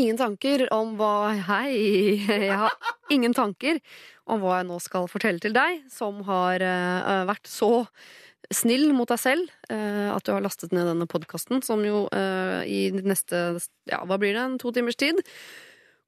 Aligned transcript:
ingen 0.00 0.18
tanker 0.18 0.66
om 0.74 0.94
hva 0.98 1.34
Hei! 1.46 2.18
Jeg 2.26 2.58
har 2.58 2.74
ingen 3.12 3.34
tanker 3.36 3.80
om 4.30 4.42
hva 4.42 4.60
jeg 4.60 4.68
nå 4.70 4.78
skal 4.82 5.08
fortelle 5.10 5.42
til 5.42 5.54
deg, 5.54 5.84
som 5.92 6.22
har 6.28 6.64
uh, 6.64 7.24
vært 7.28 7.48
så 7.50 7.86
snill 8.52 8.90
mot 8.96 9.08
deg 9.08 9.20
selv 9.20 9.52
uh, 9.70 10.14
at 10.14 10.24
du 10.24 10.32
har 10.34 10.44
lastet 10.44 10.74
ned 10.74 10.88
denne 10.90 11.08
podkasten, 11.10 11.62
som 11.64 11.84
jo 11.84 12.06
uh, 12.08 12.60
i 12.66 12.88
neste 12.96 13.44
ja, 13.90 14.02
hva 14.04 14.18
blir 14.20 14.36
det, 14.36 14.42
en 14.42 14.58
to 14.60 14.72
timers 14.74 14.98
tid 15.00 15.20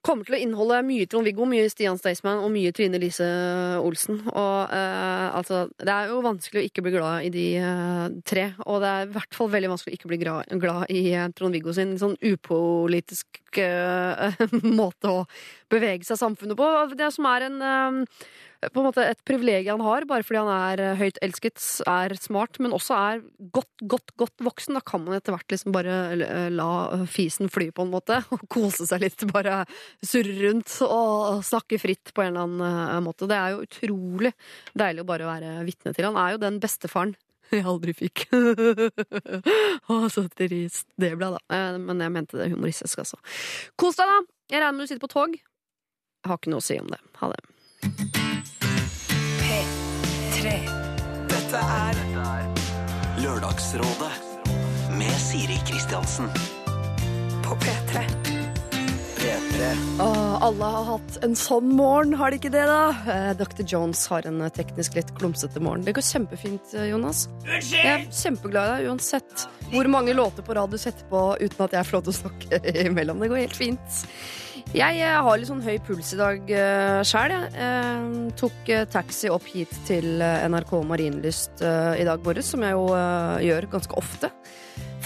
kommer 0.06 0.26
til 0.26 0.36
å 0.36 0.40
inneholde 0.40 0.78
mye 0.86 1.06
Trond-Viggo, 1.10 1.46
mye 1.50 1.66
Stian 1.72 1.98
Staysman 1.98 2.42
og 2.44 2.52
mye 2.54 2.72
Trine 2.74 3.00
Lise 3.02 3.26
Olsen. 3.82 4.20
Og 4.30 4.74
eh, 4.74 5.26
altså, 5.36 5.64
det 5.80 5.92
er 5.92 6.12
jo 6.12 6.22
vanskelig 6.24 6.62
å 6.62 6.66
ikke 6.68 6.84
bli 6.86 6.94
glad 6.94 7.26
i 7.26 7.32
de 7.34 7.46
eh, 7.60 8.06
tre. 8.28 8.46
Og 8.66 8.80
det 8.84 8.92
er 8.92 9.06
i 9.06 9.12
hvert 9.16 9.38
fall 9.38 9.52
veldig 9.52 9.72
vanskelig 9.74 9.94
å 9.94 9.98
ikke 9.98 10.12
bli 10.12 10.20
glad, 10.22 10.56
glad 10.62 10.94
i 10.94 11.02
eh, 11.12 11.28
Trond-Viggo 11.36 11.74
sin 11.76 11.96
sånn 12.00 12.16
upolitisk 12.22 13.60
eh, 13.62 14.42
måte 14.80 15.12
å 15.12 15.22
bevege 15.72 16.06
seg 16.06 16.20
samfunnet 16.22 16.58
på. 16.58 16.72
Det 16.96 17.10
som 17.14 17.28
er 17.32 17.48
en 17.48 17.62
eh, 17.70 18.20
på 18.72 18.80
en 18.80 18.86
måte 18.88 19.04
et 19.04 19.20
privilegium 19.26 19.80
han 19.80 19.86
har, 19.86 20.06
bare 20.08 20.24
fordi 20.26 20.40
han 20.42 20.50
er 20.52 20.82
eh, 20.82 20.98
høyt 21.00 21.20
elsket, 21.24 21.60
er 21.90 22.14
smart, 22.20 22.60
men 22.62 22.74
også 22.76 22.96
er 22.96 23.22
godt, 23.54 23.84
godt, 23.88 24.14
godt 24.18 24.44
voksen. 24.46 24.78
Da 24.78 24.82
kan 24.86 25.04
man 25.04 25.16
etter 25.18 25.34
hvert 25.34 25.52
liksom 25.52 25.74
bare 25.74 25.98
eh, 26.14 26.48
la 26.54 27.04
fisen 27.10 27.50
fly, 27.52 27.70
på 27.76 27.86
en 27.86 27.92
måte, 27.94 28.20
og 28.34 28.46
kose 28.52 28.88
seg 28.88 29.04
litt. 29.04 29.26
Bare 29.32 29.62
surre 30.04 30.36
rundt 30.46 30.78
og 30.86 31.44
snakke 31.46 31.80
fritt 31.82 32.14
på 32.16 32.24
en 32.24 32.32
eller 32.32 32.46
annen 32.46 32.66
eh, 32.96 33.04
måte. 33.06 33.30
Det 33.30 33.38
er 33.38 33.54
jo 33.54 33.64
utrolig 33.66 34.34
deilig 34.76 35.04
å 35.04 35.10
bare 35.12 35.30
være 35.30 35.54
vitne 35.68 35.94
til. 35.96 36.10
Han 36.10 36.20
er 36.20 36.36
jo 36.36 36.44
den 36.46 36.60
bestefaren 36.62 37.16
jeg 37.54 37.62
aldri 37.62 37.92
fikk. 37.94 38.24
Å, 39.92 39.98
så 40.10 40.24
trist 40.34 40.88
det 40.98 41.12
ble, 41.14 41.30
da. 41.36 41.60
Men 41.78 42.02
jeg 42.02 42.14
mente 42.16 42.40
det 42.40 42.50
humoristisk, 42.50 43.04
altså. 43.04 43.20
Kos 43.78 44.00
deg, 44.00 44.10
da! 44.10 44.32
Jeg 44.50 44.62
regner 44.62 44.78
med 44.78 44.86
du 44.86 44.90
sitter 44.90 45.06
på 45.06 45.14
tog. 45.14 45.38
Jeg 45.38 46.32
har 46.32 46.42
ikke 46.42 46.54
noe 46.54 46.62
å 46.62 46.66
si 46.66 46.78
om 46.82 46.90
det. 46.90 47.02
Ha 47.22 47.34
det. 47.34 48.25
P3. 50.46 50.58
Dette 51.26 51.60
er 51.60 51.96
Lørdagsrådet 53.18 54.12
med 54.94 55.16
Siri 55.18 55.56
Kristiansen. 55.66 56.28
På 57.42 57.56
P3. 57.62 58.04
P3. 59.16 59.72
Åh, 60.00 60.36
alle 60.46 60.68
har 60.76 60.86
hatt 60.92 61.18
en 61.26 61.34
sånn 61.38 61.72
morgen, 61.74 62.14
har 62.20 62.30
de 62.30 62.38
ikke 62.38 62.52
det, 62.54 62.62
da? 62.70 62.78
Eh, 63.10 63.32
Dr. 63.40 63.64
Jones 63.66 64.04
har 64.12 64.28
en 64.30 64.38
eh, 64.46 64.52
teknisk 64.54 64.94
litt 65.00 65.10
klumsete 65.18 65.58
morgen. 65.58 65.82
Det 65.88 65.96
går 65.98 66.06
kjempefint, 66.12 66.78
Jonas. 66.92 67.26
Jonas. 67.42 67.74
Jeg 67.74 67.92
er 67.96 68.06
kjempeglad 68.14 68.70
i 68.70 68.76
deg 68.84 68.90
uansett 68.92 69.48
hvor 69.72 69.90
mange 69.90 70.14
låter 70.14 70.46
på 70.46 70.54
rad 70.54 70.70
du 70.70 70.78
setter 70.78 71.08
på 71.10 71.28
uten 71.42 71.66
at 71.66 71.74
jeg 71.74 71.88
får 71.88 71.98
lov 71.98 72.06
til 72.06 72.14
å 72.14 72.20
snakke 72.22 72.62
imellom. 72.86 73.18
Det 73.24 73.34
går 73.34 73.48
helt 73.48 73.64
fint. 73.64 74.04
Jeg 74.74 74.98
eh, 74.98 75.16
har 75.22 75.38
litt 75.38 75.46
sånn 75.46 75.62
høy 75.62 75.76
puls 75.86 76.08
i 76.16 76.18
dag 76.18 76.48
uh, 76.50 77.00
sjæl, 77.06 77.34
jeg. 77.36 77.50
Uh, 77.54 78.32
tok 78.36 78.70
uh, 78.74 78.82
taxi 78.90 79.30
opp 79.30 79.46
hit 79.46 79.72
til 79.86 80.18
eh, 80.18 80.46
NRK 80.50 80.72
Marienlyst 80.90 81.62
eh, 81.64 82.00
i 82.02 82.06
dag 82.06 82.24
morges, 82.26 82.50
som 82.50 82.64
jeg 82.66 82.74
jo 82.74 82.88
eh, 82.96 83.46
gjør 83.46 83.68
ganske 83.76 83.96
ofte. 83.96 84.32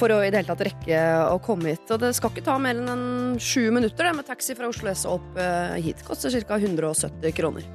For 0.01 0.13
å 0.15 0.23
i 0.25 0.31
det 0.33 0.41
hele 0.41 0.49
tatt 0.49 0.65
rekke 0.65 1.01
å 1.29 1.37
komme 1.45 1.75
hit. 1.75 1.85
Og 1.93 2.01
det 2.01 2.15
skal 2.17 2.33
ikke 2.33 2.47
ta 2.47 2.57
mer 2.63 2.81
enn 2.81 3.37
sju 3.43 3.69
minutter 3.75 4.09
det, 4.09 4.15
med 4.17 4.29
taxi 4.31 4.57
fra 4.57 4.71
Oslo 4.71 4.89
S 4.91 5.05
opp 5.09 5.37
eh, 5.37 5.77
hit. 5.85 6.01
Koster 6.09 6.33
ca. 6.49 6.57
170 6.57 7.37
kroner. 7.37 7.69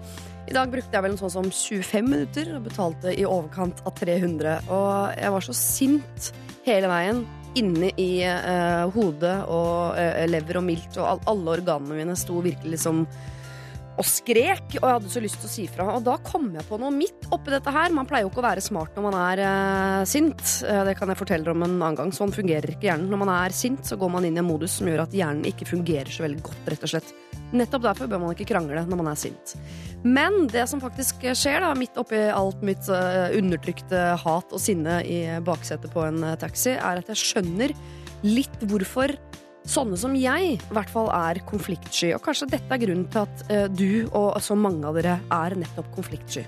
I 0.49 0.57
dag 0.57 0.73
brukte 0.73 0.93
jeg 0.93 1.05
vel 1.05 1.13
en 1.13 1.21
sånn 1.21 1.33
som 1.37 1.47
25 1.53 2.09
minutter 2.09 2.51
og 2.57 2.65
betalte 2.65 3.13
i 3.13 3.29
overkant 3.29 3.85
av 3.85 3.93
300. 4.01 4.57
Og 4.73 5.21
jeg 5.21 5.37
var 5.37 5.45
så 5.45 5.57
sint 5.57 6.31
hele 6.65 6.89
veien. 6.89 7.25
Inni 7.55 7.91
i 8.01 8.09
eh, 8.27 8.83
hodet 8.91 9.37
og 9.47 9.95
eh, 9.99 10.25
lever 10.27 10.59
og 10.59 10.65
milt, 10.67 10.97
og 10.99 11.07
all, 11.13 11.21
alle 11.31 11.53
organene 11.61 12.01
mine 12.01 12.17
sto 12.19 12.41
virkelig 12.43 12.75
liksom 12.75 13.05
og 13.95 14.07
skrek, 14.07 14.77
og 14.79 14.83
jeg 14.83 14.97
hadde 14.97 15.11
så 15.13 15.21
lyst 15.23 15.39
til 15.41 15.47
å 15.47 15.53
si 15.53 15.65
fra. 15.71 15.87
Og 15.95 16.03
da 16.05 16.17
kom 16.25 16.49
jeg 16.55 16.65
på 16.67 16.79
noe 16.81 16.91
midt 16.93 17.27
oppi 17.35 17.53
dette 17.53 17.71
her. 17.71 17.93
Man 17.95 18.07
pleier 18.09 18.25
jo 18.25 18.31
ikke 18.31 18.41
å 18.43 18.47
være 18.47 18.63
smart 18.63 18.97
når 18.97 19.05
man 19.07 19.17
er 19.19 19.41
eh, 19.45 20.01
sint. 20.09 20.43
Eh, 20.67 20.81
det 20.89 20.97
kan 20.99 21.11
jeg 21.11 21.19
fortelle 21.19 21.53
om 21.53 21.63
en 21.63 21.77
annen 21.77 21.99
gang. 21.99 22.11
Sånn 22.15 22.33
fungerer 22.35 22.75
ikke 22.75 22.89
hjernen. 22.89 23.07
Når 23.11 23.21
man 23.23 23.31
er 23.37 23.55
sint, 23.55 23.85
så 23.87 23.97
går 23.99 24.11
man 24.17 24.27
inn 24.27 24.35
i 24.35 24.43
en 24.43 24.47
modus 24.47 24.77
som 24.79 24.89
gjør 24.91 25.05
at 25.05 25.15
hjernen 25.15 25.47
ikke 25.47 25.69
fungerer 25.69 26.11
så 26.11 26.25
veldig 26.25 26.43
godt, 26.45 26.71
rett 26.73 26.85
og 26.87 26.91
slett. 26.91 27.13
Nettopp 27.55 27.85
derfor 27.85 28.09
bør 28.11 28.23
man 28.23 28.35
ikke 28.35 28.49
krangle 28.49 28.83
når 28.89 28.99
man 28.99 29.11
er 29.13 29.19
sint. 29.21 29.55
Men 30.03 30.49
det 30.51 30.65
som 30.69 30.81
faktisk 30.83 31.23
skjer, 31.31 31.61
da, 31.63 31.71
midt 31.77 31.95
oppi 32.01 32.19
alt 32.33 32.65
mitt 32.65 32.89
eh, 32.91 33.37
undertrykte 33.39 34.07
hat 34.25 34.51
og 34.51 34.61
sinne 34.61 34.99
i 35.07 35.21
baksetet 35.45 35.93
på 35.95 36.03
en 36.03 36.19
taxi, 36.41 36.75
er 36.75 36.99
at 36.99 37.13
jeg 37.13 37.21
skjønner 37.21 37.75
litt 38.25 38.63
hvorfor 38.65 39.13
sånne 39.69 39.97
som 39.99 40.15
jeg 40.17 40.55
i 40.55 40.73
hvert 40.73 40.91
fall 40.93 41.09
er 41.13 41.41
konfliktsky. 41.49 42.13
Og 42.15 42.23
kanskje 42.25 42.49
dette 42.55 42.71
er 42.71 42.81
grunnen 42.81 43.07
til 43.11 43.25
at 43.25 43.45
eh, 43.51 43.67
du 43.69 44.07
og 44.11 44.37
så 44.43 44.57
mange 44.57 44.85
av 44.87 44.97
dere 44.99 45.19
er 45.33 45.57
nettopp 45.61 45.89
konfliktsky. 45.97 46.45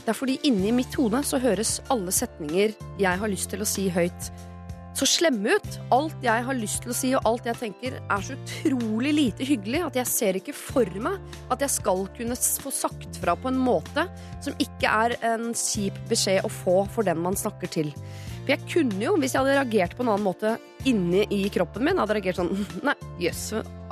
Det 0.00 0.14
er 0.14 0.16
fordi 0.16 0.38
inni 0.48 0.72
mitt 0.74 0.94
hode 0.98 1.20
så 1.26 1.40
høres 1.42 1.78
alle 1.92 2.12
setninger 2.14 2.72
jeg 2.98 3.20
har 3.20 3.30
lyst 3.30 3.50
til 3.52 3.62
å 3.62 3.68
si 3.68 3.90
høyt, 3.92 4.30
så 4.96 5.06
slemme 5.06 5.54
ut. 5.54 5.76
Alt 5.94 6.24
jeg 6.24 6.44
har 6.46 6.56
lyst 6.58 6.82
til 6.84 6.92
å 6.92 6.96
si 6.96 7.12
og 7.14 7.26
alt 7.28 7.46
jeg 7.48 7.58
tenker 7.60 7.98
er 8.00 8.24
så 8.26 8.34
utrolig 8.36 9.12
lite 9.16 9.46
hyggelig 9.46 9.84
at 9.86 10.00
jeg 10.00 10.10
ser 10.10 10.38
ikke 10.40 10.54
for 10.56 10.88
meg 11.02 11.20
at 11.52 11.62
jeg 11.62 11.74
skal 11.76 12.04
kunne 12.16 12.36
få 12.36 12.72
sagt 12.74 13.20
fra 13.22 13.36
på 13.38 13.52
en 13.52 13.60
måte 13.60 14.06
som 14.42 14.56
ikke 14.60 14.90
er 14.90 15.16
en 15.30 15.52
kjip 15.56 15.96
beskjed 16.10 16.44
å 16.46 16.52
få 16.52 16.82
for 16.90 17.06
den 17.06 17.22
man 17.22 17.38
snakker 17.38 17.70
til. 17.70 17.94
For 18.40 18.54
jeg 18.54 18.66
kunne 18.70 19.04
jo, 19.04 19.14
hvis 19.20 19.34
jeg 19.34 19.42
hadde 19.42 19.56
reagert 19.58 19.96
på 19.96 20.04
en 20.04 20.12
annen 20.14 20.26
måte 20.26 20.56
inni 20.88 21.26
i 21.34 21.42
kroppen 21.52 21.84
min, 21.84 21.98
hadde 22.00 22.16
reagert 22.16 22.38
sånn 22.40 22.52
Nei, 22.88 22.94
jøss, 23.20 23.42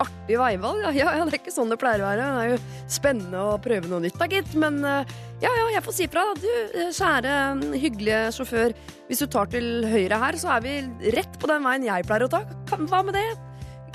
artig 0.01 0.39
veivalg. 0.41 0.85
Ja, 0.87 0.93
ja, 1.13 1.25
det 1.27 1.37
er 1.37 1.41
ikke 1.41 1.55
sånn 1.55 1.73
det 1.73 1.81
pleier 1.81 2.05
å 2.05 2.09
være. 2.09 2.29
Det 2.29 2.45
er 2.45 2.53
jo 2.55 2.61
spennende 2.99 3.43
å 3.51 3.59
prøve 3.63 3.91
noe 3.91 4.05
nytt, 4.05 4.17
da, 4.21 4.29
gitt. 4.33 4.55
Men 4.59 4.81
eh, 4.87 5.19
ja, 5.45 5.51
ja, 5.53 5.67
jeg 5.77 5.85
får 5.87 5.99
si 5.99 6.09
fra. 6.13 6.25
Du, 6.39 6.49
eh, 6.49 6.95
kjære, 6.97 7.35
hyggelige 7.77 8.23
sjåfør. 8.39 8.77
Hvis 9.11 9.25
du 9.25 9.29
tar 9.33 9.53
til 9.53 9.69
høyre 9.89 10.23
her, 10.23 10.41
så 10.41 10.55
er 10.57 10.65
vi 10.65 10.79
rett 11.17 11.39
på 11.41 11.51
den 11.51 11.69
veien 11.69 11.87
jeg 11.89 12.09
pleier 12.09 12.27
å 12.27 12.33
ta. 12.33 12.43
Hva 12.79 13.05
med 13.05 13.17
det? 13.19 13.29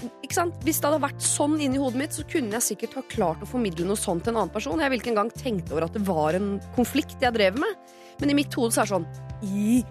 Hvis 0.04 0.80
det 0.82 0.88
hadde 0.90 1.00
vært 1.04 1.24
sånn 1.24 1.56
inni 1.62 1.80
hodet 1.80 2.00
mitt, 2.00 2.16
så 2.16 2.26
kunne 2.28 2.58
jeg 2.58 2.66
sikkert 2.66 2.98
ha 2.98 3.04
klart 3.08 3.44
å 3.46 3.48
formidle 3.48 3.86
noe 3.88 4.00
sånt 4.00 4.26
til 4.26 4.34
en 4.34 4.42
annen 4.42 4.54
person. 4.54 4.82
Jeg 4.82 4.92
ville 4.92 5.04
ikke 5.04 5.14
engang 5.14 5.32
tenkt 5.32 5.72
over 5.72 5.88
at 5.88 5.96
det 5.96 6.04
var 6.08 6.36
en 6.38 6.56
konflikt 6.78 7.24
jeg 7.24 7.36
drev 7.36 7.60
med. 7.62 7.94
Men 8.20 8.34
i 8.34 8.38
mitt 8.38 8.54
hode 8.58 8.76
så 8.76 8.84
er 8.84 8.90
det 8.90 8.96
sånn 8.96 9.08
I 9.48 9.84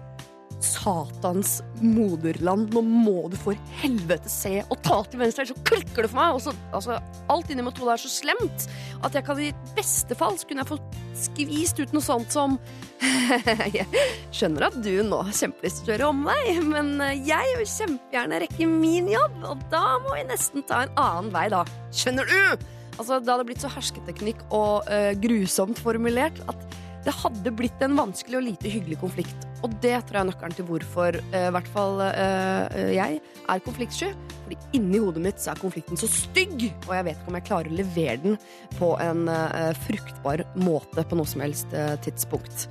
satans 0.63 1.57
moderland, 1.81 2.73
nå 2.73 2.81
må 2.85 3.27
du 3.31 3.35
for 3.39 3.57
helvete 3.81 4.31
se 4.31 4.61
og 4.63 4.79
ta 4.85 5.01
til 5.07 5.21
venstre, 5.21 5.43
ellers 5.43 5.53
så 5.55 5.65
klikker 5.67 6.05
det 6.05 6.11
for 6.11 6.19
meg. 6.19 6.39
Så, 6.43 6.53
altså, 6.75 6.97
alt 7.33 7.51
inni 7.51 7.65
mitt 7.65 7.79
hode 7.81 7.95
er 7.95 8.01
så 8.01 8.11
slemt 8.11 8.67
at 9.03 9.17
jeg 9.17 9.27
kan 9.27 9.41
i 9.43 9.51
beste 9.77 10.17
fall 10.17 10.37
så 10.39 10.47
kunne 10.49 10.63
jeg 10.63 10.71
få 10.71 10.79
skvist 11.23 11.81
ut 11.83 11.93
noe 11.95 12.03
sånt 12.03 12.33
som 12.33 12.57
Jeg 13.73 13.85
skjønner 14.31 14.69
at 14.69 14.77
du 14.83 14.93
nå 15.05 15.19
har 15.27 15.35
kjempelyst 15.35 15.83
til 15.83 15.91
å 15.91 15.95
gjøre 15.95 16.11
om 16.13 16.21
deg, 16.29 16.61
men 16.69 16.93
jeg 17.27 17.57
vil 17.59 17.67
kjempegjerne 17.67 18.39
rekke 18.45 18.67
min 18.69 19.09
jobb, 19.11 19.41
og 19.49 19.65
da 19.73 19.83
må 20.05 20.15
vi 20.15 20.23
nesten 20.29 20.63
ta 20.69 20.85
en 20.85 20.95
annen 20.99 21.33
vei, 21.33 21.49
da. 21.51 21.65
Skjønner 21.91 22.29
du? 22.29 22.69
Altså, 22.93 23.17
det 23.19 23.31
hadde 23.33 23.47
blitt 23.49 23.63
så 23.63 23.71
hersketeknikk 23.73 24.45
og 24.53 24.87
uh, 24.87 25.11
grusomt 25.19 25.81
formulert 25.81 26.39
at 26.51 26.79
det 27.03 27.13
hadde 27.17 27.51
blitt 27.55 27.81
en 27.83 27.97
vanskelig 27.97 28.39
og 28.39 28.45
lite 28.45 28.71
hyggelig 28.71 28.99
konflikt. 29.01 29.47
Og 29.63 29.71
det 29.83 29.95
tror 30.07 30.17
jeg 30.17 30.21
er 30.21 30.29
nøkkelen 30.29 30.55
til 30.57 30.67
hvorfor 30.67 31.17
eh, 31.19 31.47
i 31.49 31.53
hvert 31.55 31.69
fall 31.75 32.01
eh, 32.05 32.93
jeg 32.95 33.19
er 33.19 33.63
konfliktsky. 33.65 34.11
Fordi 34.43 34.57
inni 34.77 34.99
hodet 35.03 35.23
mitt 35.23 35.43
så 35.43 35.53
er 35.53 35.61
konflikten 35.61 35.99
så 35.99 36.09
stygg, 36.11 36.67
og 36.87 36.95
jeg 36.97 37.07
vet 37.07 37.19
ikke 37.19 37.31
om 37.31 37.39
jeg 37.39 37.47
klarer 37.47 37.71
å 37.71 37.79
levere 37.79 38.17
den 38.23 38.41
på 38.77 38.93
en 39.03 39.27
eh, 39.31 39.71
fruktbar 39.85 40.45
måte 40.59 41.05
på 41.07 41.19
noe 41.19 41.29
som 41.29 41.43
helst 41.43 41.75
eh, 41.75 41.95
tidspunkt. 42.03 42.67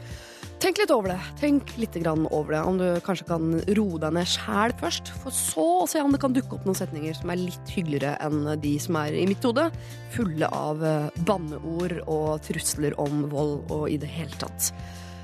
Tenk 0.62 0.78
litt 0.78 0.92
over 0.94 1.10
det. 1.10 1.30
Tenk 1.40 1.72
litt 1.74 1.96
over 2.06 2.54
det. 2.54 2.60
Om 2.62 2.76
du 2.78 2.84
kanskje 3.02 3.26
kan 3.26 3.56
roe 3.74 3.98
deg 3.98 4.14
ned 4.14 4.28
sjæl 4.30 4.70
først, 4.78 5.10
for 5.24 5.34
så 5.34 5.64
å 5.82 5.88
se 5.90 5.98
om 5.98 6.14
det 6.14 6.20
kan 6.22 6.36
dukke 6.36 6.54
opp 6.54 6.68
noen 6.68 6.78
setninger 6.78 7.16
som 7.18 7.32
er 7.34 7.40
litt 7.40 7.72
hyggeligere 7.74 8.14
enn 8.22 8.46
de 8.62 8.76
som 8.78 9.00
er 9.00 9.16
i 9.18 9.26
mitt 9.26 9.42
hode. 9.42 9.64
Fulle 10.14 10.46
av 10.54 10.84
banneord 11.26 11.98
og 12.06 12.44
trusler 12.46 12.94
om 13.02 13.24
vold 13.32 13.74
og 13.74 13.88
i 13.90 13.98
det 13.98 14.12
hele 14.14 14.38
tatt. 14.38 14.70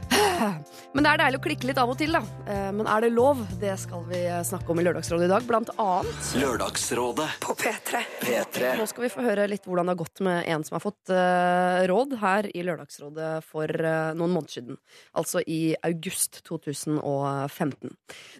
Men 0.95 1.05
det 1.05 1.11
er 1.11 1.21
deilig 1.21 1.39
å 1.39 1.43
klikke 1.45 1.69
litt 1.69 1.79
av 1.81 1.91
og 1.93 1.99
til, 2.01 2.15
da. 2.15 2.21
Eh, 2.49 2.69
Men 2.75 2.89
er 2.91 3.05
det 3.05 3.11
lov? 3.15 3.41
Det 3.61 3.75
skal 3.81 4.05
vi 4.09 4.21
snakke 4.47 4.73
om 4.73 4.81
i 4.81 4.85
Lørdagsrådet 4.87 5.27
i 5.27 5.31
dag, 5.31 5.45
blant 5.49 5.73
annet. 5.77 6.31
Lørdagsrådet. 6.41 7.29
På 7.45 7.55
P3. 7.59 8.03
P3. 8.23 8.73
Nå 8.81 8.87
skal 8.91 9.07
vi 9.07 9.13
få 9.13 9.25
høre 9.27 9.49
litt 9.51 9.67
hvordan 9.69 9.89
det 9.89 9.95
har 9.97 10.01
gått 10.03 10.23
med 10.27 10.49
en 10.55 10.65
som 10.67 10.79
har 10.79 10.85
fått 10.85 11.13
eh, 11.15 11.83
råd 11.91 12.17
her 12.23 12.49
i 12.55 12.65
Lørdagsrådet 12.67 13.33
for 13.47 13.69
eh, 13.69 14.15
noen 14.19 14.35
måneder 14.37 14.57
siden. 14.59 14.81
Altså 15.19 15.43
i 15.45 15.75
august 15.87 16.43
2015. 16.49 17.95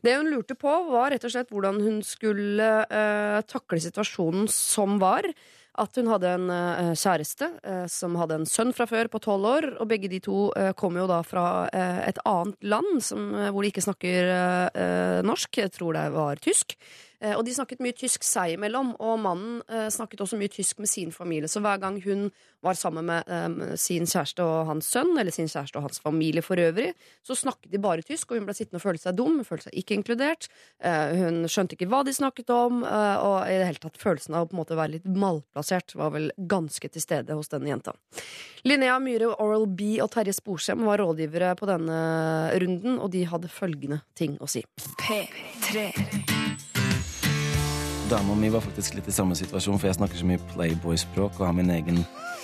Det 0.05 0.17
hun 0.17 0.33
lurte 0.33 0.57
på, 0.59 0.73
var 0.93 1.13
rett 1.15 1.27
og 1.29 1.35
slett 1.35 1.53
hvordan 1.53 1.83
hun 1.85 2.03
skulle 2.07 2.73
eh, 2.89 3.39
takle 3.49 3.83
situasjonen 3.83 4.49
som 4.53 4.99
var. 5.03 5.29
At 5.79 5.95
hun 5.99 6.11
hadde 6.11 6.33
en 6.35 6.49
uh, 6.51 6.93
kjæreste 6.99 7.51
uh, 7.63 7.85
som 7.91 8.17
hadde 8.19 8.41
en 8.41 8.49
sønn 8.49 8.73
fra 8.75 8.89
før 8.91 9.11
på 9.13 9.21
tolv 9.23 9.47
år, 9.47 9.69
og 9.79 9.91
begge 9.91 10.11
de 10.11 10.19
to 10.25 10.49
uh, 10.53 10.73
kommer 10.79 11.05
jo 11.05 11.11
da 11.11 11.21
fra 11.27 11.45
eh, 11.75 12.01
et 12.09 12.19
annet 12.29 12.69
land 12.69 13.03
som, 13.05 13.29
eh, 13.35 13.51
hvor 13.53 13.65
de 13.65 13.73
ikke 13.73 13.85
snakker 13.85 14.31
eh, 14.33 14.81
eh, 14.83 15.19
norsk. 15.27 15.61
Jeg 15.63 15.75
tror 15.75 15.97
det 15.97 16.07
var 16.15 16.43
tysk. 16.43 16.77
Eh, 17.21 17.35
og 17.35 17.43
de 17.47 17.55
snakket 17.55 17.83
mye 17.83 17.97
tysk 17.99 18.27
seg 18.27 18.55
imellom, 18.55 18.93
og 19.03 19.19
mannen 19.23 19.59
eh, 19.67 19.89
snakket 19.91 20.23
også 20.23 20.39
mye 20.39 20.53
tysk 20.53 20.79
med 20.83 20.91
sin 20.91 21.11
familie. 21.15 21.51
Så 21.51 21.63
hver 21.65 21.81
gang 21.83 21.99
hun 22.05 22.29
var 22.65 22.79
sammen 22.79 23.09
med 23.09 23.27
eh, 23.27 23.75
sin 23.81 24.07
kjæreste 24.07 24.45
og 24.45 24.71
hans 24.71 24.91
sønn, 24.93 25.17
eller 25.19 25.35
sin 25.35 25.51
kjæreste 25.51 25.81
og 25.81 25.89
hans 25.89 26.03
familie 26.03 26.45
for 26.47 26.61
øvrig, 26.63 26.93
så 27.27 27.37
snakket 27.39 27.75
de 27.75 27.83
bare 27.83 28.07
tysk, 28.07 28.31
og 28.31 28.39
hun 28.39 28.49
ble 28.49 28.55
sittende 28.57 28.79
og 28.79 28.87
føle 28.87 29.03
seg 29.03 29.19
dum. 29.19 29.41
Hun 29.41 29.49
følte 29.49 29.69
seg 29.69 29.81
ikke 29.83 29.99
inkludert. 29.99 30.49
Hun 30.79 31.43
skjønte 31.51 31.75
ikke 31.75 31.89
hva 31.91 32.01
de 32.07 32.15
snakket 32.15 32.51
om, 32.55 32.81
og 32.85 33.37
i 33.49 33.59
det 33.59 33.67
hele 33.69 33.83
tatt 33.83 33.99
følelsen 34.01 34.37
av 34.37 34.47
å 34.47 34.49
på 34.51 34.57
en 34.57 34.61
måte 34.61 34.79
være 34.79 34.95
litt 34.97 35.09
malplassert 35.09 35.95
var 35.99 36.15
vel 36.15 36.31
ganske 36.51 36.91
til 36.95 37.03
stede 37.05 37.37
hos 37.37 37.51
denne 37.53 37.71
jenta. 37.71 37.95
Linnea 38.67 38.99
Myhre, 39.03 39.31
Oral 39.43 39.69
B 39.71 39.97
og 40.05 40.11
Terje 40.15 40.37
Sporsem 40.39 40.85
var 40.89 41.03
rådgivere 41.03 41.55
på 41.59 41.69
denne 41.71 42.01
runden, 42.63 42.99
og 42.99 43.13
de 43.15 43.27
hadde 43.29 43.53
følgende 43.53 44.03
ting 44.19 44.39
å 44.43 44.51
si. 44.51 44.65
P3. 45.03 45.89
Dama 48.09 48.35
mi 48.35 48.49
var 48.49 48.63
faktisk 48.65 48.95
litt 48.97 49.09
i 49.09 49.13
samme 49.13 49.37
situasjon, 49.37 49.77
for 49.77 49.91
jeg 49.91 49.99
snakker 49.99 50.17
så 50.17 50.25
mye 50.25 50.41
Playboy-språk 50.55 51.41
og 51.43 51.45
har 51.45 51.53
min 51.53 51.69
egen 51.75 51.99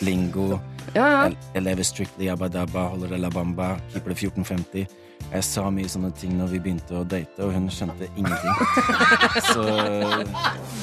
lingo. 0.04 0.58
Ja, 0.92 1.06
ja. 1.08 1.22
Jeg, 1.54 1.62
lever 1.64 1.86
strictly 1.88 2.28
abba 2.28 2.50
dabba, 2.52 2.90
holder 2.92 3.14
det 3.14 3.22
la 3.22 3.30
bamba, 3.32 3.70
keeper 3.94 4.12
det 4.12 4.18
1450. 4.18 4.84
Jeg 5.30 5.46
sa 5.46 5.64
mye 5.72 5.88
sånne 5.88 6.10
ting 6.20 6.34
når 6.36 6.52
vi 6.52 6.60
begynte 6.66 6.98
å 7.00 7.06
date, 7.08 7.38
og 7.40 7.54
hun 7.56 7.70
skjønte 7.72 8.10
ingenting. 8.12 8.60
Så 9.54 9.64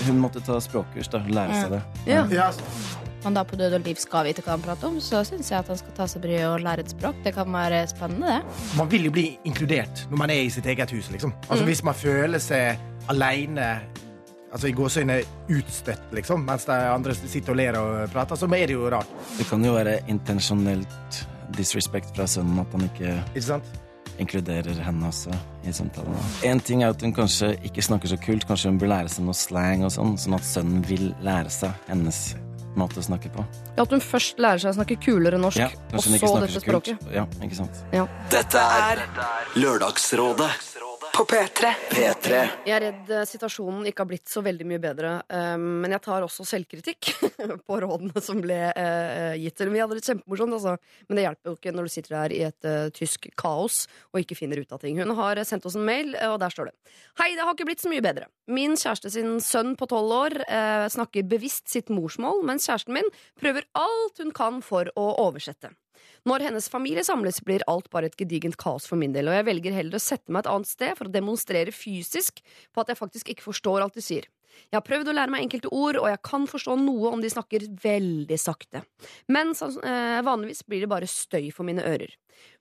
hun 0.07 0.23
måtte 0.23 0.41
ta 0.41 0.57
språkkurs, 0.63 1.11
da. 1.13 1.21
Lære 1.29 1.61
seg 1.61 1.77
det. 1.77 1.83
ja. 2.09 2.25
Ja, 2.33 2.49
man 3.21 3.35
da 3.37 3.43
på 3.45 3.53
død 3.59 3.75
og 3.77 3.85
liv 3.85 3.99
skal 4.01 4.25
vite 4.25 4.41
hva 4.41 4.55
han 4.55 4.63
prater 4.65 4.89
om, 4.89 4.95
så 4.97 5.19
syns 5.27 5.51
jeg 5.51 5.61
at 5.61 5.67
han 5.69 5.77
skal 5.77 5.93
ta 5.93 6.07
seg 6.09 6.23
bryet 6.23 6.47
og 6.47 6.63
lære 6.65 6.81
et 6.87 6.93
språk. 6.95 7.19
Det 7.21 7.35
kan 7.35 7.53
være 7.53 7.83
spennende, 7.91 8.39
det. 8.39 8.61
man 8.79 8.89
vil 8.89 9.05
jo 9.05 9.13
bli 9.13 9.27
inkludert 9.45 10.07
når 10.09 10.23
man 10.23 10.33
er 10.33 10.47
i 10.47 10.49
sitt 10.49 10.65
eget 10.65 10.89
hus. 10.95 11.11
Liksom. 11.13 11.35
Altså, 11.47 11.67
Hvis 11.69 11.83
man 11.85 11.93
føler 11.93 12.41
seg 12.41 12.81
aleine, 13.13 13.75
altså 14.51 14.67
i 14.69 14.73
gåseøyne 14.75 15.19
utstøtt, 15.57 16.09
liksom, 16.15 16.43
mens 16.47 16.65
de 16.67 16.77
andre 16.91 17.15
sitter 17.15 17.53
og 17.53 17.59
ler 17.59 17.77
og 17.79 18.11
prater, 18.13 18.35
så 18.39 18.49
er 18.51 18.67
det 18.67 18.75
jo 18.77 18.89
rart. 18.91 19.07
Det 19.37 19.47
kan 19.49 19.63
jo 19.65 19.75
være 19.77 19.99
intensjonelt 20.11 21.21
disrespect 21.57 22.13
fra 22.15 22.27
sønnen 22.31 22.61
at 22.63 22.75
han 22.75 22.85
ikke 22.87 23.15
Ikke 23.35 23.47
sant? 23.47 23.71
inkluderer 24.21 24.77
henne 24.85 25.07
også 25.07 25.33
i 25.65 25.71
samtalen. 25.73 26.13
En 26.45 26.59
ting 26.61 26.83
er 26.83 26.91
at 26.93 27.01
hun 27.01 27.13
kanskje 27.15 27.55
ikke 27.65 27.81
snakker 27.81 28.11
så 28.11 28.19
kult, 28.21 28.45
kanskje 28.45 28.69
hun 28.69 28.77
bør 28.81 28.91
lære 28.93 29.09
seg 29.09 29.25
noe 29.25 29.33
slang 29.37 29.85
og 29.87 29.91
sånn, 29.95 30.13
sånn 30.19 30.37
at 30.37 30.45
sønnen 30.45 30.83
vil 30.85 31.07
lære 31.25 31.49
seg 31.49 31.73
hennes 31.89 32.19
måte 32.77 33.01
å 33.01 33.03
snakke 33.03 33.31
på. 33.33 33.43
Ja, 33.75 33.83
At 33.83 33.91
hun 33.91 34.03
først 34.03 34.39
lærer 34.39 34.61
seg 34.61 34.71
å 34.71 34.77
snakke 34.77 34.99
kulere 35.03 35.39
norsk, 35.41 35.59
Ja, 35.59 35.71
og 35.91 36.03
så 36.05 36.13
dette 36.39 36.61
språket. 36.63 37.01
Ja, 37.11 37.25
ikke 37.43 37.57
sant. 37.63 37.81
Dette 38.31 38.61
er 38.61 39.01
Lørdagsrådet 39.59 40.70
På 41.11 41.25
P3. 41.27 41.69
P3. 41.91 42.37
Jeg 42.65 42.73
er 42.75 42.83
redd 42.85 43.09
eh, 43.11 43.25
situasjonen 43.27 43.83
ikke 43.89 44.05
har 44.05 44.09
blitt 44.09 44.31
så 44.31 44.41
veldig 44.45 44.65
mye 44.69 44.79
bedre, 44.81 45.11
eh, 45.27 45.57
men 45.59 45.91
jeg 45.91 46.03
tar 46.05 46.23
også 46.23 46.45
selvkritikk 46.47 47.09
på 47.67 47.79
rådene 47.83 48.23
som 48.23 48.39
ble 48.43 48.59
eh, 48.69 49.35
gitt. 49.41 49.59
Vi 49.61 49.81
hadde 49.81 49.97
det 49.97 50.05
kjempemorsomt, 50.05 50.55
altså. 50.55 50.77
men 51.09 51.19
det 51.19 51.25
hjelper 51.25 51.51
jo 51.51 51.57
ikke 51.57 51.75
når 51.75 51.89
du 51.89 51.93
sitter 51.93 52.15
der 52.15 52.35
i 52.35 52.39
et 52.47 52.69
tysk 52.95 53.27
kaos 53.39 53.83
og 54.13 54.21
ikke 54.23 54.39
finner 54.39 54.63
ut 54.63 54.71
av 54.71 54.81
ting. 54.83 55.01
Hun 55.03 55.13
har 55.19 55.43
sendt 55.47 55.67
oss 55.67 55.75
en 55.79 55.85
mail, 55.87 56.15
og 56.31 56.39
der 56.41 56.55
står 56.55 56.71
det 56.71 56.95
Hei, 57.19 57.33
det 57.35 57.43
har 57.43 57.53
ikke 57.53 57.67
blitt 57.67 57.83
så 57.83 57.91
mye 57.91 58.05
bedre. 58.05 58.31
Min 58.51 58.79
kjæreste 58.79 59.11
sin 59.11 59.35
sønn 59.43 59.75
på 59.79 59.89
tolv 59.91 60.15
år 60.15 60.39
eh, 60.47 60.87
snakker 60.95 61.27
bevisst 61.27 61.67
sitt 61.71 61.91
morsmål, 61.91 62.45
mens 62.47 62.69
kjæresten 62.69 62.95
min 62.95 63.11
prøver 63.39 63.67
alt 63.77 64.23
hun 64.23 64.31
kan 64.35 64.63
for 64.65 64.87
å 64.95 65.11
oversette. 65.27 65.75
Når 66.27 66.47
hennes 66.47 66.69
familie 66.69 67.05
samles, 67.05 67.41
blir 67.45 67.65
alt 67.71 67.89
bare 67.93 68.11
et 68.11 68.17
gedigent 68.19 68.57
kaos 68.61 68.85
for 68.89 68.99
min 68.99 69.15
del, 69.15 69.29
og 69.29 69.39
jeg 69.39 69.47
velger 69.47 69.77
heller 69.77 69.97
å 69.97 70.03
sette 70.03 70.33
meg 70.33 70.45
et 70.45 70.51
annet 70.53 70.69
sted 70.69 70.97
for 70.99 71.09
å 71.09 71.13
demonstrere 71.13 71.73
fysisk 71.73 72.43
på 72.73 72.83
at 72.83 72.91
jeg 72.91 73.01
faktisk 73.01 73.33
ikke 73.33 73.49
forstår 73.49 73.85
alt 73.85 73.97
de 73.97 74.05
sier. 74.05 74.29
Jeg 74.71 74.77
har 74.77 74.85
prøvd 74.85 75.11
å 75.11 75.15
lære 75.15 75.31
meg 75.33 75.45
enkelte 75.45 75.71
ord, 75.73 75.99
og 75.99 76.07
jeg 76.11 76.21
kan 76.27 76.47
forstå 76.49 76.75
noe 76.81 77.11
om 77.15 77.21
de 77.23 77.29
snakker 77.31 77.67
veldig 77.83 78.39
sakte. 78.39 78.83
Men 79.31 79.53
eh, 79.55 80.19
vanligvis 80.25 80.65
blir 80.67 80.83
det 80.83 80.91
bare 80.91 81.09
støy 81.09 81.49
for 81.55 81.67
mine 81.67 81.85
ører. 81.87 82.13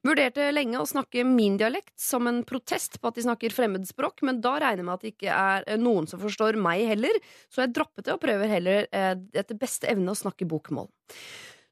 Vurderte 0.05 0.49
lenge 0.53 0.81
å 0.81 0.89
snakke 0.89 1.25
min 1.29 1.59
dialekt 1.61 1.95
som 2.01 2.29
en 2.29 2.43
protest 2.49 2.99
på 3.01 3.11
at 3.11 3.19
de 3.19 3.25
snakker 3.25 3.55
fremmedspråk, 3.55 4.25
men 4.27 4.41
da 4.45 4.57
regner 4.59 4.83
jeg 4.83 4.89
med 4.89 4.95
at 4.97 5.05
det 5.05 5.13
ikke 5.15 5.37
er 5.37 5.67
eh, 5.67 5.81
noen 5.81 6.09
som 6.11 6.23
forstår 6.23 6.59
meg 6.61 6.87
heller, 6.91 7.21
så 7.53 7.65
jeg 7.65 7.75
droppet 7.77 8.09
det 8.09 8.17
og 8.17 8.23
prøver 8.23 8.51
heller 8.51 8.89
eh, 8.91 9.15
etter 9.43 9.61
beste 9.61 9.91
evne 9.91 10.15
å 10.15 10.19
snakke 10.19 10.49
bokmål. 10.51 10.91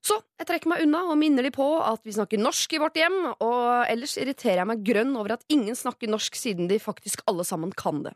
Så 0.04 0.18
jeg 0.38 0.46
trekker 0.48 0.70
meg 0.70 0.84
unna 0.84 1.02
og 1.10 1.18
minner 1.20 1.44
de 1.44 1.50
på 1.54 1.66
at 1.82 2.04
vi 2.06 2.14
snakker 2.14 2.40
norsk 2.40 2.76
i 2.76 2.80
vårt 2.82 2.98
hjem, 2.98 3.18
og 3.44 3.64
ellers 3.90 4.14
irriterer 4.20 4.62
jeg 4.62 4.70
meg 4.70 4.84
grønn 4.86 5.16
over 5.18 5.34
at 5.34 5.44
ingen 5.52 5.76
snakker 5.76 6.10
norsk 6.10 6.38
siden 6.38 6.70
de 6.70 6.78
faktisk 6.82 7.24
alle 7.30 7.46
sammen 7.46 7.74
kan 7.76 8.04
det. 8.06 8.14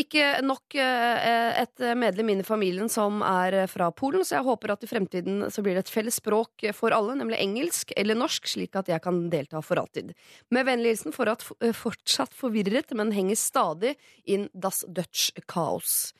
Ikke 0.00 0.38
nok 0.40 0.74
eh, 0.80 1.58
et 1.60 1.82
medlem 2.00 2.30
inn 2.32 2.40
i 2.40 2.46
familien 2.46 2.88
som 2.88 3.20
er 3.20 3.66
fra 3.68 3.90
Polen, 3.92 4.24
så 4.24 4.38
jeg 4.38 4.46
håper 4.46 4.72
at 4.72 4.86
i 4.86 4.88
fremtiden 4.88 5.44
så 5.52 5.60
blir 5.60 5.76
det 5.76 5.84
et 5.84 5.92
felles 5.92 6.16
språk 6.22 6.64
for 6.72 6.96
alle, 6.96 7.18
nemlig 7.20 7.42
engelsk 7.44 7.92
eller 8.00 8.16
norsk, 8.16 8.48
slik 8.48 8.78
at 8.80 8.88
jeg 8.88 9.04
kan 9.04 9.26
delta 9.32 9.60
for 9.60 9.82
alltid. 9.82 10.14
Med 10.48 10.64
vennlig 10.70 10.94
hilsen 10.94 11.12
for 11.12 11.28
at 11.28 11.44
fortsatt 11.76 12.32
forvirret, 12.32 12.96
men 12.96 13.12
henger 13.12 13.36
stadig 13.36 13.92
inn 14.24 14.48
Das 14.56 14.86
Dutch 14.88 15.36
Kaos. 15.44 16.14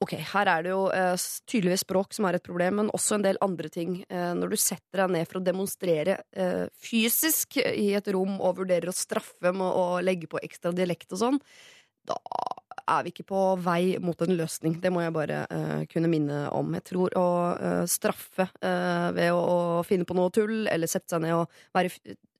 Ok, 0.00 0.14
her 0.16 0.48
er 0.48 0.62
det 0.64 0.70
jo 0.72 0.84
uh, 0.88 1.24
tydeligvis 1.50 1.82
språk 1.84 2.14
som 2.16 2.24
er 2.24 2.38
et 2.38 2.44
problem, 2.46 2.78
men 2.78 2.92
også 2.96 3.18
en 3.18 3.24
del 3.26 3.40
andre 3.44 3.68
ting. 3.72 3.98
Uh, 4.08 4.32
når 4.38 4.54
du 4.54 4.56
setter 4.60 5.02
deg 5.02 5.12
ned 5.12 5.28
for 5.28 5.40
å 5.40 5.44
demonstrere 5.44 6.14
uh, 6.40 6.64
fysisk 6.80 7.58
i 7.60 7.90
et 7.98 8.08
rom 8.16 8.38
og 8.38 8.62
vurderer 8.62 8.88
å 8.88 8.96
straffe 8.96 9.52
med 9.52 9.66
å 9.66 10.00
legge 10.04 10.30
på 10.30 10.40
ekstra 10.40 10.72
dialekt 10.72 11.12
og 11.12 11.20
sånn, 11.20 11.38
da 12.08 12.16
er 12.90 13.04
vi 13.04 13.12
ikke 13.12 13.28
på 13.28 13.42
vei 13.60 13.98
mot 14.02 14.24
en 14.24 14.32
løsning. 14.38 14.78
Det 14.80 14.90
må 14.90 15.02
jeg 15.04 15.12
bare 15.14 15.42
kunne 15.92 16.08
minne 16.10 16.38
om. 16.56 16.72
Jeg 16.74 16.86
tror 16.88 17.12
å 17.20 17.26
straffe 17.86 18.48
ved 18.58 19.28
å, 19.30 19.36
å 19.38 19.84
finne 19.86 20.08
på 20.08 20.16
noe 20.16 20.32
tull, 20.34 20.64
eller 20.66 20.90
sette 20.90 21.12
seg 21.12 21.22
ned 21.22 21.36
og 21.36 21.60
være 21.76 21.92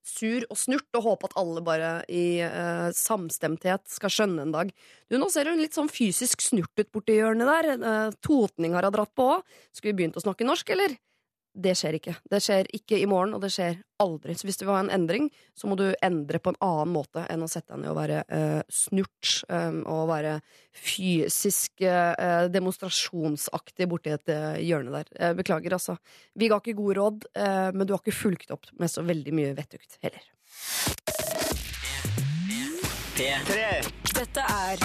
sur 0.05 0.45
og 0.49 0.57
snurt 0.59 0.97
og 0.97 1.05
håpe 1.05 1.29
at 1.29 1.37
alle 1.39 1.61
bare 1.65 1.91
i 2.09 2.41
uh, 2.41 2.89
samstemthet 2.95 3.85
skal 3.91 4.13
skjønne 4.13 4.47
en 4.47 4.55
dag. 4.55 4.73
Du, 5.11 5.17
Nå 5.21 5.29
ser 5.33 5.51
hun 5.51 5.61
litt 5.61 5.77
sånn 5.77 5.91
fysisk 5.91 6.43
snurt 6.43 6.73
ut 6.81 6.91
borti 6.93 7.19
hjørnet 7.19 7.51
der. 7.51 7.71
Uh, 7.81 8.17
totning 8.25 8.77
har 8.77 8.87
hun 8.87 8.97
dratt 8.97 9.13
på 9.17 9.29
òg. 9.37 9.55
Skulle 9.71 9.93
vi 9.93 10.03
begynt 10.03 10.19
å 10.19 10.25
snakke 10.25 10.47
norsk, 10.47 10.73
eller? 10.73 10.97
Det 11.51 11.73
skjer 11.75 11.97
ikke. 11.97 12.13
Det 12.31 12.39
skjer 12.43 12.69
ikke 12.75 12.95
i 13.01 13.07
morgen, 13.09 13.33
og 13.35 13.41
det 13.43 13.49
skjer 13.51 13.81
aldri. 13.99 14.35
Så 14.39 14.47
hvis 14.47 14.59
du 14.59 14.63
vil 14.63 14.73
ha 14.73 14.79
en 14.85 14.91
endring, 14.93 15.27
så 15.57 15.67
må 15.67 15.75
du 15.79 15.89
endre 16.03 16.39
på 16.39 16.53
en 16.53 16.59
annen 16.63 16.93
måte 16.95 17.25
enn 17.27 17.43
å 17.43 17.49
sette 17.51 17.73
deg 17.73 17.83
ned 17.83 17.91
og 17.91 17.97
være 17.99 18.21
eh, 18.31 18.61
snurt 18.71 19.33
um, 19.51 19.81
og 19.91 20.05
være 20.13 20.37
fysisk 20.71 21.83
eh, 21.83 22.47
demonstrasjonsaktig 22.53 23.89
borti 23.91 24.15
et 24.15 24.31
eh, 24.31 24.61
hjørne 24.63 24.95
der. 24.95 25.11
Eh, 25.19 25.35
beklager, 25.37 25.75
altså. 25.75 25.97
Vi 26.39 26.47
ga 26.51 26.61
ikke 26.61 26.77
gode 26.79 26.97
råd, 27.01 27.27
eh, 27.35 27.69
men 27.75 27.83
du 27.83 27.95
har 27.97 28.03
ikke 28.03 28.15
fulgt 28.15 28.55
opp 28.55 28.71
med 28.79 28.91
så 28.91 29.03
veldig 29.03 29.35
mye 29.35 29.55
vettugt 29.59 29.99
heller. 30.05 30.23
Dette 34.11 34.41
er 34.41 34.79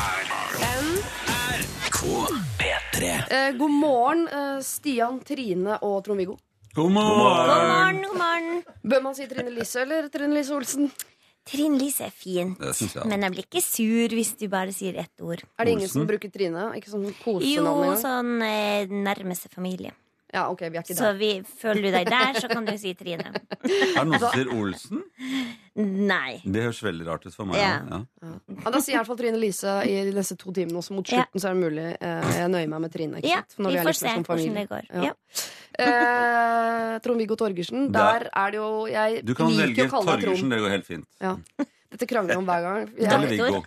P3. 2.58 3.24
Eh, 3.30 3.52
god 3.52 3.70
morgen, 3.70 4.28
eh, 4.28 4.60
Stian, 4.62 5.20
Trine 5.20 5.78
og 5.82 6.04
Trond-Viggo. 6.04 6.36
God 6.76 6.90
morgen! 6.92 7.46
God 7.48 7.68
morgen, 7.68 8.02
god 8.02 8.18
morgen. 8.20 8.62
Bør 8.84 9.02
man 9.02 9.14
si 9.16 9.26
Trine 9.30 9.50
Lise 9.54 9.80
eller 9.82 10.08
Trine 10.12 10.34
Lise 10.36 10.52
Olsen? 10.54 10.90
Trine 11.46 11.78
Lise 11.78 12.08
er 12.08 12.10
fint, 12.12 12.58
jeg. 12.60 13.06
men 13.06 13.22
jeg 13.22 13.32
blir 13.36 13.44
ikke 13.46 13.62
sur 13.64 14.14
hvis 14.18 14.32
du 14.40 14.48
bare 14.52 14.72
sier 14.74 14.98
ett 15.00 15.22
ord. 15.24 15.44
Er 15.56 15.68
det 15.68 15.76
ingen 15.76 15.88
som 15.90 16.06
bruker 16.08 16.32
Trine? 16.34 16.66
Ikke 16.78 16.90
sånn 16.92 17.06
kosenavn 17.22 17.86
Jo, 17.86 17.94
sånn 18.02 18.34
eh, 18.44 18.90
nærmeste 18.90 19.48
familie. 19.54 19.94
Ja, 20.34 20.48
ok, 20.50 20.64
vi 20.66 20.76
er 20.76 20.82
ikke 20.82 20.96
Så 20.98 21.06
der. 21.12 21.20
vi, 21.20 21.28
føler 21.62 21.86
du 21.86 21.92
deg 21.94 22.08
der, 22.10 22.40
så 22.42 22.48
kan 22.50 22.66
du 22.66 22.72
si 22.82 22.90
Trine. 22.98 23.30
Er 23.30 23.70
det 23.70 24.02
noen 24.10 24.18
som 24.20 24.32
sier 24.34 24.50
Olsen? 24.52 25.04
Nei. 25.78 26.40
Det 26.44 26.64
høres 26.66 26.80
veldig 26.82 27.06
rart 27.06 27.24
ut 27.30 27.36
for 27.36 27.46
meg. 27.48 27.60
Ja. 27.62 27.76
Ja. 27.88 28.00
Ja, 28.64 28.72
da 28.74 28.80
sier 28.82 28.96
i 28.96 28.98
hvert 28.98 29.08
fall 29.12 29.20
Trine 29.22 29.38
Lise 29.40 29.78
i 29.86 29.94
de 30.10 30.12
neste 30.18 30.36
to 30.40 30.52
timene, 30.56 30.82
også. 30.82 30.96
mot 30.98 31.08
Ja. 31.08 31.22
slutten 31.22 31.40
så 31.40 31.52
er 31.52 31.56
det 31.56 31.62
mulig. 31.62 31.86
Eh, 32.00 32.32
jeg 32.42 32.52
nøyer 32.52 32.72
meg 32.74 32.84
med 32.88 32.92
Trine. 32.98 33.22
Ikke 33.22 33.30
Ja, 33.32 33.38
sant? 33.46 33.54
For 33.56 33.68
når 33.68 33.76
vi 33.76 33.80
er 33.80 33.88
får 33.88 34.00
se 34.02 34.16
hvordan 34.26 34.58
det 34.60 34.66
går. 34.74 34.90
Ja. 35.06 35.14
Eh, 35.78 36.98
Trond-Viggo 37.04 37.36
Torgersen, 37.36 37.90
Der. 37.92 38.28
er 38.34 38.50
det 38.50 38.56
jo 38.60 38.86
Jeg 38.86 39.24
Du 39.24 39.34
kan 39.34 39.48
liker 39.48 39.66
velge 39.66 39.86
å 39.86 39.90
kalle 39.90 40.06
Torgersen, 40.12 40.36
Trond. 40.48 40.52
det 40.52 40.60
går 40.64 40.70
helt 40.70 40.86
fint. 40.86 41.06
Ja. 41.20 41.36
Dette 41.90 42.06
krangler 42.08 42.34
vi 42.34 42.36
om 42.40 42.46
hver 42.46 42.62
gang. 42.62 42.88
Eller 42.98 43.28
Viggo. 43.28 43.64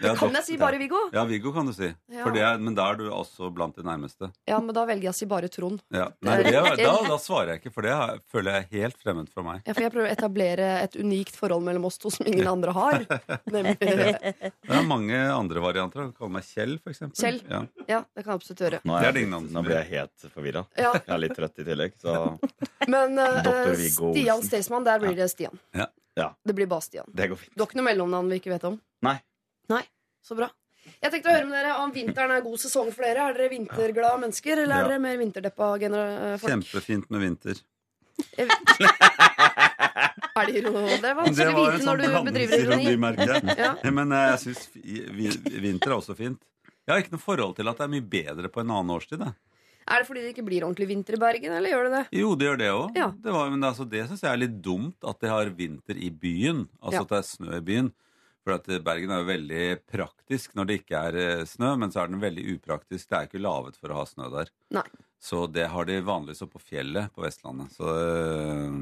Ja, 0.00 0.14
kan 0.16 0.32
jeg 0.38 0.44
si 0.46 0.56
bare 0.60 0.78
Viggo? 0.80 0.98
Ja, 1.12 1.24
Viggo 1.28 1.52
kan 1.52 1.66
du 1.68 1.72
si. 1.76 1.88
Ja. 2.08 2.22
For 2.24 2.32
det 2.34 2.42
er, 2.46 2.58
men 2.62 2.74
da 2.78 2.88
er 2.92 2.96
du 3.00 3.04
også 3.12 3.50
blant 3.54 3.76
de 3.76 3.84
nærmeste. 3.86 4.30
Ja, 4.48 4.58
men 4.64 4.74
da 4.76 4.84
velger 4.88 5.08
jeg 5.10 5.14
å 5.14 5.18
si 5.18 5.28
bare 5.30 5.50
Trond. 5.52 5.82
Ja. 5.92 6.06
Nei, 6.24 6.36
det, 6.46 6.54
da, 6.80 6.94
da 7.08 7.18
svarer 7.20 7.54
jeg 7.54 7.62
ikke, 7.62 7.72
for 7.74 7.86
det 7.86 7.92
er- 7.94 8.20
føler 8.30 8.56
jeg 8.56 8.66
er 8.66 8.82
helt 8.84 8.98
fremmed 9.02 9.28
for 9.32 9.44
meg. 9.46 9.60
Ja, 9.66 9.74
for 9.76 9.84
jeg 9.86 9.92
prøver 9.94 10.08
å 10.08 10.14
etablere 10.14 10.68
et 10.86 10.96
unikt 11.00 11.36
forhold 11.38 11.66
mellom 11.66 11.84
oss 11.90 11.98
to 12.00 12.10
som 12.14 12.26
ingen 12.30 12.48
andre 12.48 12.72
har. 12.76 13.04
Nemlig 13.50 13.76
Det 13.80 14.76
er 14.80 14.86
mange 14.88 15.20
andre 15.34 15.62
varianter. 15.64 16.06
Du 16.06 16.12
kan 16.12 16.16
kalle 16.24 16.34
meg 16.38 16.48
Kjell, 16.48 16.76
for 16.82 16.94
eksempel. 16.94 17.20
Kjell. 17.20 17.40
Ja. 17.50 17.62
Ja, 17.90 18.02
det 18.14 18.24
kan 18.24 18.34
jeg 18.34 18.40
absolutt 18.42 18.64
gjøre. 18.66 18.82
Nå, 18.88 18.98
jeg, 19.04 19.28
nå 19.30 19.64
blir 19.66 19.78
jeg 19.82 19.90
helt 19.94 20.28
forvirra. 20.34 20.64
Ja, 20.78 20.92
Jeg 20.96 21.14
er 21.16 21.22
litt 21.26 21.36
trøtt 21.36 21.60
i 21.60 21.66
tillegg, 21.66 21.96
så 22.00 22.16
Men 22.94 23.18
uh, 23.20 23.40
Stian. 23.76 24.42
Staysman, 24.44 24.84
der 24.86 25.02
blir 25.02 25.16
det 25.18 25.28
Stian. 25.32 25.58
Ja. 25.76 25.86
Ja. 26.18 26.30
Det 26.44 26.54
blir 26.58 26.66
bare 26.66 26.82
Stian. 26.84 27.06
det 27.14 27.28
går 27.30 27.38
fint. 27.38 27.52
Du 27.54 27.62
har 27.62 27.68
ikke 27.70 27.78
noe 27.78 27.86
mellomnavn 27.86 28.30
vi 28.32 28.40
ikke 28.40 28.50
vet 28.52 28.64
om? 28.68 28.80
Nei. 29.06 29.16
Nei, 29.70 29.82
Så 30.26 30.36
bra. 30.36 30.50
Jeg 31.00 31.12
tenkte 31.12 31.30
å 31.30 31.34
høre 31.36 31.46
med 31.48 31.54
dere 31.60 31.74
om 31.84 31.90
vinteren 31.94 32.32
er 32.34 32.42
god 32.44 32.58
sesong 32.60 32.88
for 32.92 33.04
dere. 33.06 33.28
Er 33.30 33.36
dere 33.36 33.50
vinterglade 33.52 34.20
mennesker, 34.24 34.62
eller 34.64 34.74
er 34.82 34.88
dere 34.88 35.02
mer 35.04 35.18
vinterdeppa 35.20 35.68
gener- 35.80 36.38
folk? 36.40 36.50
Kjempefint 36.54 37.10
med 37.12 37.20
vinter. 37.24 37.60
Er 40.40 40.46
det 40.46 40.54
ironi? 40.60 40.96
Det 41.02 41.08
er 41.10 41.16
vanskelig 41.18 41.52
å 41.52 41.64
vite 41.66 41.82
sånn 41.82 41.88
når 41.90 42.00
du 42.00 42.30
bedriver 42.30 42.64
ironi. 42.64 42.94
merker 43.02 43.32
jeg. 43.34 43.56
Ja. 43.60 43.70
Men 43.98 44.12
eh, 44.16 44.26
jeg 44.32 44.40
syns 44.44 44.62
vinter 45.60 45.92
er 45.92 45.96
også 45.98 46.16
fint. 46.18 46.40
Jeg 46.86 46.92
har 46.94 47.02
ikke 47.04 47.14
noe 47.14 47.22
forhold 47.22 47.56
til 47.58 47.70
at 47.70 47.78
det 47.80 47.86
er 47.86 47.92
mye 47.92 48.06
bedre 48.16 48.50
på 48.52 48.62
en 48.64 48.72
annen 48.74 48.92
årstid. 48.96 49.20
Jeg. 49.24 49.36
Er 49.90 50.02
det 50.02 50.06
fordi 50.08 50.22
det 50.24 50.32
ikke 50.34 50.44
blir 50.46 50.64
ordentlig 50.66 50.86
vinter 50.90 51.16
i 51.16 51.20
Bergen, 51.20 51.54
eller 51.56 51.72
gjør 51.72 51.88
det 51.88 51.92
det? 51.96 52.02
Jo, 52.20 52.32
det 52.38 52.46
gjør 52.48 52.58
det 52.60 52.68
òg. 52.72 52.98
Ja. 52.98 53.08
Det, 53.24 53.32
var- 53.36 53.50
men 53.52 53.66
altså, 53.68 53.86
det 53.90 54.04
syns 54.08 54.22
jeg 54.26 54.32
er 54.32 54.42
litt 54.44 54.58
dumt 54.64 55.08
at 55.12 55.20
de 55.24 55.32
har 55.32 55.50
vinter 55.56 55.98
i 55.98 56.10
byen. 56.14 56.64
Altså 56.80 57.00
Ja. 57.00 57.04
at 57.06 57.12
det 57.14 57.18
er 57.20 57.28
snø 57.30 57.56
i 57.58 57.64
byen. 57.72 57.92
For 58.44 58.56
at 58.56 58.68
eh, 58.72 58.80
Bergen 58.84 59.12
er 59.12 59.22
jo 59.22 59.28
veldig 59.28 59.64
praktisk 59.90 60.56
når 60.56 60.68
det 60.68 60.80
ikke 60.80 61.04
er 61.10 61.20
eh, 61.20 61.46
snø, 61.48 61.74
men 61.80 61.92
så 61.92 62.02
er 62.02 62.12
den 62.12 62.22
veldig 62.22 62.46
upraktisk. 62.56 63.08
Det 63.08 63.18
er 63.18 63.28
ikke 63.28 63.42
laget 63.42 63.78
for 63.80 63.92
å 63.92 64.00
ha 64.00 64.08
snø 64.08 64.30
der. 64.32 64.52
Nei. 64.76 64.86
Så 65.22 65.46
det 65.46 65.66
har 65.68 65.84
de 65.84 65.98
vanligvis 66.00 66.40
oppe 66.42 66.56
på 66.56 66.70
fjellet 66.70 67.10
på 67.12 67.20
Vestlandet. 67.20 67.74
Så, 67.76 67.84
øh, 67.84 68.76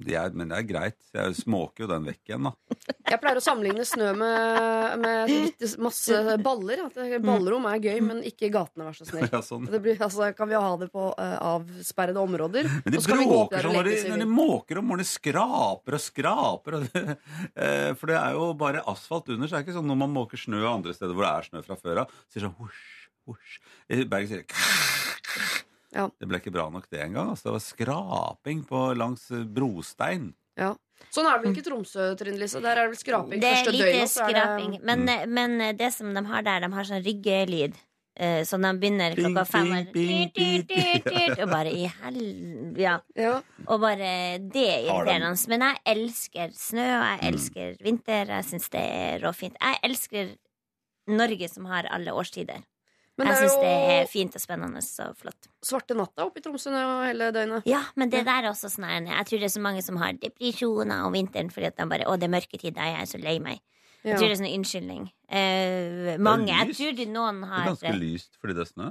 de 0.00 0.14
er, 0.16 0.30
men 0.32 0.48
det 0.48 0.56
er 0.56 0.64
greit. 0.64 0.96
Jeg 1.12 1.34
småker 1.36 1.84
jo 1.84 1.88
den 1.90 2.06
vekk 2.08 2.30
igjen, 2.30 2.48
da. 2.48 2.78
Jeg 3.12 3.20
pleier 3.20 3.36
å 3.36 3.42
sammenligne 3.44 3.84
snø 3.84 4.14
med, 4.16 5.02
med 5.02 5.64
masse 5.84 6.38
baller. 6.40 6.86
At 6.86 6.96
ballrom 7.20 7.68
er 7.68 7.82
gøy, 7.84 8.00
men 8.06 8.22
ikke 8.24 8.48
gatene, 8.54 8.86
vær 8.88 8.96
så 8.96 9.08
snill. 9.10 9.28
Ja, 9.34 9.42
sånn. 9.44 9.68
Det 9.68 9.82
blir, 9.84 10.00
altså, 10.00 10.30
kan 10.36 10.48
vi 10.48 10.56
ha 10.56 10.70
det 10.80 10.88
på 10.94 11.10
uh, 11.10 11.36
avsperrede 11.50 12.22
områder? 12.22 12.70
Men 12.86 12.96
de 12.96 13.02
bråker 13.04 13.68
sånn 13.68 13.76
når 13.76 13.90
de, 13.90 13.98
når 14.14 14.24
de 14.24 14.28
måker 14.30 14.80
om 14.80 14.88
morgenen. 14.88 15.10
Skraper 15.10 15.98
og 15.98 16.00
skraper. 16.00 16.78
Og 16.78 16.88
det, 16.88 17.04
eh, 17.66 17.90
for 18.00 18.08
det 18.08 18.16
er 18.22 18.38
jo 18.38 18.48
bare 18.56 18.86
asfalt 18.88 19.28
under. 19.28 19.44
Så 19.44 19.58
det 19.58 19.60
er 19.60 19.68
ikke 19.68 19.76
sånn 19.76 19.90
når 19.92 20.00
man 20.06 20.16
måker 20.16 20.40
snø 20.40 20.64
andre 20.70 20.96
steder 20.96 21.12
hvor 21.12 21.28
det 21.28 21.34
er 21.34 21.50
snø 21.50 21.64
fra 21.68 21.76
før 21.76 22.04
av. 22.06 22.18
Sier 22.32 22.48
sånn 22.48 22.56
husj, 22.62 22.82
husj. 23.28 23.60
I 23.92 24.08
Bergen 24.08 24.32
sier 24.32 24.46
det 24.46 25.62
Ja. 25.94 26.08
Det 26.18 26.26
ble 26.28 26.40
ikke 26.40 26.52
bra 26.54 26.68
nok 26.74 26.88
det 26.90 27.00
engang. 27.04 27.30
Altså. 27.30 27.48
Det 27.48 27.52
var 27.54 27.62
skraping 27.62 28.64
på, 28.66 28.80
langs 28.98 29.30
eh, 29.30 29.44
brostein. 29.46 30.32
Ja. 30.58 30.74
Sånn 31.14 31.26
er 31.26 31.38
det 31.38 31.42
vel 31.44 31.52
ikke 31.54 31.62
i 31.64 31.66
Tromsø, 31.70 32.04
Trine 32.18 32.38
Lise? 32.38 32.60
Der 32.62 32.76
er 32.78 32.86
det 32.86 32.92
vel 32.94 33.00
skraping 33.00 33.40
Det 33.42 33.48
er 33.50 33.56
første 33.64 33.72
døgnet. 33.78 34.10
så 34.10 34.22
er 34.28 34.32
det- 34.32 34.44
skraping. 34.44 34.78
Men, 34.82 35.04
men 35.34 35.76
det 35.76 35.92
som 35.94 36.14
de 36.14 36.22
har 36.30 36.42
der, 36.46 36.60
de 36.66 36.72
har 36.74 36.84
sånn 36.84 37.04
ryggelyd. 37.04 37.74
eh, 38.16 38.42
Så 38.46 38.60
de 38.62 38.70
begynner 38.78 39.14
klokka 39.18 39.44
fem 39.46 39.72
og, 39.72 41.48
bare 41.50 41.70
i 41.74 41.86
hel... 41.90 42.18
Ja. 42.78 43.00
Ja. 43.18 43.40
Og 43.66 43.80
bare 43.82 44.38
det 44.38 44.66
er 44.68 44.86
irriterende. 44.86 45.48
Men 45.48 45.60
jeg 45.66 45.82
elsker 45.94 46.54
snø, 46.54 46.86
og 47.00 47.06
jeg 47.10 47.32
elsker 47.32 47.76
vinter. 47.82 48.26
Jeg 48.38 48.44
syns 48.44 48.70
det 48.70 48.80
er 48.84 49.18
råfint. 49.26 49.56
Jeg 49.60 49.80
elsker 49.82 50.34
Norge 51.08 51.48
som 51.50 51.66
har 51.66 51.86
alle 51.90 52.14
årstider. 52.14 52.62
Men 53.16 53.28
jeg 53.30 53.36
syns 53.44 53.56
det 53.62 53.72
er 53.94 54.08
fint 54.10 54.34
og 54.34 54.42
spennende 54.42 54.80
og 54.82 55.16
flott. 55.20 55.46
svarte 55.62 55.94
natta 55.94 56.24
oppe 56.26 56.40
i 56.40 56.42
Tromsø 56.42 56.72
nå 56.74 56.80
hele 57.06 57.28
døgnet. 57.34 57.62
Ja, 57.70 57.84
men 57.94 58.10
det 58.10 58.24
der 58.26 58.42
er 58.42 58.50
også 58.50 58.70
sånn 58.72 58.88
her, 58.88 59.04
Jeg 59.06 59.26
tror 59.28 59.38
det 59.38 59.48
er 59.50 59.54
så 59.54 59.62
mange 59.62 59.84
som 59.86 60.00
har 60.02 60.16
depresjoner 60.18 61.04
om 61.06 61.14
vinteren 61.14 61.52
fordi 61.54 61.66
at 61.70 61.76
de 61.78 61.86
bare 61.86 62.08
Å, 62.10 62.16
det 62.18 62.26
er 62.26 62.34
mørketid, 62.34 62.74
jeg 62.74 62.98
er 62.98 63.06
så 63.06 63.20
lei 63.22 63.38
meg. 63.38 63.60
Jeg 64.04 64.18
tror 64.18 64.28
det 64.28 64.34
er 64.34 64.42
sånn 64.42 64.50
unnskyldning. 64.58 65.04
Eh, 65.30 66.18
mange. 66.18 66.50
Jeg 66.52 66.74
tror 66.76 66.96
det 66.98 67.08
noen 67.08 67.40
Det 67.40 67.54
er 67.54 67.70
ganske 67.70 67.94
lyst 68.02 68.34
fordi 68.40 68.58
det 68.58 68.66
er 68.66 68.72
snø. 68.72 68.90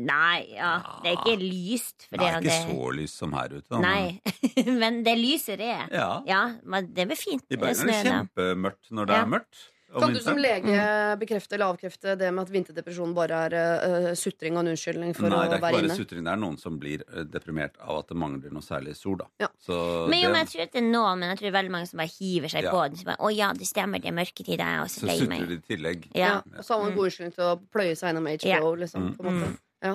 Nei, 0.00 0.46
ja. 0.54 0.70
Det 1.04 1.10
er 1.10 1.18
ikke 1.18 1.34
lyst. 1.42 2.06
Det 2.08 2.20
er 2.22 2.38
ikke 2.40 2.54
så 2.70 2.86
lyst 2.96 3.18
som 3.20 3.34
her 3.36 3.52
ute. 3.52 3.66
da, 3.68 3.80
Nei. 3.84 4.22
men 4.80 5.02
det 5.04 5.18
lyser 5.20 5.60
er. 5.60 5.84
Ja. 5.92 6.22
Ja, 6.24 6.40
men 6.64 6.88
det 6.96 7.04
blir 7.10 7.20
fint. 7.20 7.44
I 7.52 7.58
Bergen 7.60 7.90
er 7.92 8.00
det 8.00 8.14
kjempemørkt 8.14 8.88
når 8.96 9.10
det 9.10 9.18
Ja. 9.18 9.26
er 9.26 9.32
mørkt. 9.34 9.66
Kan 10.00 10.14
du 10.14 10.20
som 10.20 10.38
lege 10.40 10.78
bekrefte 11.20 11.54
eller 11.56 11.72
avkrefte 11.74 12.14
det 12.18 12.30
med 12.34 12.42
at 12.46 12.50
vinterdepresjon 12.54 13.12
bare 13.14 13.40
er 13.46 13.54
uh, 13.54 14.08
sutring 14.18 14.56
og 14.58 14.64
en 14.64 14.72
unnskyldning 14.72 15.14
for 15.14 15.28
Nei, 15.30 15.44
det 15.44 15.54
er 15.54 15.58
ikke 15.58 15.64
bare 15.66 15.82
inne? 15.84 15.96
sutring. 15.98 16.24
Det 16.26 16.32
er 16.32 16.40
noen 16.42 16.58
som 16.58 16.78
blir 16.82 17.04
eh, 17.06 17.26
deprimert 17.30 17.76
av 17.80 18.00
at 18.02 18.08
det 18.10 18.16
mangler 18.18 18.54
noe 18.54 18.64
særlig 18.64 18.96
sol. 18.98 19.18
Da. 19.22 19.28
Ja. 19.46 19.50
Så 19.62 19.76
Men 20.10 20.20
jo, 20.20 20.28
det, 20.28 20.32
men 20.32 20.40
jeg 20.42 20.50
tror 20.54 20.64
at 20.66 20.72
det 20.74 20.82
er 20.82 20.88
noen, 20.88 21.18
men 21.22 21.28
jeg 21.30 21.38
tror 21.38 21.46
det 21.48 21.52
er 21.52 21.58
veldig 21.60 21.74
mange 21.76 21.90
som 21.90 22.02
bare 22.02 22.12
hiver 22.16 22.54
seg 22.56 22.64
Ja. 22.64 22.72
på 22.74 22.82
den. 22.88 22.96
Så 23.00 23.04
bare, 23.10 23.20
Å 23.20 23.34
ja, 23.34 23.52
det 23.54 23.68
stemmer, 23.70 24.02
det 24.02 24.10
er 24.10 24.16
mørketid, 24.18 24.56
jeg 24.58 24.64
er 24.66 24.82
også 24.82 25.04
så 25.04 25.10
lei 25.10 25.18
sutrer 25.20 25.34
meg. 25.34 25.46
de 25.48 25.54
i 25.54 25.68
tillegg. 25.74 26.08
Ja. 26.14 26.24
Ja. 26.24 26.58
Og 26.58 26.64
så 26.64 26.74
har 26.74 26.82
man 26.88 26.96
god 26.96 27.10
unnskyldning 27.10 27.34
til 27.38 27.44
å 27.44 27.54
pløye 27.72 27.94
seg 27.94 28.10
gjennom 28.10 28.26
HBO. 28.34 28.74
Liksom, 28.82 29.08
på 29.18 29.24
en 29.30 29.40
måte. 29.40 29.54
Ja. 29.84 29.94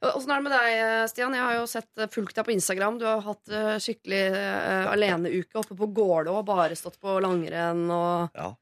Åssen 0.00 0.30
er 0.32 0.38
det 0.40 0.44
med 0.46 0.52
deg, 0.56 1.08
Stian? 1.12 1.34
Jeg 1.36 1.44
har 1.44 1.54
jo 1.58 1.66
sett 1.68 1.98
eh, 2.00 2.08
fulgt 2.08 2.38
deg 2.38 2.46
på 2.46 2.54
Instagram. 2.54 2.96
Du 2.96 3.04
har 3.04 3.20
hatt 3.20 3.50
eh, 3.52 3.74
skikkelig 3.84 4.20
uh, 4.32 4.86
aleneuke 4.94 5.60
oppe 5.60 5.76
på 5.76 5.90
Gålå 5.92 6.38
og 6.38 6.46
bare 6.48 6.72
stått 6.78 6.96
på 7.02 7.18
langrenn 7.20 7.82
og 7.92 8.30
Ja. 8.32 8.54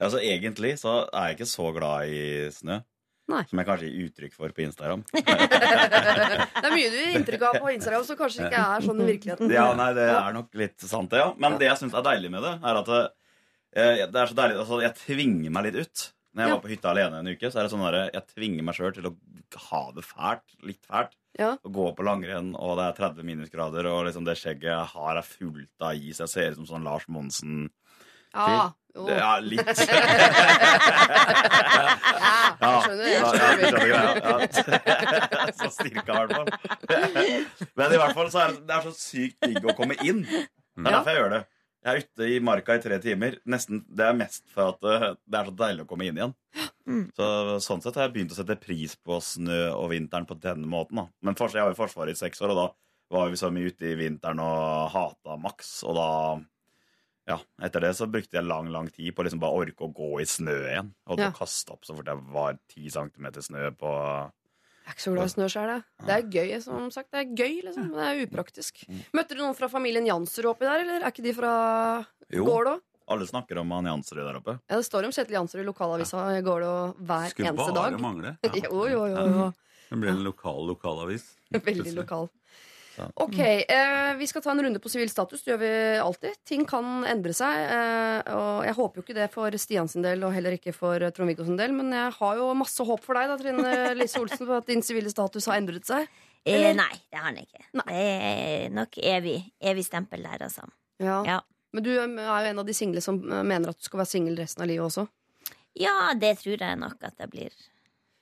Altså, 0.00 0.18
egentlig 0.20 0.74
så 0.80 1.06
er 1.08 1.30
jeg 1.30 1.38
ikke 1.38 1.48
så 1.48 1.70
glad 1.76 2.10
i 2.12 2.50
snø. 2.52 2.80
Nei. 3.28 3.40
Som 3.50 3.58
jeg 3.58 3.66
kanskje 3.66 3.88
gir 3.90 4.08
uttrykk 4.10 4.34
for 4.36 4.52
på 4.54 4.62
Instagram. 4.62 5.00
Det 5.16 6.62
er 6.62 6.74
mye 6.74 6.90
du 6.92 6.96
gir 7.00 7.14
inntrykk 7.18 7.44
av 7.48 7.56
på 7.62 7.70
Instagram 7.74 8.04
som 8.06 8.18
kanskje 8.20 8.44
ikke 8.46 8.60
er 8.62 8.84
sånn 8.86 9.00
i 9.02 9.06
virkeligheten. 9.08 9.50
Ja, 9.54 9.64
nei, 9.78 9.88
det 9.96 10.04
er 10.12 10.36
nok 10.36 10.52
litt 10.60 10.84
sant, 10.86 11.10
det, 11.10 11.22
ja. 11.24 11.32
Men 11.42 11.56
det 11.60 11.66
jeg 11.70 11.80
syns 11.80 11.96
er 11.98 12.04
deilig 12.06 12.30
med 12.36 12.44
det, 12.46 12.52
er 12.62 12.80
at 12.82 12.90
det, 12.92 13.00
eh, 13.76 14.04
det 14.12 14.20
er 14.22 14.30
så 14.30 14.38
deilig 14.38 14.60
Altså, 14.62 14.78
jeg 14.84 14.94
tvinger 15.00 15.56
meg 15.56 15.66
litt 15.70 15.80
ut. 15.82 16.04
Når 16.36 16.42
jeg 16.44 16.50
Ja. 16.50 16.54
var 16.54 16.62
på 16.66 16.68
hytta 16.70 16.90
alene 16.92 17.18
en 17.22 17.28
uke, 17.32 17.48
så 17.50 17.58
er 17.58 17.62
det 17.66 17.72
sånn 17.72 17.84
der, 17.86 18.10
jeg 18.12 18.26
tvinger 18.34 18.62
meg 18.68 18.74
sjøl 18.76 18.92
til 18.94 19.06
å 19.08 19.14
ha 19.70 19.82
det 19.96 20.04
fælt. 20.04 20.56
Litt 20.68 20.84
fælt. 20.86 21.14
Ja. 21.38 21.54
Å 21.64 21.72
gå 21.72 21.86
på 21.96 22.04
langrenn, 22.04 22.54
og 22.54 22.76
det 22.76 22.84
er 22.90 22.98
30 23.08 23.24
minusgrader, 23.24 23.86
og 23.88 24.04
liksom 24.06 24.24
det 24.28 24.36
skjegget 24.36 24.68
jeg 24.70 24.86
har, 24.92 25.16
er 25.16 25.22
fullt 25.26 25.80
av 25.80 25.94
is. 25.96 26.20
Jeg 26.20 26.28
ser 26.28 26.50
ut 26.52 26.56
som 26.60 26.66
sånn 26.66 26.84
Lars 26.84 27.08
Monsen. 27.08 27.70
Ja, 28.36 28.72
Det, 28.96 29.16
ja, 29.18 29.32
litt. 29.44 29.66
Ja, 32.56 32.70
jeg 32.72 32.82
skjønner. 32.86 33.06
Jeg 33.06 33.18
Ja, 33.20 33.96
ja, 33.96 34.36
jeg 34.40 34.52
skjønner. 34.56 35.52
Så 35.58 35.68
cirka, 35.76 36.06
i 36.06 36.16
hvert 36.16 36.32
fall. 36.36 36.48
Men 37.76 37.92
i 37.92 38.00
hvert 38.00 38.16
fall 38.16 38.30
så 38.32 38.40
er 38.46 38.54
det, 38.54 38.62
det 38.68 38.78
er 38.78 38.86
så 38.86 38.94
sykt 38.96 39.44
digg 39.44 39.68
å 39.68 39.76
komme 39.76 39.98
inn. 40.02 40.22
Det 40.24 40.86
er 40.86 40.96
derfor 40.96 41.12
jeg 41.12 41.20
gjør 41.20 41.34
det. 41.36 41.42
Jeg 41.86 41.92
er 41.92 42.02
ute 42.02 42.28
i 42.34 42.38
marka 42.42 42.74
i 42.74 42.80
tre 42.82 42.96
timer. 43.02 43.36
Nesten, 43.46 43.84
det 43.86 44.08
er 44.08 44.16
mest 44.18 44.42
for 44.50 44.72
at 44.72 44.88
eh, 44.90 45.12
det 45.22 45.38
er 45.38 45.50
så 45.50 45.54
deilig 45.60 45.84
å 45.84 45.90
komme 45.92 46.08
inn 46.08 46.18
igjen. 46.18 46.32
Så 47.14 47.28
Sånn 47.62 47.82
sett 47.84 47.98
har 47.98 48.08
jeg 48.08 48.14
begynt 48.16 48.34
å 48.34 48.38
sette 48.40 48.56
pris 48.58 48.96
på 48.98 49.20
snø 49.22 49.60
og 49.76 49.92
vinteren 49.92 50.26
på 50.26 50.34
den 50.42 50.66
måten. 50.70 50.98
da 50.98 51.06
Men 51.22 51.38
Jeg 51.38 51.62
var 51.62 51.76
i 51.76 51.78
Forsvaret 51.78 52.16
i 52.16 52.18
seks 52.18 52.42
år, 52.42 52.54
og 52.54 52.58
da 52.58 52.66
var 53.14 53.30
vi 53.30 53.38
så 53.38 53.52
mye 53.54 53.70
ute 53.70 53.92
i 53.92 53.94
vinteren 54.00 54.42
og 54.42 54.90
hata 54.96 55.36
maks. 55.38 55.76
Og 55.86 55.94
da 55.94 56.08
ja, 57.26 57.38
etter 57.66 57.82
det 57.82 57.92
så 57.98 58.06
brukte 58.10 58.38
jeg 58.38 58.46
lang 58.46 58.68
lang 58.70 58.88
tid 58.94 59.14
på 59.16 59.24
liksom 59.26 59.40
bare 59.42 59.58
orke 59.64 59.82
å 59.86 59.92
gå 59.92 60.20
i 60.22 60.26
snø 60.30 60.54
igjen. 60.70 60.92
Holdt 61.08 61.18
på 61.18 61.24
Ja. 61.26 61.32
å 61.34 61.38
kaste 61.40 61.72
opp 61.74 61.84
så 61.84 61.96
fort 61.96 62.06
jeg 62.06 62.22
var 62.32 62.58
ti 62.70 62.88
centimeter 62.90 63.42
snø 63.42 63.70
på 63.76 63.90
Jeg 64.86 64.92
er 64.92 64.94
ikke 64.94 65.02
så 65.02 65.12
glad 65.16 65.26
i 65.26 65.34
snø 65.34 65.46
sjøl, 65.50 65.70
jeg. 65.74 65.82
Det 66.06 66.14
er 66.14 66.26
gøy, 66.30 66.50
som 66.62 66.90
sagt. 66.94 67.10
Det 67.10 67.18
er 67.24 67.32
gøy, 67.34 67.54
liksom. 67.66 67.88
men 67.90 67.96
Det 67.98 68.04
er 68.06 68.26
upraktisk. 68.28 68.84
Mm. 68.88 69.00
Møtte 69.18 69.34
du 69.34 69.40
noen 69.42 69.56
fra 69.58 69.66
familien 69.68 70.06
Jansrud 70.06 70.46
oppi 70.52 70.62
der, 70.68 70.84
eller 70.84 71.02
er 71.02 71.10
ikke 71.10 71.24
de 71.26 71.32
fra 71.34 72.06
Jo. 72.30 72.44
Gålå? 72.46 72.76
Alle 73.08 73.26
snakker 73.26 73.58
om 73.58 73.70
han 73.70 73.84
Jansrud 73.86 74.22
der 74.22 74.38
oppe. 74.38 74.60
Ja, 74.70 74.76
det 74.78 74.86
står 74.86 75.04
om 75.06 75.12
Kjetil 75.14 75.34
Jansrud 75.40 75.62
i 75.62 75.66
lokalavisa 75.66 76.22
ja. 76.36 76.40
Gålå 76.46 76.72
hver 77.02 77.30
Skulle 77.30 77.50
eneste 77.52 77.74
bare 77.74 77.98
mangle. 77.98 78.36
Ja. 78.46 78.50
Jo, 78.70 78.86
jo, 78.86 79.02
jo. 79.10 79.26
jo. 79.26 79.52
Det 79.90 79.98
blir 80.02 80.10
en 80.10 80.24
lokal 80.26 80.66
lokalavis. 80.66 81.26
Veldig 81.54 81.92
lokal. 81.94 82.28
Ok, 83.22 83.38
eh, 83.38 84.14
Vi 84.16 84.26
skal 84.30 84.42
ta 84.42 84.50
en 84.52 84.62
runde 84.64 84.80
på 84.82 84.90
sivil 84.92 85.10
status. 85.12 85.42
Det 85.44 85.52
gjør 85.52 85.60
vi 85.60 85.72
alltid. 86.02 86.38
Ting 86.48 86.64
kan 86.68 87.04
endre 87.08 87.34
seg. 87.36 87.64
Eh, 87.76 88.34
og 88.34 88.64
Jeg 88.64 88.76
håper 88.78 89.00
jo 89.00 89.04
ikke 89.06 89.18
det 89.18 89.30
for 89.34 89.58
Stian 89.60 89.88
sin 89.88 90.02
del, 90.06 90.24
og 90.24 90.32
heller 90.34 90.56
ikke 90.56 90.74
for 90.74 90.98
Trond-Viggo 90.98 91.44
sin 91.44 91.58
del. 91.60 91.74
Men 91.76 91.92
jeg 91.92 92.14
har 92.18 92.36
jo 92.40 92.52
masse 92.54 92.86
håp 92.88 93.04
for 93.04 93.18
deg, 93.18 93.28
da, 93.32 93.36
Trine 93.40 93.74
Lise 94.00 94.22
Olsen, 94.22 94.46
på 94.46 94.56
at 94.56 94.70
din 94.70 94.82
sivile 94.86 95.12
status 95.12 95.50
har 95.50 95.60
endret 95.60 95.88
seg. 95.88 96.08
Eh, 96.46 96.70
nei, 96.78 96.92
det 97.10 97.18
har 97.18 97.26
han 97.26 97.38
ikke. 97.42 97.64
Nei. 97.80 97.86
Det 97.90 98.06
er 98.30 98.74
nok 98.74 98.98
evig, 99.02 99.36
evig 99.58 99.84
stempel 99.86 100.22
der, 100.22 100.46
altså. 100.46 100.68
Ja. 101.02 101.20
Ja. 101.26 101.40
Men 101.74 101.84
du 101.84 101.90
eh, 101.92 102.04
er 102.22 102.44
jo 102.46 102.52
en 102.52 102.60
av 102.62 102.68
de 102.68 102.74
single 102.76 103.02
som 103.04 103.18
eh, 103.26 103.42
mener 103.46 103.72
at 103.72 103.80
du 103.80 103.86
skal 103.86 104.00
være 104.04 104.12
singel 104.12 104.38
resten 104.38 104.62
av 104.64 104.70
livet 104.70 104.86
også. 104.86 105.08
Ja, 105.76 106.12
det 106.16 106.36
tror 106.40 106.62
jeg 106.62 106.78
nok 106.80 107.02
at 107.04 107.18
jeg 107.20 107.32
blir. 107.34 107.56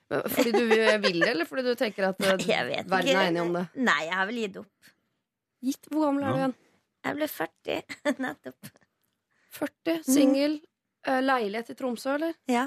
Fordi 0.09 0.51
du 0.53 0.59
vil 0.69 1.19
det, 1.19 1.29
eller 1.31 1.47
fordi 1.49 1.63
du 1.65 1.75
tenker 1.79 2.09
at 2.11 2.19
eh, 2.21 2.35
verden 2.37 3.09
ikke. 3.09 3.15
er 3.17 3.29
enig 3.31 3.41
om 3.41 3.53
det? 3.57 3.63
Nei, 3.87 3.99
jeg 4.05 4.13
har 4.19 4.27
vel 4.29 4.39
gitt 4.43 4.59
opp. 4.61 4.91
Gitt, 5.65 5.87
Hvor 5.89 6.05
gammel 6.07 6.23
er 6.27 6.31
du 6.35 6.39
igjen? 6.43 6.55
Jeg 7.05 7.17
ble 7.19 7.27
40 7.31 7.83
nettopp. 8.27 8.71
40, 9.59 10.01
singel, 10.05 10.59
Mm. 11.05 11.19
leilighet 11.21 11.67
i 11.69 11.73
Tromsø, 11.77 12.15
eller? 12.17 12.31
Ja. 12.49 12.63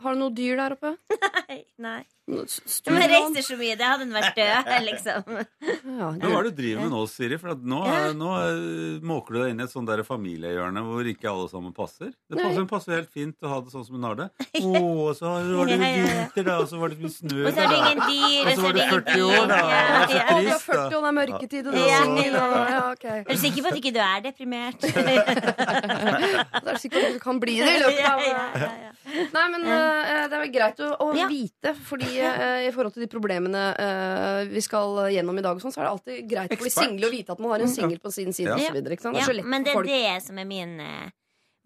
Har 0.00 0.14
du 0.14 0.20
noe 0.20 0.30
dyr 0.30 0.54
der 0.60 0.76
oppe? 0.76 0.92
Nei. 1.50 1.56
nei. 1.82 2.04
Men 2.30 2.46
Studielån. 2.48 3.10
reiser 3.10 3.42
så 3.46 3.56
mye, 3.60 3.74
det 3.80 3.86
hadde 3.88 4.04
hun 4.06 4.14
vært 4.14 4.36
død, 4.38 4.70
liksom. 4.90 5.30
Ja, 5.34 6.10
Men 6.14 6.20
hva 6.24 6.38
er 6.38 6.46
det 6.46 6.52
du 6.54 6.60
driver 6.62 6.82
med 6.86 6.92
nå, 6.94 7.00
Siri? 7.10 7.38
For 7.42 7.52
at 7.54 7.64
nå, 7.72 7.80
Ja. 7.90 8.12
nå 8.16 8.30
eh, 8.38 9.00
måker 9.10 9.34
du 9.34 9.38
deg 9.42 9.50
inn 9.54 9.60
i 9.60 9.66
et 9.66 9.72
sånt 9.74 9.88
der 9.90 10.02
familiehjørne 10.06 10.84
hvor 10.86 11.08
ikke 11.10 11.28
alle 11.30 11.48
sammen 11.50 11.74
passer. 11.76 12.12
Det 12.30 12.38
passer, 12.40 12.66
passer 12.70 12.96
helt 13.00 13.10
fint 13.14 13.36
å 13.42 13.50
ha 13.54 13.60
det 13.64 13.72
sånn 13.74 13.84
som 13.88 13.98
hun 13.98 14.06
har 14.08 14.16
det. 14.20 14.28
Å, 14.60 15.14
så 15.16 15.30
var 15.56 15.66
det 15.70 15.78
vinter, 15.80 16.44
da, 16.46 16.58
og 16.62 16.68
så 16.70 16.78
var 16.80 16.92
det 16.94 17.00
mye 17.02 17.12
snø. 17.14 17.40
Og 17.46 17.52
så 17.56 17.64
er 17.64 17.68
det 17.72 17.78
ingen 17.80 18.02
dyr, 18.06 18.50
Og 18.50 18.52
så 18.60 18.66
er 18.70 18.78
det 18.78 18.86
40 18.90 19.26
år, 19.26 19.46
da. 19.50 19.60
Ja, 19.60 19.80
Det 19.80 19.98
er 20.00 20.06
så 20.10 20.26
trist, 20.30 20.66
40 20.66 20.76
da. 20.76 20.84
og 20.84 20.90
det 20.90 21.10
er 21.10 21.16
mørketid, 21.20 21.66
og 21.66 21.72
du 21.72 21.80
er 21.80 22.04
singel. 22.04 22.38
Er 23.10 23.34
du 23.34 23.38
sikker 23.40 23.62
på 23.64 23.68
at 23.70 23.76
ikke 23.80 23.92
du 23.94 23.98
er 24.02 24.20
deprimert? 24.24 24.84
Er 24.84 26.74
du 26.74 26.78
sikker 26.80 26.96
på 27.00 27.06
at 27.06 27.14
du 27.16 27.20
kan 27.22 27.40
bli 27.42 27.56
det 27.60 27.74
i 27.76 27.80
løpet 27.82 28.06
av 28.10 28.20
Ja, 28.24 28.44
ja, 28.60 28.70
ja. 28.86 28.90
Nei, 29.34 29.44
men 29.50 29.64
eh, 29.66 30.26
det 30.30 30.36
er 30.36 30.42
vel 30.44 30.52
greit 30.54 30.80
å, 30.84 30.90
å 31.02 31.08
vite, 31.30 31.72
fordi 31.88 32.19
eh, 32.26 32.66
i 32.68 32.72
forhold 32.74 32.94
til 32.94 33.04
de 33.04 33.08
problemene 33.10 33.62
uh, 33.74 34.42
vi 34.50 34.62
skal 34.64 34.98
gjennom 35.14 35.38
i 35.40 35.44
dag, 35.44 35.58
og 35.58 35.64
sånn, 35.64 35.74
så 35.74 35.82
er 35.82 35.88
det 35.88 35.92
alltid 35.94 36.28
greit 36.30 36.54
for 36.54 36.68
de 36.68 36.72
single 36.74 37.08
å 37.08 37.12
vite 37.12 37.34
at 37.34 37.42
man 37.42 37.54
har 37.54 37.64
en 37.64 37.72
singel 37.72 37.98
på 38.02 38.12
sin 38.14 38.34
side. 38.36 38.52
Ja. 38.52 38.58
Og 38.58 38.66
så 38.68 38.76
videre, 38.76 38.96
ikke 38.96 39.06
sant? 39.08 39.20
Ja, 39.20 39.26
så 39.26 39.36
men 39.42 39.66
det 39.66 39.72
er 39.72 39.80
folk. 39.80 39.90
det 39.90 40.16
som 40.26 40.40
er 40.42 40.48
min, 40.48 40.76
eh, 40.84 41.10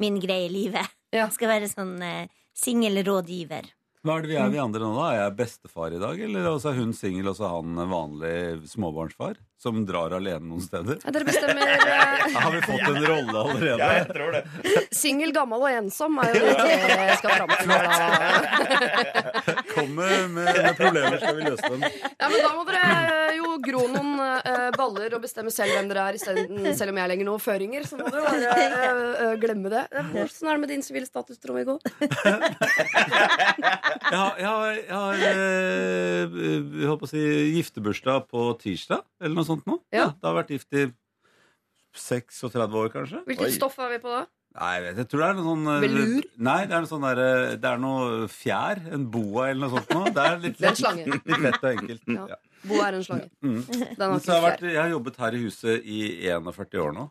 min 0.04 0.20
greie 0.23 0.49
i 0.49 0.52
livet. 0.52 0.94
Ja. 1.14 1.28
Skal 1.34 1.52
være 1.52 1.70
sånn 1.70 1.96
uh, 2.02 2.25
singelrådgiver. 2.58 3.74
Hva 4.04 4.18
er 4.18 4.26
det 4.26 4.34
vi 4.34 4.37
er 4.37 4.50
vi 4.52 4.58
andre 4.61 4.82
nå, 4.84 4.90
da? 4.99 5.04
Er 5.14 5.23
jeg 5.23 5.37
bestefar 5.38 5.94
i 5.96 6.00
dag? 6.02 6.18
Eller 6.26 6.44
også 6.50 6.75
er 6.75 6.80
hun 6.82 6.90
singel, 6.92 7.30
og 7.30 7.38
så 7.38 7.46
er 7.49 7.54
han 7.54 7.78
vanlig 7.88 8.34
småbarnsfar? 8.68 9.38
Som 9.64 9.78
drar 9.88 10.12
alene 10.12 10.44
noen 10.44 10.61
steder? 10.61 10.99
Ja, 11.00 11.12
dere 11.14 11.25
bestemmer 11.25 11.70
eh, 11.73 12.34
Har 12.34 12.50
vi 12.52 12.58
fått 12.66 12.82
en 12.84 12.99
rolle 13.00 13.32
allerede? 13.32 13.78
Ja, 13.80 13.87
jeg 13.96 14.08
tror 14.11 14.34
det. 14.34 14.42
Singel, 15.00 15.32
gammel 15.32 15.64
og 15.64 15.70
ensom 15.73 16.18
er 16.20 16.37
jo 16.37 16.42
det 16.50 16.75
dere 16.84 17.16
skal 17.16 17.32
fram 17.38 17.54
til. 17.54 17.73
da. 17.73 19.54
Kom 19.70 19.94
med, 19.96 20.34
med, 20.37 20.61
problemer, 20.76 21.16
skal 21.23 21.38
vi 21.38 21.49
løse 21.49 21.70
dem. 21.73 21.88
Ja, 21.88 22.28
men 22.28 22.37
da 22.44 22.52
må 22.58 22.66
dere 22.68 22.82
eh, 22.90 23.38
jo 23.38 23.54
gro 23.64 23.87
noen 23.94 24.12
eh, 24.20 24.68
baller 24.76 25.16
og 25.16 25.25
bestemme 25.25 25.54
selv 25.54 25.73
hvem 25.78 25.88
dere 25.94 26.04
er, 26.11 26.18
i 26.18 26.20
stedet, 26.20 26.76
selv 26.76 26.92
om 26.92 27.00
jeg 27.00 27.12
legger 27.14 27.30
noen 27.30 27.42
føringer. 27.46 27.88
Så 27.88 27.96
må 28.02 28.12
dere 28.12 28.28
bare 28.28 28.52
eh, 28.52 29.25
eh, 29.30 29.34
glemme 29.40 29.73
det. 29.73 29.87
Hvordan 30.12 30.52
er 30.52 30.52
det 30.52 30.62
med 30.66 30.75
din 30.75 30.84
sivile 30.84 31.08
status, 31.08 31.40
Trond-Viggo? 31.40 31.80
Jeg 33.85 34.19
har, 34.19 34.37
jeg 34.38 34.49
har, 34.49 34.69
jeg 34.75 34.95
har 34.95 35.25
eh, 35.29 36.37
jeg 36.81 36.88
holdt 36.88 37.03
på 37.03 37.09
å 37.09 37.11
si, 37.11 37.25
giftebursdag 37.59 38.29
på 38.31 38.47
tirsdag, 38.62 39.03
eller 39.21 39.37
noe 39.38 39.49
sånt 39.49 39.67
nå. 39.69 39.79
Ja. 39.95 40.11
Det 40.17 40.29
har 40.29 40.38
vært 40.38 40.55
gift 40.55 40.79
i 40.79 40.87
36 41.95 42.79
år, 42.81 42.88
kanskje. 42.95 43.21
Hvilket 43.29 43.50
Oi. 43.50 43.55
stoff 43.55 43.76
er 43.83 43.93
vi 43.95 44.00
på 44.03 44.12
da? 44.12 44.25
Nei, 44.55 44.71
jeg, 44.76 44.83
vet, 44.85 44.99
jeg 45.03 45.09
tror 45.11 45.21
det 45.21 45.26
er 45.26 45.37
noe 45.38 45.45
sånn 45.49 45.71
eh, 45.73 45.81
Velur? 45.83 46.26
Nei, 46.47 46.59
det 46.71 46.75
er 46.76 46.83
noe 46.85 46.91
sånn 46.91 47.05
der, 47.09 47.21
eh, 47.25 47.55
Det 47.59 47.71
er 47.73 47.81
noe 47.83 48.29
fjær. 48.31 48.83
En 48.95 49.07
boa 49.11 49.49
eller 49.50 49.64
noe 49.64 49.73
sånt 49.75 49.95
noe. 49.97 50.12
Det 50.14 50.26
er 50.29 50.37
litt 50.45 50.61
Det 50.61 50.69
er 50.69 50.71
en 50.71 50.79
slange. 50.79 51.07
Litt 51.14 51.43
lett 51.43 51.59
og 51.59 51.71
enkelt. 51.73 52.05
Ja. 52.14 52.26
Ja. 52.31 52.38
Bo 52.64 52.79
er 52.81 52.97
en 53.00 53.05
slange. 53.05 53.26
Mm. 53.43 53.59
Den 53.67 54.05
har 54.05 54.12
Men 54.14 54.23
så 54.23 54.31
har 54.31 54.38
jeg, 54.38 54.45
ikke 54.45 54.47
vært, 54.47 54.62
fjær. 54.62 54.71
jeg 54.71 54.81
har 54.81 54.93
jobbet 54.95 55.19
her 55.25 55.37
i 55.37 55.43
huset 55.43 55.88
i 55.97 55.99
41 56.31 56.81
år 56.85 56.95
nå. 57.00 57.09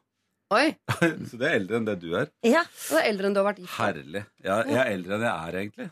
Oi, 0.53 0.75
Så 1.29 1.37
det 1.39 1.47
er 1.47 1.55
eldre 1.57 1.79
enn 1.79 1.85
det 1.87 1.95
du 2.01 2.09
er. 2.19 2.27
Ja. 2.45 2.61
det 2.67 2.99
er 2.99 3.07
eldre 3.09 3.29
enn 3.29 3.35
du 3.35 3.39
har 3.39 3.47
vært 3.47 3.61
gift. 3.63 3.73
Herlig. 3.77 4.23
Ja, 4.43 4.57
jeg 4.67 4.79
er 4.81 4.91
eldre 4.91 5.17
enn 5.17 5.25
jeg 5.25 5.33
er, 5.33 5.57
egentlig. 5.61 5.87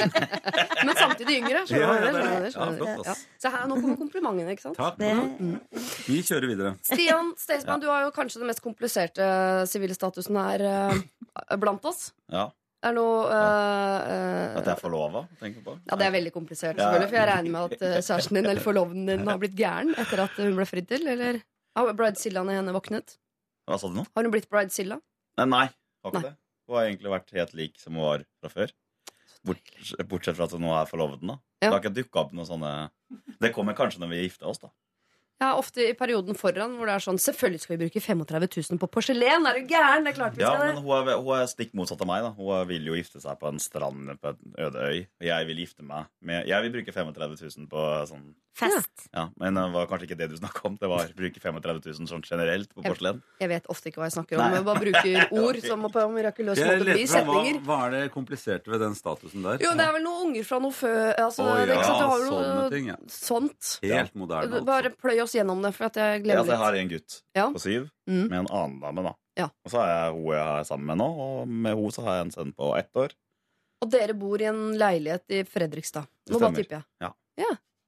Men 0.86 0.98
samtidig 0.98 1.38
yngre. 1.42 1.62
Ja, 1.70 1.80
ja, 1.82 2.10
det 2.16 2.24
er? 2.24 2.48
Ja, 2.50 2.68
flott, 2.80 2.90
Ja. 2.90 3.14
ass. 3.14 3.24
Så 3.42 3.52
her, 3.52 3.64
nå 3.70 3.78
kommer 3.80 4.00
komplimentene, 4.00 4.56
ikke 4.56 4.66
sant? 4.66 4.80
Takk. 4.80 4.98
Det, 5.00 5.88
Vi 6.08 6.20
kjører 6.26 6.50
videre. 6.50 6.74
Stian 6.88 7.32
Staysman, 7.40 7.82
du 7.84 7.90
har 7.92 8.06
jo 8.06 8.12
kanskje 8.16 8.42
den 8.42 8.50
mest 8.50 8.64
kompliserte 8.64 9.26
sivile 9.70 9.96
statusen 9.96 10.40
her 10.40 10.66
eh, 10.72 11.58
blant 11.60 11.84
oss. 11.86 12.08
Ja, 12.32 12.48
er 12.86 12.94
noe 12.94 13.26
uh, 13.26 13.98
eh, 14.06 14.56
At 14.58 14.66
jeg 14.68 14.74
er 14.74 14.80
forlova, 14.80 15.24
tenker 15.40 15.62
du 15.62 15.68
på? 15.70 15.76
Ja, 15.88 15.98
det 15.98 16.06
er 16.06 16.14
veldig 16.14 16.32
komplisert, 16.34 16.78
selvfølgelig. 16.78 17.10
For 17.10 17.18
jeg 17.18 17.28
regner 17.30 17.54
med 17.54 17.76
at 17.76 17.84
eh, 17.86 17.98
kjæresten 17.98 18.38
din 18.38 18.48
eller 18.50 18.62
forloveden 18.62 19.08
din 19.10 19.30
har 19.30 19.40
blitt 19.42 19.56
gæren 19.58 19.94
etter 19.96 20.22
at 20.26 20.36
hun 20.42 20.58
ble 20.58 20.66
fridd 20.68 20.90
til, 20.90 21.06
eller 21.14 21.40
har 21.76 21.96
bridezilla 21.96 22.44
i 22.46 22.58
henne 22.58 22.74
våknet? 22.76 23.16
Hva 23.66 23.78
sa 23.82 23.90
du 23.90 23.96
nå? 23.98 24.04
Har 24.14 24.26
hun 24.26 24.32
blitt 24.34 24.48
bridezilla? 24.50 25.00
Nei, 25.40 25.46
nei, 25.50 25.66
har 26.04 26.12
ikke 26.12 26.22
Nei. 26.22 26.28
det. 26.30 26.36
Hun 26.66 26.76
har 26.78 26.88
egentlig 26.88 27.12
vært 27.12 27.32
helt 27.36 27.54
lik 27.58 27.80
som 27.82 27.98
hun 27.98 28.04
var 28.06 28.24
fra 28.42 28.50
før. 28.52 28.74
Bort, 29.46 29.72
bortsett 30.10 30.38
fra 30.38 30.46
at 30.46 30.54
hun 30.54 30.64
nå 30.64 30.72
er 30.74 30.88
forloveden. 30.90 31.34
da 31.34 31.36
Ja. 31.62 31.70
Det 31.70 31.72
har 31.74 31.82
ikke 31.82 31.96
dukka 31.96 32.20
opp 32.22 32.32
noen 32.36 32.46
sånne 32.46 32.72
Det 33.40 33.52
kommer 33.54 33.74
kanskje 33.78 34.00
når 34.02 34.10
vi 34.12 34.22
gifter 34.24 34.50
oss, 34.50 34.58
da. 34.62 34.70
Ja, 35.42 35.50
ofte 35.60 35.84
i 35.84 35.92
perioden 35.98 36.36
foran 36.38 36.78
hvor 36.78 36.88
det 36.88 36.94
er 36.96 37.02
sånn 37.04 37.18
Selvfølgelig 37.20 37.60
skal 37.60 37.74
vi 37.76 37.80
bruke 37.84 38.00
35 38.00 38.46
000 38.72 38.80
på 38.80 38.88
porselen! 38.88 39.44
Er 39.50 39.58
du 39.60 39.68
gæren? 39.68 40.06
Det 40.06 40.14
er 40.14 40.16
klart 40.16 40.38
vi 40.38 40.44
Ja, 40.46 40.54
skal 40.54 40.62
men 40.72 40.78
det. 40.78 40.84
hun 40.86 41.10
er, 41.12 41.20
hun 41.20 41.36
er 41.42 41.50
stikk 41.52 41.74
motsatt 41.76 42.00
av 42.00 42.08
meg. 42.08 42.24
da 42.24 42.32
Hun 42.38 42.68
vil 42.70 42.88
jo 42.88 42.96
gifte 42.96 43.20
seg 43.20 43.36
på 43.42 43.50
en 43.52 43.60
strand 43.60 44.14
på 44.22 44.32
en 44.32 44.56
øde 44.66 44.88
øy. 44.88 44.98
Og 45.20 45.28
jeg 45.28 45.50
vil 45.52 45.62
gifte 45.66 45.84
meg 45.84 46.08
med 46.24 46.48
Jeg 46.48 46.64
vil 46.64 46.74
bruke 46.78 46.96
35 46.96 47.36
000 47.44 47.70
på 47.72 47.84
sånn 48.08 48.26
fest. 48.56 49.08
Ja, 49.12 49.26
Men 49.36 49.52
det 49.58 49.66
var 49.74 49.84
kanskje 49.90 50.06
ikke 50.08 50.16
det 50.16 50.30
du 50.32 50.36
snakka 50.38 50.62
om. 50.64 50.76
Det 50.80 50.88
var 50.88 51.10
bruke 51.16 51.40
35 51.42 51.80
000 52.00 52.08
sånn 52.08 52.22
generelt 52.24 52.70
på 52.72 52.80
porselen. 52.86 53.20
Jeg 53.42 53.50
vet 53.52 53.66
ofte 53.68 53.90
ikke 53.90 54.00
hva 54.00 54.08
jeg 54.08 54.14
snakker 54.16 54.38
om. 54.38 54.46
Nei. 54.46 54.56
Jeg 54.56 54.64
bare 54.64 54.82
bruker 54.86 55.34
ord 55.44 55.58
som 55.66 55.84
på 55.92 56.04
mirakuløs 56.14 56.62
måte 56.62 56.78
blir 56.80 57.02
setninger. 57.10 57.58
hva, 57.60 57.66
hva 57.68 57.78
er 57.90 57.96
det 57.98 58.02
kompliserte 58.14 58.72
ved 58.72 58.80
den 58.86 58.96
statusen 58.96 59.44
der? 59.44 59.60
Jo, 59.60 59.74
det 59.76 59.84
er 59.84 59.92
vel 59.98 60.06
noen 60.06 60.30
unger 60.30 60.48
fra 60.48 60.60
noe 60.64 60.72
før 60.72 61.12
altså, 61.26 61.44
oh, 61.44 61.60
det, 61.60 61.76
ja, 61.76 61.82
sant, 61.84 62.00
du 62.00 62.08
har 62.08 62.24
jo 62.24 62.30
sånne 62.32 62.66
ting, 62.72 62.88
ja. 62.94 62.96
sånt. 63.12 63.72
Helt 63.84 64.16
moderne. 64.16 64.62
Bare 64.72 64.94
pløy 64.96 65.20
oss 65.26 65.34
gjennom 65.36 65.60
det, 65.66 65.74
for 65.76 65.88
at 65.90 65.98
jeg 66.00 66.24
Ja, 66.26 66.38
altså, 66.40 66.54
jeg 66.54 66.62
har 66.64 66.74
en 66.80 66.88
gutt 66.94 67.20
Ja. 67.36 67.46
på 67.52 67.60
syv 67.62 67.90
Mm. 68.08 68.28
med 68.30 68.38
en 68.40 68.46
annen 68.50 68.80
dame. 68.80 69.02
da 69.10 69.14
Ja. 69.36 69.50
Og 69.66 69.70
så 69.70 69.82
har 69.82 69.88
jeg 69.92 70.14
hun 70.16 70.32
jeg 70.32 70.46
er 70.60 70.64
sammen 70.64 70.86
med 70.86 70.98
nå, 71.02 71.08
og 71.26 71.48
med 71.48 71.74
henne 71.76 71.92
så 71.92 72.02
har 72.06 72.16
jeg 72.16 72.26
en 72.26 72.30
sønn 72.38 72.54
på 72.56 72.72
ett 72.78 72.92
år. 72.96 73.12
Og 73.82 73.90
dere 73.92 74.14
bor 74.16 74.40
i 74.40 74.44
en 74.48 74.72
leilighet 74.80 75.24
i 75.28 75.42
Fredrikstad. 75.44 76.06
Det 76.24 76.32
Nå 76.32 76.38
bare 76.40 76.50
stemmer. 76.54 76.56
tipper 76.62 76.76
jeg. 76.76 76.84
Ja. 77.02 77.12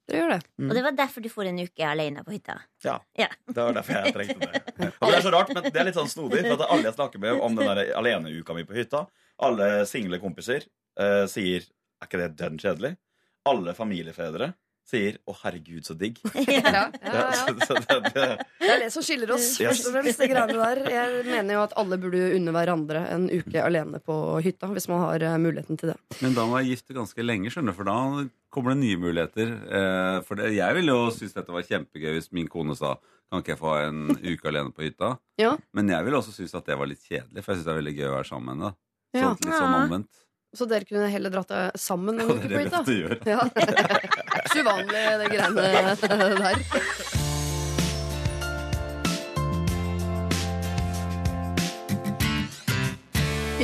dere 0.08 0.20
gjør 0.22 0.30
det. 0.34 0.44
Og 0.68 0.74
det 0.74 0.82
var 0.84 0.92
derfor 0.96 1.22
du 1.22 1.28
for 1.28 1.44
en 1.44 1.58
uke 1.60 1.84
alene 1.84 2.22
på 2.24 2.32
hytta. 2.32 2.58
Ja, 2.84 2.98
Ja. 3.16 3.28
det 3.46 3.56
var 3.56 3.72
derfor 3.74 3.92
jeg 4.04 4.14
trengte 4.14 4.40
det. 4.52 4.92
Og 5.02 5.08
det 5.10 5.16
er 5.18 5.20
så 5.24 5.32
rart, 5.32 5.52
men 5.54 5.62
det 5.64 5.76
er 5.76 5.84
litt 5.84 5.94
sånn 5.96 6.08
snodig, 6.08 6.44
for 6.48 6.62
at 6.62 6.70
alle 6.70 6.82
jeg 6.84 6.94
snakker 6.94 7.18
med 7.20 7.40
om 7.40 7.54
den 7.56 7.66
der 7.66 7.92
aleneuka 7.94 8.54
mi 8.54 8.64
på 8.64 8.72
hytta, 8.76 9.06
alle 9.38 9.84
single 9.86 10.18
kompiser 10.18 10.64
eh, 10.98 11.26
sier 11.26 11.62
Er 12.00 12.06
ikke 12.06 12.18
det 12.22 12.36
dønn 12.36 12.58
kjedelig? 12.58 12.96
Alle 13.44 13.72
familiefedre 13.74 14.54
sier 14.88 15.18
'Å, 15.28 15.34
herregud, 15.42 15.84
så 15.84 15.94
digg'. 16.00 16.16
Ja, 16.48 16.88
ja, 16.88 17.12
ja. 17.12 17.32
Så- 17.32 17.54
så 17.68 17.74
det- 17.76 18.12
det- 18.14 18.38
Det 18.60 18.70
er 18.74 18.78
det 18.84 18.88
som 18.92 19.02
skiller 19.04 19.30
oss, 19.34 19.50
først 19.58 19.86
og 19.88 19.92
fremst. 19.98 20.18
det 20.18 20.30
greiene 20.30 20.56
der. 20.56 20.80
Jeg 20.90 21.24
mener 21.28 21.54
jo 21.54 21.62
at 21.62 21.72
alle 21.76 21.98
burde 22.00 22.22
unne 22.36 22.52
hverandre 22.56 23.02
en 23.12 23.28
uke 23.30 23.60
alene 23.62 24.00
på 24.00 24.16
hytta, 24.42 24.66
hvis 24.72 24.88
man 24.88 25.00
har 25.04 25.22
eh, 25.22 25.36
muligheten 25.38 25.76
til 25.78 25.92
det. 25.92 25.98
Men 26.22 26.34
da 26.34 26.46
må 26.48 26.58
jeg 26.62 26.72
gifte 26.76 26.94
ganske 26.96 27.22
lenge, 27.24 27.50
skjønner 27.52 27.72
du, 27.72 27.76
for 27.76 27.84
da 27.84 27.98
kommer 28.50 28.72
det 28.74 28.80
nye 28.80 28.96
muligheter. 28.96 29.52
Eh, 29.68 30.20
for 30.24 30.34
det, 30.40 30.54
jeg 30.56 30.74
ville 30.74 30.88
jo 30.96 31.10
synes 31.12 31.34
dette 31.36 31.52
var 31.52 31.62
kjempegøy 31.62 32.14
hvis 32.16 32.32
min 32.32 32.48
kone 32.48 32.74
sa 32.76 32.96
kan 33.30 33.42
ikke 33.42 33.52
jeg 33.52 33.60
få 33.60 33.72
en 33.86 33.98
uke 34.24 34.48
alene 34.48 34.72
på 34.72 34.80
hytta? 34.88 35.18
Ja. 35.36 35.50
Men 35.76 35.88
jeg 35.92 36.02
ville 36.06 36.16
også 36.16 36.32
synes 36.32 36.54
at 36.56 36.64
det 36.64 36.78
var 36.80 36.86
litt 36.88 37.02
kjedelig, 37.04 37.44
for 37.44 37.52
jeg 37.52 37.60
synes 37.60 37.66
det 37.68 37.74
er 37.74 37.80
veldig 37.82 37.96
gøy 37.98 38.06
å 38.08 38.14
være 38.16 38.24
sammen 38.30 38.46
med 38.48 38.56
henne. 38.56 38.74
Ja. 39.12 39.34
Så, 39.34 39.44
litt 39.44 39.58
sånn 39.60 39.76
omvendt. 39.82 40.08
Så 40.56 40.64
dere 40.66 40.86
kunne 40.88 41.10
heller 41.12 41.28
dratt 41.28 41.50
sammen 41.76 42.16
en 42.22 42.24
Ja, 42.24 42.34
uke 42.34 42.48
det 42.48 42.56
er 42.56 42.64
det 42.64 42.64
hytta? 42.64 42.80
du 42.88 42.94
gjør. 42.96 43.16
Ja. 43.28 43.40
Ikke 44.48 44.62
så 44.62 44.64
uvanlig, 44.64 45.00
de 45.20 45.26
greiene 45.28 45.60
der. 45.60 46.88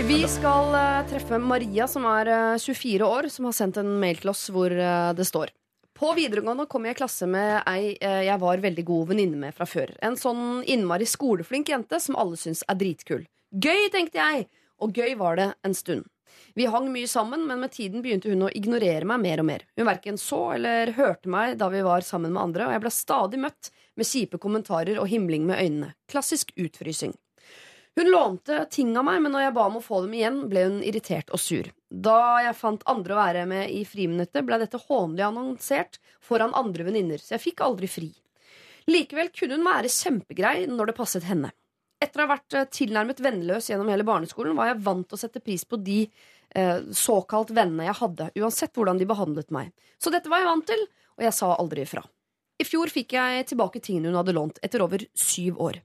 Vi 0.04 0.18
skal 0.28 0.74
eh, 0.76 1.06
treffe 1.08 1.38
Maria, 1.40 1.86
som 1.88 2.04
er 2.10 2.28
eh, 2.28 2.60
24 2.60 3.08
år, 3.08 3.30
som 3.32 3.48
har 3.48 3.56
sendt 3.56 3.80
en 3.80 3.96
mail 4.02 4.20
til 4.20 4.34
oss 4.34 4.50
hvor 4.52 4.68
eh, 4.68 5.12
det 5.16 5.24
står 5.24 5.54
På 5.96 6.12
videregående 6.18 6.68
kom 6.68 6.84
jeg 6.84 6.98
i 6.98 7.00
klasse 7.00 7.24
med 7.30 7.62
ei 7.70 7.94
eh, 7.96 8.26
jeg 8.28 8.42
var 8.44 8.60
veldig 8.60 8.84
god 8.84 9.14
venninne 9.14 9.40
med 9.40 9.56
fra 9.56 9.64
før. 9.64 9.94
En 10.04 10.20
sånn 10.20 10.60
innmari 10.68 11.08
skoleflink 11.08 11.72
jente 11.72 11.96
som 12.02 12.20
alle 12.20 12.36
syns 12.36 12.60
er 12.68 12.76
dritkul. 12.76 13.24
Gøy, 13.56 13.88
tenkte 13.94 14.20
jeg, 14.20 14.50
og 14.84 14.92
gøy 14.92 15.16
var 15.16 15.40
det 15.40 15.54
en 15.64 15.78
stund. 15.78 16.04
Vi 16.54 16.66
hang 16.70 16.92
mye 16.92 17.08
sammen, 17.10 17.46
men 17.48 17.60
med 17.60 17.72
tiden 17.74 18.02
begynte 18.02 18.30
hun 18.30 18.46
å 18.46 18.52
ignorere 18.54 19.06
meg 19.10 19.22
mer 19.24 19.40
og 19.42 19.46
mer. 19.48 19.64
Hun 19.74 19.88
verken 19.88 20.18
så 20.20 20.40
eller 20.54 20.92
hørte 20.94 21.30
meg 21.30 21.56
da 21.58 21.66
vi 21.72 21.82
var 21.82 22.06
sammen 22.06 22.30
med 22.36 22.42
andre, 22.44 22.68
og 22.68 22.76
jeg 22.76 22.82
ble 22.84 22.92
stadig 22.94 23.40
møtt 23.42 23.70
med 23.98 24.06
kjipe 24.06 24.38
kommentarer 24.38 25.00
og 25.02 25.08
himling 25.10 25.48
med 25.48 25.58
øynene. 25.58 25.92
Klassisk 26.10 26.52
utfrysing. 26.54 27.16
Hun 27.98 28.10
lånte 28.10 28.64
ting 28.70 28.94
av 28.98 29.06
meg, 29.06 29.20
men 29.22 29.34
når 29.34 29.48
jeg 29.48 29.54
ba 29.54 29.64
om 29.66 29.78
å 29.78 29.82
få 29.82 30.00
dem 30.04 30.14
igjen, 30.18 30.38
ble 30.50 30.64
hun 30.66 30.78
irritert 30.86 31.30
og 31.34 31.42
sur. 31.42 31.68
Da 31.90 32.20
jeg 32.42 32.58
fant 32.58 32.86
andre 32.90 33.14
å 33.14 33.20
være 33.20 33.44
med 33.50 33.74
i 33.74 33.82
friminuttet, 33.86 34.42
ble 34.46 34.58
dette 34.62 34.82
hånlig 34.86 35.26
annonsert 35.26 36.00
foran 36.22 36.54
andre 36.58 36.86
venninner, 36.86 37.22
så 37.22 37.36
jeg 37.36 37.44
fikk 37.48 37.66
aldri 37.66 37.90
fri. 37.90 38.08
Likevel 38.90 39.30
kunne 39.34 39.58
hun 39.58 39.66
være 39.66 39.90
kjempegrei 39.90 40.56
når 40.70 40.90
det 40.90 40.98
passet 40.98 41.26
henne. 41.26 41.50
Etter 42.02 42.20
å 42.20 42.26
ha 42.26 42.34
vært 42.34 42.56
eh, 42.58 42.66
tilnærmet 42.68 43.22
vennløs 43.22 43.70
gjennom 43.70 43.88
hele 43.88 44.04
barneskolen, 44.06 44.56
var 44.58 44.72
jeg 44.72 44.82
vant 44.84 45.06
til 45.08 45.16
å 45.16 45.22
sette 45.22 45.40
pris 45.40 45.62
på 45.64 45.78
de 45.80 46.02
såkalt 46.94 47.50
vennene 47.50 47.88
jeg 47.88 47.98
hadde, 47.98 48.28
uansett 48.38 48.76
hvordan 48.76 49.00
de 49.00 49.08
behandlet 49.10 49.50
meg. 49.54 49.72
Så 49.98 50.12
dette 50.14 50.30
var 50.30 50.42
jeg 50.42 50.50
vant 50.52 50.68
til, 50.68 50.84
og 51.18 51.24
jeg 51.26 51.34
sa 51.34 51.48
aldri 51.58 51.82
ifra. 51.82 52.04
I 52.62 52.66
fjor 52.66 52.90
fikk 52.92 53.16
jeg 53.16 53.48
tilbake 53.50 53.82
tingene 53.82 54.12
hun 54.12 54.20
hadde 54.20 54.34
lånt, 54.36 54.60
etter 54.62 54.84
over 54.84 55.02
syv 55.18 55.58
år. 55.62 55.80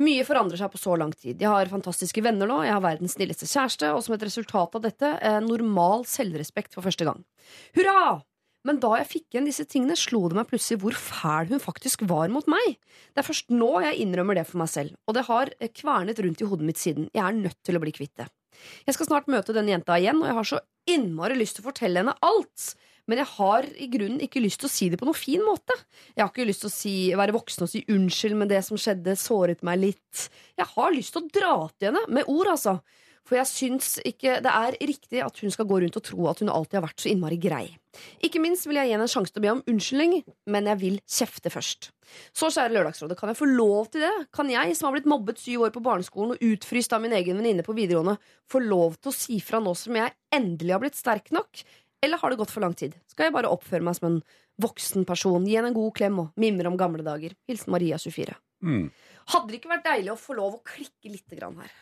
Mye 0.00 0.24
forandrer 0.24 0.60
seg 0.60 0.70
på 0.72 0.80
så 0.80 0.94
lang 0.96 1.12
tid. 1.12 1.40
Jeg 1.42 1.50
har 1.50 1.68
fantastiske 1.72 2.22
venner 2.24 2.48
nå, 2.48 2.62
jeg 2.64 2.72
har 2.72 2.84
verdens 2.84 3.16
snilleste 3.18 3.48
kjæreste, 3.50 3.90
og 3.92 4.00
som 4.04 4.14
et 4.16 4.24
resultat 4.24 4.78
av 4.78 4.84
dette, 4.84 5.10
eh, 5.20 5.40
normal 5.44 6.06
selvrespekt 6.08 6.76
for 6.76 6.86
første 6.86 7.08
gang. 7.08 7.24
Hurra! 7.76 8.22
Men 8.66 8.80
da 8.82 8.90
jeg 8.98 9.08
fikk 9.08 9.26
igjen 9.32 9.46
disse 9.48 9.64
tingene, 9.70 9.96
slo 9.96 10.26
det 10.28 10.36
meg 10.36 10.48
plutselig 10.50 10.80
hvor 10.82 10.96
fæl 10.98 11.52
hun 11.52 11.62
faktisk 11.62 12.02
var 12.10 12.32
mot 12.32 12.46
meg. 12.50 12.76
Det 13.14 13.22
er 13.22 13.28
først 13.28 13.52
nå 13.54 13.70
jeg 13.84 14.00
innrømmer 14.02 14.38
det 14.38 14.48
for 14.48 14.60
meg 14.62 14.72
selv, 14.72 14.96
og 15.06 15.16
det 15.18 15.28
har 15.28 15.52
eh, 15.58 15.72
kvernet 15.74 16.24
rundt 16.24 16.42
i 16.42 16.48
hodet 16.48 16.66
mitt 16.66 16.80
siden. 16.80 17.10
Jeg 17.12 17.24
er 17.26 17.36
nødt 17.36 17.60
til 17.66 17.76
å 17.76 17.84
bli 17.84 17.94
kvitt 17.94 18.16
det. 18.16 18.30
Jeg 18.86 18.96
skal 18.96 19.08
snart 19.10 19.30
møte 19.30 19.54
denne 19.56 19.74
jenta 19.74 19.98
igjen, 20.00 20.20
og 20.22 20.30
jeg 20.30 20.38
har 20.38 20.48
så 20.52 20.60
innmari 20.88 21.36
lyst 21.38 21.58
til 21.58 21.64
å 21.66 21.70
fortelle 21.70 22.02
henne 22.02 22.16
alt. 22.24 22.72
Men 23.08 23.22
jeg 23.22 23.30
har 23.38 23.66
i 23.80 23.88
grunnen 23.88 24.20
ikke 24.24 24.42
lyst 24.44 24.60
til 24.60 24.68
å 24.68 24.72
si 24.72 24.90
det 24.92 24.98
på 25.00 25.08
noen 25.08 25.16
fin 25.16 25.40
måte. 25.44 25.74
Jeg 26.12 26.22
har 26.22 26.32
ikke 26.32 26.48
lyst 26.48 26.64
til 26.66 26.68
å 26.68 26.74
si, 26.74 26.94
være 27.16 27.34
voksen 27.36 27.64
og 27.64 27.70
si 27.72 27.84
unnskyld, 27.88 28.36
men 28.36 28.50
det 28.50 28.60
som 28.66 28.80
skjedde, 28.80 29.16
såret 29.16 29.64
meg 29.64 29.80
litt. 29.80 30.28
Jeg 30.60 30.68
har 30.74 30.92
lyst 30.92 31.16
til 31.16 31.24
å 31.24 31.30
dra 31.32 31.54
til 31.78 31.90
henne, 31.90 32.04
med 32.12 32.28
ord, 32.28 32.52
altså. 32.52 32.78
For 33.28 33.36
jeg 33.36 33.48
syns 33.50 33.98
ikke 34.08 34.38
det 34.40 34.48
er 34.48 34.76
riktig 34.88 35.20
at 35.20 35.36
hun 35.42 35.52
skal 35.52 35.66
gå 35.68 35.82
rundt 35.82 35.98
og 36.00 36.04
tro 36.06 36.30
at 36.30 36.40
hun 36.40 36.48
alltid 36.48 36.78
har 36.78 36.86
vært 36.86 37.02
så 37.04 37.10
innmari 37.10 37.36
grei. 37.40 37.66
Ikke 38.24 38.40
minst 38.40 38.64
vil 38.64 38.78
jeg 38.80 38.88
gi 38.88 38.94
henne 38.94 39.04
en 39.04 39.12
sjanse 39.12 39.34
til 39.34 39.42
å 39.42 39.44
be 39.44 39.50
om 39.52 39.60
unnskyldning, 39.68 40.22
men 40.48 40.70
jeg 40.70 40.80
vil 40.80 40.96
kjefte 41.04 41.52
først. 41.52 41.90
Så, 42.32 42.48
kjære 42.48 42.72
Lørdagsrådet, 42.72 43.18
kan 43.20 43.28
jeg 43.28 43.36
få 43.36 43.50
lov 43.50 43.90
til 43.92 44.06
det? 44.06 44.14
Kan 44.32 44.48
jeg, 44.48 44.72
som 44.78 44.88
har 44.88 44.96
blitt 44.96 45.10
mobbet 45.10 45.42
syv 45.42 45.66
år 45.66 45.74
på 45.74 45.84
barneskolen 45.84 46.38
og 46.38 46.46
utfryst 46.54 46.94
av 46.96 47.04
min 47.04 47.12
egen 47.18 47.36
venninne 47.36 47.66
på 47.66 47.76
videregående, 47.76 48.16
få 48.48 48.62
lov 48.64 48.96
til 48.96 49.12
å 49.12 49.18
si 49.18 49.36
fra 49.44 49.60
nå 49.60 49.76
som 49.76 49.98
jeg 50.00 50.14
endelig 50.32 50.76
har 50.76 50.82
blitt 50.86 50.96
sterk 50.96 51.28
nok? 51.36 51.64
Eller 52.00 52.22
har 52.22 52.32
det 52.32 52.40
gått 52.40 52.54
for 52.54 52.64
lang 52.64 52.76
tid? 52.78 52.96
Skal 53.10 53.28
jeg 53.28 53.36
bare 53.36 53.52
oppføre 53.52 53.84
meg 53.84 53.98
som 53.98 54.08
en 54.08 54.18
voksen 54.62 55.04
person, 55.08 55.44
gi 55.44 55.58
henne 55.58 55.74
en 55.74 55.76
god 55.76 55.92
klem 55.98 56.22
og 56.22 56.40
mimre 56.40 56.70
om 56.70 56.80
gamle 56.80 57.04
dager? 57.04 57.36
Hilsen 57.50 57.74
Maria 57.74 58.00
24. 58.00 58.38
Mm. 58.64 58.88
Hadde 59.34 59.52
det 59.52 59.60
ikke 59.60 59.74
vært 59.74 59.88
deilig 59.90 60.14
å 60.14 60.20
få 60.20 60.38
lov 60.38 60.56
å 60.56 60.64
klikke 60.64 61.12
lite 61.12 61.36
grann 61.36 61.58
her? 61.60 61.74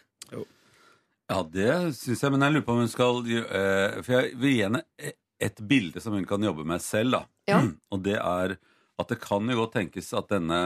Ja, 1.26 1.40
det 1.42 1.70
syns 1.98 2.22
jeg, 2.22 2.32
men 2.32 2.44
jeg 2.44 2.54
lurer 2.54 2.66
på 2.66 2.74
om 2.76 2.82
hun 2.84 2.90
skal 2.90 3.16
eh, 3.26 3.96
For 4.06 4.12
jeg 4.14 4.36
vil 4.38 4.52
gi 4.52 4.60
henne 4.62 4.82
e- 4.94 5.16
et 5.42 5.58
bilde 5.68 6.00
som 6.00 6.14
hun 6.16 6.24
kan 6.28 6.44
jobbe 6.46 6.64
med 6.64 6.80
selv, 6.80 7.16
da. 7.18 7.22
Ja. 7.50 7.58
Og 7.92 8.00
det 8.06 8.14
er 8.20 8.54
at 8.96 9.10
det 9.12 9.18
kan 9.20 9.44
jo 9.50 9.58
godt 9.58 9.74
tenkes 9.76 10.06
at 10.16 10.30
denne 10.32 10.60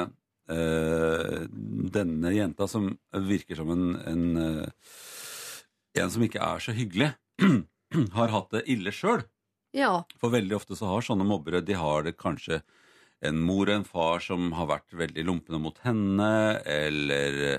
eh, 0.52 1.46
Denne 1.96 2.30
jenta 2.36 2.68
som 2.70 2.92
virker 3.26 3.58
som 3.58 3.72
en, 3.74 3.88
en 4.06 4.26
eh, 4.44 4.92
En 5.98 6.12
som 6.12 6.22
ikke 6.22 6.38
er 6.44 6.62
så 6.62 6.76
hyggelig, 6.76 7.08
har 8.18 8.30
hatt 8.30 8.52
det 8.54 8.60
ille 8.70 8.92
sjøl. 8.94 9.24
Ja. 9.74 10.04
For 10.22 10.30
veldig 10.30 10.54
ofte 10.60 10.76
så 10.78 10.86
har 10.86 11.02
sånne 11.02 11.26
mobbere 11.26 11.64
De 11.66 11.74
har 11.78 12.04
det 12.06 12.14
kanskje 12.20 12.60
en 13.26 13.40
mor 13.44 13.66
og 13.68 13.74
en 13.74 13.84
far 13.84 14.22
som 14.24 14.52
har 14.56 14.68
vært 14.70 14.94
veldig 14.96 15.24
lumpne 15.28 15.58
mot 15.60 15.76
henne, 15.84 16.30
eller 16.64 17.58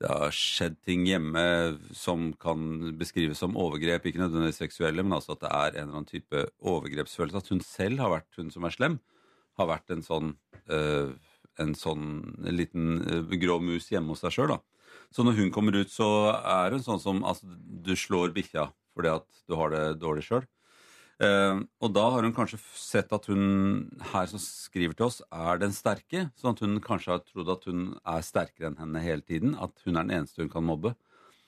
det 0.00 0.08
har 0.08 0.32
skjedd 0.32 0.78
ting 0.88 1.04
hjemme 1.04 1.42
som 1.96 2.30
kan 2.40 2.92
beskrives 2.96 3.42
som 3.42 3.58
overgrep, 3.60 4.06
ikke 4.08 4.22
nødvendigvis 4.22 4.62
seksuelle, 4.62 5.04
men 5.04 5.18
altså 5.18 5.34
at 5.36 5.42
det 5.44 5.50
er 5.50 5.74
en 5.74 5.82
eller 5.82 5.98
annen 5.98 6.08
type 6.08 6.44
overgrepsfølelse. 6.72 7.42
At 7.42 7.50
hun 7.52 7.60
selv 7.64 8.00
har 8.00 8.14
vært 8.14 8.40
hun 8.40 8.48
som 8.54 8.64
er 8.64 8.72
slem, 8.72 8.96
har 9.60 9.68
vært 9.68 9.92
en 9.92 10.04
sånn 10.06 10.32
øh, 10.72 11.12
en 11.60 11.74
sånn 11.76 12.06
liten 12.48 13.00
øh, 13.04 13.34
grå 13.42 13.58
mus 13.62 13.90
hjemme 13.92 14.14
hos 14.14 14.24
seg 14.24 14.38
sjøl. 14.38 14.56
Så 15.12 15.24
når 15.26 15.36
hun 15.40 15.52
kommer 15.54 15.76
ut, 15.76 15.90
så 15.92 16.08
er 16.38 16.76
hun 16.76 16.84
sånn 16.84 17.02
som 17.02 17.24
altså, 17.26 17.50
du 17.60 17.92
slår 17.98 18.34
bikkja 18.36 18.70
fordi 18.94 19.12
at 19.12 19.26
du 19.48 19.54
har 19.58 19.72
det 19.74 19.84
dårlig 20.02 20.24
sjøl. 20.26 20.46
Eh, 21.20 21.58
og 21.84 21.92
da 21.92 22.06
har 22.14 22.24
hun 22.24 22.32
kanskje 22.32 22.58
sett 22.80 23.10
at 23.12 23.26
hun 23.28 23.90
her 24.12 24.26
som 24.30 24.40
skriver 24.40 24.94
til 24.96 25.06
oss, 25.10 25.20
er 25.30 25.58
den 25.60 25.74
sterke. 25.76 26.30
Sånn 26.40 26.54
at 26.56 26.62
hun 26.64 26.78
kanskje 26.80 27.12
har 27.12 27.20
trodd 27.26 27.50
at 27.52 27.66
hun 27.68 27.82
er 28.08 28.22
sterkere 28.24 28.70
enn 28.70 28.78
henne 28.80 29.02
hele 29.04 29.20
tiden. 29.26 29.52
At 29.60 29.74
hun 29.84 29.96
er 30.00 30.06
den 30.08 30.16
eneste 30.22 30.40
hun 30.44 30.48
kan 30.52 30.64
mobbe. 30.64 30.94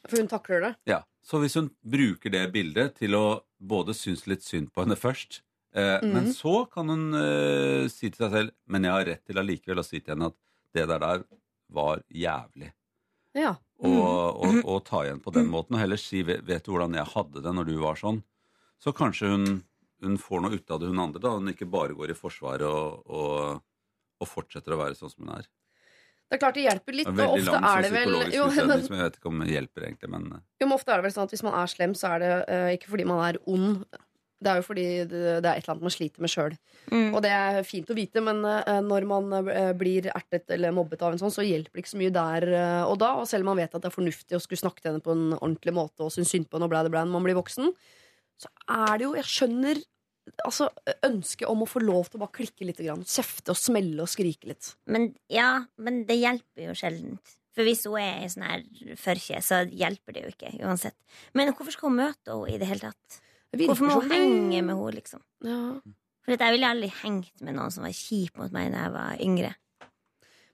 For 0.08 0.18
hun 0.18 0.28
takler 0.28 0.60
det. 0.66 0.72
Ja, 0.90 1.02
Så 1.24 1.38
hvis 1.38 1.54
hun 1.54 1.70
bruker 1.86 2.30
det 2.34 2.48
bildet 2.52 2.96
til 2.98 3.14
å 3.14 3.42
både 3.62 3.94
synes 3.94 4.26
litt 4.26 4.42
synd 4.42 4.72
på 4.74 4.82
henne 4.82 4.96
først, 4.98 5.40
eh, 5.72 6.00
men 6.02 6.24
Mhm. 6.26 6.32
så 6.34 6.68
kan 6.68 6.88
hun 6.88 7.14
eh, 7.14 7.86
si 7.88 8.10
til 8.10 8.26
seg 8.26 8.32
selv 8.32 8.50
Men 8.66 8.82
jeg 8.82 8.90
har 8.92 9.04
rett 9.06 9.24
til 9.24 9.36
allikevel 9.38 9.78
å 9.78 9.84
si 9.86 10.00
til 10.00 10.16
henne 10.16 10.26
at 10.26 10.34
det 10.74 10.88
der 10.88 10.98
der 10.98 11.24
var 11.70 12.02
jævlig. 12.12 12.72
Ja. 13.34 13.54
Og, 13.78 14.42
og, 14.44 14.64
og 14.64 14.84
ta 14.84 15.04
igjen 15.06 15.20
på 15.22 15.32
den 15.32 15.46
måten. 15.48 15.74
Og 15.74 15.80
heller 15.80 15.96
si 15.96 16.22
'Vet 16.22 16.64
du 16.64 16.72
hvordan 16.72 16.92
jeg 16.94 17.06
hadde 17.14 17.40
det 17.42 17.54
når 17.54 17.64
du 17.66 17.78
var 17.78 17.94
sånn?' 17.94 18.22
Så 18.82 18.92
kanskje 18.96 19.30
hun, 19.30 19.48
hun 20.02 20.18
får 20.18 20.42
noe 20.42 20.58
ut 20.58 20.70
av 20.74 20.82
det, 20.82 20.90
hun 20.90 21.02
andre. 21.02 21.22
da 21.22 21.36
Hun 21.36 21.52
ikke 21.54 21.70
bare 21.70 21.94
går 21.98 22.14
i 22.14 22.18
forsvaret 22.18 22.66
og, 22.66 23.02
og, 23.06 23.60
og 24.18 24.30
fortsetter 24.30 24.74
å 24.74 24.80
være 24.80 24.98
sånn 24.98 25.12
som 25.12 25.26
hun 25.26 25.36
er. 25.38 25.50
Det 26.32 26.38
er 26.38 26.40
klart 26.40 26.56
det 26.56 26.62
hjelper 26.64 26.96
litt, 26.96 27.08
Det 27.12 27.12
og 27.12 27.18
er 27.20 27.26
veldig 27.28 27.42
ofte 27.42 27.52
lang 27.52 27.64
er 27.68 27.82
det 27.84 27.90
vel 27.92 28.14
jo, 28.32 28.44
men, 28.48 28.70
som 28.86 28.94
jeg 28.96 29.04
vet 29.04 29.16
ikke 29.18 29.28
om 29.28 29.42
det 29.42 29.50
hjelper, 29.52 29.84
egentlig. 29.84 30.08
Men 30.14 30.30
eh, 30.32 30.40
jo, 30.62 30.64
men 30.64 30.78
ofte 30.78 30.94
er 30.94 31.02
det 31.02 31.06
vel 31.06 31.12
sånn 31.12 31.28
at 31.28 31.34
hvis 31.34 31.44
man 31.44 31.58
er 31.60 31.68
slem, 31.68 31.92
så 31.98 32.14
er 32.14 32.22
det 32.22 32.30
uh, 32.48 32.70
ikke 32.72 32.88
fordi 32.94 33.06
man 33.10 33.20
er 33.26 33.38
ond. 33.52 33.98
Det 34.42 34.50
er 34.50 34.58
jo 34.58 34.64
fordi 34.64 34.86
det, 35.10 35.20
det 35.44 35.50
er 35.50 35.52
et 35.52 35.60
eller 35.60 35.74
annet 35.74 35.86
man 35.86 35.94
sliter 35.94 36.24
med 36.24 36.32
sjøl. 36.32 36.56
Mm. 36.88 37.10
Og 37.12 37.20
det 37.22 37.34
er 37.36 37.60
fint 37.68 37.92
å 37.92 37.94
vite, 37.94 38.24
men 38.24 38.40
eh, 38.48 38.80
når 38.82 39.06
man 39.06 39.28
blir 39.78 40.08
ertet 40.10 40.50
eller 40.56 40.74
mobbet 40.74 41.04
av 41.04 41.12
en 41.14 41.20
sånn, 41.20 41.34
så 41.36 41.44
hjelper 41.46 41.78
det 41.78 41.84
ikke 41.84 41.92
så 41.92 42.00
mye 42.00 42.14
der 42.16 42.48
og 42.88 42.96
da. 42.98 43.12
Og 43.20 43.28
selv 43.30 43.44
om 43.44 43.52
man 43.52 43.60
vet 43.60 43.76
at 43.76 43.84
det 43.84 43.92
er 43.92 43.94
fornuftig 43.94 44.40
å 44.40 44.42
skulle 44.42 44.64
snakke 44.64 44.82
til 44.82 44.90
henne 44.90 45.04
på 45.04 45.14
en 45.14 45.36
ordentlig 45.36 45.76
måte 45.76 46.08
og 46.08 46.10
synes 46.16 46.32
synd 46.32 46.48
på 46.48 46.58
henne 46.58 46.66
og 46.66 46.72
blæ, 46.72 46.82
det 46.88 46.90
blæ, 46.96 47.04
når 47.04 47.14
man 47.20 47.28
blir 47.28 47.38
voksen, 47.38 47.70
så 48.42 48.50
er 48.70 48.98
det 48.98 49.06
jo 49.06 49.14
Jeg 49.18 49.28
skjønner 49.30 49.82
altså, 50.46 50.68
ønsket 51.06 51.48
om 51.50 51.64
å 51.64 51.68
få 51.68 51.82
lov 51.82 52.10
til 52.10 52.20
å 52.20 52.24
bare 52.24 52.36
klikke 52.40 52.66
litt. 52.68 52.82
Grann. 52.82 53.04
Kjefte 53.08 53.54
og 53.54 53.60
smelle 53.60 54.04
og 54.04 54.10
skrike 54.10 54.50
litt. 54.52 54.74
Men 54.90 55.12
ja, 55.32 55.64
men 55.82 56.02
det 56.08 56.18
hjelper 56.20 56.68
jo 56.70 56.76
sjeldent. 56.78 57.36
For 57.52 57.68
hvis 57.68 57.84
hun 57.84 57.98
er 58.00 58.22
i 58.24 58.30
sånn 58.32 58.46
her 58.48 58.62
førkje, 58.96 59.40
så 59.44 59.60
hjelper 59.68 60.16
det 60.16 60.22
jo 60.24 60.30
ikke 60.32 60.54
uansett. 60.64 60.96
Men 61.36 61.52
hvorfor 61.52 61.74
skal 61.74 61.90
hun 61.90 61.98
møte 62.00 62.32
henne 62.32 62.54
i 62.54 62.60
det 62.60 62.68
hele 62.70 62.92
tatt? 62.92 63.18
Det 63.52 63.66
Hvorfor 63.68 63.90
må 63.90 63.98
hun 64.00 64.14
henge 64.14 64.62
med 64.64 64.72
henne, 64.72 64.94
liksom? 64.96 65.20
Ja. 65.44 65.58
For 66.24 66.38
jeg 66.38 66.54
ville 66.54 66.70
aldri 66.70 66.88
hengt 67.02 67.42
med 67.44 67.58
noen 67.58 67.74
som 67.74 67.84
var 67.84 67.92
kjip 67.96 68.38
mot 68.40 68.54
meg 68.54 68.70
da 68.72 68.86
jeg 68.86 68.94
var 68.94 69.24
yngre. 69.26 69.50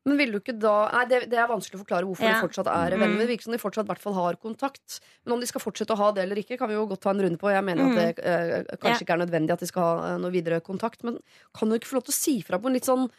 Men 0.09 0.17
vil 0.17 0.33
du 0.33 0.39
ikke 0.41 0.55
da 0.59 0.75
Nei, 0.95 1.05
det, 1.11 1.19
det 1.29 1.39
er 1.39 1.51
vanskelig 1.51 1.77
å 1.79 1.83
forklare 1.85 2.09
hvorfor 2.09 2.25
Ja. 2.25 2.39
de 2.39 2.47
fortsatt 2.49 2.71
er 2.73 2.97
Mm. 2.97 3.01
venner. 3.05 3.19
Det 3.21 3.29
virker 3.29 3.47
som 3.49 3.53
de 3.53 3.61
fortsatt 3.61 3.87
hvert 3.91 4.01
fall 4.03 4.15
har 4.17 4.39
kontakt. 4.41 5.01
Men 5.27 5.35
om 5.37 5.41
de 5.41 5.47
skal 5.51 5.61
fortsette 5.61 5.93
å 5.95 6.01
ha 6.01 6.11
det 6.17 6.25
eller 6.25 6.41
ikke, 6.41 6.57
kan 6.59 6.69
vi 6.73 6.75
jo 6.79 6.87
godt 6.89 7.03
ta 7.05 7.11
en 7.13 7.21
runde 7.21 7.39
på. 7.39 7.51
Jeg 7.53 7.65
mener 7.65 7.85
Mm. 7.85 7.93
at 7.93 8.17
det 8.17 8.25
eh, 8.25 8.77
kanskje 8.81 9.05
ikke 9.05 9.15
er 9.19 9.25
nødvendig 9.27 9.53
at 9.53 9.61
de 9.61 9.67
skal 9.71 9.83
ha 9.83 10.15
eh, 10.15 10.19
noe 10.19 10.31
videre 10.33 10.61
kontakt. 10.65 11.05
Men 11.05 11.19
kan 11.55 11.69
du 11.69 11.77
ikke 11.79 11.91
få 11.93 11.99
lov 12.01 12.05
til 12.09 12.15
å 12.17 12.21
si 12.25 12.41
fra 12.43 12.59
på 12.59 12.67
en 12.67 12.73
litt 12.75 12.89
sånn 12.89 13.11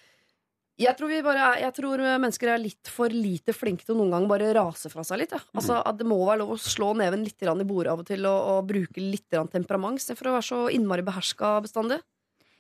jeg 0.80 0.96
tror, 0.96 1.10
vi 1.12 1.22
bare 1.22 1.60
jeg 1.60 1.74
tror 1.76 1.98
mennesker 2.24 2.54
er 2.54 2.58
litt 2.64 2.88
for 2.88 3.10
lite 3.12 3.52
flinke 3.52 3.84
til 3.84 3.96
å 3.96 4.00
noen 4.00 4.12
gang 4.16 4.28
bare 4.32 4.54
rase 4.56 4.88
fra 4.90 5.04
seg 5.04 5.20
litt. 5.20 5.32
Ja. 5.36 5.42
Altså, 5.54 5.82
at 5.86 5.98
det 6.00 6.08
må 6.08 6.16
være 6.24 6.40
lov 6.40 6.54
å 6.56 6.58
slå 6.58 6.94
neven 6.96 7.22
litt 7.26 7.36
i 7.44 7.66
bordet 7.68 7.92
av 7.92 8.00
og 8.00 8.08
til 8.08 8.24
og, 8.26 8.64
og 8.64 8.68
bruke 8.70 8.96
litt 9.04 9.28
temperament 9.30 10.00
istedenfor 10.00 10.32
å 10.32 10.36
være 10.38 10.48
så 10.48 10.60
innmari 10.72 11.04
beherska 11.04 11.60
bestandig. 11.62 12.00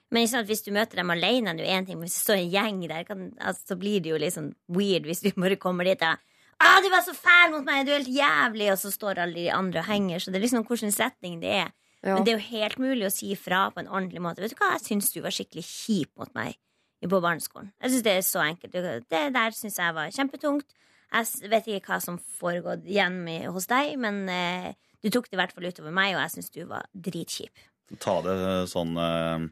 Men 0.09 0.23
ikke 0.23 0.33
sant, 0.33 0.49
hvis 0.49 0.65
du 0.65 0.71
møter 0.73 1.01
dem 1.01 1.13
alene, 1.13 1.53
det 1.53 1.65
er 1.65 1.69
jo 1.69 1.77
én 1.77 1.85
ting, 1.85 1.99
men 1.99 2.09
hvis 2.09 2.17
det 2.17 2.23
står 2.23 2.39
en 2.39 2.53
gjeng 2.53 2.79
der, 2.89 3.03
kan, 3.05 3.27
altså, 3.37 3.73
så 3.73 3.77
blir 3.77 4.01
det 4.01 4.09
jo 4.09 4.21
litt 4.21 4.33
sånn 4.33 4.53
weird 4.73 5.05
hvis 5.05 5.21
du 5.21 5.29
bare 5.37 5.59
kommer 5.61 5.85
dit 5.85 6.01
og 6.01 6.17
ah, 6.59 6.79
'Du 6.81 6.89
var 6.91 7.03
så 7.05 7.13
fæl 7.15 7.53
mot 7.53 7.65
meg! 7.65 7.85
Du 7.85 7.91
er 7.91 8.01
helt 8.01 8.15
jævlig!' 8.15 8.71
Og 8.73 8.79
så 8.81 8.91
står 8.91 9.21
alle 9.23 9.37
de 9.37 9.51
andre 9.53 9.83
og 9.83 9.89
henger. 9.89 10.19
Så 10.19 10.31
det 10.31 10.39
er 10.39 10.47
liksom 10.47 10.65
hvilken 10.65 10.91
setning 10.91 11.39
det 11.43 11.53
er. 11.65 11.69
Ja. 12.03 12.15
Men 12.15 12.25
det 12.25 12.33
er 12.33 12.39
jo 12.39 12.49
helt 12.55 12.79
mulig 12.79 13.07
å 13.07 13.13
si 13.13 13.35
fra 13.35 13.67
på 13.71 13.83
en 13.83 13.91
ordentlig 13.91 14.23
måte. 14.23 14.41
Vet 14.41 14.55
du 14.55 14.59
hva, 14.59 14.73
jeg 14.77 14.87
syns 14.87 15.11
du 15.11 15.21
var 15.21 15.35
skikkelig 15.35 15.65
kjip 15.67 16.11
mot 16.19 16.31
meg 16.35 16.57
på 16.99 17.21
barneskolen. 17.23 17.71
Jeg 17.79 17.91
synes 17.91 18.03
Det 18.03 18.13
er 18.17 18.21
så 18.27 18.43
enkelt. 18.43 18.73
Det 19.09 19.23
der 19.35 19.55
syns 19.55 19.79
jeg 19.79 19.95
var 19.95 20.11
kjempetungt. 20.11 20.67
Jeg 21.09 21.49
vet 21.49 21.67
ikke 21.67 21.95
hva 21.95 22.01
som 22.03 22.19
foregår 22.19 22.83
igjen 22.85 23.23
hos 23.49 23.65
deg, 23.67 23.95
men 23.97 24.27
eh, 24.29 24.73
du 25.01 25.09
tok 25.09 25.29
det 25.29 25.37
i 25.37 25.39
hvert 25.41 25.55
fall 25.55 25.65
utover 25.65 25.95
meg, 25.95 26.13
og 26.13 26.21
jeg 26.21 26.35
syns 26.35 26.51
du 26.53 26.65
var 26.69 26.85
dritkjip. 26.93 27.63
Ta 28.03 28.19
det 28.21 28.35
sånn 28.69 28.93
eh, 28.99 29.47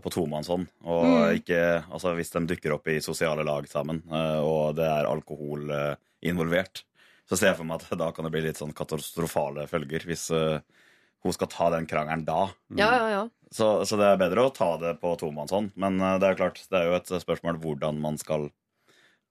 på 0.00 0.10
tomannshånd. 0.14 0.66
Og 0.84 1.04
Mm. 1.04 1.36
ikke 1.40 1.60
Altså 1.92 2.14
hvis 2.16 2.30
de 2.32 2.46
dukker 2.54 2.72
opp 2.74 2.88
i 2.88 3.00
sosiale 3.04 3.44
lag 3.44 3.66
sammen, 3.68 4.02
eh, 4.10 4.40
og 4.40 4.74
det 4.78 4.86
er 4.88 5.06
alkohol 5.10 5.70
eh, 5.70 5.94
involvert, 6.24 6.82
så 7.28 7.36
ser 7.36 7.52
jeg 7.52 7.56
for 7.58 7.64
meg 7.68 7.80
at 7.82 7.98
da 7.98 8.10
kan 8.12 8.24
det 8.24 8.32
bli 8.32 8.42
litt 8.46 8.56
sånn 8.60 8.74
katastrofale 8.76 9.66
følger 9.68 10.04
hvis 10.08 10.30
eh, 10.36 10.60
hun 11.24 11.32
skal 11.32 11.48
ta 11.48 11.70
den 11.72 11.86
krangelen 11.88 12.24
da. 12.28 12.50
Ja, 12.76 12.90
ja, 12.96 13.08
ja. 13.08 13.22
Så, 13.54 13.84
så 13.86 13.96
det 13.96 14.04
er 14.10 14.18
bedre 14.20 14.48
å 14.48 14.52
ta 14.52 14.74
det 14.80 14.96
på 15.00 15.12
tomannshånd. 15.20 15.72
Men 15.76 16.00
eh, 16.00 16.18
det 16.20 16.28
er 16.32 16.40
klart, 16.40 16.60
det 16.68 16.80
er 16.80 16.90
jo 16.90 16.98
et 16.98 17.12
spørsmål 17.22 17.60
hvordan 17.62 18.00
man 18.00 18.18
skal 18.20 18.50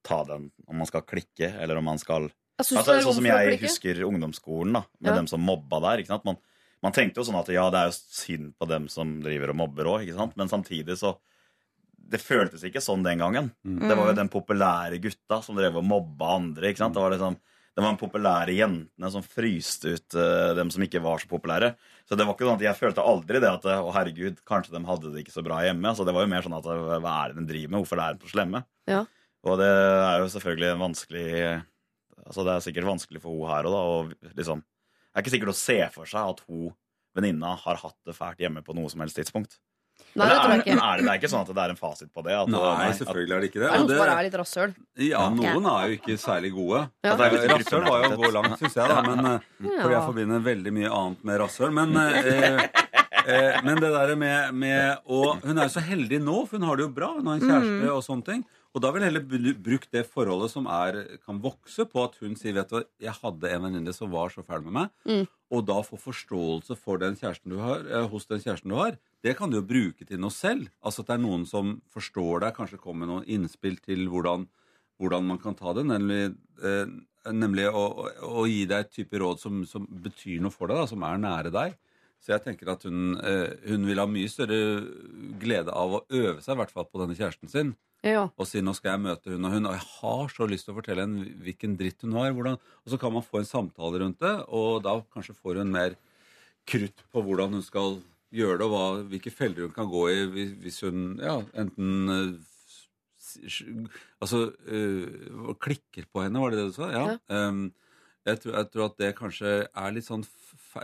ta 0.03 0.23
den. 0.27 0.49
Om 0.67 0.81
man 0.81 0.89
skal 0.89 1.05
klikke, 1.07 1.51
eller 1.61 1.77
om 1.79 1.85
man 1.85 1.99
skal 2.01 2.29
altså, 2.59 2.81
Sånn 2.81 3.19
som 3.19 3.25
jeg 3.29 3.59
husker 3.61 4.01
ungdomsskolen, 4.07 4.73
da, 4.79 4.83
med 4.99 5.15
dem 5.21 5.27
som 5.31 5.41
mobba 5.43 5.79
der. 5.85 6.01
ikke 6.03 6.13
sant? 6.15 6.25
Man, 6.25 6.37
man 6.83 6.95
tenkte 6.95 7.21
jo 7.21 7.27
sånn 7.27 7.39
at 7.39 7.51
ja, 7.53 7.69
det 7.71 7.79
er 7.79 7.91
jo 7.91 7.95
synd 7.97 8.53
på 8.59 8.67
dem 8.69 8.89
som 8.91 9.15
driver 9.23 9.53
og 9.53 9.59
mobber 9.61 9.89
òg, 9.95 10.09
men 10.35 10.51
samtidig 10.51 10.99
så 10.99 11.17
Det 12.13 12.19
føltes 12.19 12.65
ikke 12.67 12.81
sånn 12.83 13.01
den 13.01 13.21
gangen. 13.23 13.45
Det 13.63 13.95
var 13.95 14.09
jo 14.09 14.15
den 14.17 14.29
populære 14.29 14.99
gutta 15.01 15.39
som 15.41 15.55
drev 15.55 15.77
og 15.79 15.85
mobba 15.87 16.33
andre. 16.35 16.69
ikke 16.69 16.81
sant? 16.83 16.93
Det 16.93 17.01
var 17.01 17.15
liksom 17.15 17.37
det 17.73 17.81
var 17.81 17.95
de 17.95 18.03
populære 18.03 18.53
jentene 18.53 19.09
som 19.09 19.23
fryste 19.25 19.95
ut 19.95 20.15
uh, 20.19 20.51
dem 20.53 20.69
som 20.69 20.83
ikke 20.85 21.01
var 21.01 21.21
så 21.23 21.29
populære. 21.31 21.71
Så 22.05 22.13
det 22.13 22.27
var 22.27 22.35
ikke 22.35 22.45
sånn 22.45 22.59
at 22.59 22.65
jeg 22.67 22.77
følte 22.77 23.05
aldri 23.09 23.41
det 23.41 23.49
at 23.49 23.65
å 23.65 23.89
herregud, 23.95 24.43
kanskje 24.45 24.75
de 24.75 24.83
hadde 24.85 25.13
det 25.13 25.23
ikke 25.23 25.33
så 25.33 25.41
bra 25.45 25.63
hjemme. 25.65 25.89
Altså, 25.89 26.05
det 26.05 26.13
var 26.13 26.27
jo 26.27 26.31
mer 26.35 26.45
sånn 26.45 26.57
at 26.59 26.67
hva 26.69 27.15
er 27.15 27.33
det 27.33 27.39
de 27.39 27.47
driver 27.49 27.71
med? 27.71 27.79
Hvorfor 27.81 28.03
er 28.03 28.19
de 28.19 28.27
så 28.27 28.35
slemme? 28.35 28.61
Ja. 28.91 29.01
Og 29.43 29.57
det 29.59 29.71
er 29.71 30.21
jo 30.21 30.33
selvfølgelig 30.35 30.75
vanskelig 30.79 31.29
Altså 32.23 32.43
Det 32.47 32.51
er 32.53 32.61
sikkert 32.63 32.87
vanskelig 32.87 33.19
for 33.19 33.35
henne 33.35 33.49
her 33.51 33.67
òg, 33.67 33.73
da. 33.73 33.79
Og 34.23 34.35
liksom, 34.37 34.61
det 35.13 35.19
er 35.19 35.23
ikke 35.25 35.35
sikkert 35.37 35.53
å 35.53 35.59
se 35.59 35.77
for 35.93 36.05
seg 36.09 36.33
at 36.33 36.41
hun 36.49 36.71
venninna 37.15 37.53
har 37.61 37.75
hatt 37.77 37.95
det 38.05 38.15
fælt 38.17 38.39
hjemme 38.41 38.63
på 38.65 38.73
noe 38.73 38.89
som 38.89 38.99
helst 39.05 39.15
tidspunkt. 39.19 39.59
Nei, 40.17 40.25
det 40.25 40.33
er, 40.33 40.49
er, 40.49 40.61
ikke. 40.63 40.73
er 40.73 40.97
det, 40.97 41.03
det 41.05 41.11
er 41.11 41.19
ikke 41.21 41.29
sånn 41.29 41.43
at 41.45 41.49
det 41.53 41.61
er 41.63 41.69
en 41.73 41.77
fasit 41.77 42.09
på 42.13 42.23
det? 42.25 42.33
At, 42.33 42.47
Nei, 42.49 42.87
at- 42.89 42.97
selvfølgelig 42.97 43.35
er 43.35 43.43
det 43.43 43.49
ikke 43.51 43.59
Det 43.61 43.67
er 43.69 43.77
noen 43.83 43.99
bare 44.01 44.15
er 44.17 44.25
litt 44.25 44.37
rasshøl. 44.41 44.73
ja, 45.05 45.21
noen 45.29 45.67
er 45.69 45.83
jo 45.91 45.97
ikke 45.99 46.15
særlig 46.17 46.49
gode. 46.55 46.79
Ja. 47.05 47.13
Er 47.13 47.35
Rasshøl 47.53 47.85
var 47.85 48.01
jo 48.03 48.09
å 48.09 48.17
gå 48.23 48.31
langt, 48.33 48.57
syns 48.57 48.73
jeg, 48.79 48.89
da. 48.89 49.01
Men, 49.05 49.25
eh, 49.25 49.39
Ja. 49.69 49.77
fordi 49.83 49.93
jeg 49.93 50.07
forbinder 50.09 50.43
veldig 50.49 50.73
mye 50.73 50.89
annet 50.97 51.23
med 51.29 51.39
rasshøl. 51.43 51.71
Men, 51.77 51.95
eh, 51.97 52.67
eh, 53.27 53.61
men 53.63 53.75
det 53.85 53.91
der 53.93 54.15
med, 54.15 54.53
med 54.53 54.97
å 55.07 55.21
Hun 55.45 55.57
er 55.57 55.69
jo 55.69 55.73
så 55.77 55.85
heldig 55.85 56.19
nå, 56.25 56.47
for 56.47 56.57
hun 56.57 56.67
har 56.67 56.75
det 56.81 56.87
jo 56.87 56.93
bra. 56.97 57.13
Hun 57.13 57.27
har 57.29 57.35
en 57.37 57.47
kjæreste 57.47 57.93
og 57.93 58.03
sånne 58.09 58.25
ting. 58.25 58.45
Og 58.73 58.81
da 58.81 58.89
vil 58.89 59.03
jeg 59.05 59.11
heller 59.11 59.25
bru- 59.29 59.57
bruke 59.67 59.89
det 59.93 60.01
forholdet 60.09 60.49
som 60.49 60.65
er, 60.65 60.95
kan 61.21 61.37
vokse, 61.43 61.85
på 61.85 62.03
at 62.07 62.15
hun 62.23 62.33
sier 62.39 62.55
vet 62.57 62.71
du, 62.71 62.79
hva, 62.79 62.83
jeg 63.05 63.13
hadde 63.19 63.51
en 63.53 63.65
venninne 63.67 63.93
som 63.93 64.09
var 64.09 64.33
så 64.33 64.41
fæl 64.45 64.63
med 64.65 64.73
meg. 64.79 64.89
Mm. 65.05 65.27
Og 65.53 65.61
da 65.67 65.75
få 65.85 65.99
forståelse 66.01 66.73
for 66.81 66.97
den 67.03 67.13
kjæresten 67.19 67.53
du 67.53 67.59
har, 67.61 67.85
eh, 67.85 68.07
hos 68.09 68.25
den 68.25 68.41
kjæresten 68.41 68.73
du 68.73 68.77
har. 68.79 68.97
Det 69.21 69.35
kan 69.37 69.51
du 69.53 69.59
jo 69.59 69.67
bruke 69.69 70.07
til 70.09 70.17
noe 70.23 70.33
selv. 70.33 70.71
Altså 70.81 71.03
at 71.05 71.11
det 71.11 71.19
er 71.19 71.21
noen 71.27 71.45
som 71.45 71.75
forstår 71.93 72.41
deg, 72.47 72.55
kanskje 72.57 72.81
kommer 72.81 73.05
med 73.05 73.13
noen 73.13 73.29
innspill 73.29 73.77
til 73.85 74.07
hvordan, 74.09 74.47
hvordan 74.97 75.29
man 75.29 75.37
kan 75.45 75.53
ta 75.59 75.75
det. 75.77 75.85
Nemlig, 75.93 76.33
eh, 76.65 76.97
nemlig 77.29 77.69
å, 77.69 77.85
å, 77.93 78.09
å 78.41 78.47
gi 78.49 78.65
deg 78.65 78.87
et 78.87 78.93
type 78.97 79.21
råd 79.21 79.37
som, 79.45 79.61
som 79.69 79.85
betyr 79.85 80.41
noe 80.41 80.51
for 80.51 80.65
deg, 80.73 80.81
da, 80.81 80.89
som 80.89 81.05
er 81.05 81.21
nære 81.21 81.53
deg. 81.53 81.77
Så 82.23 82.33
jeg 82.33 82.41
tenker 82.49 82.73
at 82.73 82.89
hun, 82.89 83.19
eh, 83.21 83.53
hun 83.69 83.85
vil 83.85 84.01
ha 84.01 84.09
mye 84.09 84.33
større 84.33 84.59
glede 85.37 85.69
av 85.69 85.99
å 85.99 86.05
øve 86.09 86.39
seg, 86.41 86.55
i 86.55 86.61
hvert 86.63 86.73
fall 86.73 86.89
på 86.89 87.01
denne 87.05 87.13
kjæresten 87.19 87.51
sin. 87.53 87.75
Ja. 88.03 88.25
Og 88.35 88.47
si 88.49 88.59
nå 88.63 88.73
skal 88.75 88.97
jeg 88.97 89.03
møte 89.05 89.31
hun 89.31 89.47
og 89.47 89.53
hun, 89.55 89.67
og 89.69 89.75
jeg 89.77 89.85
har 89.95 90.31
så 90.33 90.47
lyst 90.49 90.67
til 90.67 90.73
å 90.73 90.77
fortelle 90.79 91.05
henne 91.05 91.27
hvilken 91.45 91.77
dritt 91.79 92.03
hun 92.03 92.17
har. 92.19 92.33
Hvordan, 92.35 92.57
og 92.59 92.91
så 92.91 92.99
kan 92.99 93.13
man 93.15 93.23
få 93.25 93.39
en 93.39 93.47
samtale 93.47 94.01
rundt 94.03 94.19
det, 94.23 94.33
og 94.51 94.81
da 94.83 94.97
kanskje 95.15 95.37
får 95.37 95.61
hun 95.61 95.71
mer 95.71 95.95
krutt 96.67 97.03
på 97.11 97.23
hvordan 97.23 97.55
hun 97.57 97.63
skal 97.65 98.01
gjøre 98.33 98.59
det, 98.59 98.67
og 98.67 98.73
hva, 98.73 98.85
hvilke 99.11 99.31
feller 99.33 99.67
hun 99.67 99.75
kan 99.75 99.87
gå 99.91 100.03
i 100.11 100.19
hvis- 100.33 100.81
hun 100.83 101.17
ja, 101.21 101.37
enten 101.53 102.09
eh, 102.09 102.33
Altså 104.21 104.53
øh, 104.69 105.55
klikker 105.57 106.05
på 106.13 106.21
henne, 106.21 106.39
var 106.39 106.51
det 106.51 106.59
det 106.59 106.67
du 106.69 106.75
sa? 106.75 106.89
Ja. 106.93 107.17
Um, 107.33 107.73
jeg, 108.27 108.39
tror, 108.43 108.53
jeg 108.59 108.67
tror 108.71 108.85
at 108.85 108.97
det 109.01 109.15
kanskje 109.17 109.53
er 109.67 109.95
litt 109.95 110.05
sånn 110.05 110.23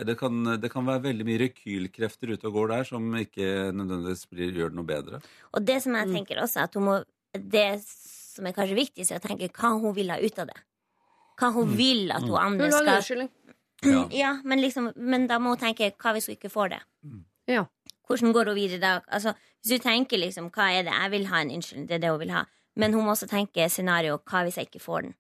det 0.06 0.17
kan, 0.19 0.43
det 0.62 0.69
kan 0.71 0.86
være 0.86 1.02
veldig 1.04 1.25
mye 1.25 1.39
rekylkrefter 1.41 2.34
ute 2.36 2.45
og 2.47 2.54
går 2.54 2.67
der 2.69 2.84
som 2.84 3.08
ikke 3.15 3.47
nødvendigvis 3.73 4.25
blir, 4.30 4.52
gjør 4.54 4.69
det 4.69 4.75
noe 4.80 4.86
bedre. 4.86 5.21
Og 5.54 5.65
det 5.65 5.82
som 5.84 5.93
jeg 5.95 6.08
Mm. 6.08 6.13
tenker 6.15 6.41
også, 6.41 6.63
at 6.63 6.73
hun 6.73 6.84
må 6.84 7.04
Det 7.34 7.82
som 7.86 8.45
er 8.47 8.54
kanskje 8.54 8.75
viktigst, 8.75 9.12
er 9.12 9.19
å 9.19 9.28
tenke 9.28 9.49
hva 9.54 9.80
hun 9.80 9.93
vil 9.93 10.10
ha 10.10 10.17
ut 10.17 10.39
av 10.39 10.47
det. 10.47 10.56
Hva 11.39 11.52
hun 11.54 11.75
vil 11.78 12.12
at 12.12 12.21
hun 12.21 12.30
Hun 12.30 12.38
andre 12.38 12.71
skal 12.71 12.88
unnskyldning. 12.97 13.30
Ja. 13.84 14.08
Ja, 14.12 14.41
men, 14.43 14.60
liksom, 14.60 14.91
men 14.97 15.28
da 15.28 15.38
må 15.39 15.49
hun 15.56 15.58
tenke 15.58 15.91
hva 15.95 16.12
hvis 16.13 16.25
hun 16.28 16.36
ikke 16.36 16.49
får 16.52 16.69
det? 16.69 16.80
Ja. 17.47 17.65
Hvordan 18.10 18.34
går 18.34 18.45
hun 18.52 18.56
videre 18.56 18.80
da? 18.82 18.99
Altså, 19.08 19.34
hvis 19.63 19.78
du 19.80 19.84
tenker 19.84 20.17
liksom, 20.19 20.49
hva 20.52 20.71
er 20.73 20.84
det 20.84 20.91
jeg 20.91 21.12
vil 21.12 21.25
ha 21.28 21.39
en 21.41 21.52
unnskyldning, 21.52 21.88
det 21.88 21.95
er 21.95 21.99
det 21.99 22.10
hun 22.10 22.19
vil 22.19 22.32
ha. 22.32 22.43
Men 22.75 22.93
hun 22.93 23.06
må 23.06 23.12
også 23.13 23.28
tenke 23.30 23.69
scenario, 23.69 24.17
hva 24.17 24.43
hvis 24.43 24.56
jeg 24.58 24.67
ikke 24.67 24.82
får 24.84 25.02
den? 25.04 25.15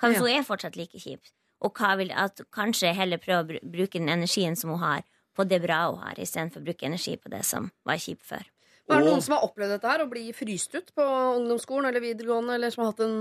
Hva 0.00 0.08
hvis 0.10 0.18
Ja. 0.18 0.20
hun 0.20 0.30
er 0.30 0.42
fortsatt 0.42 0.76
like 0.76 0.98
kjip? 0.98 1.20
Og 1.62 1.72
hva 1.78 1.92
vil, 2.00 2.10
at 2.10 2.40
kanskje 2.54 2.90
heller 2.96 3.20
prøve 3.22 3.58
å 3.60 3.60
bruke 3.74 3.98
den 4.00 4.10
energien 4.10 4.56
som 4.58 4.74
hun 4.74 4.82
har, 4.82 5.04
på 5.32 5.46
det 5.48 5.62
bra 5.62 5.84
hun 5.90 6.02
har, 6.02 6.18
istedenfor 6.20 6.60
å 6.60 6.66
bruke 6.66 6.88
energi 6.88 7.14
på 7.16 7.30
det 7.32 7.44
som 7.48 7.70
var 7.88 8.00
kjipt 8.02 8.26
før. 8.26 8.42
Men 8.90 8.98
er 8.98 9.04
det 9.04 9.10
noen 9.12 9.22
som 9.22 9.36
har 9.36 9.44
opplevd 9.46 9.70
dette 9.76 9.86
her? 9.88 10.02
Å 10.02 10.08
bli 10.10 10.24
fryst 10.34 10.72
ut 10.74 10.88
på 10.98 11.04
ungdomsskolen 11.38 11.86
eller 11.88 12.02
videregående? 12.02 12.56
Eller 12.58 12.72
som 12.74 12.82
har 12.82 12.90
hatt 12.90 13.02
en, 13.06 13.14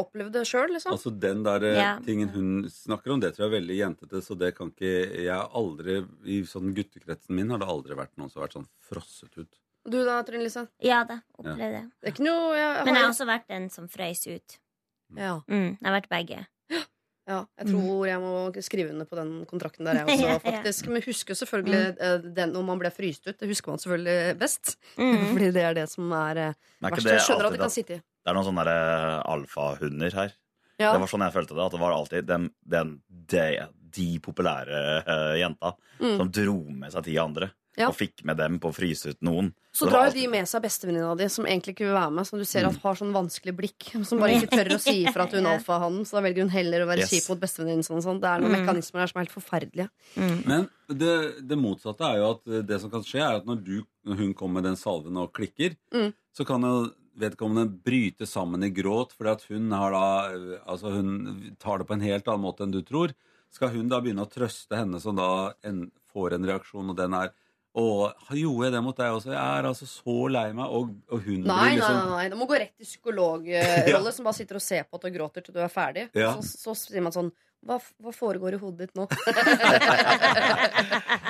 opplevd 0.00 0.32
det 0.38 0.44
sjøl, 0.48 0.72
liksom? 0.72 0.94
Altså 0.96 1.12
Den 1.20 1.42
der 1.44 1.66
eh, 1.68 1.76
Ja. 1.76 1.90
tingen 2.02 2.32
hun 2.32 2.48
snakker 2.72 3.12
om, 3.12 3.20
det 3.20 3.34
tror 3.36 3.44
jeg 3.44 3.50
er 3.52 3.56
veldig 3.60 3.76
jentete. 3.76 4.22
Så 4.24 4.38
det 4.40 4.54
kan 4.56 4.72
ikke 4.72 4.94
Jeg 5.26 5.36
aldri 5.60 5.98
I 6.24 6.40
sånn 6.48 6.72
guttekretsen 6.74 7.36
min 7.36 7.52
har 7.52 7.60
det 7.62 7.68
aldri 7.68 7.94
vært 8.00 8.16
noen 8.16 8.32
som 8.32 8.40
har 8.40 8.48
vært 8.48 8.56
sånn 8.56 8.68
frosset 8.88 9.36
ut. 9.36 9.60
Du 9.86 10.00
da, 10.02 10.16
Trine 10.26 10.42
Lise? 10.48 10.64
Ja 10.82 11.04
da, 11.06 11.20
opplevde 11.38 11.68
ja. 11.76 11.84
Det 12.00 12.08
er 12.08 12.16
ikke 12.16 12.24
noe 12.26 12.56
jeg, 12.56 12.64
har... 12.66 12.84
Men 12.88 12.94
jeg 12.94 12.96
har 12.96 13.04
har, 13.04 13.12
også 13.12 13.28
vært 13.28 13.48
den 13.52 13.68
som 13.70 13.92
frøys 13.92 14.24
ut. 14.26 14.58
ja, 15.14 15.36
Mm, 15.46 15.76
jeg 15.76 15.84
har 15.86 16.00
vært 16.00 16.08
begge. 16.10 16.40
Ja, 17.26 17.40
jeg 17.58 17.66
tror 17.72 18.06
jeg 18.06 18.20
må 18.22 18.32
skrive 18.62 18.92
under 18.94 19.08
på 19.10 19.16
den 19.18 19.30
kontrakten 19.50 19.88
der, 19.88 19.98
jeg 20.02 20.06
også, 20.14 20.40
faktisk. 20.46 20.88
Men 20.92 21.02
husker 21.02 21.38
selvfølgelig 21.40 21.80
eh, 21.98 22.18
den 22.38 22.52
når 22.54 22.66
man 22.68 22.78
ble 22.82 22.90
fryst 22.94 23.26
ut. 23.26 23.36
Det 23.40 23.48
husker 23.50 23.72
man 23.74 23.82
selvfølgelig 23.82 24.36
best. 24.42 24.76
Mm. 24.96 25.32
Fordi 25.34 25.48
det 25.52 25.62
er 25.66 25.74
det 25.76 25.86
som 25.92 26.12
er 26.16 26.38
eh, 26.40 26.52
er 26.54 26.90
verst. 26.94 27.04
det 27.04 27.16
Jeg 27.18 27.24
skjønner 27.26 27.48
at 27.50 27.56
det 27.56 27.60
kan 27.60 27.72
sitte 27.74 27.96
i. 27.98 28.00
det 28.00 28.30
er 28.30 28.36
noen 28.38 28.46
sånne 28.46 28.64
eh, 28.72 29.16
alfahunder 29.34 30.16
her? 30.22 30.32
Ja. 30.78 30.92
Det 30.92 31.00
var 31.02 31.10
sånn 31.10 31.24
jeg 31.26 31.34
følte 31.34 31.56
det. 31.56 31.66
At 31.66 31.74
det 31.76 31.80
var 31.82 31.94
alltid 31.96 32.26
den, 32.28 32.48
den 32.64 32.94
de, 33.08 33.44
de 33.96 34.08
populære 34.24 34.80
uh, 35.06 35.34
jenta 35.40 35.74
Mm. 35.96 36.18
som 36.20 36.28
dro 36.28 36.58
med 36.76 36.92
seg 36.92 37.06
ti 37.06 37.14
andre. 37.16 37.46
Ja. 37.76 37.88
Og 37.90 37.94
fikk 37.96 38.24
med 38.24 38.38
dem 38.38 38.58
på 38.58 38.70
å 38.70 38.74
fryse 38.74 39.10
ut 39.12 39.20
noen. 39.20 39.52
Så 39.72 39.84
så 39.84 39.90
drar 39.90 40.06
alltid- 40.06 40.22
de 40.24 40.28
med 40.32 40.46
seg 40.48 40.62
bestevenninna 40.62 41.14
di, 41.18 41.28
som 41.28 41.44
egentlig 41.44 41.74
ikke 41.74 41.84
vil 41.84 41.92
være 41.94 42.12
med. 42.12 42.26
Som 42.26 42.38
du 42.38 42.44
ser 42.46 42.62
Mm. 42.64 42.68
at 42.70 42.76
har 42.82 42.94
sånn 42.94 43.12
vanskelig 43.12 43.54
blikk. 43.56 44.04
Som 44.06 44.18
bare 44.18 44.30
ikke 44.40 44.48
tør 44.56 44.70
å 44.76 44.80
si 44.80 45.04
ifra 45.04 45.24
at 45.24 45.32
hun 45.32 45.44
er 45.46 45.58
alfahannen. 45.58 46.06
Så 46.08 46.12
da 46.12 46.22
velger 46.22 46.40
hun 46.40 46.48
heller 46.48 46.80
å 46.80 46.86
være 46.88 46.98
Yes. 47.04 47.10
kjip 47.10 47.28
mot 47.28 47.40
bestevenninnen. 47.40 47.84
sin. 47.84 48.00
sånn. 48.00 48.20
Det 48.20 48.24
er 48.28 48.40
noen 48.40 48.52
Mm. 48.56 48.64
mekanismer 48.64 49.00
der 49.00 49.06
som 49.06 49.20
er 49.20 49.24
helt 49.26 49.36
forferdelige. 49.36 49.90
Mm. 50.16 50.46
Men 50.46 50.70
det, 50.88 51.46
det 51.48 51.58
motsatte 51.58 52.00
er 52.00 52.16
jo 52.16 52.30
at 52.30 52.66
det 52.66 52.80
som 52.80 52.90
kan 52.90 53.02
skje, 53.02 53.20
er 53.20 53.36
at 53.36 53.44
når, 53.44 53.62
du, 53.64 53.82
når 54.06 54.16
hun 54.16 54.34
kommer 54.34 54.54
med 54.62 54.64
den 54.64 54.76
salven 54.76 55.16
og 55.18 55.32
klikker, 55.34 55.76
Mm. 55.92 56.14
så 56.34 56.46
kan 56.46 56.62
jo 56.62 56.90
vedkommende 57.18 57.82
bryte 57.82 58.26
sammen 58.26 58.62
i 58.64 58.70
gråt 58.70 59.10
fordi 59.12 59.30
at 59.32 59.42
hun 59.48 59.70
har 59.72 59.90
da 59.90 60.60
Altså 60.66 60.90
hun 60.92 61.54
tar 61.58 61.78
det 61.78 61.86
på 61.86 61.92
en 61.94 62.00
helt 62.00 62.24
annen 62.24 62.42
måte 62.44 62.60
enn 62.62 62.72
du 62.72 62.82
tror. 62.82 63.12
Skal 63.50 63.68
hun 63.70 63.88
da 63.88 64.00
begynne 64.00 64.24
å 64.26 64.30
trøste 64.30 64.76
henne 64.76 65.00
som 65.00 65.16
da 65.16 65.52
en, 65.64 65.90
får 66.14 66.32
en 66.34 66.44
reaksjon, 66.44 66.90
og 66.90 66.96
den 66.96 67.12
er 67.14 67.30
å, 67.76 67.86
gjorde 68.32 68.68
jeg 68.68 68.72
det 68.72 68.80
mot 68.86 68.96
deg 68.96 69.16
også? 69.18 69.32
Jeg 69.34 69.40
er 69.60 69.66
altså 69.68 69.86
så 69.90 70.16
lei 70.32 70.46
meg. 70.56 70.72
Og, 70.72 70.94
og 71.12 71.26
hun 71.26 71.42
Nei, 71.42 71.44
blir 71.44 71.56
nei, 71.60 71.72
liksom 71.76 71.98
nei, 71.98 72.12
nei. 72.14 72.28
Det 72.32 72.38
må 72.40 72.46
gå 72.48 72.60
rett 72.62 72.72
i 72.80 72.88
psykologrolle, 72.88 74.12
som 74.16 74.28
bare 74.28 74.38
sitter 74.38 74.60
og 74.60 74.64
ser 74.64 74.86
på 74.88 74.96
at 74.96 75.04
du 75.04 75.12
gråter 75.18 75.44
til 75.44 75.56
du 75.56 75.60
er 75.60 75.72
ferdig. 75.72 76.06
Ja. 76.16 76.32
Så, 76.40 76.56
så 76.62 76.76
sier 76.86 77.04
man 77.04 77.14
sånn 77.14 77.28
hva, 77.66 77.76
hva 78.02 78.12
foregår 78.14 78.54
i 78.56 78.60
hodet 78.62 78.86
ditt 78.86 78.94
nå? 78.98 79.06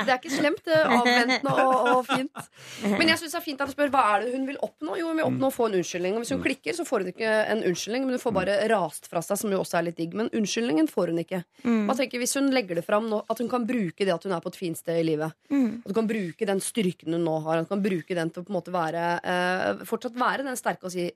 det 0.07 0.11
er 0.12 0.18
ikke 0.18 0.33
slemt. 0.33 0.66
Avventende 0.68 1.53
og, 1.53 1.88
og 1.96 2.03
fint. 2.09 2.42
Men 2.85 3.11
jeg 3.12 3.20
syns 3.20 3.35
det 3.35 3.40
er 3.40 3.44
fint 3.46 3.62
at 3.64 3.70
du 3.70 3.75
spør 3.75 3.90
hva 3.94 4.03
er 4.14 4.25
det 4.27 4.33
hun 4.35 4.46
vil 4.49 4.59
oppnå. 4.64 4.96
Jo, 5.01 5.11
hun 5.11 5.20
vil 5.20 5.27
oppnå 5.29 5.51
å 5.51 5.55
få 5.55 5.68
en 5.70 5.79
unnskyldning. 5.81 6.16
Og 6.18 6.25
hvis 6.25 6.33
hun 6.35 6.42
klikker, 6.44 6.77
så 6.77 6.87
får 6.88 7.05
hun 7.07 7.12
ikke 7.12 7.33
en 7.55 7.62
unnskyldning, 7.70 8.07
men 8.09 8.16
hun 8.18 8.22
får 8.22 8.37
bare 8.37 8.59
rast 8.72 9.09
fra 9.11 9.22
seg, 9.25 9.40
som 9.40 9.55
jo 9.55 9.61
også 9.62 9.81
er 9.81 9.88
litt 9.88 9.99
digg. 10.01 10.16
Men 10.18 10.31
unnskyldningen 10.37 10.90
får 10.92 11.12
hun 11.14 11.22
ikke. 11.25 11.42
Mm. 11.64 11.83
Hva 11.88 11.99
tenker 12.01 12.22
Hvis 12.22 12.37
hun 12.38 12.51
legger 12.55 12.79
det 12.81 12.87
fram 12.87 13.09
nå, 13.11 13.22
at 13.33 13.42
hun 13.42 13.51
kan 13.53 13.66
bruke 13.68 14.07
det 14.07 14.14
at 14.14 14.25
hun 14.29 14.35
er 14.37 14.44
på 14.44 14.53
et 14.53 14.61
fint 14.61 14.79
sted 14.81 15.01
i 15.03 15.07
livet, 15.12 15.35
Mm. 15.46 15.81
at 15.85 15.90
hun 15.90 15.94
kan 16.01 16.09
bruke 16.11 16.46
den 16.49 16.61
styrken 16.62 17.14
hun 17.14 17.22
nå 17.27 17.37
har, 17.44 17.59
at 17.61 17.66
hun 17.68 17.77
kan 17.77 17.83
bruke 17.85 18.14
den 18.16 18.31
til 18.33 18.42
å 18.42 18.46
på 18.46 18.51
en 18.53 18.57
måte 18.59 18.72
være 18.75 19.03
eh, 19.22 19.85
fortsatt 19.87 20.16
være 20.18 20.44
den 20.46 20.59
sterke 20.59 20.88
og 20.88 20.92
si 20.94 21.07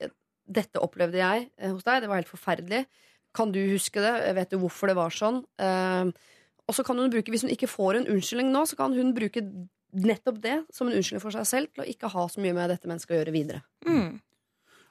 dette 0.50 0.80
opplevde 0.82 1.18
jeg 1.20 1.48
eh, 1.58 1.70
hos 1.72 1.84
deg, 1.86 2.02
det 2.04 2.10
var 2.10 2.20
helt 2.20 2.30
forferdelig. 2.30 2.84
Kan 3.36 3.52
du 3.54 3.60
huske 3.72 4.02
det? 4.02 4.14
Vet 4.34 4.50
du 4.50 4.58
hvorfor 4.62 4.90
det 4.90 4.96
var 4.98 5.14
sånn? 5.14 5.44
Uh, 5.60 6.10
og 6.70 6.74
så 6.74 6.84
kan 6.86 6.98
hun 6.98 7.10
bruke, 7.10 7.30
Hvis 7.30 7.42
hun 7.46 7.52
ikke 7.52 7.70
får 7.70 7.98
en 7.98 8.08
unnskyldning 8.14 8.50
nå, 8.54 8.64
så 8.66 8.78
kan 8.78 8.94
hun 8.94 9.14
bruke 9.14 9.42
nettopp 9.90 10.38
det 10.42 10.56
som 10.70 10.86
en 10.86 10.94
unnskyldning 10.94 11.22
for 11.22 11.34
seg 11.34 11.46
selv 11.48 11.72
til 11.74 11.82
å 11.82 11.88
ikke 11.90 12.10
ha 12.12 12.26
så 12.30 12.42
mye 12.42 12.54
med 12.54 12.70
dette 12.70 12.90
mennesket 12.90 13.16
å 13.16 13.18
gjøre 13.18 13.34
videre. 13.34 13.62
Mm. 13.86 14.20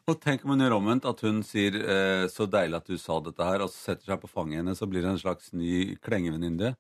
Og 0.10 0.20
tenk 0.20 0.44
om 0.44 0.52
hun 0.56 0.64
gjør 0.64 0.76
omvendt, 0.80 1.08
at 1.08 1.22
hun 1.24 1.42
sier 1.46 1.76
eh, 1.80 2.26
'så 2.28 2.50
deilig 2.50 2.80
at 2.82 2.88
du 2.90 2.98
sa 2.98 3.20
dette 3.24 3.46
her', 3.46 3.64
og 3.64 3.70
så 3.70 3.94
setter 3.94 4.12
seg 4.12 4.22
på 4.22 4.32
fanget 4.32 4.60
hennes, 4.60 4.80
så 4.80 4.90
blir 4.90 5.06
det 5.06 5.12
en 5.14 5.22
slags 5.22 5.54
ny 5.54 5.96
klengevenninne. 6.02 6.76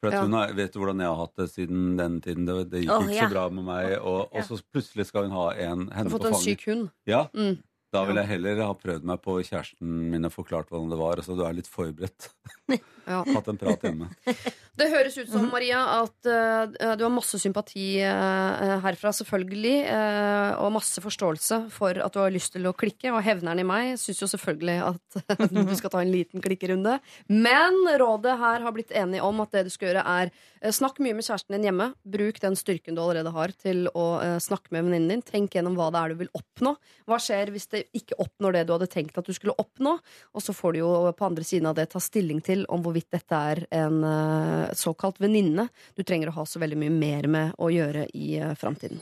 For 0.00 0.08
at 0.08 0.14
Ja. 0.14 0.22
hun 0.22 0.32
har, 0.32 0.52
vet 0.56 0.72
du 0.72 0.78
hvordan 0.80 1.00
jeg 1.00 1.08
har 1.12 1.16
hatt 1.16 1.36
det 1.36 1.50
siden 1.50 1.96
den 1.98 2.20
tiden? 2.24 2.46
Det, 2.46 2.70
det 2.70 2.84
gikk 2.84 2.94
oh, 2.94 3.02
ikke 3.04 3.16
ja. 3.18 3.26
så 3.28 3.34
bra 3.34 3.48
med 3.50 3.64
meg, 3.64 3.98
og, 4.00 4.32
og 4.32 4.44
så 4.46 4.56
plutselig 4.72 5.06
skal 5.06 5.28
hun 5.28 5.36
ha 5.36 5.50
en, 5.52 5.78
Hun 5.78 5.92
henne 5.92 6.10
har 6.10 6.18
fått 6.18 6.30
en 6.30 6.40
syk 6.40 6.64
hund. 6.70 6.88
Ja, 7.06 7.26
Mm. 7.34 7.58
Da 7.90 8.04
ville 8.06 8.22
jeg 8.22 8.36
heller 8.36 8.60
ha 8.62 8.70
prøvd 8.78 9.06
meg 9.10 9.18
på 9.24 9.40
kjæresten 9.42 9.94
min 10.12 10.28
og 10.28 10.34
forklart 10.34 10.70
hvordan 10.70 10.92
det 10.92 10.98
var. 11.00 11.18
Altså, 11.18 11.34
du 11.34 11.42
er 11.46 11.56
litt 11.58 11.70
forberedt. 11.70 12.30
Ja. 13.10 13.24
Hatt 13.26 13.48
en 13.50 13.58
prat 13.58 13.82
hjemme. 13.82 14.06
Det 14.80 14.86
høres 14.88 15.16
ut 15.18 15.28
som, 15.28 15.48
Maria, 15.52 15.80
at 15.98 16.28
uh, 16.30 16.92
du 16.96 17.02
har 17.02 17.10
masse 17.12 17.36
sympati 17.42 17.98
uh, 18.00 18.78
herfra, 18.80 19.10
selvfølgelig. 19.12 19.74
Uh, 19.90 20.62
og 20.62 20.70
masse 20.76 21.02
forståelse 21.02 21.58
for 21.74 21.98
at 22.00 22.14
du 22.14 22.20
har 22.22 22.32
lyst 22.32 22.54
til 22.54 22.68
å 22.70 22.72
klikke. 22.72 23.10
Og 23.10 23.20
hevneren 23.26 23.60
i 23.60 23.66
meg 23.66 23.90
syns 24.00 24.22
jo 24.22 24.28
selvfølgelig 24.30 24.76
at 24.86 25.18
du 25.68 25.74
skal 25.76 25.92
ta 25.92 26.00
en 26.04 26.12
liten 26.14 26.44
klikkerunde. 26.44 26.96
Men 27.28 27.76
rådet 28.00 28.38
her 28.40 28.64
har 28.64 28.76
blitt 28.76 28.94
enig 28.96 29.20
om 29.26 29.42
at 29.44 29.58
det 29.58 29.66
du 29.66 29.72
skal 29.74 29.90
gjøre, 29.90 30.06
er 30.22 30.72
snakk 30.72 31.02
mye 31.02 31.18
med 31.18 31.26
kjæresten 31.26 31.58
din 31.58 31.66
hjemme. 31.68 31.90
Bruk 32.16 32.40
den 32.40 32.56
styrken 32.56 32.96
du 32.96 33.02
allerede 33.02 33.34
har, 33.34 33.52
til 33.60 33.90
å 33.92 34.06
snakke 34.40 34.72
med 34.72 34.86
venninnen 34.86 35.16
din. 35.16 35.26
Tenk 35.26 35.58
gjennom 35.58 35.76
hva 35.76 35.90
det 35.92 36.04
er 36.04 36.14
du 36.14 36.22
vil 36.22 36.32
oppnå. 36.40 36.76
Hva 37.10 37.20
skjer 37.20 37.52
hvis 37.52 37.68
det 37.74 37.79
ikke 37.96 38.18
oppnår 38.22 38.58
det 38.58 38.64
du 38.68 38.74
hadde 38.74 38.90
tenkt 38.90 39.18
at 39.20 39.26
du 39.26 39.34
skulle 39.36 39.56
oppnå? 39.60 39.96
Og 40.34 40.44
så 40.44 40.54
får 40.56 40.74
du 40.76 40.82
jo 40.82 40.90
på 41.16 41.28
andre 41.28 41.46
siden 41.46 41.70
av 41.70 41.78
det 41.78 41.88
ta 41.92 42.02
stilling 42.02 42.42
til 42.44 42.66
om 42.72 42.82
hvorvidt 42.84 43.10
dette 43.14 43.44
er 43.52 43.64
en 43.82 44.02
eh, 44.06 44.74
såkalt 44.78 45.20
venninne 45.22 45.68
du 45.96 46.04
trenger 46.04 46.30
å 46.30 46.40
ha 46.40 46.46
så 46.48 46.62
veldig 46.62 46.80
mye 46.80 46.94
mer 46.94 47.30
med 47.30 47.56
å 47.58 47.70
gjøre 47.72 48.06
i 48.16 48.34
uh, 48.42 48.52
framtiden. 48.58 49.00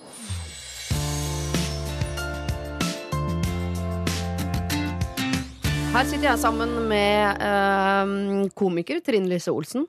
Her 5.89 6.05
sitter 6.05 6.29
jeg 6.29 6.39
sammen 6.43 6.75
med 6.91 7.41
eh, 7.43 8.11
komiker 8.59 9.01
Trine 9.03 9.31
Lise 9.31 9.51
Olsen. 9.51 9.87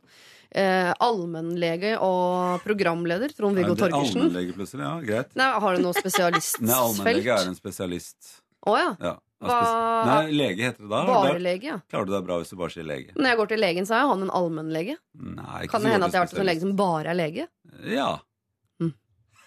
eh, 0.50 0.90
allmennlege 1.06 1.98
og 2.02 2.64
programleder, 2.64 3.34
Trond-Viggo 3.38 3.76
Er 3.76 3.82
Torgersen. 3.84 4.24
Allmennlege 4.24 4.56
plutselig, 4.58 4.86
ja, 4.88 4.94
greit. 5.06 5.36
Nei, 5.38 5.50
har 5.62 5.76
du 5.76 5.84
noe 5.84 5.94
Nei, 5.98 6.02
spesialistfelt? 6.02 6.72
allmennlege 6.74 7.36
er 7.36 7.52
en 7.52 7.58
spesialist. 7.60 8.32
Å 8.68 8.76
ja. 8.78 8.96
Ja. 9.00 9.16
Hva- 9.40 10.04
Nei, 10.06 10.32
lege 10.36 10.64
heter 10.68 10.84
det 10.84 10.90
da. 10.92 11.06
Bare 11.08 11.30
Da 11.32 11.38
lege, 11.40 11.64
ja. 11.70 11.78
klarer 11.88 12.06
du 12.10 12.12
deg 12.12 12.26
bra 12.28 12.36
hvis 12.42 12.50
du 12.52 12.58
bare 12.60 12.70
sier 12.74 12.84
lege. 12.84 13.14
Når 13.16 13.30
jeg 13.32 13.38
går 13.40 13.48
til 13.54 13.62
legen, 13.64 13.86
så 13.88 13.94
er 13.96 14.04
han 14.10 14.20
en 14.26 14.34
allmennlege. 14.36 14.98
Nei, 15.16 15.62
ikke 15.64 15.72
Kan 15.72 15.80
så 15.82 15.86
det 15.88 15.94
hende 15.96 16.08
at 16.10 16.12
jeg 16.12 16.20
har 16.20 16.28
vært 16.28 16.36
hos 16.36 16.44
en 16.44 16.50
lege 16.52 16.60
som 16.66 16.74
bare 16.76 17.08
er 17.14 17.18
lege? 17.22 17.48
Ja. 17.88 18.20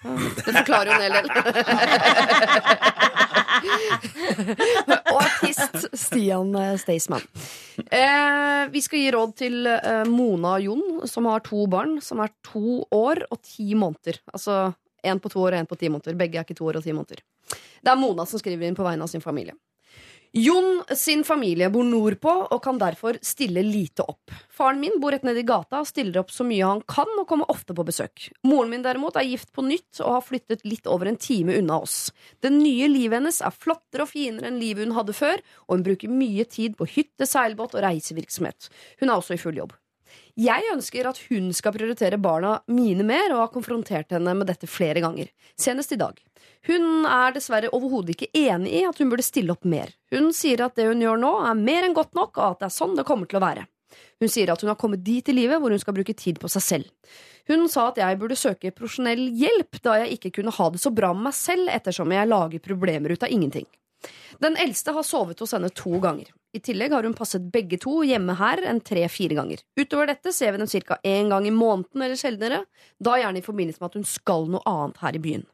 Det 0.03 0.51
forklarer 0.57 0.89
jo 0.89 0.95
en 0.97 1.05
hel 1.05 1.15
del. 1.15 1.29
og 5.13 5.19
artist 5.21 5.85
Stian 5.95 6.51
eh, 6.59 6.73
Staysman. 6.81 7.23
Eh, 7.87 8.65
vi 8.73 8.81
skal 8.83 8.99
gi 9.03 9.11
råd 9.15 9.35
til 9.39 9.67
eh, 9.71 10.03
Mona 10.11 10.57
og 10.59 10.65
Jon, 10.67 10.83
som 11.11 11.27
har 11.31 11.41
to 11.47 11.67
barn 11.71 11.99
som 12.05 12.21
er 12.25 12.31
to 12.47 12.83
år 12.97 13.23
og 13.31 13.39
ti 13.47 13.69
måneder. 13.79 14.19
Altså 14.35 14.57
én 15.03 15.21
på 15.23 15.33
to 15.33 15.43
år 15.43 15.57
og 15.57 15.65
én 15.65 15.69
på 15.69 15.79
ti 15.81 15.91
måneder. 15.93 16.19
Begge 16.19 16.41
er 16.41 16.47
ikke 16.47 16.59
to 16.59 16.69
år 16.71 16.81
og 16.81 16.87
ti 16.87 16.95
måneder. 16.97 17.23
Det 17.83 17.93
er 17.93 18.01
Mona 18.01 18.27
som 18.29 18.43
skriver 18.43 18.69
inn 18.69 18.79
på 18.79 18.87
vegne 18.87 19.07
av 19.07 19.13
sin 19.13 19.25
familie. 19.25 19.57
Jon 20.35 20.81
sin 20.97 21.27
familie 21.29 21.67
bor 21.69 21.85
nordpå 21.85 22.33
og 22.55 22.61
kan 22.65 22.79
derfor 22.81 23.19
stille 23.21 23.61
lite 23.67 24.01
opp. 24.09 24.33
Faren 24.49 24.79
min 24.81 24.95
bor 25.01 25.13
rett 25.13 25.27
nede 25.29 25.43
i 25.43 25.45
gata 25.45 25.83
og 25.83 25.91
stiller 25.91 26.23
opp 26.23 26.33
så 26.33 26.47
mye 26.49 26.71
han 26.71 26.81
kan 26.89 27.11
og 27.21 27.27
kommer 27.29 27.53
ofte 27.53 27.77
på 27.77 27.85
besøk. 27.85 28.31
Moren 28.49 28.73
min 28.73 28.87
derimot 28.87 29.19
er 29.21 29.29
gift 29.29 29.53
på 29.53 29.67
nytt 29.67 30.01
og 30.01 30.15
har 30.17 30.25
flyttet 30.25 30.65
litt 30.65 30.89
over 30.89 31.11
en 31.11 31.21
time 31.21 31.59
unna 31.61 31.83
oss. 31.85 32.15
Det 32.41 32.49
nye 32.55 32.89
livet 32.89 33.19
hennes 33.19 33.43
er 33.45 33.53
flottere 33.53 34.07
og 34.07 34.13
finere 34.15 34.49
enn 34.49 34.57
livet 34.63 34.89
hun 34.89 34.97
hadde 34.97 35.19
før, 35.21 35.45
og 35.69 35.77
hun 35.77 35.85
bruker 35.91 36.17
mye 36.17 36.49
tid 36.49 36.81
på 36.81 36.89
hytte, 36.95 37.29
seilbåt 37.29 37.77
og 37.77 37.85
reisevirksomhet. 37.85 38.73
Hun 39.05 39.11
er 39.11 39.19
også 39.19 39.37
i 39.37 39.45
full 39.45 39.61
jobb. 39.61 39.77
Jeg 40.39 40.69
ønsker 40.73 41.07
at 41.09 41.19
hun 41.29 41.51
skal 41.57 41.75
prioritere 41.77 42.21
barna 42.21 42.57
mine 42.73 43.05
mer, 43.07 43.33
og 43.35 43.45
har 43.45 43.55
konfrontert 43.55 44.15
henne 44.15 44.35
med 44.39 44.49
dette 44.49 44.71
flere 44.71 45.03
ganger. 45.05 45.29
Senest 45.61 45.93
i 45.93 46.01
dag. 46.01 46.17
Hun 46.69 47.07
er 47.11 47.35
dessverre 47.35 47.73
overhodet 47.75 48.15
ikke 48.15 48.31
enig 48.39 48.73
i 48.79 48.85
at 48.87 48.99
hun 49.03 49.11
burde 49.11 49.27
stille 49.27 49.53
opp 49.55 49.67
mer. 49.69 49.91
Hun 50.15 50.31
sier 50.37 50.63
at 50.65 50.79
det 50.79 50.87
hun 50.89 51.03
gjør 51.03 51.21
nå, 51.21 51.33
er 51.49 51.59
mer 51.59 51.89
enn 51.89 51.97
godt 51.97 52.15
nok, 52.19 52.37
og 52.39 52.45
at 52.53 52.63
det 52.63 52.71
er 52.71 52.77
sånn 52.79 52.97
det 52.99 53.07
kommer 53.09 53.29
til 53.29 53.41
å 53.41 53.45
være. 53.45 53.67
Hun 54.23 54.31
sier 54.31 54.53
at 54.53 54.63
hun 54.63 54.71
har 54.71 54.79
kommet 54.81 55.03
dit 55.05 55.27
i 55.29 55.35
livet 55.35 55.61
hvor 55.61 55.75
hun 55.75 55.83
skal 55.83 55.97
bruke 55.97 56.15
tid 56.17 56.39
på 56.41 56.49
seg 56.53 56.65
selv. 56.65 57.13
Hun 57.51 57.67
sa 57.69 57.89
at 57.91 57.99
jeg 57.99 58.19
burde 58.21 58.39
søke 58.39 58.71
profesjonell 58.71 59.25
hjelp, 59.37 59.81
da 59.83 59.99
jeg 60.01 60.17
ikke 60.17 60.37
kunne 60.39 60.55
ha 60.55 60.69
det 60.73 60.81
så 60.81 60.93
bra 60.95 61.11
med 61.17 61.27
meg 61.29 61.37
selv 61.37 61.73
ettersom 61.73 62.15
jeg 62.15 62.31
lager 62.31 62.63
problemer 62.63 63.13
ut 63.13 63.27
av 63.27 63.35
ingenting. 63.35 63.67
Den 64.43 64.57
eldste 64.61 64.95
har 64.97 65.07
sovet 65.07 65.43
hos 65.43 65.55
henne 65.55 65.71
to 65.77 65.99
ganger. 66.03 66.31
I 66.53 66.61
tillegg 66.61 66.93
har 66.93 67.07
hun 67.07 67.15
passet 67.17 67.45
begge 67.53 67.79
to 67.81 68.03
hjemme 68.05 68.35
her 68.37 68.61
en 68.69 68.83
tre-fire 68.85 69.39
ganger. 69.39 69.63
Utover 69.79 70.11
dette 70.11 70.35
ser 70.37 70.53
vi 70.53 70.61
dem 70.61 70.69
ca. 70.69 70.99
én 71.01 71.33
gang 71.33 71.47
i 71.49 71.55
måneden 71.55 72.05
eller 72.05 72.19
sjeldnere, 72.21 72.65
da 73.01 73.17
gjerne 73.17 73.41
i 73.41 73.47
forbindelse 73.47 73.81
med 73.81 73.89
at 73.89 73.99
hun 74.01 74.09
skal 74.09 74.49
noe 74.53 74.65
annet 74.69 75.01
her 75.01 75.17
i 75.17 75.23
byen. 75.25 75.47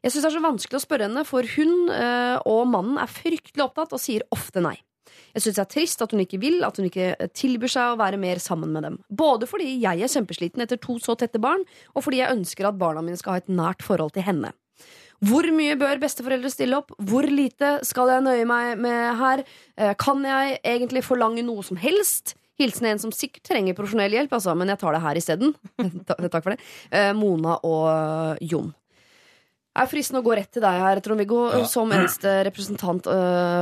Jeg 0.00 0.12
syns 0.14 0.24
det 0.24 0.30
er 0.30 0.36
så 0.38 0.44
vanskelig 0.46 0.78
å 0.78 0.84
spørre 0.86 1.08
henne, 1.08 1.24
for 1.28 1.44
hun 1.56 1.90
øh, 1.92 2.36
og 2.48 2.62
mannen 2.70 3.00
er 3.02 3.10
fryktelig 3.12 3.66
opptatt 3.66 3.92
og 3.92 4.00
sier 4.00 4.24
ofte 4.32 4.62
nei. 4.64 4.78
Jeg 5.34 5.44
syns 5.44 5.58
det 5.58 5.64
er 5.64 5.72
trist 5.72 6.04
at 6.04 6.14
hun 6.14 6.22
ikke 6.24 6.40
vil, 6.40 6.62
at 6.64 6.78
hun 6.78 6.88
ikke 6.88 7.10
eh, 7.14 7.30
tilbyr 7.36 7.72
seg 7.72 7.92
å 7.92 8.00
være 8.00 8.20
mer 8.20 8.40
sammen 8.42 8.72
med 8.72 8.86
dem. 8.86 8.98
Både 9.10 9.48
fordi 9.50 9.74
jeg 9.82 10.04
er 10.04 10.14
kjempesliten 10.14 10.64
etter 10.64 10.80
to 10.80 10.96
så 11.02 11.16
tette 11.18 11.40
barn, 11.42 11.64
og 11.94 12.06
fordi 12.06 12.22
jeg 12.22 12.38
ønsker 12.38 12.68
at 12.70 12.80
barna 12.80 13.04
mine 13.04 13.20
skal 13.20 13.36
ha 13.36 13.42
et 13.42 13.52
nært 13.52 13.84
forhold 13.84 14.16
til 14.16 14.26
henne. 14.28 14.54
Hvor 15.26 15.48
mye 15.50 15.74
bør 15.80 15.98
besteforeldre 15.98 16.50
stille 16.52 16.76
opp? 16.78 16.92
Hvor 17.02 17.26
lite 17.26 17.78
skal 17.86 18.12
jeg 18.12 18.22
nøye 18.22 18.44
meg 18.46 18.78
med 18.78 19.16
her? 19.18 19.42
Eh, 19.76 19.94
Kan 19.98 20.22
jeg 20.22 20.60
egentlig 20.62 21.02
forlange 21.06 21.42
noe 21.42 21.64
som 21.66 21.76
helst? 21.80 22.36
Hilsen 22.58 22.86
en 22.90 22.98
som 22.98 23.12
sikkert 23.14 23.44
trenger 23.46 23.74
profesjonell 23.78 24.14
hjelp, 24.14 24.32
altså, 24.34 24.54
men 24.58 24.70
jeg 24.72 24.78
tar 24.80 24.94
det 24.96 25.02
her 25.02 25.18
isteden. 25.20 25.52
Ta- 26.06 26.16
Takk 26.26 26.42
for 26.46 26.54
det. 26.54 26.60
Eh, 26.90 27.12
Mona 27.18 27.56
og 27.66 27.88
eh, 27.90 28.46
Jon. 28.50 28.70
Det 29.78 29.84
er 29.84 29.90
fristende 29.92 30.22
å 30.22 30.26
gå 30.26 30.34
rett 30.34 30.50
til 30.50 30.62
deg 30.64 30.78
her, 30.82 30.98
Trond-Viggo, 31.04 31.40
Ja. 31.54 31.64
som 31.70 31.92
eneste 31.94 32.32
representant 32.48 33.04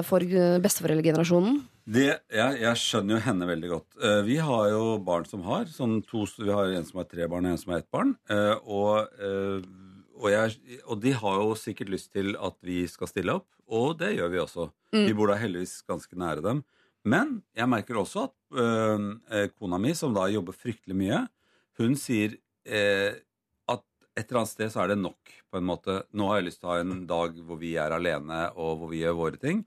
for 0.08 0.24
besteforeldregenerasjonen. 0.64 1.58
Det, 1.84 2.06
jeg, 2.32 2.54
jeg 2.62 2.80
skjønner 2.80 3.18
jo 3.18 3.24
henne 3.26 3.48
veldig 3.50 3.68
godt. 3.74 3.98
Vi 4.24 4.38
har 4.40 4.70
jo 4.72 4.86
barn 5.04 5.26
som 5.28 5.44
har 5.44 5.68
sånn 5.68 5.98
to, 6.08 6.24
Vi 6.40 6.48
har 6.48 6.72
en 6.72 6.88
som 6.88 7.02
har 7.02 7.08
tre 7.10 7.28
barn, 7.28 7.44
og 7.44 7.52
en 7.52 7.60
som 7.60 7.74
har 7.74 7.82
ett 7.84 7.90
barn. 7.92 8.14
Og, 8.64 9.20
og, 10.16 10.30
jeg, 10.32 10.80
og 10.86 11.00
de 11.02 11.12
har 11.12 11.36
jo 11.42 11.52
sikkert 11.60 11.90
lyst 11.92 12.10
til 12.16 12.34
at 12.40 12.56
vi 12.64 12.82
skal 12.88 13.10
stille 13.10 13.34
opp, 13.38 13.48
og 13.68 13.98
det 14.00 14.14
gjør 14.16 14.32
vi 14.32 14.38
også. 14.42 14.68
Vi 15.06 15.12
bor 15.18 15.28
da 15.32 15.36
heldigvis 15.40 15.80
ganske 15.88 16.16
nære 16.18 16.42
dem. 16.44 16.64
Men 17.06 17.36
jeg 17.54 17.68
merker 17.70 17.98
også 18.00 18.24
at 18.26 18.34
eh, 18.58 19.06
eh, 19.30 19.48
kona 19.54 19.78
mi, 19.78 19.92
som 19.94 20.14
da 20.16 20.24
jobber 20.32 20.56
fryktelig 20.56 20.96
mye, 20.98 21.20
hun 21.78 21.94
sier 22.00 22.34
øh, 22.66 23.12
at 23.70 23.82
et 24.16 24.24
eller 24.30 24.40
annet 24.40 24.50
sted 24.54 24.72
så 24.72 24.82
er 24.84 24.94
det 24.94 24.98
nok, 25.02 25.34
på 25.52 25.60
en 25.60 25.66
måte. 25.68 26.00
Nå 26.16 26.26
har 26.30 26.40
jeg 26.40 26.48
lyst 26.48 26.62
til 26.62 26.70
å 26.70 26.74
ha 26.74 26.80
en 26.82 27.04
dag 27.06 27.36
hvor 27.46 27.60
vi 27.60 27.74
er 27.78 27.94
alene, 27.94 28.46
og 28.56 28.80
hvor 28.80 28.90
vi 28.90 29.02
gjør 29.04 29.18
våre 29.20 29.38
ting. 29.42 29.60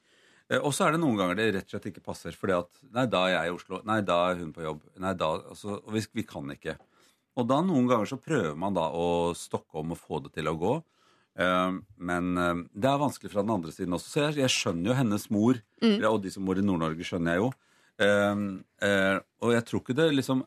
Eh, 0.49 0.57
Og 0.59 0.73
så 0.75 0.88
er 0.88 0.95
det 0.97 1.03
noen 1.03 1.19
ganger 1.19 1.38
det 1.39 1.47
rett 1.53 1.69
og 1.69 1.75
slett 1.77 1.89
ikke 1.93 2.03
passer. 2.09 2.35
Fordi 2.35 2.57
at 2.57 2.83
Nei, 2.95 3.05
da 3.05 3.23
er 3.27 3.35
jeg 3.38 3.51
i 3.51 3.55
Oslo. 3.59 3.79
Nei, 3.88 3.99
da 4.01 4.17
er 4.31 4.41
hun 4.41 4.51
på 4.55 4.65
jobb. 4.65 4.81
Nei, 4.99 5.13
da 5.13 5.29
altså, 5.38 5.77
Og 5.83 5.93
vi, 5.95 6.01
vi 6.19 6.25
kan 6.27 6.49
ikke. 6.55 6.75
Og 7.37 7.47
da 7.47 7.59
noen 7.63 7.87
ganger 7.89 8.09
så 8.09 8.19
prøver 8.21 8.55
man 8.59 8.75
da 8.75 8.87
å 8.95 9.35
stokke 9.37 9.81
om 9.81 9.93
og 9.95 9.99
få 10.01 10.21
det 10.25 10.33
til 10.35 10.49
å 10.49 10.57
gå. 10.59 10.75
Eh, 11.39 11.71
men 12.09 12.29
eh, 12.37 12.61
det 12.73 12.89
er 12.89 13.01
vanskelig 13.01 13.31
fra 13.33 13.43
den 13.45 13.55
andre 13.55 13.73
siden 13.75 13.95
også. 13.95 14.11
Så 14.11 14.23
jeg, 14.25 14.39
jeg 14.43 14.55
skjønner 14.55 14.91
jo 14.91 14.99
hennes 14.99 15.27
mor, 15.33 15.59
mm. 15.83 15.97
og 16.09 16.21
de 16.25 16.33
som 16.33 16.47
bor 16.47 16.59
i 16.59 16.65
Nord-Norge, 16.65 17.07
skjønner 17.07 17.37
jeg 17.37 17.43
jo. 17.45 17.51
Eh, 17.99 19.19
og 19.43 19.53
jeg 19.55 19.67
tror 19.67 19.83
ikke 19.83 19.97
det 19.97 20.09
liksom 20.15 20.45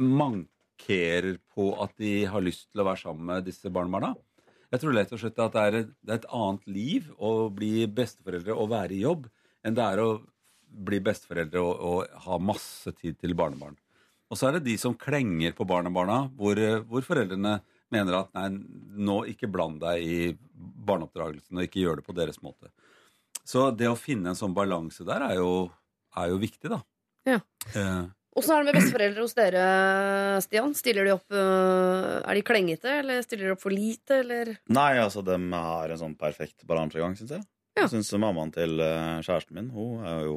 mankerer 0.00 1.36
på 1.52 1.70
at 1.84 1.92
de 2.00 2.12
har 2.32 2.44
lyst 2.44 2.70
til 2.70 2.82
å 2.82 2.88
være 2.88 3.02
sammen 3.02 3.26
med 3.28 3.48
disse 3.48 3.72
barnebarna. 3.72 4.14
Jeg 4.70 4.82
tror 4.84 4.94
rett 4.94 5.12
og 5.12 5.20
slett 5.20 5.40
at 5.42 5.54
det 5.56 5.62
er, 5.66 5.76
et, 5.80 5.94
det 6.06 6.14
er 6.14 6.20
et 6.20 6.32
annet 6.36 6.68
liv 6.70 7.08
å 7.18 7.50
bli 7.52 7.88
besteforeldre 7.90 8.54
og 8.54 8.70
være 8.70 8.94
i 8.94 9.02
jobb 9.02 9.26
enn 9.66 9.74
det 9.76 9.82
er 9.82 10.02
å 10.04 10.10
bli 10.70 11.00
besteforeldre 11.02 11.60
og, 11.60 11.72
og 11.82 12.20
ha 12.26 12.38
masse 12.38 12.92
tid 13.00 13.18
til 13.18 13.34
barnebarn. 13.36 13.74
Og 14.30 14.38
så 14.38 14.48
er 14.48 14.58
det 14.58 14.66
de 14.68 14.76
som 14.78 14.94
klenger 14.94 15.54
på 15.58 15.66
barnebarna, 15.66 16.22
hvor, 16.38 16.58
eh, 16.58 16.78
hvor 16.86 17.02
foreldrene 17.02 17.58
mener 17.90 18.20
at 18.20 18.30
nei, 18.36 18.46
nå 19.02 19.24
ikke 19.32 19.50
bland 19.50 19.80
deg 19.82 20.04
i 20.06 20.18
barneoppdragelsen 20.86 21.58
og 21.58 21.66
ikke 21.66 21.82
gjør 21.82 21.98
det 22.00 22.06
på 22.06 22.14
deres 22.14 22.38
måte. 22.44 22.70
Så 23.46 23.70
det 23.74 23.88
å 23.90 23.98
finne 23.98 24.30
en 24.30 24.38
sånn 24.38 24.54
balanse 24.54 25.02
der 25.08 25.24
er 25.26 25.36
jo, 25.40 25.50
er 26.16 26.30
jo 26.30 26.38
viktig, 26.42 26.70
da. 26.70 26.80
Ja. 27.26 27.40
Eh, 27.74 28.06
Åssen 28.38 28.54
er 28.54 28.62
det 28.62 28.70
med 28.70 28.76
besteforeldre 28.78 29.24
hos 29.24 29.34
dere, 29.34 29.62
Stian? 30.44 30.70
Stiller 30.78 31.08
de 31.08 31.14
opp, 31.16 31.26
øh, 31.34 32.20
Er 32.22 32.38
de 32.38 32.44
klengete, 32.46 32.92
eller 33.00 33.24
stiller 33.26 33.48
de 33.50 33.54
opp 33.56 33.64
for 33.64 33.74
lite, 33.74 34.20
eller? 34.22 34.52
Nei, 34.70 34.92
altså, 35.02 35.24
de 35.26 35.34
har 35.50 35.90
en 35.90 35.98
sånn 35.98 36.14
perfekt 36.16 36.62
balansegang, 36.64 37.16
syns 37.18 37.34
jeg. 37.34 37.42
Ja. 37.74 37.88
Jeg 37.88 37.90
syns 37.96 38.12
mammaen 38.22 38.52
til 38.54 38.78
eh, 38.80 39.18
kjæresten 39.26 39.58
min 39.58 39.70
Hun 39.74 40.06
er 40.06 40.22
jo, 40.28 40.36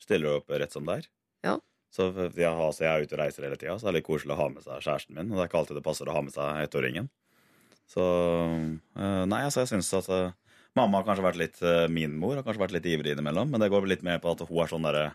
stiller 0.00 0.38
opp 0.38 0.48
rett 0.56 0.72
som 0.72 0.88
det 0.88 1.02
er. 1.02 1.10
Ja. 1.44 1.58
Så 1.94 2.08
jeg, 2.10 2.50
har, 2.50 2.72
jeg 2.74 2.90
er 2.90 3.04
ute 3.04 3.14
og 3.14 3.20
reiser 3.20 3.46
hele 3.46 3.58
tida, 3.58 3.76
så 3.78 3.86
det 3.86 3.92
er 3.92 3.98
litt 4.00 4.08
koselig 4.08 4.34
å 4.34 4.40
ha 4.40 4.48
med 4.50 4.64
seg 4.64 4.82
kjæresten 4.82 5.14
min. 5.14 5.28
Og 5.30 5.38
det 5.38 5.44
er 5.44 5.50
ikke 5.50 5.60
alltid 5.60 5.78
det 5.78 5.84
passer 5.86 6.10
å 6.10 6.16
ha 6.16 6.22
med 6.26 6.34
seg 6.34 6.64
ettåringen. 6.64 7.10
Så 7.90 8.04
eh, 8.04 9.22
Nei, 9.30 9.44
altså, 9.44 9.62
jeg 9.62 9.70
syns 9.70 9.92
at 10.00 10.08
eh, 10.10 10.32
mamma 10.74 11.00
har 11.00 11.06
kanskje 11.06 11.26
vært 11.28 11.38
litt 11.38 11.60
eh, 11.62 11.84
min 11.92 12.16
mor, 12.18 12.34
har 12.38 12.46
kanskje 12.46 12.64
vært 12.64 12.74
litt 12.78 12.88
ivrig 12.90 13.14
innimellom, 13.14 13.52
men 13.52 13.62
det 13.62 13.70
går 13.70 13.86
litt 13.86 14.02
mer 14.06 14.18
på 14.24 14.32
at 14.32 14.42
hun 14.48 14.62
er 14.64 14.72
sånn 14.72 14.88
derre 14.88 15.12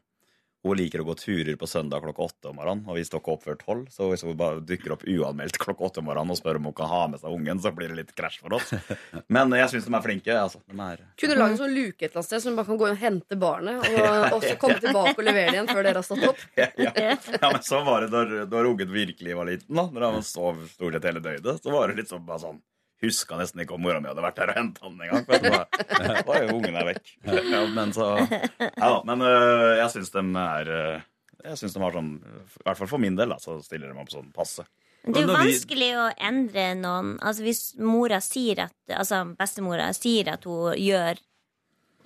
hun 0.64 0.76
liker 0.76 1.00
å 1.00 1.06
gå 1.08 1.16
turer 1.16 1.56
på 1.56 1.68
søndag 1.70 2.04
klokka 2.04 2.26
åtte 2.26 2.50
om 2.52 2.58
morgenen, 2.60 2.84
og 2.90 2.98
vi 2.98 3.06
står 3.08 3.22
ikke 3.22 3.32
opp 3.32 3.46
før 3.48 3.60
tolv. 3.62 3.86
Så 3.94 4.10
hvis 4.10 4.26
hun 4.28 4.36
bare 4.40 4.60
dukker 4.60 4.92
opp 4.96 5.06
uanmeldt 5.08 5.60
klokka 5.62 5.88
åtte 5.88 6.02
om 6.02 6.10
morgenen 6.10 6.34
og 6.36 6.40
spør 6.40 6.60
om 6.60 6.68
hun 6.68 6.76
kan 6.76 6.92
ha 6.92 7.02
med 7.14 7.22
seg 7.22 7.36
ungen, 7.36 7.62
så 7.64 7.72
blir 7.76 7.94
det 7.94 8.00
litt 8.02 8.12
krasj 8.18 8.42
for 8.44 8.58
oss. 8.58 8.74
Men 9.36 9.56
jeg 9.56 9.72
syns 9.72 9.88
de 9.88 9.96
er 9.96 10.04
flinke. 10.04 10.36
Altså. 10.36 10.60
De 10.68 10.76
er 10.84 11.06
Kunne 11.24 11.38
lage 11.40 11.56
en 11.56 11.62
sånn 11.62 11.76
luke 11.78 12.04
et 12.04 12.10
eller 12.10 12.20
annet 12.20 12.32
sted, 12.32 12.44
så 12.44 12.52
hun 12.52 12.60
bare 12.60 12.72
kan 12.72 12.82
gå 12.82 12.90
og 12.90 13.04
hente 13.06 13.40
barnet, 13.40 13.88
og, 13.88 14.10
og 14.36 14.44
så 14.44 14.58
komme 14.60 14.82
tilbake 14.84 15.16
og 15.16 15.26
levere 15.30 15.54
det 15.54 15.60
igjen 15.60 15.72
før 15.72 15.88
dere 15.88 16.02
har 16.02 16.10
stått 16.10 16.28
opp. 16.34 16.44
ja, 16.60 16.68
ja. 16.76 17.16
ja, 17.16 17.54
men 17.54 17.64
så 17.70 17.84
var 17.88 18.04
det 18.04 18.12
da, 18.16 18.26
når 18.52 18.74
ungen 18.74 18.92
virkelig 18.92 19.40
var 19.40 19.48
liten, 19.48 19.72
da 19.80 19.88
Når 19.94 20.10
han 20.10 20.28
sov 20.28 20.60
stort 20.74 20.98
sett 20.98 21.08
hele 21.08 21.24
døgnet. 21.24 21.64
Så 21.64 21.72
var 21.72 21.88
det 21.88 22.02
litt 22.02 22.12
sånn 22.12 22.28
bare 22.28 22.44
sånn 22.44 22.60
Huska 23.00 23.38
nesten 23.40 23.62
ikke 23.64 23.78
om 23.78 23.84
mora 23.84 24.02
mi 24.04 24.10
hadde 24.10 24.24
vært 24.24 24.40
der 24.42 24.52
og 24.52 24.58
henta 24.60 24.90
den 24.90 25.04
engang. 25.06 25.24
Da 25.30 26.24
var 26.28 26.42
jo 26.44 26.58
ungen 26.58 26.76
der 26.76 26.90
vekk. 26.90 27.14
Ja, 27.54 27.62
men 27.72 27.94
så 27.96 28.10
Ja 28.20 28.90
da. 28.92 29.00
Men 29.08 29.24
øh, 29.24 29.78
jeg 29.80 29.94
syns 29.94 30.12
de 30.16 30.24
er 30.44 30.72
øh, 30.76 31.06
Jeg 31.46 31.62
synes 31.62 31.78
de 31.78 31.84
har 31.86 31.96
sånn 31.96 32.12
I 32.20 32.66
hvert 32.68 32.82
fall 32.82 32.92
for 32.92 33.02
min 33.02 33.16
del, 33.16 33.32
da, 33.32 33.40
så 33.40 33.56
stiller 33.64 33.94
de 33.94 34.04
opp 34.04 34.12
sånn 34.12 34.34
passe. 34.36 34.68
Men 35.06 35.16
Det 35.16 35.22
er 35.22 35.30
jo 35.30 35.38
vanskelig 35.38 35.90
å 35.96 36.10
endre 36.30 36.66
noen 36.82 37.14
Altså 37.24 37.46
Hvis 37.48 37.64
mora 37.80 38.20
sier 38.24 38.66
at 38.66 38.96
Altså 38.98 39.22
bestemora 39.40 39.88
sier 39.96 40.34
at 40.36 40.44
hun 40.50 40.76
gjør, 40.76 41.24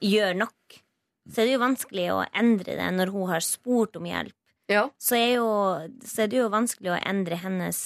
gjør 0.03 0.38
nok, 0.43 0.77
så 1.25 1.41
er 1.41 1.47
det 1.47 1.56
jo 1.56 1.63
vanskelig 1.63 2.08
å 2.13 2.21
endre 2.36 2.77
det 2.77 2.89
når 2.99 3.12
hun 3.15 3.29
har 3.32 3.45
spurt 3.45 3.95
om 3.95 4.06
hjelp. 4.10 4.36
Ja. 4.71 4.86
Så 5.02 5.17
er, 5.17 5.34
jo, 5.41 5.47
så 6.08 6.23
er 6.23 6.30
det 6.32 6.38
jo 6.39 6.45
vanskelig 6.52 6.93
å 6.93 6.99
endre 7.10 7.36
hennes 7.41 7.80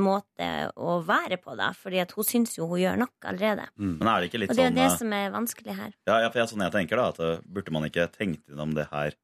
måte 0.00 0.48
å 0.80 0.94
være 1.04 1.36
på, 1.42 1.52
da. 1.58 1.72
Fordi 1.76 2.00
at 2.02 2.14
hun 2.16 2.26
syns 2.26 2.56
jo 2.56 2.68
hun 2.70 2.80
gjør 2.80 3.02
nok 3.02 3.28
allerede. 3.28 3.66
Men 3.76 4.08
er 4.08 4.22
det 4.22 4.30
ikke 4.30 4.40
litt 4.40 4.54
Og 4.54 4.56
det 4.56 4.64
er 4.64 4.70
sånn 4.70 4.80
det 4.80 4.86
øh, 4.86 4.96
som 5.02 5.16
er 5.18 5.34
vanskelig 5.34 5.76
her. 5.76 5.92
Ja, 6.08 6.16
ja, 6.24 6.30
for 6.32 6.42
jeg, 6.42 6.52
sånn 6.54 6.64
jeg 6.64 6.74
tenker 6.78 7.00
da 7.00 7.10
At 7.12 7.20
øh, 7.20 7.44
burde 7.44 7.74
man 7.76 7.88
ikke 7.88 8.08
tenkt 8.14 8.48
innom 8.48 8.72
det 8.78 8.88
her 8.92 9.18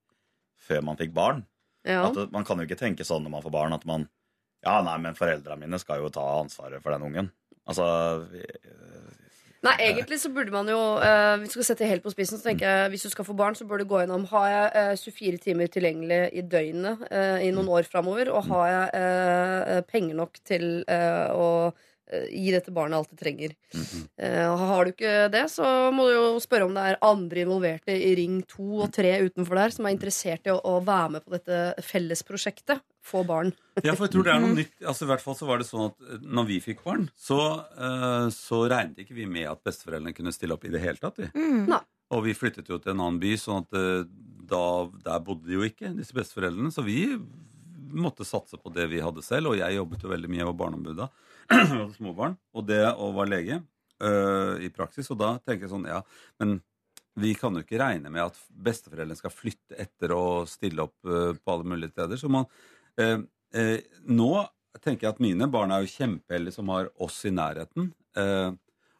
før 0.68 0.84
man 0.90 1.00
fikk 1.00 1.14
barn? 1.16 1.46
Ja. 1.88 2.04
At 2.10 2.20
øh, 2.20 2.28
Man 2.34 2.44
kan 2.44 2.60
jo 2.60 2.68
ikke 2.68 2.80
tenke 2.80 3.06
sånn 3.08 3.24
når 3.24 3.38
man 3.38 3.46
får 3.46 3.56
barn, 3.56 3.76
at 3.76 3.88
man 3.88 4.08
Ja, 4.66 4.80
nei, 4.84 4.98
men 5.00 5.16
foreldrene 5.16 5.64
mine 5.64 5.80
skal 5.80 6.02
jo 6.02 6.12
ta 6.12 6.24
ansvaret 6.42 6.82
for 6.84 6.92
den 6.92 7.06
ungen. 7.06 7.32
Altså, 7.68 7.84
vi, 8.32 8.42
Nei, 9.66 9.72
egentlig 9.82 10.20
så 10.22 10.30
burde 10.30 10.52
man 10.54 10.68
jo 10.70 10.78
uh, 11.02 11.34
Hvis 11.40 11.50
du 11.50 11.56
skal 11.56 11.66
sette 11.72 11.88
helt 11.90 12.04
på 12.04 12.12
spissen, 12.14 12.38
så 12.38 12.46
tenker 12.46 12.68
jeg 12.68 12.92
hvis 12.92 13.08
du 13.08 13.10
skal 13.10 13.26
få 13.26 13.34
barn, 13.34 13.56
så 13.58 13.66
bør 13.66 13.82
du 13.82 13.88
gå 13.90 13.98
gjennom 14.04 14.28
Har 14.30 14.46
jeg 14.52 14.92
uh, 14.92 15.10
24 15.18 15.40
timer 15.42 15.66
tilgjengelig 15.74 16.20
i 16.38 16.44
døgnet 16.46 17.02
uh, 17.10 17.42
i 17.42 17.50
noen 17.54 17.70
år 17.74 17.88
framover, 17.90 18.30
og 18.30 18.46
har 18.52 18.68
jeg 18.70 19.02
eh, 19.02 19.80
penger 19.90 20.18
nok 20.18 20.38
til 20.46 20.64
eh, 20.88 21.26
å 21.34 21.48
eh, 21.68 21.87
gi 22.08 22.52
dette 22.54 22.72
barnet 22.74 22.98
alt 22.98 23.10
det 23.12 23.20
trenger. 23.20 23.54
Eh, 24.16 24.58
har 24.60 24.84
du 24.84 24.92
ikke 24.92 25.28
det, 25.32 25.44
så 25.52 25.64
må 25.94 26.08
du 26.08 26.14
jo 26.14 26.28
spørre 26.42 26.68
om 26.68 26.76
det 26.76 26.84
er 26.88 27.00
andre 27.04 27.44
involverte 27.44 27.94
i 27.94 28.14
ring 28.18 28.40
to 28.48 28.84
og 28.84 28.92
tre 28.96 29.12
utenfor 29.26 29.60
der 29.60 29.74
som 29.74 29.88
er 29.88 29.96
interessert 29.96 30.48
i 30.48 30.54
å, 30.54 30.60
å 30.60 30.78
være 30.84 31.16
med 31.16 31.26
på 31.26 31.34
dette 31.36 31.84
fellesprosjektet. 31.84 32.84
Få 33.08 33.22
barn. 33.24 33.54
Ja, 33.80 33.94
for 33.94 34.04
jeg 34.04 34.12
tror 34.16 34.26
det 34.26 34.32
er 34.34 34.42
noe 34.42 34.56
nytt. 34.56 34.74
Altså, 34.82 35.06
I 35.06 35.12
hvert 35.12 35.22
fall 35.24 35.36
så 35.38 35.46
var 35.48 35.60
det 35.60 35.68
sånn 35.68 35.86
at 35.86 36.08
eh, 36.08 36.24
når 36.28 36.48
vi 36.50 36.58
fikk 36.64 36.82
barn, 36.84 37.06
så, 37.16 37.38
uh, 37.78 38.26
så 38.34 38.64
regnet 38.68 39.04
ikke 39.04 39.16
vi 39.16 39.28
med 39.30 39.48
at 39.48 39.62
besteforeldrene 39.64 40.16
kunne 40.16 40.34
stille 40.34 40.56
opp 40.56 40.66
i 40.68 40.72
det 40.74 40.82
hele 40.82 41.00
tatt. 41.00 41.22
Vi. 41.22 41.30
Mm. 41.32 41.70
Og 42.12 42.24
vi 42.26 42.36
flyttet 42.36 42.68
jo 42.68 42.80
til 42.80 42.92
en 42.92 43.04
annen 43.04 43.20
by, 43.22 43.32
sånn 43.40 43.64
at 43.64 43.78
uh, 43.78 44.02
da, 44.48 44.64
der 45.04 45.24
bodde 45.24 45.48
de 45.48 45.56
jo 45.56 45.64
ikke, 45.64 45.94
disse 45.96 46.16
besteforeldrene. 46.16 46.72
Så 46.74 46.84
vi 46.84 47.00
måtte 47.88 48.26
satse 48.28 48.60
på 48.60 48.72
det 48.74 48.88
vi 48.92 49.00
hadde 49.00 49.24
selv, 49.24 49.52
og 49.52 49.60
jeg 49.60 49.78
jobbet 49.78 50.04
jo 50.04 50.12
veldig 50.12 50.30
mye, 50.30 50.42
jeg 50.42 50.50
var 50.50 50.60
barneombud 50.64 50.98
da. 51.00 51.08
Småbarn, 51.96 52.36
og 52.54 52.66
det 52.68 52.82
å 52.92 53.10
være 53.16 53.32
lege 53.32 53.58
eh, 53.58 54.66
i 54.66 54.70
praksis. 54.74 55.08
Og 55.12 55.20
da 55.20 55.36
tenker 55.42 55.66
jeg 55.66 55.72
sånn, 55.72 55.88
ja, 55.88 56.02
men 56.42 56.58
vi 57.18 57.32
kan 57.38 57.56
jo 57.56 57.64
ikke 57.64 57.80
regne 57.80 58.12
med 58.12 58.28
at 58.28 58.38
besteforeldrene 58.66 59.18
skal 59.18 59.34
flytte 59.34 59.78
etter 59.80 60.14
og 60.14 60.48
stille 60.50 60.84
opp 60.86 61.08
eh, 61.08 61.34
på 61.34 61.54
alle 61.54 61.72
mulige 61.72 61.94
steder. 61.94 62.20
Så 62.20 62.30
man, 62.32 62.46
eh, 63.00 63.18
eh, 63.56 63.76
nå 64.06 64.30
tenker 64.82 65.08
jeg 65.08 65.16
at 65.16 65.24
mine 65.24 65.48
barn 65.50 65.72
er 65.74 65.82
jo 65.82 65.94
kjempeheldige 65.96 66.58
som 66.58 66.70
har 66.74 66.92
oss 67.02 67.18
i 67.26 67.34
nærheten. 67.34 67.92
Eh, 68.18 68.50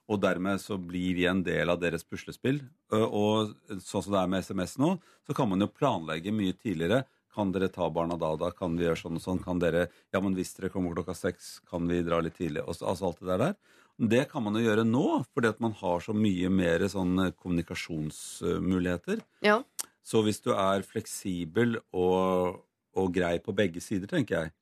og 0.09 0.23
dermed 0.23 0.61
så 0.63 0.79
blir 0.81 1.19
vi 1.19 1.27
en 1.29 1.43
del 1.45 1.69
av 1.69 1.81
deres 1.83 2.07
puslespill. 2.09 2.63
Eh, 2.93 3.05
og 3.05 3.55
sånn 3.77 4.05
som 4.05 4.15
det 4.15 4.23
er 4.23 4.33
med 4.33 4.47
SMS 4.47 4.79
nå, 4.81 4.95
så 5.27 5.37
kan 5.37 5.51
man 5.51 5.63
jo 5.63 5.71
planlegge 5.71 6.35
mye 6.35 6.57
tidligere. 6.57 7.05
Kan 7.39 7.53
dere 7.55 7.69
ta 7.71 7.87
barna 7.95 8.17
da 8.19 8.33
og 8.35 8.41
da? 8.43 8.51
Kan 8.51 8.75
vi 8.79 8.83
gjøre 8.89 8.99
sånn 8.99 9.19
og 9.21 9.23
sånn? 9.23 9.39
Kan 9.45 9.61
dere, 9.63 9.85
ja, 10.13 10.19
men 10.21 10.35
Hvis 10.35 10.57
dere 10.57 10.73
kommer 10.75 10.97
klokka 10.97 11.15
seks, 11.15 11.61
kan 11.71 11.87
vi 11.87 12.01
dra 12.03 12.19
litt 12.25 12.35
tidlig? 12.39 12.65
Og 12.67 12.75
så- 12.75 12.89
altså 12.91 13.07
alt 13.07 13.21
det 13.21 13.29
der 13.29 13.39
der. 13.39 13.55
Det 14.01 14.29
kan 14.31 14.43
man 14.43 14.55
jo 14.55 14.63
gjøre 14.67 14.85
nå, 14.87 15.25
fordi 15.35 15.49
at 15.49 15.61
man 15.61 15.73
har 15.73 16.01
så 16.01 16.15
mye 16.15 16.49
mer 16.51 16.79
sånn 16.91 17.27
eh, 17.27 17.31
kommunikasjonsmuligheter. 17.33 19.21
Ja. 19.43 19.63
Så 20.03 20.23
hvis 20.25 20.41
du 20.43 20.53
er 20.55 20.83
fleksibel 20.87 21.79
og, 21.93 22.61
og 22.97 23.13
grei 23.15 23.39
på 23.39 23.55
begge 23.55 23.81
sider, 23.85 24.07
tenker 24.11 24.43
jeg 24.43 24.53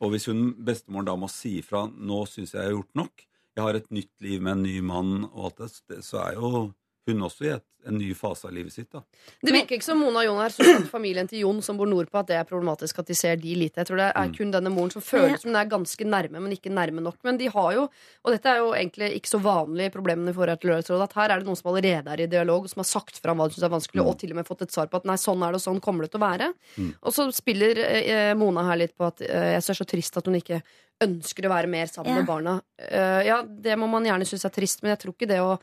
Og 0.00 0.12
hvis 0.12 0.24
hun 0.30 0.54
bestemoren 0.64 1.04
da 1.04 1.14
må 1.14 1.28
si 1.28 1.58
ifra 1.60 1.82
'nå 1.86 2.22
syns 2.26 2.52
jeg 2.54 2.62
jeg 2.62 2.72
har 2.72 2.76
gjort 2.78 2.94
nok', 2.96 3.26
jeg 3.54 3.64
har 3.64 3.74
et 3.76 3.90
nytt 3.90 4.10
liv 4.20 4.40
med 4.40 4.52
en 4.52 4.62
ny 4.62 4.80
mann 4.80 5.24
og 5.34 5.44
alt 5.60 5.82
det 5.88 5.98
så 6.02 6.26
er 6.26 6.34
jo 6.40 6.72
hun 7.08 7.22
også 7.26 7.44
i 7.46 7.52
et, 7.56 7.64
en 7.88 7.96
ny 7.96 8.10
fase 8.12 8.44
av 8.44 8.52
livet 8.52 8.74
sitt. 8.74 8.90
da. 8.92 9.00
Det 9.40 9.54
virker 9.54 9.78
ikke 9.78 9.86
som 9.86 9.96
Mona 10.02 10.20
og 10.20 10.26
Jon 10.26 10.40
her 10.42 10.52
synes 10.52 10.82
at 10.82 10.88
familien 10.92 11.26
til 11.30 11.40
Jon 11.46 11.62
som 11.64 11.78
bor 11.80 11.88
nordpå, 11.88 12.20
at 12.20 12.28
det 12.28 12.36
er 12.36 12.44
problematisk 12.44 12.98
at 13.00 13.08
de 13.08 13.14
ser 13.16 13.38
de 13.40 13.54
lite. 13.56 13.80
Jeg 13.80 13.88
tror 13.88 13.96
det 14.02 14.08
er 14.12 14.34
kun 14.36 14.50
denne 14.52 14.68
moren 14.74 14.92
som 14.92 15.00
føles 15.00 15.40
som 15.40 15.48
hun 15.48 15.56
er 15.56 15.70
ganske 15.70 16.04
nærme, 16.04 16.42
men 16.44 16.52
ikke 16.52 16.68
nærme 16.76 17.00
nok. 17.00 17.16
Men 17.24 17.38
de 17.40 17.48
har 17.48 17.70
jo, 17.78 17.86
og 17.88 18.34
dette 18.36 18.52
er 18.52 18.60
jo 18.60 18.74
egentlig 18.76 19.08
ikke 19.16 19.32
så 19.32 19.40
vanlig 19.40 19.88
i 19.88 19.94
problemene 19.94 20.28
i 20.28 20.36
forhold 20.36 20.60
til 20.60 20.74
Lørdagsrådet, 20.74 21.06
at 21.08 21.16
her 21.22 21.30
er 21.32 21.40
det 21.40 21.48
noen 21.48 21.56
som 21.62 21.72
allerede 21.72 22.12
er 22.12 22.20
i 22.20 22.28
dialog, 22.36 22.68
og 22.68 22.74
som 22.74 22.84
har 22.84 22.90
sagt 22.92 23.22
fram 23.24 23.40
hva 23.40 23.48
de 23.48 23.56
syns 23.56 23.64
er 23.70 23.74
vanskelig, 23.78 24.04
og 24.04 24.18
til 24.20 24.36
og 24.36 24.40
med 24.42 24.50
fått 24.52 24.66
et 24.68 24.76
svar 24.76 24.92
på 24.92 25.00
at 25.00 25.08
nei, 25.08 25.16
sånn 25.24 25.40
er 25.48 25.56
det, 25.56 25.62
og 25.62 25.66
sånn 25.70 25.80
kommer 25.80 26.04
det 26.04 26.12
til 26.12 26.20
å 26.20 26.26
være. 26.28 26.52
Og 27.00 27.16
så 27.16 27.30
spiller 27.32 27.80
eh, 27.88 28.34
Mona 28.36 28.68
her 28.68 28.76
litt 28.84 28.92
på 29.00 29.08
at 29.08 29.24
eh, 29.24 29.54
jeg 29.56 29.64
syns 29.64 29.72
det 29.72 29.78
er 29.78 29.82
så 29.86 29.90
trist 29.96 30.20
at 30.20 30.28
hun 30.28 30.36
ikke 30.36 30.60
ønsker 31.00 31.48
å 31.48 31.54
være 31.56 31.66
mer 31.72 31.88
sammen 31.88 32.12
Ja. 32.12 32.20
med 32.20 32.26
barna. 32.28 32.58
Uh, 32.76 33.24
ja, 33.24 33.40
det 33.48 33.72
må 33.80 33.86
man 33.88 34.04
gjerne 34.04 34.26
synes 34.28 34.44
er 34.44 34.52
trist, 34.52 34.82
men 34.84 34.92
jeg 34.92 35.00
tror 35.00 35.14
ikke 35.16 35.28
det 35.32 35.40
å 35.40 35.54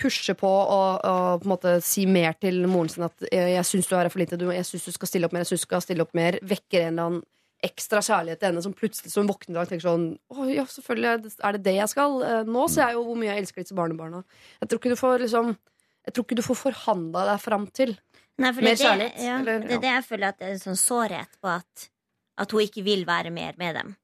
pushe 0.00 0.34
på 0.34 0.48
og, 0.48 1.04
og 1.04 1.42
på 1.42 1.46
en 1.46 1.52
måte 1.52 1.74
si 1.84 2.04
mer 2.06 2.34
til 2.40 2.66
moren 2.66 2.88
sin 2.90 3.04
at 3.06 3.22
eh, 3.30 3.54
'jeg 3.54 3.64
syns 3.64 3.86
du 3.88 3.94
er 3.94 4.02
her 4.02 4.08
for 4.08 4.18
lite', 4.18 4.38
'jeg 4.38 4.66
syns 4.66 4.84
du 4.84 4.92
skal 4.92 5.08
stille 5.08 5.24
opp 5.26 5.32
mer', 5.32 5.44
'jeg 5.44 5.52
syns 5.54 5.60
du 5.60 5.66
skal 5.70 5.82
stille 5.82 6.02
opp 6.02 6.14
mer', 6.14 6.38
vekker 6.42 6.80
en 6.80 6.98
eller 6.98 7.06
annen 7.06 7.22
ekstra 7.64 8.00
kjærlighet 8.04 8.38
til 8.40 8.48
henne 8.50 8.62
som 8.62 8.74
plutselig 8.74 9.10
som 9.12 9.26
våkner 9.28 9.60
og 9.62 9.68
tenker 9.68 9.86
sånn 9.88 10.18
'Å 10.32 10.48
ja, 10.54 10.64
selvfølgelig 10.64 11.32
er 11.44 11.52
det 11.52 11.62
det 11.62 11.74
jeg 11.76 11.88
skal'. 11.88 12.24
Eh, 12.24 12.44
Nå 12.44 12.68
ser 12.68 12.88
jeg 12.88 12.94
jo 12.94 13.04
hvor 13.04 13.16
mye 13.16 13.30
jeg 13.34 13.38
elsker 13.44 13.62
disse 13.62 13.74
barnebarna. 13.74 14.24
Jeg 14.60 14.68
tror 14.68 14.78
ikke 14.78 14.90
du 14.90 14.96
får 14.96 15.18
liksom 15.20 15.56
Jeg 16.04 16.12
tror 16.14 16.24
ikke 16.24 16.36
du 16.36 16.42
får 16.42 16.56
forhandla 16.68 17.24
deg 17.32 17.40
fram 17.40 17.66
til. 17.72 17.98
Nei, 18.36 18.52
for 18.52 18.60
Mer 18.60 18.74
det, 18.74 18.78
kjærlighet, 18.84 19.14
det, 19.16 19.24
ja, 19.24 19.38
eller- 19.38 19.60
det 19.60 19.72
er 19.72 19.80
det 19.80 19.92
jeg 19.94 20.04
føler 20.04 20.26
at 20.28 20.38
det 20.38 20.46
er 20.48 20.52
en 20.52 20.58
sånn 20.58 20.76
sårhet 20.76 21.28
på 21.40 21.48
at, 21.48 21.88
at 22.36 22.50
hun 22.50 22.60
ikke 22.60 22.84
vil 22.84 23.06
være 23.06 23.30
mer 23.32 23.54
med 23.56 23.74
dem. 23.74 23.96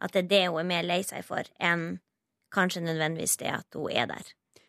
At 0.00 0.12
det 0.12 0.24
er 0.24 0.28
det 0.28 0.48
hun 0.50 0.60
er 0.60 0.64
mer 0.64 0.82
lei 0.84 1.02
seg 1.02 1.24
for, 1.24 1.42
enn 1.58 1.98
kanskje 2.54 2.82
nødvendigvis 2.84 3.36
det 3.38 3.48
at 3.48 3.66
hun 3.74 3.90
er 3.90 4.06
der. 4.06 4.22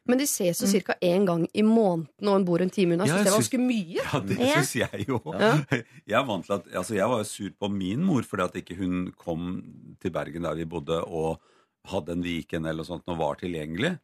Men 0.10 0.18
de 0.22 0.26
ses 0.30 0.60
jo 0.64 0.68
ca. 0.82 0.96
én 1.06 1.26
gang 1.28 1.46
i 1.54 1.62
måneden, 1.66 2.10
og 2.26 2.34
hun 2.40 2.46
bor 2.48 2.64
en 2.66 2.72
time 2.74 2.96
unna. 2.98 3.06
Ja, 3.06 3.20
synes 3.20 3.20
jeg 3.20 3.30
det 3.30 3.34
var 3.36 3.44
ganske 3.44 3.62
mye. 3.62 4.00
Ja, 4.00 4.20
det 4.26 4.40
Ja. 4.40 4.56
syns 4.58 4.74
jeg 4.82 5.08
jo. 5.08 5.22
Ja. 5.38 5.52
Jeg 6.10 6.18
er 6.20 6.26
vant 6.26 6.46
til 6.48 6.56
at, 6.58 6.68
altså 6.82 6.96
jeg 6.98 7.10
var 7.12 7.22
jo 7.22 7.30
sur 7.30 7.52
på 7.60 7.70
min 7.72 8.04
mor 8.04 8.26
fordi 8.26 8.44
at 8.48 8.60
ikke 8.64 8.78
hun 8.80 9.12
kom 9.18 9.48
til 10.02 10.12
Bergen 10.16 10.48
der 10.48 10.56
vi 10.58 10.66
bodde 10.66 10.98
og 11.06 11.40
hadde 11.90 12.12
en 12.18 12.24
Viken 12.26 12.66
eller 12.66 12.82
noe 12.84 12.90
sånt 12.90 13.08
og 13.08 13.18
var 13.22 13.38
tilgjengelig. 13.40 14.00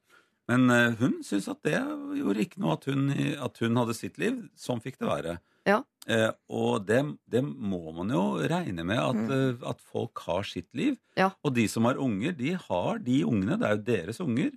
Men 0.48 0.70
uh, 0.70 0.94
hun 1.00 1.24
syntes 1.26 1.50
at 1.50 1.64
det 1.66 1.80
gjorde 2.20 2.44
ikke 2.46 2.62
noe 2.62 2.76
at 2.78 2.86
hun, 2.86 3.10
at 3.42 3.58
hun 3.64 3.78
hadde 3.82 3.96
sitt 3.98 4.20
liv. 4.22 4.44
Sånn 4.56 4.82
fikk 4.84 5.00
det 5.02 5.10
være. 5.10 5.40
Ja. 5.66 5.80
Uh, 6.06 6.30
og 6.54 6.86
det, 6.86 7.00
det 7.34 7.42
må 7.42 7.80
man 7.98 8.14
jo 8.14 8.38
regne 8.46 8.86
med, 8.86 9.00
at, 9.02 9.32
eh, 9.34 9.64
at 9.66 9.82
folk 9.82 10.22
har 10.28 10.46
sitt 10.46 10.70
liv. 10.78 11.00
Ja. 11.18 11.32
Og 11.42 11.56
de 11.58 11.66
som 11.72 11.88
har 11.90 11.98
unger, 11.98 12.36
de 12.38 12.54
har 12.68 13.02
de 13.02 13.24
ungene. 13.26 13.58
Det 13.58 13.66
er 13.66 13.74
jo 13.80 13.86
deres 13.90 14.22
unger, 14.22 14.52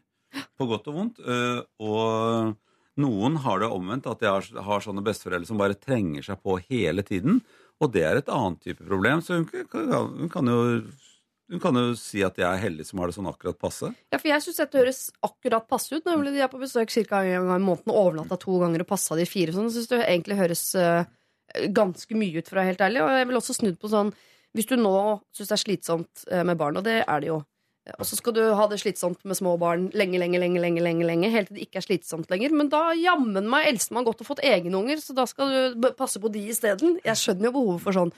på 0.59 0.66
godt 0.70 0.89
og 0.91 0.95
vondt. 0.99 1.18
Eh, 1.24 1.61
og 1.84 2.55
noen 2.99 3.36
har 3.45 3.61
det 3.62 3.68
omvendt, 3.70 4.07
at 4.11 4.20
de 4.22 4.26
har, 4.66 4.80
sånne 4.84 5.05
besteforeldre 5.07 5.47
som 5.47 5.61
bare 5.61 5.76
trenger 5.78 6.22
seg 6.26 6.41
på 6.43 6.57
hele 6.68 7.05
tiden. 7.07 7.43
Og 7.80 7.93
det 7.95 8.03
er 8.09 8.18
et 8.18 8.32
annet 8.34 8.61
type 8.64 8.82
problem. 8.86 9.20
Så 9.22 9.36
hun, 9.39 9.45
kan- 9.47 10.49
jo, 10.51 10.62
hun 11.49 11.61
kan 11.62 11.78
jo 11.78 11.93
si 11.97 12.24
at 12.26 12.36
jeg 12.41 12.49
er 12.49 12.59
heldig 12.64 12.84
som 12.89 12.99
har 12.99 13.07
det 13.09 13.14
sånn 13.16 13.28
akkurat 13.30 13.59
passe. 13.62 13.93
Ja, 14.12 14.18
for 14.18 14.28
jeg 14.32 14.43
syns 14.45 14.59
dette 14.61 14.80
høres 14.82 14.99
akkurat 15.24 15.68
passe 15.70 15.95
ut. 15.95 16.05
Nemlig 16.11 16.34
de 16.34 16.43
er 16.43 16.51
på 16.51 16.59
besøk 16.61 16.91
ca. 16.91 17.22
en 17.22 17.47
gang 17.47 17.62
i 17.62 17.64
måneden 17.68 17.95
overnatta 17.95 18.36
to 18.43 18.59
ganger 18.61 18.82
og 18.82 18.91
passa 18.91 19.14
de 19.16 19.24
fire. 19.30 19.55
Sånn 19.55 19.70
syns 19.70 19.86
det 19.93 20.03
egentlig 20.09 20.36
høres 20.41 20.64
eh, 20.74 21.05
ganske 21.72 22.18
mye 22.18 22.43
ut, 22.43 22.49
for 22.51 22.59
å 22.59 22.61
være 22.64 22.72
helt 22.74 22.82
ærlig. 22.89 23.05
Og 23.07 23.14
jeg 23.14 23.28
vil 23.30 23.41
også 23.41 23.55
snudd 23.62 23.78
på 23.80 23.89
sånn 23.95 24.11
Hvis 24.57 24.66
du 24.66 24.76
nå 24.80 24.91
syns 25.36 25.49
det 25.51 25.55
er 25.55 25.61
slitsomt 25.61 26.22
eh, 26.32 26.43
med 26.43 26.57
barn, 26.59 26.76
og 26.80 26.84
det 26.86 27.05
er 27.07 27.20
det 27.20 27.28
jo, 27.28 27.39
og 27.97 28.05
så 28.05 28.18
skal 28.18 28.34
du 28.36 28.43
ha 28.59 28.66
det 28.68 28.80
slitsomt 28.82 29.22
med 29.24 29.39
små 29.39 29.55
barn 29.61 29.86
lenge, 29.97 30.18
lenge, 30.20 30.41
lenge, 30.41 30.61
lenge, 30.61 30.82
lenge, 30.84 31.07
lenge 31.09 31.30
helt 31.32 31.49
til 31.49 31.59
det 31.59 31.68
ikke 31.68 31.80
er 31.80 31.86
slitsomt 31.86 32.32
lenger. 32.32 32.53
Men 32.57 32.68
da 32.72 32.82
jammen 32.99 33.49
meg 33.49 33.70
eldstemann 33.70 34.07
godt 34.09 34.24
og 34.24 34.28
fått 34.32 34.45
egne 34.45 34.76
unger, 34.76 35.01
så 35.01 35.16
da 35.16 35.24
skal 35.30 35.55
du 35.72 35.89
passe 35.97 36.20
på 36.20 36.30
de 36.34 36.43
isteden. 36.53 36.99
Jeg 37.07 37.20
skjønner 37.20 37.49
jo 37.49 37.55
behovet 37.57 37.84
for 37.86 37.97
sånn 37.97 38.12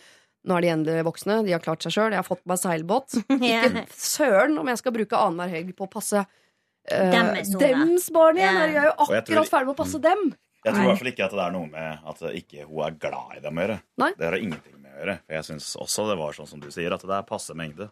nå 0.48 0.56
er 0.56 0.64
de 0.64 0.68
endelig 0.72 1.04
voksne, 1.04 1.42
de 1.44 1.52
har 1.52 1.60
klart 1.60 1.84
seg 1.84 1.92
sjøl, 1.92 2.14
jeg 2.14 2.22
har 2.22 2.24
fått 2.24 2.46
meg 2.48 2.56
seilbåt. 2.56 3.18
Ikke 3.36 3.82
søren 3.92 4.56
om 4.60 4.70
jeg 4.72 4.80
skal 4.80 4.94
bruke 4.96 5.18
annenhver 5.20 5.52
helg 5.52 5.74
på 5.76 5.84
å 5.84 5.90
passe 5.92 6.22
uh, 6.24 7.18
dems 7.60 8.06
barn 8.14 8.40
igjen. 8.40 8.56
Ja. 8.56 8.68
Jeg 8.70 8.78
er 8.80 8.88
jo 8.88 8.94
akkurat 9.04 9.50
ferdig 9.52 9.68
med 9.68 9.74
å 9.74 9.80
passe 9.82 10.00
dem. 10.00 10.30
Jeg 10.64 10.74
tror 10.76 10.82
i 10.82 10.88
hvert 10.90 11.00
fall 11.00 11.10
ikke 11.12 11.26
at 11.26 11.34
det 11.36 11.44
er 11.44 11.52
noe 11.54 11.68
med 11.72 12.08
at 12.12 12.24
ikke 12.36 12.64
hun 12.68 12.80
er 12.84 12.96
glad 13.00 13.36
i 13.36 13.42
dem 13.44 13.60
å 13.60 13.62
gjøre. 13.64 13.76
Nei. 14.00 14.10
Det 14.16 14.26
har 14.26 14.36
ingenting 14.36 14.76
med 14.76 14.90
å 14.90 14.96
gjøre. 14.98 15.18
For 15.24 15.36
jeg 15.36 15.48
syns 15.48 15.68
også 15.84 16.08
det 16.10 16.16
var 16.20 16.36
sånn 16.36 16.50
som 16.50 16.64
du 16.64 16.68
sier, 16.72 16.96
at 16.96 17.04
det 17.04 17.14
er 17.16 17.28
passe 17.28 17.56
mengde. 17.56 17.88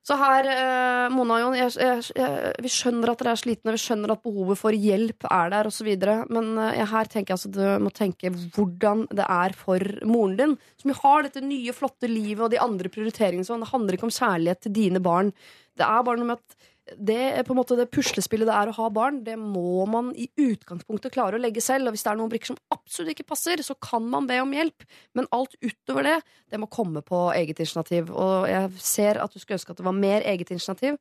Så 0.00 0.16
her, 0.16 0.46
eh, 0.48 1.12
Mona 1.12 1.36
og 1.36 1.42
Jon, 1.42 1.56
jeg, 1.58 1.72
jeg, 1.76 2.04
jeg, 2.16 2.52
vi 2.64 2.70
skjønner 2.72 3.12
at 3.12 3.20
dere 3.20 3.34
er 3.34 3.40
slitne, 3.42 3.74
vi 3.76 3.82
skjønner 3.82 4.14
at 4.14 4.22
behovet 4.24 4.58
for 4.58 4.72
hjelp 4.72 5.26
er 5.28 5.52
der, 5.52 5.68
osv. 5.68 5.90
Men 6.32 6.48
eh, 6.64 6.80
her 6.88 7.10
tenker 7.10 7.34
jeg 7.34 7.36
altså 7.36 7.52
du 7.52 7.84
må 7.84 7.92
tenke 7.92 8.32
hvordan 8.32 9.04
det 9.12 9.26
er 9.26 9.56
for 9.60 9.84
moren 10.08 10.38
din, 10.38 10.56
som 10.80 10.94
jo 10.94 10.96
har 11.02 11.28
dette 11.28 11.44
nye, 11.44 11.76
flotte 11.76 12.08
livet 12.08 12.46
og 12.46 12.54
de 12.54 12.62
andre 12.64 12.92
prioriteringene. 12.92 13.44
Sånn. 13.44 13.60
Det 13.60 13.72
handler 13.74 13.98
ikke 13.98 14.08
om 14.08 14.16
kjærlighet 14.16 14.64
til 14.64 14.76
dine 14.80 15.04
barn. 15.04 15.34
Det 15.76 15.84
er 15.84 16.08
bare 16.08 16.20
noe 16.20 16.32
med 16.32 16.40
at 16.40 16.69
det, 16.96 17.18
er 17.38 17.44
på 17.46 17.54
en 17.54 17.60
måte 17.60 17.76
det 17.78 17.88
puslespillet 17.92 18.48
det 18.48 18.56
er 18.56 18.70
å 18.70 18.76
ha 18.76 18.88
barn, 18.92 19.20
det 19.26 19.36
må 19.38 19.84
man 19.90 20.10
i 20.18 20.26
utgangspunktet 20.40 21.14
klare 21.14 21.38
å 21.38 21.42
legge 21.42 21.62
selv. 21.64 21.88
Og 21.88 21.94
hvis 21.94 22.04
det 22.06 22.12
er 22.12 22.18
noen 22.18 22.32
brikker 22.32 22.52
som 22.52 22.58
absolutt 22.74 23.14
ikke 23.14 23.28
passer, 23.30 23.62
så 23.66 23.76
kan 23.78 24.06
man 24.10 24.28
be 24.30 24.40
om 24.42 24.52
hjelp. 24.56 24.86
Men 25.18 25.28
alt 25.36 25.56
utover 25.62 26.08
det, 26.08 26.18
det 26.50 26.60
må 26.62 26.70
komme 26.72 27.04
på 27.06 27.28
eget 27.36 27.62
initiativ. 27.62 28.10
Og 28.10 28.48
jeg 28.50 28.82
ser 28.82 29.22
at 29.22 29.32
du 29.32 29.40
skulle 29.40 29.60
ønske 29.60 29.74
at 29.74 29.80
det 29.82 29.88
var 29.88 29.96
mer 29.96 30.26
eget 30.26 30.52
initiativ, 30.54 30.98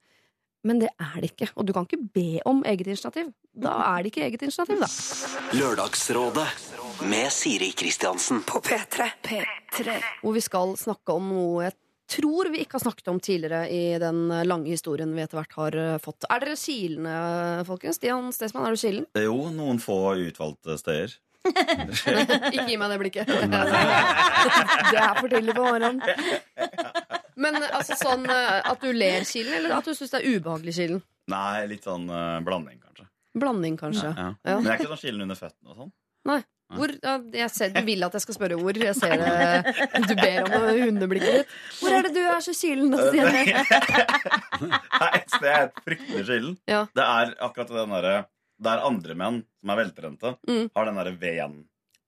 men 0.68 0.82
det 0.82 0.90
er 1.00 1.20
det 1.24 1.32
ikke. 1.32 1.52
Og 1.56 1.68
du 1.68 1.74
kan 1.76 1.88
ikke 1.88 2.02
be 2.14 2.42
om 2.50 2.64
eget 2.68 2.90
initiativ. 2.92 3.32
Da 3.56 3.78
er 3.94 4.04
det 4.04 4.12
ikke 4.12 4.26
eget 4.28 4.42
initiativ, 4.44 4.82
da. 4.84 4.90
Lørdagsrådet 5.56 6.48
med 7.08 7.32
Siri 7.32 7.72
Kristiansen. 7.80 8.44
På 8.48 8.60
P3. 8.64 9.08
P3. 9.24 10.02
Hvor 10.22 10.36
vi 10.36 10.44
skal 10.44 10.76
snakke 10.78 11.16
om 11.16 11.32
noe 11.32 11.70
jeg 11.70 11.78
tror 12.10 12.50
vi 12.54 12.64
ikke 12.64 12.78
har 12.78 12.84
snakket 12.84 13.10
om 13.12 13.20
tidligere 13.24 13.70
i 13.70 13.98
den 14.02 14.28
lange 14.48 14.72
historien 14.72 15.12
vi 15.16 15.24
etter 15.24 15.40
hvert 15.40 15.56
har 15.58 15.78
eh, 15.78 15.96
fått. 16.02 16.28
Er 16.30 16.44
dere 16.44 16.58
kilende, 16.60 17.16
folkens? 17.70 18.00
Stian 18.00 18.32
Stesmann, 18.36 18.68
er 18.68 18.78
du 18.78 18.82
kilen? 18.82 19.08
Jo, 19.18 19.38
noen 19.54 19.82
få 19.84 20.00
utvalgte 20.28 20.78
steder. 20.82 21.16
Ikke 22.52 22.68
gi 22.68 22.76
meg 22.78 22.92
det 22.92 23.00
blikket. 23.02 23.30
Det 24.90 25.00
er 25.00 25.16
for 25.20 25.30
tidlig 25.32 25.56
på 25.56 25.64
morgenen. 25.64 26.02
Men 27.40 27.56
altså 27.64 27.96
sånn 28.00 28.26
eh, 28.30 28.60
at 28.68 28.84
du 28.84 28.92
ler 28.94 29.24
kilen, 29.28 29.56
eller 29.62 29.78
at 29.80 29.88
du 29.88 29.96
syns 29.96 30.12
det 30.14 30.22
er 30.22 30.36
ubehagelig 30.36 30.76
kilen? 30.76 31.02
Nei, 31.30 31.66
litt 31.70 31.86
sånn 31.86 32.08
uh, 32.10 32.40
blanding, 32.42 32.80
kanskje. 32.82 33.06
Blanding, 33.38 33.76
kanskje. 33.78 34.10
Ja. 34.10 34.32
Ja. 34.42 34.56
Men 34.58 34.66
det 34.66 34.72
er 34.74 34.82
ikke 34.82 34.92
sånn 34.96 35.04
kilen 35.04 35.26
under 35.28 35.38
føttene 35.38 35.72
og 35.72 35.84
sånn. 35.84 35.92
Nei. 36.30 36.40
Hvor, 36.70 36.92
jeg 37.34 37.50
ser, 37.50 37.72
du 37.74 37.80
vil 37.88 38.04
at 38.06 38.14
jeg 38.14 38.22
skal 38.22 38.36
spørre 38.38 38.58
hvor. 38.60 38.78
Jeg 38.78 38.94
ser 38.98 39.16
det. 39.18 39.76
Du 40.10 40.14
ber 40.20 40.46
om 40.46 40.68
hundeblikket 40.84 41.40
ditt. 41.40 41.56
Hvor 41.80 41.96
er 41.98 42.06
det 42.06 42.12
du 42.14 42.22
er 42.22 42.44
så 42.46 42.54
kilen? 42.54 42.92
Det 42.94 43.24
er 45.00 45.16
et 45.18 45.34
sted 45.34 45.50
er 45.50 45.72
fryktelig 45.86 46.26
kilen. 46.28 46.58
Ja. 46.70 46.84
Det 46.96 47.06
er 47.06 47.34
akkurat 47.48 47.74
den 47.74 47.96
derre 47.98 48.16
Der 48.60 48.82
andre 48.84 49.16
menn 49.16 49.42
som 49.62 49.72
er 49.72 49.78
veltrente, 49.80 50.34
Mm. 50.50 50.66
har 50.76 50.86
den 50.90 50.98
derre 51.00 51.14
V-en. 51.22 51.54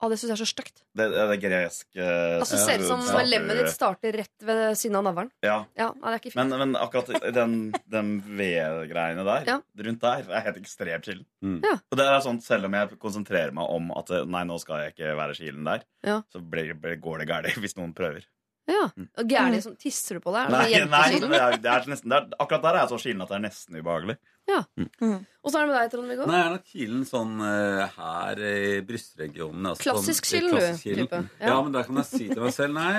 Å, 0.02 0.08
det 0.10 0.18
syns 0.18 0.32
jeg 0.32 0.34
er 0.34 0.40
så 0.42 0.48
stygt. 0.50 0.80
Det, 0.98 1.06
det, 1.14 1.26
det 1.30 1.36
greske 1.44 2.06
Altså, 2.42 2.58
ser 2.58 2.82
ut 2.82 2.88
som 2.90 3.04
statue- 3.06 3.28
lemmet 3.30 3.60
ditt 3.60 3.70
starter 3.70 4.16
rett 4.18 4.46
ved 4.48 4.62
siden 4.80 4.98
av 4.98 5.04
navlen. 5.06 5.30
Ja. 5.46 5.60
Ja, 5.78 5.92
nei, 5.94 6.10
det 6.10 6.16
er 6.16 6.22
ikke 6.24 6.32
fint. 6.34 6.40
Men, 6.42 6.58
men 6.64 6.80
akkurat 6.82 7.12
den, 7.38 7.54
den 7.86 8.10
V-greiene 8.26 9.24
der, 9.28 9.46
Ja. 9.52 9.60
rundt 9.86 10.02
der, 10.02 10.26
er 10.32 10.46
helt 10.48 10.58
ekstremt 10.58 11.06
kilen. 11.06 11.26
Mm. 11.46 11.60
Ja. 11.64 11.78
Og 11.92 11.98
det 12.02 12.08
er 12.10 12.20
sånn, 12.26 12.42
Selv 12.42 12.66
om 12.66 12.74
jeg 12.74 12.98
konsentrerer 13.02 13.54
meg 13.54 13.70
om 13.70 13.92
at 13.96 14.10
eh, 14.10 14.26
nei, 14.26 14.42
nå 14.50 14.58
skal 14.62 14.88
jeg 14.88 14.96
ikke 14.96 15.16
være 15.22 15.38
kilen 15.38 15.64
der, 15.70 15.86
Ja. 16.08 16.22
så 16.34 16.42
blir, 16.42 16.74
blir, 16.74 16.98
går 17.02 17.20
det 17.22 17.28
galt 17.30 17.54
hvis 17.62 17.78
noen 17.78 17.94
prøver. 17.94 18.26
Ja. 18.70 18.88
Og 19.20 19.28
Gærlig 19.28 19.64
som 19.66 19.74
tisser 19.76 20.18
du 20.18 20.22
på 20.24 20.32
det? 20.34 20.44
Er 20.48 20.52
Nei, 20.54 20.68
sånn 20.74 20.92
nei 20.94 21.08
det 21.20 21.40
er, 21.42 21.56
det 21.62 21.72
er 21.72 21.88
nesten, 21.92 22.10
det 22.14 22.18
er, 22.20 22.28
akkurat 22.40 22.62
der 22.66 22.78
er 22.78 22.84
jeg 22.86 22.92
så 22.94 23.00
kilen 23.06 23.24
at 23.26 23.32
det 23.34 23.38
er 23.40 23.44
nesten 23.46 23.78
ubehagelig. 23.82 24.18
Og 24.50 25.50
så 25.50 25.58
er 25.58 25.66
det 25.66 25.72
med 25.72 25.76
deg, 25.78 25.92
Trond-Viggo. 25.94 26.26
Nei, 26.30 26.38
jeg 26.38 26.46
er 26.48 26.54
nok 26.54 26.66
kilen 26.70 27.04
sånn 27.08 27.32
eh, 27.48 27.94
her 27.96 28.42
i 28.46 28.82
brystregionen. 28.86 29.68
Altså, 29.72 29.86
Klassisk 29.88 30.28
sånn, 30.28 30.34
kilen, 30.38 30.52
du, 30.52 30.58
klassisk 30.58 30.84
kilen. 30.86 31.08
type. 31.08 31.22
Ja. 31.40 31.48
Ja. 31.52 31.56
men 31.66 31.72
da 31.76 31.84
kan 31.88 32.00
jeg 32.02 32.08
si 32.10 32.28
til 32.30 32.42
meg 32.44 32.54
selv 32.56 32.76
Nei, 32.78 32.90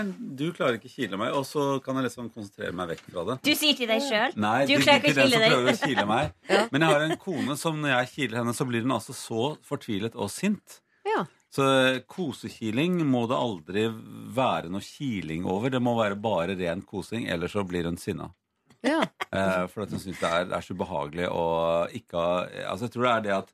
du 0.40 0.44
klarer 0.56 0.78
ikke 0.80 0.90
kile 0.94 1.20
meg. 1.20 1.34
Og 1.38 1.44
så 1.46 1.66
kan 1.84 2.00
jeg 2.00 2.08
liksom 2.08 2.30
konsentrere 2.34 2.72
meg 2.78 2.90
vekk 2.94 3.04
fra 3.12 3.26
det. 3.28 3.36
Du 3.46 3.52
sier 3.58 3.78
til 3.78 3.90
deg 3.92 4.02
sjøl 4.06 4.34
Nei, 4.42 4.56
Du 4.66 4.72
det 4.74 4.80
er 4.80 4.86
klarer 4.86 5.02
ikke 5.02 5.12
å 5.12 5.18
den 5.20 5.28
kile 5.28 5.36
som 5.36 5.44
deg. 5.44 5.54
prøver 5.54 5.70
å 5.76 5.82
kile 5.86 6.06
meg. 6.14 6.32
Ja. 6.52 6.64
Men 6.72 6.84
jeg 6.86 6.94
har 6.96 7.06
en 7.06 7.16
kone 7.22 7.54
som 7.60 7.78
når 7.84 7.94
jeg 7.94 8.10
kiler 8.16 8.40
henne, 8.42 8.56
så 8.56 8.66
blir 8.68 8.82
hun 8.84 8.96
altså 8.98 9.14
så 9.16 9.44
fortvilet 9.66 10.16
og 10.18 10.28
sint. 10.32 10.80
Ja. 11.08 11.22
Så 11.52 11.64
kosekiling 12.08 13.00
må 13.08 13.26
det 13.30 13.36
aldri 13.38 13.86
være 14.36 14.70
noe 14.72 14.82
kiling 14.84 15.44
over. 15.48 15.70
Det 15.72 15.80
må 15.84 15.94
være 15.98 16.16
bare 16.16 16.56
ren 16.58 16.82
kosing, 16.88 17.26
ellers 17.32 17.52
så 17.56 17.64
blir 17.68 17.84
hun 17.88 17.98
sinna. 18.00 18.30
Ja. 18.82 19.00
Eh, 19.32 19.66
for 19.70 19.84
at 19.84 19.90
hun 19.94 20.00
syns 20.02 20.18
det 20.20 20.28
er, 20.28 20.48
er 20.58 20.64
så 20.66 20.74
ubehagelig 20.74 21.28
å 21.30 21.44
ikke 21.94 22.18
ha 22.18 22.32
Altså, 22.72 22.88
jeg 22.88 22.94
tror 22.96 23.04
det 23.06 23.12
er 23.16 23.26
det 23.28 23.36
at 23.40 23.52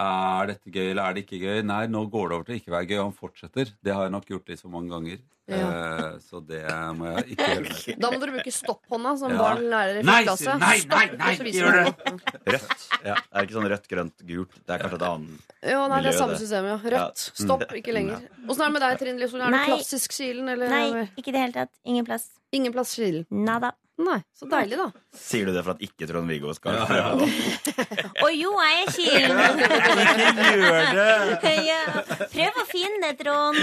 er 0.00 0.46
dette 0.52 0.70
gøy, 0.70 0.90
eller 0.92 1.02
er 1.10 1.16
det 1.16 1.24
ikke 1.26 1.40
gøy? 1.42 1.58
Nei, 1.66 1.82
nå 1.90 2.04
går 2.08 2.28
det 2.30 2.36
over 2.36 2.44
til 2.46 2.54
å 2.54 2.58
ikke 2.60 2.72
være 2.72 2.86
gøy, 2.88 2.98
og 3.00 3.08
han 3.08 3.16
fortsetter. 3.18 3.72
Det 3.84 3.92
har 3.92 4.06
jeg 4.06 4.12
nok 4.14 4.28
gjort 4.30 4.48
litt 4.52 4.62
for 4.62 4.72
mange 4.72 4.92
ganger. 4.94 5.18
Eh, 5.50 6.12
så 6.22 6.38
det 6.46 6.60
må 6.94 7.08
jeg 7.10 7.34
ikke 7.34 7.48
gjøre. 7.50 7.96
Da 7.98 8.10
må 8.12 8.20
dere 8.22 8.34
bruke 8.36 8.52
stopphånda, 8.54 9.16
som 9.18 9.34
Ja. 9.34 9.40
barn 9.42 9.64
lærer 9.72 9.98
i 9.98 10.04
første 10.06 10.28
klasse. 10.28 10.54
Nei, 10.62 10.76
nei, 10.86 11.02
nei, 11.18 11.32
nei, 11.42 11.52
gjør 11.58 11.78
det! 11.80 12.14
Rødt. 12.54 12.86
Ja. 13.02 13.16
Det 13.18 13.34
er 13.34 13.48
ikke 13.48 13.56
sånn 13.58 13.68
rødt, 13.74 13.88
grønt, 13.90 14.24
gult. 14.30 14.54
Det 14.62 14.76
er 14.76 14.84
kanskje 14.84 15.00
et 15.00 15.06
annet. 15.10 15.52
Ja, 15.66 15.80
nei, 15.90 15.98
det 15.98 16.06
Miljø, 16.06 16.14
er 16.14 16.18
samme 16.22 16.38
system, 16.38 16.70
ja. 16.70 16.78
Rødt. 16.86 17.26
Ja. 17.26 17.36
Stopp, 17.42 17.66
ikke 17.82 17.92
lenger. 17.98 18.22
Åssen 18.46 18.62
er 18.62 18.70
det 18.70 18.72
med 18.78 18.86
deg, 18.86 18.98
Trine 19.02 19.18
Lise? 19.24 19.42
Er 19.42 19.50
du 19.58 19.60
klassisk 19.74 20.14
kilen, 20.16 20.48
eller 20.54 20.70
Nei, 20.70 20.86
ikke 21.18 21.28
i 21.28 21.36
det 21.36 21.42
hele 21.48 21.52
tatt. 21.58 21.74
Ingen 21.84 22.06
plass. 22.06 22.30
ingen 22.54 22.72
plass 22.72 22.94
kilen? 22.94 23.26
Nada. 23.30 23.74
Nei, 24.00 24.16
så 24.32 24.46
deilig, 24.48 24.78
da. 24.80 24.86
Sier 25.12 25.48
du 25.48 25.52
det 25.52 25.60
for 25.60 25.74
at 25.74 25.82
ikke 25.84 26.06
Trond-Viggo 26.08 26.54
skal 26.56 26.78
Ja, 26.78 26.84
prøve? 26.88 27.26
Å 28.24 28.28
jo, 28.42 28.52
jeg 28.64 28.78
er 28.80 28.92
kilen! 28.96 29.60
Ikke 30.24 30.52
gjør 30.62 30.88
det! 30.96 31.52
ja. 31.66 31.80
Prøv 32.32 32.60
å 32.62 32.64
finne 32.70 33.00
det, 33.04 33.12
Trond. 33.20 33.58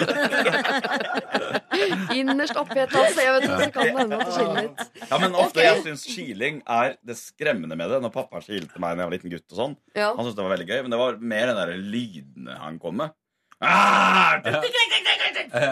Innerst 2.18 2.60
oppi 2.60 2.78
et 2.84 2.94
eller 2.94 3.02
annet 3.02 3.18
vet 3.18 3.48
ikke, 3.48 3.62
så 3.64 3.70
kan 3.74 3.90
det 3.90 3.96
hende 3.98 4.20
at 4.20 4.28
det 4.28 4.36
kiler 4.38 4.60
litt. 4.62 4.84
Ja, 5.02 5.22
men 5.24 5.32
ofte 5.34 5.58
okay. 5.58 5.70
jeg 5.70 5.86
syns 5.88 6.06
kiling 6.12 6.62
er 6.78 6.98
det 7.02 7.18
skremmende 7.18 7.80
med 7.80 7.94
det. 7.94 8.02
Når 8.06 8.14
pappa 8.14 8.44
kilte 8.46 8.84
meg 8.84 8.94
da 8.94 9.06
jeg 9.06 9.10
var 9.10 9.18
liten 9.18 9.34
gutt, 9.34 9.48
og 9.50 9.62
sånn 9.64 9.78
Ja. 9.98 10.12
Han 10.12 10.22
syntes 10.22 10.38
det 10.38 10.46
var 10.46 10.54
veldig 10.54 10.70
gøy, 10.70 10.82
men 10.84 10.94
det 10.94 11.02
var 11.02 11.24
mer 11.34 11.50
den 11.50 11.62
der 11.64 11.74
lydene 11.82 12.60
han 12.62 12.78
kom 12.84 13.02
med. 13.02 13.16
Ah! 13.58 14.38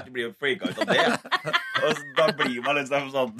Du 0.05 0.09
blir 0.11 0.23
jo 0.23 0.31
freaka 0.39 0.71
ut 0.71 0.79
av 0.81 0.89
det. 0.89 1.05
Og 1.83 1.91
så, 1.91 2.07
da 2.17 2.31
blir 2.33 2.63
man 2.65 2.79
liksom 2.79 3.11
sånn 3.13 3.35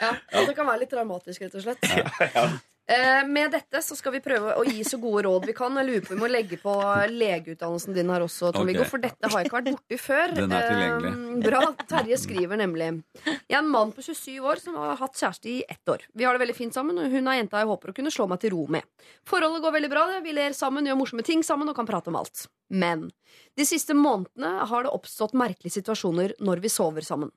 Ja, 0.00 0.16
Det 0.46 0.56
kan 0.56 0.68
være 0.68 0.84
litt 0.84 0.92
dramatisk, 0.94 1.46
rett 1.46 1.56
og 1.60 1.64
slett. 1.64 2.60
Eh, 2.90 3.26
med 3.26 3.52
dette 3.54 3.78
så 3.86 3.94
skal 3.94 4.16
vi 4.16 4.20
prøve 4.24 4.56
å 4.58 4.64
gi 4.66 4.80
så 4.82 4.98
gode 4.98 5.22
råd 5.28 5.44
vi 5.46 5.52
kan. 5.54 5.76
Jeg 5.78 5.86
lurer 5.86 6.00
på 6.02 6.10
om 6.10 6.16
vi 6.16 6.24
må 6.24 6.30
legge 6.30 6.56
på 6.58 6.72
legeutdannelsen 7.12 7.94
din 7.94 8.10
her 8.10 8.24
også, 8.24 8.50
Tom 8.56 8.66
Viggo, 8.66 8.82
okay. 8.82 8.90
for 8.90 9.04
dette 9.04 9.30
har 9.30 9.36
jeg 9.44 9.46
ikke 9.46 9.58
vært 9.60 9.68
borti 9.76 9.98
før. 10.00 10.34
Den 10.34 10.54
er 10.56 10.66
tilgjengelig. 10.66 11.12
Eh, 11.12 11.36
bra. 11.44 11.60
Terje 11.92 12.18
skriver 12.18 12.58
nemlig 12.58 12.88
Jeg 13.28 13.54
er 13.54 13.60
en 13.60 13.70
mann 13.70 13.92
på 13.94 14.02
27 14.02 14.40
år 14.42 14.62
som 14.64 14.80
har 14.80 14.98
hatt 14.98 15.22
kjæreste 15.22 15.52
i 15.52 15.60
ett 15.70 15.92
år. 15.94 16.02
Vi 16.18 16.26
har 16.26 16.34
det 16.34 16.42
veldig 16.42 16.56
fint 16.58 16.74
sammen, 16.74 16.98
og 16.98 17.14
hun 17.14 17.30
er 17.30 17.38
jenta 17.38 17.62
jeg 17.62 17.70
håper 17.70 17.92
å 17.92 17.96
kunne 18.00 18.14
slå 18.14 18.26
meg 18.32 18.42
til 18.42 18.56
ro 18.56 18.66
med. 18.74 19.06
Forholdet 19.28 19.62
går 19.62 19.76
veldig 19.78 19.92
bra, 19.92 20.06
vi 20.24 20.34
ler 20.34 20.56
sammen, 20.58 20.90
gjør 20.90 20.98
morsomme 20.98 21.26
ting 21.26 21.46
sammen 21.46 21.70
og 21.70 21.78
kan 21.78 21.86
prate 21.86 22.10
om 22.10 22.18
alt. 22.18 22.48
Men 22.74 23.06
de 23.54 23.66
siste 23.66 23.94
månedene 23.94 24.66
har 24.66 24.86
det 24.86 24.90
oppstått 24.90 25.36
merkelige 25.38 25.78
situasjoner 25.78 26.40
når 26.42 26.66
vi 26.66 26.74
sover 26.74 27.06
sammen. 27.06 27.30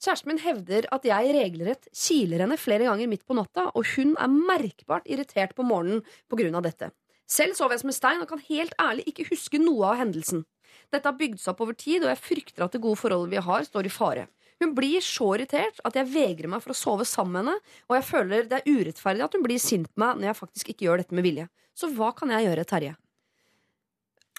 Kjæresten 0.00 0.30
min 0.30 0.42
hevder 0.42 0.88
at 0.94 1.06
jeg 1.08 1.34
regelrett 1.36 1.90
kiler 1.92 2.44
henne 2.44 2.58
flere 2.60 2.88
ganger 2.88 3.10
midt 3.10 3.26
på 3.28 3.36
natta, 3.38 3.68
og 3.74 3.86
hun 3.96 4.16
er 4.16 4.32
merkbart 4.32 5.08
irritert 5.10 5.54
på 5.56 5.66
morgenen 5.66 6.04
på 6.30 6.40
grunn 6.40 6.58
av 6.58 6.66
dette. 6.66 6.90
Selv 7.30 7.54
sover 7.54 7.76
jeg 7.76 7.84
som 7.84 7.92
en 7.92 7.98
stein 8.00 8.24
og 8.24 8.30
kan 8.30 8.42
helt 8.48 8.74
ærlig 8.82 9.06
ikke 9.10 9.28
huske 9.30 9.60
noe 9.62 9.92
av 9.92 10.00
hendelsen. 10.02 10.44
Dette 10.90 11.06
har 11.06 11.18
bygd 11.18 11.38
seg 11.38 11.52
opp 11.52 11.64
over 11.66 11.76
tid, 11.78 12.02
og 12.02 12.10
jeg 12.10 12.22
frykter 12.24 12.66
at 12.66 12.74
det 12.74 12.82
gode 12.82 12.98
forholdet 12.98 13.36
vi 13.36 13.44
har, 13.46 13.66
står 13.66 13.86
i 13.86 13.92
fare. 13.94 14.26
Hun 14.60 14.74
blir 14.76 15.00
så 15.04 15.30
irritert 15.36 15.78
at 15.88 15.94
jeg 15.96 16.10
vegrer 16.10 16.50
meg 16.52 16.60
for 16.64 16.74
å 16.74 16.76
sove 16.76 17.06
sammen 17.08 17.32
med 17.38 17.40
henne, 17.46 17.76
og 17.88 17.96
jeg 17.96 18.08
føler 18.10 18.48
det 18.50 18.58
er 18.60 18.74
urettferdig 18.74 19.24
at 19.24 19.36
hun 19.36 19.46
blir 19.46 19.62
sint 19.62 19.88
på 19.88 20.02
meg 20.02 20.18
når 20.18 20.30
jeg 20.30 20.40
faktisk 20.40 20.72
ikke 20.72 20.86
gjør 20.88 21.00
dette 21.00 21.16
med 21.16 21.24
vilje. 21.24 21.46
Så 21.72 21.88
hva 21.96 22.10
kan 22.16 22.34
jeg 22.34 22.48
gjøre, 22.48 22.66
Terje? 22.68 22.96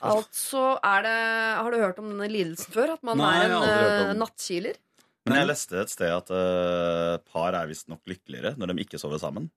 Altså, 0.01 0.61
er 0.81 1.03
det 1.05 1.17
Har 1.61 1.71
du 1.71 1.77
hørt 1.77 1.99
om 2.01 2.07
denne 2.09 2.29
lidelsen 2.29 2.73
før? 2.73 2.95
At 2.97 3.03
man 3.05 3.19
Nei, 3.21 3.33
er 3.43 3.53
en 3.53 3.65
eh, 3.65 4.13
nattkiler? 4.17 4.79
Men 5.27 5.37
jeg 5.37 5.49
leste 5.51 5.77
et 5.83 5.91
sted 5.91 6.11
at 6.13 6.31
uh, 6.33 7.17
par 7.29 7.53
er 7.57 7.67
visstnok 7.69 8.01
lykkeligere 8.09 8.55
når 8.57 8.71
de 8.71 8.85
ikke 8.85 8.99
sover 9.01 9.21
sammen. 9.21 9.49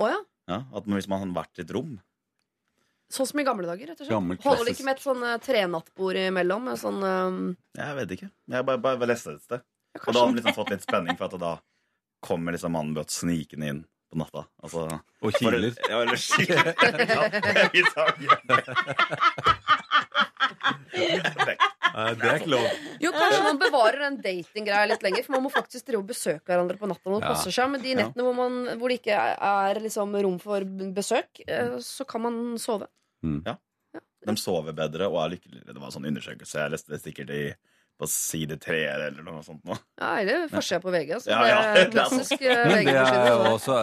Å 0.00 0.08
ja. 0.08 0.20
Ja, 0.50 0.62
at 0.74 0.86
Hvis 0.88 1.08
man 1.10 1.20
har 1.22 1.34
vært 1.42 1.60
i 1.60 1.64
et 1.66 1.74
rom. 1.76 1.98
Sånn 3.10 3.26
som 3.26 3.40
i 3.42 3.44
gamle 3.46 3.66
dager, 3.66 3.90
rett 3.90 3.98
og 3.98 4.06
slett. 4.06 4.14
Gammel, 4.14 4.38
Holder 4.44 4.68
det 4.68 4.74
ikke 4.76 4.86
med 4.86 4.96
et 4.96 5.04
sånn 5.04 5.22
uh, 5.26 5.34
trenattbord 5.42 6.18
imellom? 6.22 6.68
Med 6.70 6.78
sånn 6.78 7.00
eh, 7.04 7.38
Jeg 7.80 7.96
vet 7.98 8.14
ikke. 8.16 8.28
Jeg 8.54 8.66
bare, 8.68 8.82
bare 8.86 9.10
leste 9.10 9.34
et 9.34 9.44
sted. 9.44 9.64
ja, 9.98 10.02
Og 10.06 10.14
da 10.14 10.22
har 10.22 10.30
de 10.30 10.38
liksom 10.38 10.56
fått 10.56 10.72
litt 10.74 10.86
spenning, 10.86 11.18
for 11.18 11.26
at 11.26 11.42
da 11.42 11.52
kommer 12.24 12.54
liksom 12.54 12.72
mannen 12.76 12.94
bøtt 12.94 13.10
snikende 13.14 13.72
inn 13.72 13.82
på 14.10 14.18
natta. 14.22 14.44
Altså, 14.62 14.86
Og 15.26 15.34
kiler. 15.38 15.74
Ja, 15.90 16.00
eller 16.04 16.18
kiler. 16.22 16.70
Nei, 20.94 22.12
det 22.20 22.28
er 22.30 22.36
ikke 22.38 22.52
lov. 22.52 22.66
Jo, 23.02 23.10
kanskje 23.16 23.40
man 23.46 23.58
bevarer 23.60 24.04
den 24.06 24.18
datinggreia 24.24 24.86
litt 24.90 25.02
lenger, 25.04 25.24
for 25.26 25.36
man 25.36 25.44
må 25.46 25.50
faktisk 25.52 25.88
drive 25.88 26.02
og 26.04 26.10
besøke 26.12 26.46
hverandre 26.52 26.78
på 26.78 26.88
natta 26.90 27.10
når 27.10 27.18
det 27.24 27.26
Ja. 27.28 27.32
passer 27.34 27.54
seg. 27.56 27.70
Men 27.72 27.82
de 27.82 27.94
nettene 27.98 28.26
hvor, 28.26 28.36
man, 28.38 28.60
hvor 28.78 28.88
det 28.92 29.00
ikke 29.00 29.16
er 29.16 29.80
liksom 29.82 30.14
rom 30.22 30.38
for 30.42 30.60
besøk, 30.94 31.42
eh, 31.48 31.78
så 31.82 32.06
kan 32.06 32.22
man 32.28 32.38
sove. 32.62 32.86
Ja, 33.46 33.56
De 34.26 34.36
sover 34.36 34.72
bedre 34.76 35.08
og 35.08 35.18
er 35.24 35.34
lykkeligere. 35.36 35.72
Det 35.74 35.80
var 35.80 35.88
en 35.90 35.96
sånn 35.98 36.08
undersøkelse. 36.12 36.58
Jeg 36.62 36.70
leste 36.74 36.92
det 36.94 37.02
sikkert 37.02 37.30
i, 37.34 37.42
på 38.00 38.06
side 38.08 38.56
tre 38.60 38.78
eller 38.88 39.22
noe 39.24 39.42
sånt. 39.44 39.60
Nå. 39.64 39.74
Ja, 40.00 40.12
eller 40.22 40.46
forsida 40.48 40.78
på 40.80 40.92
VG. 40.94 41.10
Altså. 41.18 41.30
Ja, 41.32 41.40
ja. 41.48 41.74
Det 41.74 41.82
er 41.82 41.90
klassisk 41.96 42.32
eh, 42.40 42.62
Men 42.68 42.84
det 42.86 42.94
er 42.94 43.04
VG-forside. 43.04 43.50
også 43.50 43.76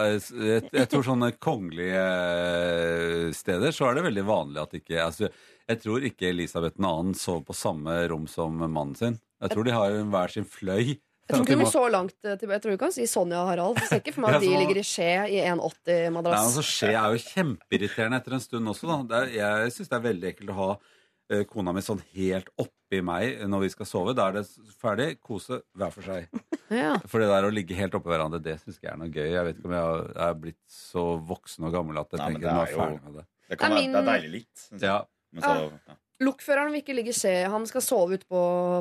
jeg, 0.48 0.70
jeg 0.72 0.88
tror 0.90 1.04
sånne 1.06 1.32
kongelige 1.38 2.02
eh, 2.02 3.28
steder 3.36 3.70
så 3.74 3.90
er 3.90 3.98
det 4.00 4.06
veldig 4.08 4.24
vanlig 4.26 4.62
at 4.64 4.74
ikke 4.80 5.04
altså, 5.04 5.28
Jeg 5.68 5.82
tror 5.82 6.04
ikke 6.08 6.30
Elisabeth 6.32 6.78
2. 6.80 7.12
sover 7.18 7.44
på 7.44 7.54
samme 7.56 7.98
rom 8.08 8.26
som 8.30 8.56
mannen 8.58 8.96
sin. 8.96 9.18
Jeg 9.42 9.50
tror 9.52 9.64
de 9.68 9.74
har 9.76 9.90
hver 10.14 10.32
sin 10.32 10.44
fløy. 10.48 10.94
Jeg 11.28 11.34
tror 11.36 11.42
ikke 11.44 11.56
du 11.58 11.60
må- 11.60 11.64
må 11.66 11.72
så 11.72 11.82
langt 11.92 12.14
tilbake. 12.22 12.54
Jeg 12.56 12.62
tror 12.64 12.70
du 12.72 12.78
kan 12.80 12.92
si 12.92 13.04
Sonja 13.06 13.42
og 13.42 13.48
Harald. 13.50 13.76
Jeg 13.76 13.88
ser 13.88 14.00
ikke 14.00 14.14
for 14.14 14.22
meg 14.24 14.34
at 14.38 14.40
de 14.46 14.48
ligger 14.56 14.78
i 14.80 14.84
skje 14.88 15.08
i 15.28 15.42
Nei, 15.44 15.50
1,80-madrass. 15.52 16.46
altså, 16.48 16.62
Skje 16.64 16.88
er 16.96 17.12
jo 17.12 17.20
kjempeirriterende 17.26 18.16
etter 18.22 18.32
en 18.32 18.40
stund 18.40 18.66
også. 18.72 18.88
Da. 18.88 19.02
Det 19.02 19.18
er, 19.20 19.34
jeg 19.36 19.72
syns 19.76 19.88
det 19.92 19.98
er 19.98 20.06
veldig 20.08 20.30
ekkelt 20.32 20.50
å 20.54 20.56
ha 20.56 20.70
uh, 20.78 21.44
kona 21.44 21.74
mi 21.76 21.82
sånn 21.84 22.00
helt 22.16 22.48
oppi 22.56 23.02
meg 23.04 23.44
når 23.44 23.60
vi 23.66 23.68
skal 23.76 23.86
sove. 23.86 24.14
Da 24.16 24.28
er 24.30 24.38
det 24.40 24.46
ferdig. 24.80 25.10
Kose 25.20 25.60
hver 25.76 25.92
for 25.92 26.02
seg. 26.08 26.28
Ja. 26.68 26.98
For 27.08 27.16
det 27.16 27.30
der 27.30 27.46
å 27.48 27.52
ligge 27.52 27.72
helt 27.72 27.94
oppi 27.96 28.10
hverandre, 28.12 28.42
det 28.44 28.58
syns 28.60 28.76
jeg 28.82 28.90
er 28.92 28.98
noe 29.00 29.08
gøy. 29.08 29.24
Jeg 29.32 29.44
vet 29.46 29.56
ikke 29.56 29.68
om 29.70 29.72
jeg 29.72 29.84
har- 29.86 30.10
er 30.28 30.34
blitt 30.36 30.58
så 30.68 31.04
voksen 31.24 31.64
og 31.64 31.72
gammel 31.72 31.96
at 31.96 32.10
jeg 32.12 32.20
Nei, 32.20 32.26
tenker 32.28 32.44
det 32.44 32.52
nå 32.52 32.58
er 32.60 32.60
er 32.60 32.68
jeg 32.68 32.76
ferdig 32.76 33.04
med 33.06 33.14
det. 33.16 33.24
Det, 33.48 33.56
kan 33.58 33.72
er 33.72 33.76
være, 33.78 33.86
det 33.88 33.96
er 34.02 34.08
deilig 34.10 34.32
litt. 34.34 34.82
Ja, 34.84 34.98
så, 35.36 35.70
ja. 35.88 35.94
Lokføreren 36.20 36.72
vil 36.74 36.80
ikke 36.82 36.94
ligge 36.98 37.12
i 37.12 37.14
skje. 37.14 37.30
Han 37.46 37.62
skal 37.70 37.78
sove 37.84 38.16
ute 38.18 38.26
på, 38.26 38.38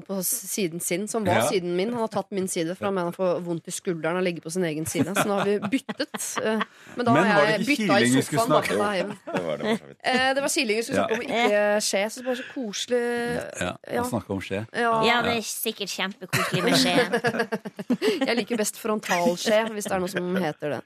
på 0.08 0.16
siden 0.26 0.80
sin, 0.82 1.04
som 1.08 1.22
var 1.24 1.36
Ja. 1.44 1.44
siden 1.52 1.76
min. 1.78 1.92
Han 1.94 2.00
har 2.02 2.08
tatt 2.10 2.32
min 2.34 2.48
side, 2.50 2.74
for 2.76 2.88
han 2.88 2.96
mener 2.96 3.12
han 3.12 3.14
får 3.14 3.44
vondt 3.46 3.68
i 3.70 3.74
skulderen 3.76 4.18
og 4.18 4.24
ligge 4.26 4.42
på 4.42 4.50
sin 4.50 4.64
egen 4.66 4.88
side. 4.90 5.14
Så 5.14 5.22
nå 5.30 5.36
har 5.38 5.46
vi 5.46 5.60
byttet. 5.70 6.18
eh, 6.42 6.64
Men 6.98 7.06
da 7.06 7.14
Men 7.14 7.28
har 7.30 7.46
jeg 7.52 7.60
bytta 7.68 8.00
i 8.02 8.10
sofaen. 8.10 8.50
Da, 8.50 8.62
snakke 8.64 8.74
på 8.74 8.88
om? 9.06 9.14
Det 9.36 9.44
var 9.46 9.58
det. 9.62 9.76
Eh, 10.02 10.34
det 10.34 10.42
var 10.42 10.50
kiling 10.56 10.78
vi 10.80 10.84
skulle 10.88 10.98
snakke 10.98 11.14
om, 11.14 11.22
ikke 11.22 11.62
skje. 11.92 12.02
Så 12.10 12.24
det 12.24 12.26
var 12.32 12.36
så 12.42 12.48
koselig. 12.56 13.04
Ja, 13.62 13.72
Ja. 13.94 14.02
snakke 14.02 14.10
snakker 14.10 14.34
om 14.34 14.42
skje. 14.42 14.64
Ja, 14.74 14.94
Ja, 15.06 15.22
det 15.22 15.38
er 15.38 15.42
sikkert 15.46 15.94
kjempekoselig 15.94 16.64
med 16.64 16.74
skje. 16.82 18.26
jeg 18.26 18.36
liker 18.42 18.58
best 18.58 18.82
frontalskje, 18.82 19.62
hvis 19.78 19.84
det 19.86 19.92
er 19.94 20.00
noe 20.00 20.10
som 20.10 20.36
heter 20.42 20.80
det. 20.80 20.82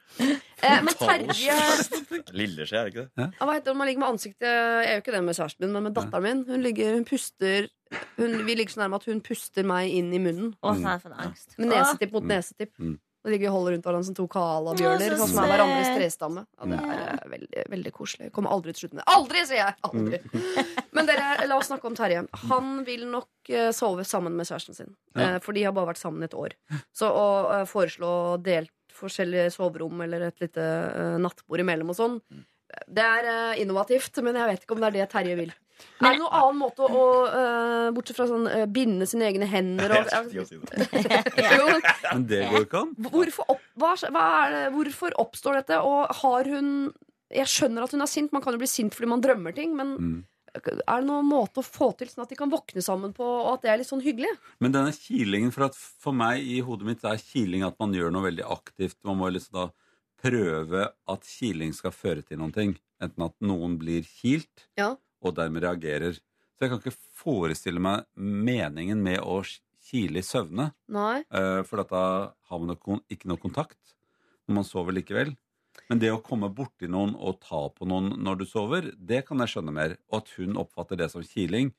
Eh, 0.62 0.80
men 0.86 0.98
Terje 0.98 1.58
Lilleskje, 2.40 2.78
er 2.80 2.88
det 2.88 2.94
ikke 2.94 3.06
det? 3.06 3.28
Ja, 3.28 3.30
Hva 3.48 3.56
heter 3.58 3.72
det 3.72 3.78
man 3.80 3.90
ligger 3.90 4.04
med 4.04 4.14
ansiktet 4.14 4.48
Jeg 4.48 4.90
gjør 4.92 5.04
ikke 5.04 5.16
det 5.16 5.22
med 5.28 5.38
kjæresten 5.38 5.66
min, 5.66 5.76
men 5.76 5.88
med 5.88 5.96
datteren 5.98 6.28
min. 6.28 6.44
Hun 6.50 6.66
ligger, 6.66 6.98
hun 6.98 7.08
puster 7.10 7.70
hun, 8.18 8.36
Vi 8.48 8.58
ligger 8.58 8.76
så 8.76 8.84
nærme 8.84 9.00
at 9.02 9.08
hun 9.10 9.24
puster 9.26 9.68
meg 9.68 9.92
inn 9.92 10.12
i 10.16 10.20
munnen. 10.22 10.54
Å, 10.62 10.76
så 10.76 10.86
har 10.86 11.00
jeg 11.00 11.12
en 11.12 11.24
angst. 11.28 11.56
Med 11.58 11.74
nesetipp 11.74 12.14
mot 12.16 12.30
nesetipp. 12.30 12.76
Mm. 12.80 13.00
Og 13.22 13.30
ligger 13.30 13.52
og 13.52 13.60
holder 13.60 13.76
rundt 13.76 13.86
hverandre 13.86 14.08
som 14.08 14.16
to 14.18 14.24
koalabjørner. 14.34 15.14
Sånn 15.20 15.30
som 15.30 15.44
er 15.44 15.52
hverandres 15.52 15.90
trestamme. 15.94 16.42
Ja, 16.58 16.70
det 16.72 16.80
er 16.82 17.02
eh, 17.04 17.28
veldig, 17.30 17.66
veldig 17.70 17.92
koselig. 17.94 18.30
Jeg 18.30 18.34
kommer 18.34 18.54
aldri 18.56 18.74
til 18.74 18.80
å 18.80 18.82
slutte 18.82 18.98
med 18.98 19.04
det. 19.04 19.14
Aldri, 19.14 19.44
sier 19.46 19.60
jeg! 19.62 19.76
Aldri. 19.90 20.22
Men 20.98 21.10
dere, 21.10 21.28
la 21.46 21.60
oss 21.60 21.70
snakke 21.70 21.90
om 21.92 21.98
Terje. 22.00 22.24
Han 22.50 22.72
vil 22.88 23.06
nok 23.12 23.52
eh, 23.54 23.70
sove 23.78 24.08
sammen 24.10 24.34
med 24.40 24.50
kjæresten 24.50 24.78
sin. 24.78 24.90
Ja. 25.14 25.36
Eh, 25.36 25.38
for 25.46 25.54
de 25.54 25.68
har 25.68 25.76
bare 25.78 25.92
vært 25.92 26.02
sammen 26.02 26.26
et 26.26 26.34
år. 26.34 26.58
Så 26.98 27.12
å 27.14 27.28
foreslå 27.70 28.12
delt 28.42 28.74
forskjellige 29.02 29.50
soverom 29.56 30.02
eller 30.06 30.28
et 30.30 30.40
lite 30.46 30.62
uh, 30.64 31.18
nattbord 31.22 31.64
imellom 31.66 31.92
og 31.94 31.98
sånn, 31.98 32.16
det 32.88 33.04
er 33.04 33.28
uh, 33.28 33.60
innovativt, 33.60 34.16
men 34.24 34.38
jeg 34.40 34.48
vet 34.54 34.64
ikke 34.64 34.78
om 34.78 34.82
det 34.84 34.90
er 34.92 34.96
det 35.02 35.10
Terje 35.12 35.36
vil. 35.42 35.50
er 36.00 36.14
det 36.14 36.22
noen 36.22 36.36
annen 36.40 36.60
måte 36.62 36.86
å, 36.88 37.06
uh, 37.28 37.88
bortsett 37.96 38.20
fra 38.22 38.28
sånn 38.30 38.48
uh, 38.48 38.64
binde 38.72 39.08
sine 39.10 39.28
egne 39.28 39.50
hender 39.50 39.92
og 39.98 40.08
si 40.48 40.60
Men 42.14 42.26
det 42.30 42.46
går 42.52 42.68
ikke 42.68 42.84
an. 42.86 42.94
Hvorfor, 43.10 43.50
opp, 43.56 43.64
hva, 43.82 43.94
hva 44.14 44.26
er 44.46 44.56
det, 44.56 44.64
hvorfor 44.78 45.18
oppstår 45.26 45.60
dette? 45.62 45.82
Og 45.84 46.12
har 46.22 46.52
hun 46.54 46.92
Jeg 47.32 47.48
skjønner 47.48 47.86
at 47.86 47.94
hun 47.96 48.04
er 48.04 48.10
sint. 48.12 48.32
Man 48.36 48.44
kan 48.44 48.56
jo 48.56 48.60
bli 48.60 48.68
sint 48.68 48.96
fordi 48.96 49.08
man 49.08 49.22
drømmer 49.24 49.56
ting. 49.56 49.76
Men 49.76 49.94
Mm. 49.98 50.20
Er 50.56 51.02
det 51.02 51.08
noen 51.08 51.26
måte 51.30 51.62
å 51.62 51.66
få 51.66 51.92
til 51.98 52.10
sånn 52.12 52.24
at 52.26 52.30
de 52.34 52.36
kan 52.40 52.52
våkne 52.52 52.82
sammen 52.84 53.14
på, 53.16 53.24
og 53.24 53.54
at 53.56 53.62
det 53.64 53.72
er 53.72 53.78
litt 53.82 53.88
sånn 53.90 54.04
hyggelig? 54.04 54.32
Men 54.60 54.74
denne 54.76 54.92
kilingen, 54.96 55.52
for, 55.56 55.70
at 55.70 55.76
for 55.78 56.12
meg 56.18 56.42
i 56.44 56.60
hodet 56.66 56.88
mitt 56.90 57.06
er 57.08 57.22
kiling 57.24 57.64
at 57.68 57.78
man 57.80 57.94
gjør 57.96 58.12
noe 58.12 58.28
veldig 58.30 58.44
aktivt. 58.52 58.98
Man 59.08 59.18
må 59.22 59.30
liksom 59.32 59.56
da 59.60 59.68
prøve 60.22 60.84
at 61.10 61.24
kiling 61.26 61.72
skal 61.74 61.94
føre 61.96 62.22
til 62.26 62.38
noen 62.42 62.54
ting. 62.54 62.76
Enten 63.02 63.26
at 63.26 63.36
noen 63.42 63.78
blir 63.82 64.04
kilt, 64.06 64.68
Ja. 64.78 64.96
og 65.24 65.36
dermed 65.36 65.64
reagerer. 65.64 66.14
Så 66.14 66.60
jeg 66.68 66.70
kan 66.70 66.80
ikke 66.84 66.98
forestille 67.18 67.80
meg 67.82 68.06
meningen 68.16 69.02
med 69.02 69.20
å 69.22 69.40
kile 69.82 70.20
i 70.22 70.26
søvne. 70.26 70.74
Nei. 70.88 71.24
eh, 71.32 71.64
For 71.64 71.82
da 71.84 72.34
har 72.50 72.60
man 72.60 72.76
ikke 73.10 73.26
noe 73.26 73.38
kontakt 73.42 73.78
når 74.48 74.56
man 74.56 74.64
sover 74.64 74.94
likevel. 74.94 75.36
Men 75.90 76.00
det 76.00 76.12
å 76.14 76.22
komme 76.24 76.50
borti 76.56 76.88
noen 76.92 77.14
og 77.20 77.40
ta 77.44 77.66
på 77.76 77.88
noen 77.88 78.14
når 78.24 78.42
du 78.42 78.46
sover, 78.48 78.92
det 78.96 79.26
kan 79.28 79.40
jeg 79.44 79.54
skjønne 79.56 79.74
mer. 79.76 79.98
Og 80.12 80.22
at 80.22 80.34
hun 80.38 80.58
oppfatter 80.60 81.00
det 81.00 81.10
som 81.12 81.24
kiling. 81.24 81.72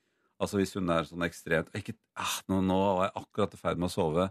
Altså 0.43 0.59
hvis 0.59 0.75
hun 0.77 0.91
er 0.91 1.07
sånn 1.07 1.25
ekstremt 1.25 1.71
ikke, 1.79 1.95
ah, 2.19 2.41
nå, 2.51 2.61
'Nå 2.67 2.79
var 2.99 3.05
jeg 3.07 3.15
akkurat 3.23 3.55
i 3.55 3.61
ferd 3.61 3.79
med 3.79 3.89
å 3.89 3.95
sove', 3.95 4.31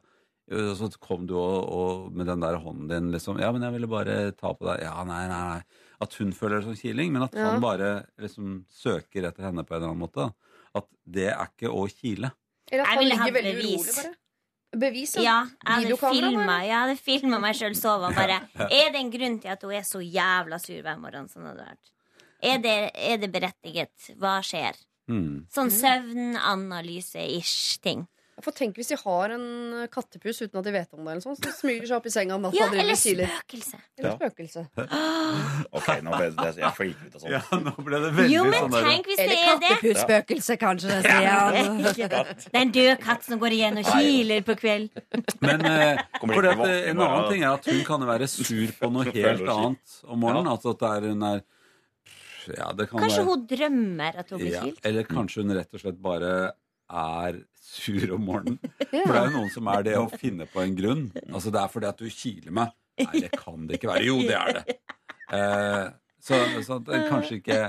og 0.52 0.74
så 0.76 0.90
kom 1.00 1.26
du 1.30 1.36
og, 1.40 1.58
og 1.72 2.12
med 2.12 2.28
den 2.28 2.42
der 2.44 2.58
hånden 2.60 2.90
din 2.90 3.12
liksom 3.14 3.40
'Ja, 3.40 3.52
men 3.52 3.62
jeg 3.64 3.74
ville 3.78 3.88
bare 3.88 4.32
ta 4.36 4.52
på 4.54 4.66
deg.' 4.68 4.84
Ja, 4.84 5.04
nei, 5.08 5.28
nei, 5.28 5.42
nei. 5.56 5.62
At 6.02 6.14
hun 6.20 6.34
føler 6.34 6.60
det 6.60 6.66
som 6.68 6.76
kiling, 6.76 7.14
men 7.14 7.24
at 7.24 7.34
Ja. 7.34 7.52
han 7.52 7.62
bare 7.62 8.08
liksom 8.20 8.66
søker 8.70 9.24
etter 9.30 9.44
henne 9.48 9.64
på 9.64 9.76
en 9.76 9.82
eller 9.82 9.94
annen 9.94 10.04
måte. 10.04 10.34
At 10.76 10.88
det 11.06 11.30
er 11.32 11.48
ikke 11.48 11.70
å 11.72 11.88
kile. 11.88 12.34
Eller 12.72 12.84
at 12.84 12.88
han 12.98 13.04
ligger 13.06 13.34
veldig 13.34 13.56
urolig, 13.60 13.96
bare. 13.96 14.16
Bevis, 14.72 15.18
Ja, 15.20 15.42
jeg 15.68 16.72
hadde 16.72 16.96
filma 17.00 17.42
meg 17.44 17.58
sjøl 17.60 17.74
sove 17.76 18.08
og 18.08 18.16
bare 18.16 18.38
Er 18.72 18.94
det 18.94 19.02
en 19.02 19.10
grunn 19.12 19.36
til 19.44 19.52
at 19.52 19.64
hun 19.68 19.74
er 19.76 19.84
så 19.88 20.00
jævla 20.00 20.60
sur 20.64 20.80
hver 20.86 21.02
morgen? 21.02 21.28
Sånn 21.32 21.50
hadde 21.50 21.60
det 21.60 21.74
vært. 21.74 21.92
Er 22.42 22.62
det, 22.64 22.78
er 22.96 23.20
det 23.22 23.30
berettiget? 23.34 24.08
Hva 24.22 24.38
skjer? 24.46 24.80
Mm. 25.12 25.44
Sånn 25.52 25.74
søvnanalyse-ish 25.76 27.82
ting. 27.84 28.08
For 28.42 28.52
tenk 28.58 28.76
hvis 28.80 28.90
de 28.92 28.98
har 29.04 29.34
en 29.36 29.88
kattepus 29.94 30.42
uten 30.42 30.60
at 30.60 30.66
de 30.68 30.72
vet 30.76 30.94
om 30.98 31.04
det, 31.06 31.12
eller 31.16 31.24
sånn, 31.26 31.38
så 31.38 31.52
smyger 31.60 31.82
de 31.86 31.88
seg 31.92 31.98
opp 31.98 32.08
i 32.10 32.14
senga 32.14 32.36
om 32.36 32.42
natta 32.48 32.58
Ja, 32.58 32.68
eller 32.74 32.96
spøkelse. 33.00 33.80
Eller 34.00 34.10
Ja. 34.10 34.16
spøkelse. 34.18 34.64
Ok, 35.78 35.88
nå 36.04 36.12
ble 36.18 36.28
det, 36.36 36.50
jeg 36.60 36.74
freaker 36.76 37.08
ut 37.08 37.16
av 37.16 37.22
sånn. 37.24 37.32
Ja, 37.32 37.42
nå 37.64 37.74
ble 37.86 38.00
det 38.04 38.10
veldig 38.18 38.34
Jo, 38.34 38.44
men 38.50 38.60
sånn 38.66 38.74
der- 38.76 38.88
tenk 38.90 39.06
hvis 39.12 39.22
det 39.22 39.28
er 39.28 39.32
det. 39.32 39.70
kattepusspøkelse, 39.72 40.58
kanskje, 40.62 40.98
sier 41.06 41.30
han. 41.30 41.82
Det 41.82 42.52
er 42.52 42.62
en 42.62 42.72
død 42.76 43.00
katt 43.06 43.24
som 43.30 43.40
går 43.40 43.56
igjen 43.58 43.78
og 43.82 43.86
kiler 43.94 44.42
på 44.48 44.56
kveld. 44.60 44.90
Men 45.42 45.66
eh, 45.66 46.02
for 46.20 46.46
eh, 46.46 46.56
våkne 46.56 46.76
en 46.92 47.00
annen 47.06 47.30
ting 47.32 47.44
er 47.46 47.54
at 47.56 47.66
hun 47.72 47.84
kan 47.88 48.06
være 48.10 48.28
sur 48.28 48.68
på 48.82 48.92
noe 48.92 49.06
helt 49.12 49.48
annet 49.48 49.98
om 50.08 50.20
morgenen. 50.20 50.52
Altså 50.52 50.74
at 50.76 50.80
det 50.84 50.92
er, 50.98 51.10
hun 51.14 51.24
er 51.32 51.42
ja, 52.58 52.72
det 52.74 52.88
kan 52.90 53.04
Kanskje 53.04 53.22
være, 53.22 53.30
hun 53.30 53.46
drømmer 53.52 54.16
at 54.18 54.32
hun 54.34 54.40
blir 54.42 54.56
ja. 54.56 54.64
Eller 54.90 55.04
kanskje 55.06 55.44
hun 55.44 55.54
rett 55.56 55.76
og 55.78 55.84
slett 55.84 56.00
bare 56.02 56.32
er 56.92 57.42
sur 57.62 58.14
om 58.18 58.24
morgenen. 58.28 58.60
For 58.92 59.14
det 59.14 59.20
er 59.22 59.28
jo 59.30 59.36
noen 59.38 59.52
som 59.54 59.72
er 59.72 59.88
det 59.88 59.98
å 60.00 60.08
finne 60.12 60.48
på 60.50 60.64
en 60.64 60.78
grunn. 60.78 61.06
Altså 61.32 61.54
Det 61.54 61.62
er 61.62 61.72
fordi 61.72 61.92
at 61.92 62.02
du 62.02 62.10
kiler 62.10 62.56
meg. 62.62 62.76
Nei, 63.02 63.24
det 63.24 63.32
kan 63.34 63.68
det 63.70 63.80
ikke 63.80 63.94
være. 63.94 64.08
Jo, 64.10 64.20
det 64.28 64.40
er 64.40 64.60
det. 64.62 64.80
Eh, 65.32 65.86
så 66.20 66.36
så 66.60 66.76
det 66.84 66.98
kanskje 67.08 67.38
ikke, 67.38 67.60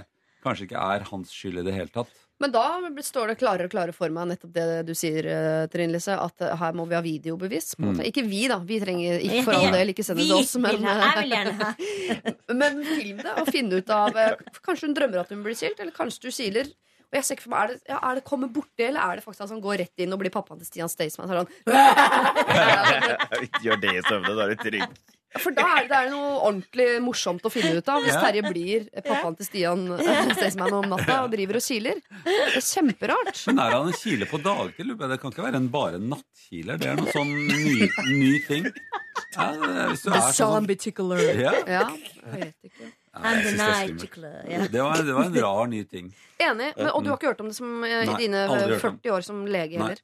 kanskje 0.43 0.65
ikke 0.67 0.81
er 0.83 1.05
hans 1.07 1.31
skyld 1.31 1.61
i 1.61 1.63
det 1.69 1.75
hele 1.77 1.93
tatt. 1.95 2.11
Men 2.43 2.51
da 2.51 2.65
står 3.07 3.31
det 3.31 3.37
klarere 3.39 3.69
og 3.69 3.73
klarere 3.75 3.95
for 3.95 4.11
meg 4.11 4.33
nettopp 4.33 4.51
det 4.57 4.65
du 4.89 4.93
sier, 4.99 5.27
eh, 5.31 5.65
Trine 5.71 5.95
Lise, 5.95 6.17
at 6.19 6.43
eh, 6.43 6.55
her 6.59 6.75
må 6.75 6.89
vi 6.91 6.97
ha 6.99 7.03
videobevis. 7.05 7.77
På 7.79 7.93
en. 7.93 8.01
Ikke 8.09 8.25
vi, 8.27 8.41
da. 8.51 8.59
Vi 8.67 8.81
trenger 8.83 9.23
ikke 9.23 9.45
for 9.47 9.59
all 9.61 9.71
del 9.77 9.93
ikke 9.93 10.07
sende 10.07 10.27
det 10.27 10.35
oss. 10.35 10.57
Men, 10.59 10.83
jeg 10.83 11.13
vil 11.21 11.37
gjerne 11.37 11.55
ha. 11.61 11.71
men 12.65 12.81
film 12.89 13.23
det 13.23 13.37
og 13.45 13.53
finne 13.55 13.79
ut 13.79 13.93
av 13.95 14.19
eh, 14.19 14.35
Kanskje 14.59 14.91
hun 14.91 14.97
drømmer 14.99 15.23
at 15.23 15.31
hun 15.31 15.45
blir 15.47 15.59
kilt, 15.59 15.79
eller 15.79 15.95
kanskje 15.95 16.27
du 16.27 16.35
kiler. 16.35 16.73
Og 17.13 17.19
jeg 17.19 17.25
ser 17.29 17.37
ikke 17.37 17.45
for 17.45 17.53
meg, 17.53 17.63
Er 17.63 17.69
det, 17.75 17.81
ja, 17.93 17.99
er 18.09 18.15
det 18.17 18.25
komme 18.25 18.49
borti, 18.53 18.87
eller 18.89 19.05
er 19.05 19.19
det 19.21 19.25
faktisk 19.27 19.45
han 19.45 19.51
som 19.51 19.61
går 19.65 19.83
rett 19.85 20.01
inn 20.01 20.13
og 20.17 20.21
blir 20.23 20.33
pappaen 20.33 20.61
til 20.63 20.69
Stian 20.71 20.89
Staysman? 20.89 21.29
Så 21.29 21.43
han, 21.43 21.49
Gjør 23.65 23.83
det 23.83 23.91
i 23.99 24.05
søvne, 24.07 24.33
da 24.33 24.47
er 24.47 24.55
du 24.55 24.63
trygg. 24.63 24.95
For 25.41 25.55
da 25.57 25.65
er 25.65 25.87
det, 25.87 25.89
det 25.89 25.97
er 25.99 26.11
noe 26.13 26.33
ordentlig 26.45 26.87
morsomt 27.01 27.45
å 27.49 27.51
finne 27.53 27.79
ut 27.81 27.87
av 27.89 28.03
hvis 28.05 28.17
Terje 28.21 28.43
blir 28.51 28.83
pappaen 29.07 29.37
til 29.39 29.47
Stian 29.49 29.87
eh, 29.97 30.33
Staysman 30.37 30.75
om 30.77 30.91
natta 30.91 31.23
og 31.25 31.31
driver 31.33 31.57
og 31.57 31.65
kiler. 31.65 32.01
Det 32.27 32.35
er 32.59 32.67
kjemperart. 32.67 33.41
Men 33.49 33.63
er 33.65 33.77
han 33.79 33.89
en 33.89 33.97
kiler 33.97 34.29
på 34.29 34.41
dagtid? 34.45 34.93
Det 34.93 35.21
kan 35.23 35.33
ikke 35.33 35.47
være 35.47 35.61
en 35.63 35.71
bare 35.73 36.01
nattkiler. 36.05 36.81
Det 36.83 36.91
er 36.93 37.01
noe 37.01 37.15
sånn 37.17 37.33
ny, 37.49 37.89
ny 38.13 38.33
ting. 38.49 38.69
Ja, 39.33 39.49
det 39.57 39.87
hvis 39.95 40.05
du 40.05 40.11
er 40.13 40.21
sånn 40.21 40.37
Zombie 40.37 40.77
tickler. 40.81 41.25
ja. 41.47 41.55
Ja, 41.65 41.87
jeg 41.89 42.37
vet 42.37 42.69
ikke. 42.69 42.93
Nei, 43.13 43.33
jeg 43.35 43.43
the 43.43 43.49
synes 43.49 43.61
det 43.61 43.67
night 43.69 44.07
skummelt. 44.07 44.49
Ja. 44.53 44.61
Det 44.73 44.83
var, 44.87 45.03
det 45.05 45.15
var 45.19 45.25
en 45.29 45.35
rar 45.45 45.67
ny 45.69 45.83
ting. 45.85 46.07
Enig. 46.41 46.71
Men, 46.77 46.89
og 46.95 47.03
du 47.05 47.11
har 47.13 47.19
ikke 47.19 47.29
hørt 47.35 47.41
om 47.45 47.51
det 47.53 47.57
som, 47.59 47.75
eh, 47.85 47.99
i 48.03 48.07
Nei, 48.09 48.17
dine 48.25 48.47
aldri 48.49 48.63
eh, 48.63 48.79
hørt 48.79 48.89
om. 48.89 48.97
40 49.03 49.13
år 49.19 49.27
som 49.27 49.43
lege 49.47 49.77
Nei. 49.77 49.83
heller? 49.91 50.01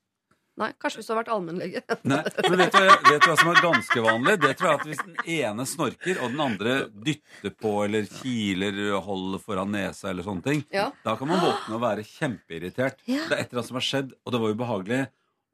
Nei, 0.58 0.72
Kanskje 0.82 0.98
hvis 0.98 1.06
du 1.06 1.12
har 1.14 1.20
vært 1.22 1.28
allmennlege. 1.30 1.80
Nei, 2.10 2.18
men 2.50 2.58
vet 2.58 2.72
du, 2.74 2.78
hva- 2.82 2.98
vet 3.12 3.22
du 3.22 3.28
hva 3.30 3.36
som 3.38 3.50
er 3.52 3.60
ganske 3.62 4.00
vanlig? 4.02 4.32
Det 4.42 4.50
tror 4.58 4.68
jeg 4.72 4.78
at 4.80 4.86
Hvis 4.90 5.02
den 5.06 5.16
ene 5.38 5.66
snorker, 5.70 6.18
og 6.24 6.32
den 6.34 6.40
andre 6.42 6.72
dytter 7.06 7.54
på 7.62 7.72
eller 7.84 8.08
kiler, 8.10 8.80
holder 9.06 9.38
foran 9.44 9.70
nesa 9.72 10.10
eller 10.10 10.26
sånne 10.26 10.42
ting, 10.48 10.64
Ja. 10.74 10.88
da 11.06 11.14
kan 11.20 11.30
man 11.30 11.38
våkne 11.46 11.78
og 11.78 11.84
være 11.86 12.02
kjempeirritert. 12.10 12.98
Ja. 13.06 13.22
Det 13.30 13.38
er 13.38 13.44
et 13.44 13.52
eller 13.52 13.60
annet 13.62 13.70
som 13.70 13.78
har 13.78 13.86
skjedd, 13.88 14.12
og 14.26 14.34
det 14.34 14.40
var 14.42 14.56
ubehagelig. 14.58 15.00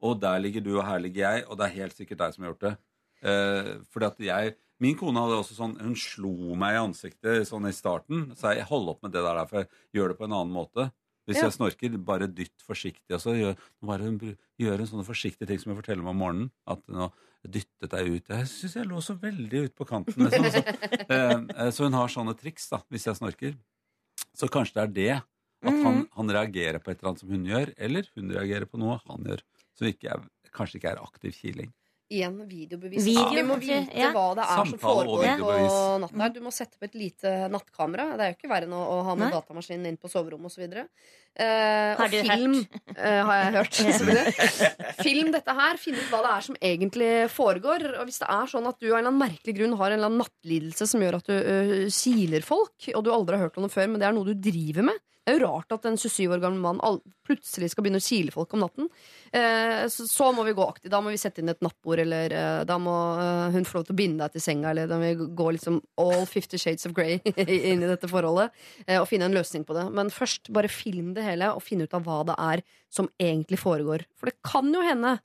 Og 0.05 0.19
der 0.25 0.41
ligger 0.43 0.61
du, 0.65 0.73
og 0.79 0.83
her 0.89 0.99
ligger 1.05 1.21
jeg, 1.23 1.45
og 1.47 1.57
det 1.61 1.69
er 1.69 1.77
helt 1.79 1.95
sikkert 2.01 2.19
deg 2.25 2.33
som 2.35 2.43
har 2.43 2.51
gjort 2.51 2.65
det. 2.65 2.73
Eh, 3.25 3.69
fordi 3.93 4.05
at 4.09 4.19
jeg 4.27 4.55
Min 4.83 4.97
kone 4.99 5.21
hadde 5.23 5.37
også 5.39 5.55
sånn 5.55 5.77
Hun 5.79 5.95
slo 5.95 6.55
meg 6.59 6.75
i 6.75 6.81
ansiktet 6.83 7.47
sånn 7.47 7.67
i 7.69 7.73
starten. 7.75 8.29
Så 8.35 8.55
jeg 8.57 8.67
hold 8.67 8.89
opp 8.91 9.03
med 9.05 9.13
det 9.15 9.23
der, 9.23 9.45
for 9.47 9.63
jeg 9.63 9.69
gjør 9.95 10.11
det 10.11 10.17
på 10.19 10.27
en 10.27 10.35
annen 10.35 10.55
måte. 10.55 10.89
Hvis 11.25 11.39
Ja. 11.39 11.47
jeg 11.47 11.55
snorker, 11.55 11.95
bare 11.97 12.27
dytt 12.27 12.61
forsiktig. 12.61 13.15
Og 13.15 13.21
så 13.23 13.33
gjør, 13.33 13.55
bare 13.81 14.03
hun 14.03 14.19
gjør 14.59 14.79
en 14.79 14.89
sånne 14.91 15.05
forsiktige 15.07 15.47
ting 15.47 15.57
som 15.57 15.71
jeg 15.73 15.81
forteller 15.81 16.03
meg 16.03 16.13
om 16.13 16.21
morgenen. 16.21 16.51
At 16.67 16.83
nå 16.87 17.11
dyttet 17.45 17.89
deg 17.89 18.09
ut. 18.09 18.27
Jeg 18.29 18.49
syns 18.49 18.75
jeg 18.75 18.89
lå 18.89 19.01
så 19.01 19.15
veldig 19.21 19.63
ut 19.65 19.75
på 19.75 19.87
kanten. 19.87 20.27
Liksom. 20.27 20.45
Så, 20.51 20.61
eh, 21.15 21.71
så 21.71 21.87
hun 21.87 21.97
har 21.97 22.11
sånne 22.13 22.35
triks 22.37 22.69
da, 22.69 22.81
hvis 22.91 23.07
jeg 23.09 23.17
snorker. 23.17 23.55
Så 24.35 24.49
kanskje 24.51 24.75
det 24.75 24.83
er 24.83 24.93
det. 24.93 25.23
At 25.65 25.81
han, 25.81 26.03
han 26.13 26.29
reagerer 26.29 26.77
på 26.83 26.91
et 26.91 26.99
eller 26.99 27.13
annet 27.13 27.23
som 27.23 27.31
hun 27.33 27.45
gjør, 27.49 27.71
eller 27.77 28.09
hun 28.13 28.29
reagerer 28.29 28.67
på 28.69 28.77
noe 28.77 28.99
han 29.07 29.25
gjør. 29.25 29.41
Som 29.73 29.89
kanskje 30.55 30.77
ikke 30.79 30.91
er 30.93 31.01
aktiv 31.01 31.33
kiling. 31.33 31.71
Igjen 32.13 32.35
videobevis. 32.45 33.01
Video, 33.01 33.31
Vi 33.33 33.41
må 33.41 33.55
vite 33.57 33.89
ja. 33.97 34.11
hva 34.13 34.27
det 34.37 34.43
er 34.43 34.59
som 34.59 34.71
Samtale 34.75 34.81
foregår 34.83 35.39
på 35.41 35.53
natten 36.03 36.21
her. 36.21 36.33
Du 36.35 36.41
må 36.45 36.51
sette 36.53 36.77
opp 36.77 36.85
et 36.85 36.97
lite 36.99 37.31
nattkamera. 37.49 38.11
Det 38.13 38.25
er 38.25 38.29
jo 38.29 38.35
ikke 38.37 38.49
verre 38.51 38.69
enn 38.69 38.75
å, 38.77 38.81
å 38.93 38.97
ha 39.07 39.15
med 39.17 39.25
Nei. 39.25 39.31
datamaskinen 39.33 39.89
inn 39.89 39.97
på 39.97 40.11
soverommet 40.13 40.53
osv. 40.53 40.67
Uh, 40.69 41.95
Har 41.97 42.05
og 42.05 42.13
du 42.13 42.19
film 42.29 42.53
eh, 42.93 43.21
har 43.25 43.39
jeg 43.39 43.55
hørt. 43.57 43.79
film 45.07 45.33
dette 45.33 45.57
her. 45.57 45.81
Finn 45.81 45.97
ut 45.97 46.13
hva 46.13 46.21
det 46.27 46.35
er 46.35 46.45
som 46.45 46.59
egentlig 46.69 47.09
foregår. 47.33 47.87
Og 47.95 48.05
hvis 48.11 48.21
det 48.21 48.29
er 48.37 48.53
sånn 48.53 48.69
at 48.69 48.77
du 48.77 48.85
av 48.91 48.91
en 48.91 48.99
eller 48.99 49.09
annen 49.09 49.23
merkelig 49.25 49.57
grunn 49.57 49.75
har 49.81 49.89
en 49.89 49.97
eller 49.97 50.13
annen 50.13 50.21
nattlidelse 50.21 50.91
som 50.93 51.01
gjør 51.01 51.17
at 51.23 51.33
du 51.33 51.35
uh, 51.41 51.75
kiler 51.89 52.45
folk, 52.45 52.91
og 52.93 53.01
du 53.01 53.09
aldri 53.17 53.39
har 53.39 53.49
hørt 53.49 53.57
om 53.57 53.65
det 53.65 53.73
før, 53.73 53.89
men 53.89 54.03
det 54.03 54.11
er 54.11 54.17
noe 54.19 54.29
du 54.29 54.37
driver 54.37 54.91
med 54.93 55.01
Det 55.25 55.33
er 55.33 55.39
jo 55.39 55.47
rart 55.47 55.73
at 55.73 55.85
en 55.89 55.95
27 55.97 56.29
år 56.29 56.41
gammel 56.43 56.61
mann 56.61 56.99
plutselig 57.25 57.71
skal 57.71 57.81
begynne 57.81 57.97
å 57.97 58.05
kile 58.05 58.33
folk 58.33 58.51
om 58.53 58.61
natten. 58.61 58.89
Eh, 59.33 59.87
så, 59.89 60.27
må 60.37 60.43
vi 60.45 60.53
gå 60.53 60.61
aktivt. 60.61 60.91
Da 60.93 60.99
må 61.01 61.09
vi 61.09 61.17
sette 61.17 61.41
inn 61.41 61.49
et 61.49 61.63
nattbord, 61.65 62.03
eller 62.03 62.35
eh, 62.37 62.59
da 62.69 62.77
må 62.77 62.93
eh, 63.17 63.55
hun 63.55 63.65
få 63.65 63.79
lov 63.79 63.87
til 63.87 63.95
å 63.95 63.99
binde 64.03 64.21
deg 64.21 64.35
til 64.35 64.43
senga, 64.45 64.69
eller 64.69 64.91
da 64.91 64.99
må 65.01 65.09
vi 65.09 65.29
gå 65.41 65.47
liksom 65.57 65.79
all 66.01 66.27
50 66.29 66.61
shades 66.61 66.85
of 66.85 66.93
grey 66.97 67.17
inn 67.71 67.81
i 67.81 67.89
dette 67.89 68.09
forholdet 68.11 68.53
og 68.99 69.07
finne 69.09 69.25
en 69.31 69.37
løsning 69.37 69.65
på 69.65 69.73
det. 69.77 69.87
Men 69.97 70.13
først 70.13 70.53
bare 70.53 70.69
film 70.69 71.15
det 71.17 71.25
hele, 71.25 71.49
og 71.57 71.65
finne 71.65 71.89
ut 71.89 71.97
av 71.97 72.05
hva 72.05 72.21
det 72.29 72.37
er 72.45 72.65
som 72.93 73.09
egentlig 73.17 73.57
foregår. 73.63 74.05
For 74.19 74.29
det 74.29 74.37
kan 74.45 74.69
jo 74.69 74.85
hende 74.85 75.17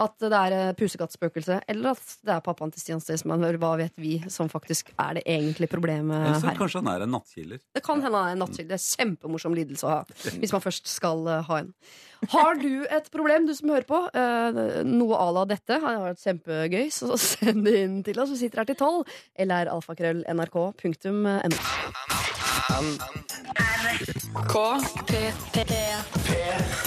at 0.00 0.14
det 0.24 0.32
er 0.32 0.54
eh, 0.56 0.72
pusekattspøkelse, 0.78 1.58
eller 1.68 1.90
at 1.92 2.14
det 2.24 2.32
er 2.32 2.40
pappaen 2.44 2.72
til 2.72 2.80
Stian 2.80 3.02
Staysman. 3.02 3.44
Hva 3.60 3.74
vet 3.76 3.92
vi 4.00 4.14
som 4.32 4.48
faktisk 4.48 4.92
er 4.96 5.18
det 5.18 5.24
egentlige 5.26 5.68
problemet 5.68 6.16
her? 6.16 6.38
så 6.40 6.54
kanskje 6.56 6.80
han 6.80 6.88
er 6.94 7.04
en 7.04 7.12
nattkiller? 7.12 7.60
Det 7.74 7.82
kan 7.84 8.00
hende 8.00 8.16
han 8.16 8.30
er 8.30 8.38
en 8.38 8.42
nattkiller, 8.46 8.70
Det 8.72 8.78
er 8.78 9.04
kjempemorsom 9.04 9.54
lidelse 9.54 9.86
å 9.86 9.92
ha. 9.98 10.00
Hvis 10.40 10.54
man 10.54 10.64
først 10.64 10.88
skal 10.88 11.26
eh, 11.28 11.44
ha 11.48 11.60
en. 11.60 11.74
Har 12.32 12.54
du 12.54 12.86
et 12.86 13.10
problem, 13.12 13.46
du 13.46 13.54
som 13.54 13.68
hører 13.74 13.88
på? 13.88 14.00
eh, 14.14 14.82
noe 14.86 15.18
à 15.18 15.28
la 15.34 15.44
dette 15.44 15.80
har 15.82 16.00
vært 16.06 16.22
kjempegøy, 16.22 16.88
så 16.94 17.18
send 17.20 17.66
det 17.66 17.76
inn 17.82 18.02
til 18.06 18.20
oss. 18.22 18.30
Vi 18.32 18.44
sitter 18.44 18.62
her 18.62 18.70
til 18.72 18.78
tolv. 18.80 19.04
Eller 19.34 19.68
alfakrøll 23.92 24.82
nrk.no. 24.82 25.82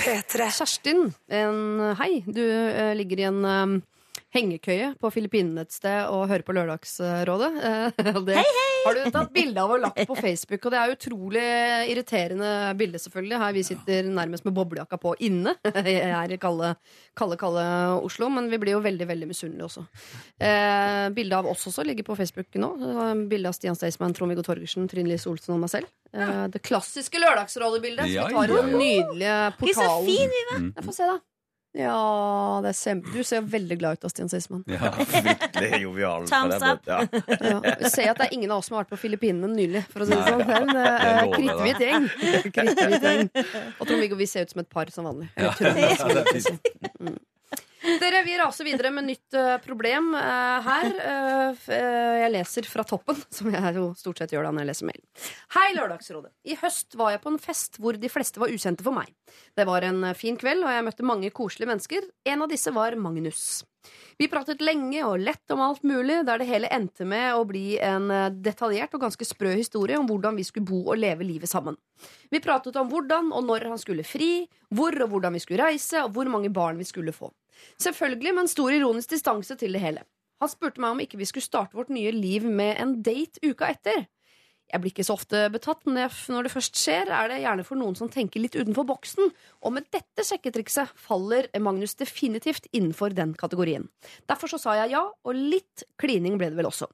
P3. 0.05 0.47
Kjerstin, 0.53 1.07
en, 1.33 1.59
hei. 1.99 2.23
Du 2.27 2.41
eh, 2.41 2.93
ligger 2.97 3.21
i 3.21 3.27
en 3.29 3.45
eh, 3.49 3.65
hengekøye 4.35 4.93
på 5.01 5.11
Filippinene 5.13 5.65
et 5.65 5.75
sted 5.75 6.09
og 6.13 6.27
hører 6.31 6.45
på 6.47 6.55
Lørdagsrådet. 6.57 7.51
Eh, 7.65 7.91
det 7.95 8.35
har 8.85 8.93
du 8.95 8.99
tatt 9.13 9.31
bilde 9.33 9.61
av 9.61 9.71
og 9.73 9.79
lagt 9.81 9.99
på 10.07 10.15
Facebook, 10.17 10.67
og 10.67 10.73
det 10.73 10.77
er 10.79 10.91
utrolig 10.93 11.45
irriterende 11.89 12.49
bilde, 12.77 12.99
selvfølgelig. 13.01 13.39
Her 13.41 13.55
vi 13.55 13.63
sitter 13.65 14.09
nærmest 14.09 14.45
med 14.45 14.53
boblejakka 14.57 14.99
på 15.01 15.15
inne 15.25 15.55
her 15.73 16.33
i 16.33 16.37
kalde, 16.41 16.73
kalde, 17.17 17.37
kalde 17.41 17.65
Oslo, 18.05 18.29
men 18.33 18.51
vi 18.51 18.59
blir 18.61 18.75
jo 18.75 18.83
veldig, 18.85 19.07
veldig 19.09 19.29
misunnelige 19.31 19.67
også. 19.67 19.85
Bilde 20.37 21.25
Bildet 21.25 21.37
av 21.39 21.47
oss 21.49 21.65
også 21.67 21.83
ligger 21.83 22.05
på 22.05 22.15
Facebook 22.19 22.53
nå. 22.61 22.69
Bilde 23.29 23.49
av 23.49 23.55
Stian 23.57 23.77
Staysman, 23.77 24.13
Trond-Viggo 24.13 24.43
Torgersen, 24.45 24.85
Trine 24.91 25.09
Lise 25.09 25.29
Olsen 25.31 25.55
og 25.55 25.63
meg 25.63 25.71
selv. 25.73 25.89
Eh, 26.13 26.43
det 26.53 26.61
klassiske 26.61 27.19
Lørdagsrådet-bildet. 27.19 28.11
Ja, 28.13 28.27
vi 28.27 28.35
tar 28.35 28.53
ja, 28.53 28.65
Nydelige 28.69 29.39
portalen. 29.59 29.65
Vi 29.65 29.71
er 29.71 29.79
så 29.79 29.95
fin 30.05 30.35
vi 30.35 30.43
da. 30.51 30.59
Jeg 30.77 30.85
får 30.85 30.97
se, 30.99 31.07
da. 31.09 31.17
Ja, 31.75 32.59
det 32.63 32.69
er 32.71 32.77
kjempe... 32.79 33.11
Du 33.11 33.23
ser 33.27 33.43
veldig 33.51 33.75
glad 33.81 33.97
ut, 33.99 34.07
Stian 34.11 34.29
Seisman. 34.31 34.63
Ja. 34.71 34.93
Virkelig 34.95 35.81
jovial. 35.81 36.27
Thumbs 36.29 36.63
up. 36.63 36.87
Ja. 36.87 37.01
Ja. 37.27 37.89
Ser 37.91 38.13
at 38.13 38.21
det 38.21 38.29
er 38.29 38.33
ingen 38.37 38.53
av 38.53 38.61
oss 38.61 38.69
som 38.69 38.77
har 38.77 38.85
vært 38.85 38.93
på 38.93 39.01
Filippinene 39.01 39.49
nylig. 39.51 39.83
For 39.91 40.05
å 40.05 40.07
si 40.07 40.15
det 40.15 40.23
sånn. 40.23 40.45
Det 40.45 40.55
er 40.55 40.63
en 40.63 40.71
det 40.71 40.85
eh, 40.93 41.19
lover 41.19 41.35
kritthvit 41.35 41.83
gjeng. 41.83 42.07
Gjeng. 43.03 43.31
Og 43.75 43.89
Trond-Viggo, 43.89 44.19
vi 44.19 44.29
ser 44.31 44.47
ut 44.47 44.55
som 44.55 44.63
et 44.63 44.71
par 44.71 44.91
som 44.95 45.09
vanlig. 45.09 45.27
Ja. 45.35 45.51
som 45.99 46.15
det 46.15 46.23
er 46.23 46.43
si. 46.45 46.55
Mm. 46.95 47.19
Dere, 47.85 48.23
Vi 48.25 48.37
raser 48.37 48.65
videre 48.65 48.89
med 48.93 49.05
nytt 49.05 49.35
uh, 49.37 49.57
problem 49.61 50.13
uh, 50.17 50.65
her. 50.65 50.87
Uh, 50.97 51.73
jeg 52.23 52.31
leser 52.33 52.65
fra 52.69 52.85
toppen, 52.87 53.19
som 53.37 53.51
jeg 53.53 53.75
jo 53.77 53.91
stort 53.97 54.21
sett 54.21 54.33
gjør 54.33 54.47
da 54.47 54.53
når 54.55 54.65
jeg 54.65 54.69
leser 54.71 54.89
mail. 54.89 55.03
Hei, 55.53 55.67
Lørdagsrådet. 55.77 56.33
I 56.49 56.57
høst 56.63 56.97
var 56.97 57.13
jeg 57.13 57.21
på 57.21 57.35
en 57.35 57.39
fest 57.41 57.77
hvor 57.81 57.99
de 58.01 58.09
fleste 58.09 58.41
var 58.41 58.53
ukjente 58.53 58.85
for 58.85 58.95
meg. 58.95 59.13
Det 59.53 59.67
var 59.69 59.85
en 59.85 60.01
fin 60.17 60.37
kveld, 60.39 60.65
og 60.65 60.73
jeg 60.73 60.87
møtte 60.87 61.05
mange 61.05 61.31
koselige 61.35 61.71
mennesker. 61.75 62.09
En 62.25 62.45
av 62.45 62.51
disse 62.51 62.73
var 62.73 62.97
Magnus. 62.97 63.63
Vi 64.17 64.31
pratet 64.31 64.63
lenge 64.65 65.03
og 65.05 65.21
lett 65.21 65.53
om 65.53 65.61
alt 65.61 65.83
mulig, 65.85 66.23
der 66.25 66.41
det 66.41 66.49
hele 66.49 66.71
endte 66.73 67.05
med 67.05 67.35
å 67.37 67.45
bli 67.45 67.75
en 67.77 68.09
detaljert 68.41 68.95
og 68.97 69.03
ganske 69.05 69.27
sprø 69.29 69.53
historie 69.53 69.99
om 69.99 70.09
hvordan 70.09 70.39
vi 70.39 70.47
skulle 70.47 70.65
bo 70.65 70.87
og 70.87 70.97
leve 70.97 71.27
livet 71.27 71.51
sammen. 71.51 71.77
Vi 72.33 72.41
pratet 72.41 72.79
om 72.81 72.89
hvordan 72.89 73.29
og 73.29 73.45
når 73.45 73.69
han 73.75 73.81
skulle 73.81 74.07
fri, 74.07 74.47
hvor 74.73 74.97
og 75.05 75.11
hvordan 75.13 75.37
vi 75.37 75.43
skulle 75.43 75.69
reise, 75.69 76.01
og 76.01 76.15
hvor 76.17 76.31
mange 76.33 76.49
barn 76.49 76.81
vi 76.81 76.87
skulle 76.87 77.13
få. 77.13 77.29
Selvfølgelig 77.81 78.33
med 78.35 78.45
en 78.45 78.51
stor 78.51 78.73
ironisk 78.75 79.09
distanse 79.15 79.55
til 79.59 79.75
det 79.75 79.81
hele. 79.83 80.03
Han 80.43 80.51
spurte 80.51 80.81
meg 80.83 80.91
om 80.95 80.99
ikke 81.03 81.17
vi 81.19 81.27
skulle 81.29 81.45
starte 81.47 81.77
vårt 81.77 81.89
nye 81.93 82.11
liv 82.11 82.43
med 82.43 82.75
en 82.81 82.97
date 83.05 83.39
uka 83.45 83.69
etter. 83.71 84.05
Jeg 84.65 84.81
blir 84.81 84.89
ikke 84.91 85.05
så 85.05 85.13
ofte 85.13 85.43
betatt, 85.53 85.83
men 85.85 86.09
når 86.33 86.47
det 86.47 86.51
først 86.51 86.79
skjer, 86.81 87.11
er 87.13 87.29
det 87.29 87.37
gjerne 87.43 87.63
for 87.67 87.77
noen 87.77 87.95
som 87.95 88.09
tenker 88.09 88.41
litt 88.41 88.55
utenfor 88.57 88.87
boksen. 88.89 89.29
Og 89.61 89.75
med 89.75 89.85
dette 89.93 90.25
sjekketrikset 90.25 90.89
faller 90.97 91.47
Magnus 91.61 91.93
definitivt 91.99 92.65
innenfor 92.73 93.13
den 93.13 93.35
kategorien. 93.37 93.85
Derfor 94.27 94.49
så 94.49 94.57
sa 94.59 94.73
jeg 94.81 94.95
ja, 94.95 95.03
og 95.05 95.37
litt 95.37 95.85
klining 96.01 96.39
ble 96.41 96.49
det 96.49 96.57
vel 96.57 96.71
også. 96.71 96.89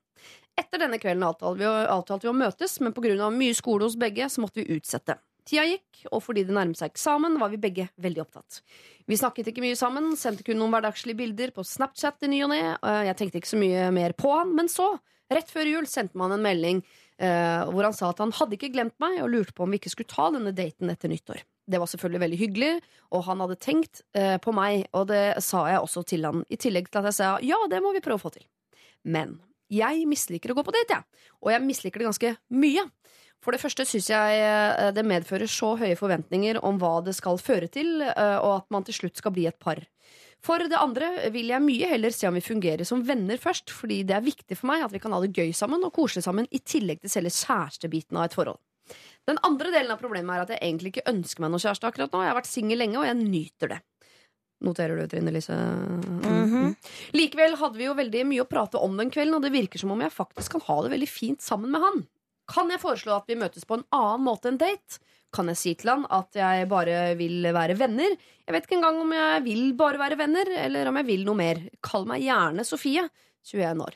Etter 0.60 0.84
denne 0.84 1.00
kvelden 1.00 1.24
avtalte 1.24 1.62
vi, 1.64 1.66
å- 1.72 1.88
avtalte 1.96 2.28
vi 2.28 2.34
å 2.34 2.38
møtes, 2.44 2.76
men 2.84 2.92
pga. 2.94 3.32
mye 3.32 3.56
skole 3.56 3.88
hos 3.88 3.96
begge 3.96 4.28
så 4.30 4.44
måtte 4.44 4.60
vi 4.60 4.76
utsette. 4.76 5.16
Tida 5.48 5.64
gikk, 5.66 6.04
og 6.14 6.22
fordi 6.24 6.44
det 6.46 6.54
nærmet 6.56 6.78
seg 6.78 6.92
eksamen, 6.92 7.40
var 7.42 7.50
vi 7.54 7.60
begge 7.62 7.88
veldig 8.02 8.22
opptatt. 8.24 8.62
Vi 9.10 9.18
snakket 9.18 9.50
ikke 9.52 9.64
mye 9.64 9.78
sammen, 9.80 10.12
sendte 10.20 10.46
kun 10.46 10.60
noen 10.62 10.74
hverdagslige 10.76 11.18
bilder 11.18 11.54
på 11.56 11.66
Snapchat 11.66 12.28
i 12.28 12.32
ny 12.32 12.44
og 12.46 12.52
ne. 12.54 12.62
Jeg 13.08 13.18
tenkte 13.20 13.42
ikke 13.42 13.54
så 13.54 13.62
mye 13.62 13.88
mer 13.96 14.14
på 14.18 14.32
han, 14.36 14.54
men 14.58 14.70
så, 14.72 14.94
rett 15.34 15.50
før 15.50 15.70
jul, 15.72 15.90
sendte 15.90 16.20
man 16.20 16.36
en 16.36 16.46
melding 16.46 16.84
eh, 17.22 17.64
hvor 17.70 17.88
han 17.88 17.96
sa 17.96 18.12
at 18.12 18.22
han 18.24 18.34
hadde 18.38 18.58
ikke 18.58 18.72
glemt 18.74 18.98
meg, 19.02 19.20
og 19.24 19.32
lurte 19.34 19.56
på 19.58 19.66
om 19.66 19.74
vi 19.74 19.82
ikke 19.82 19.94
skulle 19.94 20.12
ta 20.12 20.30
denne 20.34 20.54
daten 20.56 20.94
etter 20.94 21.12
nyttår. 21.12 21.44
Det 21.72 21.80
var 21.80 21.90
selvfølgelig 21.90 22.24
veldig 22.26 22.40
hyggelig, 22.42 22.72
og 23.16 23.26
han 23.28 23.44
hadde 23.44 23.60
tenkt 23.62 24.04
eh, 24.18 24.38
på 24.42 24.54
meg, 24.56 24.88
og 24.98 25.08
det 25.12 25.26
sa 25.46 25.68
jeg 25.72 25.84
også 25.84 26.06
til 26.10 26.28
han, 26.28 26.46
i 26.52 26.60
tillegg 26.60 26.90
til 26.90 27.02
at 27.02 27.12
jeg 27.12 27.20
sa 27.22 27.36
ja, 27.46 27.60
det 27.72 27.82
må 27.84 27.94
vi 27.96 28.04
prøve 28.04 28.22
å 28.22 28.26
få 28.26 28.34
til. 28.36 28.46
Men 29.08 29.40
jeg 29.72 30.04
misliker 30.10 30.52
å 30.52 30.58
gå 30.58 30.66
på 30.68 30.74
date, 30.76 31.00
jeg. 31.00 31.28
Og 31.42 31.54
jeg 31.54 31.64
misliker 31.64 32.02
det 32.02 32.10
ganske 32.10 32.34
mye. 32.52 32.84
For 33.42 33.56
det 33.56 33.62
første 33.64 33.86
syns 33.90 34.10
jeg 34.12 34.42
eh, 34.46 34.92
det 34.94 35.06
medfører 35.08 35.50
så 35.50 35.74
høye 35.80 35.98
forventninger 35.98 36.60
om 36.66 36.78
hva 36.82 37.00
det 37.06 37.16
skal 37.18 37.42
føre 37.42 37.72
til, 37.74 38.00
eh, 38.06 38.38
og 38.38 38.60
at 38.60 38.68
man 38.74 38.86
til 38.86 39.00
slutt 39.00 39.18
skal 39.18 39.34
bli 39.34 39.48
et 39.50 39.58
par. 39.62 39.82
For 40.42 40.62
det 40.66 40.78
andre 40.78 41.30
vil 41.34 41.52
jeg 41.54 41.62
mye 41.62 41.90
heller 41.90 42.14
se 42.14 42.26
om 42.30 42.38
vi 42.38 42.42
fungerer 42.42 42.86
som 42.88 43.04
venner 43.06 43.38
først, 43.42 43.74
fordi 43.74 44.02
det 44.10 44.16
er 44.18 44.26
viktig 44.26 44.58
for 44.58 44.72
meg 44.72 44.86
at 44.86 44.94
vi 44.94 45.02
kan 45.02 45.14
ha 45.14 45.22
det 45.22 45.34
gøy 45.38 45.54
sammen 45.58 45.84
og 45.86 45.94
koselig 45.94 46.26
sammen, 46.26 46.50
i 46.50 46.62
tillegg 46.66 47.02
til 47.04 47.14
selve 47.14 47.34
kjærestebiten 47.34 48.18
av 48.18 48.30
et 48.30 48.38
forhold. 48.38 48.62
Den 49.30 49.38
andre 49.46 49.70
delen 49.74 49.94
av 49.94 50.02
problemet 50.02 50.34
er 50.34 50.46
at 50.46 50.54
jeg 50.56 50.64
egentlig 50.66 50.96
ikke 50.96 51.10
ønsker 51.12 51.44
meg 51.44 51.54
noe 51.54 51.62
kjæreste 51.62 51.90
akkurat 51.90 52.14
nå. 52.14 52.24
Jeg 52.24 52.34
har 52.34 52.40
vært 52.40 52.50
singel 52.50 52.82
lenge, 52.82 52.98
og 52.98 53.06
jeg 53.06 53.20
nyter 53.22 53.74
det. 53.76 53.82
Noterer 54.66 54.98
du, 54.98 55.06
Trine 55.10 55.34
Lise? 55.34 55.58
Mhm. 55.58 56.74
Likevel 57.18 57.58
hadde 57.58 57.78
vi 57.80 57.88
jo 57.88 57.98
veldig 57.98 58.26
mye 58.30 58.44
å 58.44 58.50
prate 58.50 58.82
om 58.82 58.98
den 58.98 59.14
kvelden, 59.14 59.38
og 59.38 59.46
det 59.46 59.54
virker 59.54 59.82
som 59.82 59.94
om 59.94 60.02
jeg 60.02 60.14
faktisk 60.14 60.58
kan 60.58 60.66
ha 60.68 60.82
det 60.86 60.92
veldig 60.94 61.10
fint 61.10 61.42
sammen 61.42 61.74
med 61.74 61.86
han. 61.86 62.04
Kan 62.52 62.72
jeg 62.74 62.82
foreslå 62.82 63.16
at 63.16 63.32
vi 63.32 63.40
møtes 63.40 63.66
på 63.68 63.80
en 63.80 63.88
annen 63.96 64.28
måte 64.28 64.52
enn 64.52 64.60
date? 64.62 65.00
Kan 65.32 65.48
jeg 65.48 65.60
si 65.60 65.74
til 65.80 65.94
han 65.94 66.06
at 66.12 66.36
jeg 66.36 66.68
bare 66.72 67.14
vil 67.20 67.48
være 67.56 67.78
venner? 67.80 68.18
Jeg 68.44 68.56
vet 68.56 68.66
ikke 68.68 68.82
engang 68.82 69.00
om 69.00 69.14
jeg 69.16 69.44
vil 69.46 69.74
bare 69.80 70.02
være 70.02 70.20
venner, 70.20 70.50
eller 70.66 70.90
om 70.92 71.00
jeg 71.00 71.08
vil 71.08 71.24
noe 71.28 71.40
mer. 71.40 71.62
Kall 71.84 72.08
meg 72.10 72.26
gjerne 72.26 72.66
Sofie, 72.68 73.06
21 73.48 73.86
år. 73.86 73.96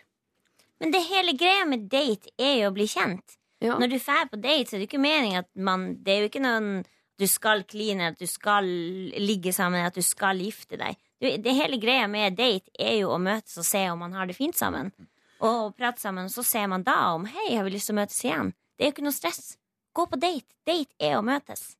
Men 0.80 0.93
det 0.95 1.03
hele 1.10 1.36
greia 1.39 1.66
med 1.68 1.89
date 1.91 2.32
er 2.39 2.62
jo 2.62 2.70
å 2.72 2.76
bli 2.76 2.88
kjent. 2.88 3.36
Ja. 3.64 3.76
Når 3.80 3.91
du 3.91 3.97
drar 3.97 4.30
på 4.32 4.39
date, 4.39 4.70
så 4.70 4.78
er 4.78 4.84
det 4.84 4.89
ikke 4.89 5.01
meningen 5.01 5.41
at 5.41 5.49
man 5.56 5.88
Det 6.03 6.14
er 6.14 6.24
jo 6.24 6.32
ikke 6.32 6.43
noen 6.43 6.84
du 7.16 7.26
skal 7.32 7.64
kline, 7.64 8.12
at 8.12 8.20
du 8.20 8.28
skal 8.28 8.68
ligge 8.68 9.53
sammen, 9.56 9.86
at 9.88 9.95
du 9.95 10.03
skal 10.03 10.41
gifte 10.43 10.76
deg. 10.80 10.97
Du, 11.24 11.30
det 11.39 11.53
hele 11.56 11.80
greia 11.80 12.10
med 12.12 12.36
date 12.36 12.72
er 12.76 12.97
jo 12.99 13.14
å 13.16 13.20
møtes 13.22 13.56
og 13.62 13.68
se 13.68 13.86
om 13.91 14.01
man 14.03 14.16
har 14.18 14.28
det 14.28 14.36
fint 14.36 14.58
sammen. 14.58 14.91
Og 15.46 15.76
prate 15.78 16.02
sammen, 16.02 16.30
så 16.34 16.43
ser 16.46 16.68
man 16.72 16.84
da 16.86 17.14
om 17.16 17.26
Hei, 17.30 17.56
har 17.56 17.66
vi 17.68 17.76
lyst 17.76 17.91
til 17.91 17.96
å 17.96 18.00
møtes 18.02 18.22
igjen. 18.26 18.54
Det 18.76 18.86
er 18.86 18.89
jo 18.89 18.96
ikke 18.96 19.06
noe 19.08 19.16
stress. 19.16 19.58
Gå 19.96 20.06
på 20.12 20.20
date. 20.20 20.48
Date 20.68 20.96
er 21.00 21.18
å 21.20 21.24
møtes. 21.26 21.76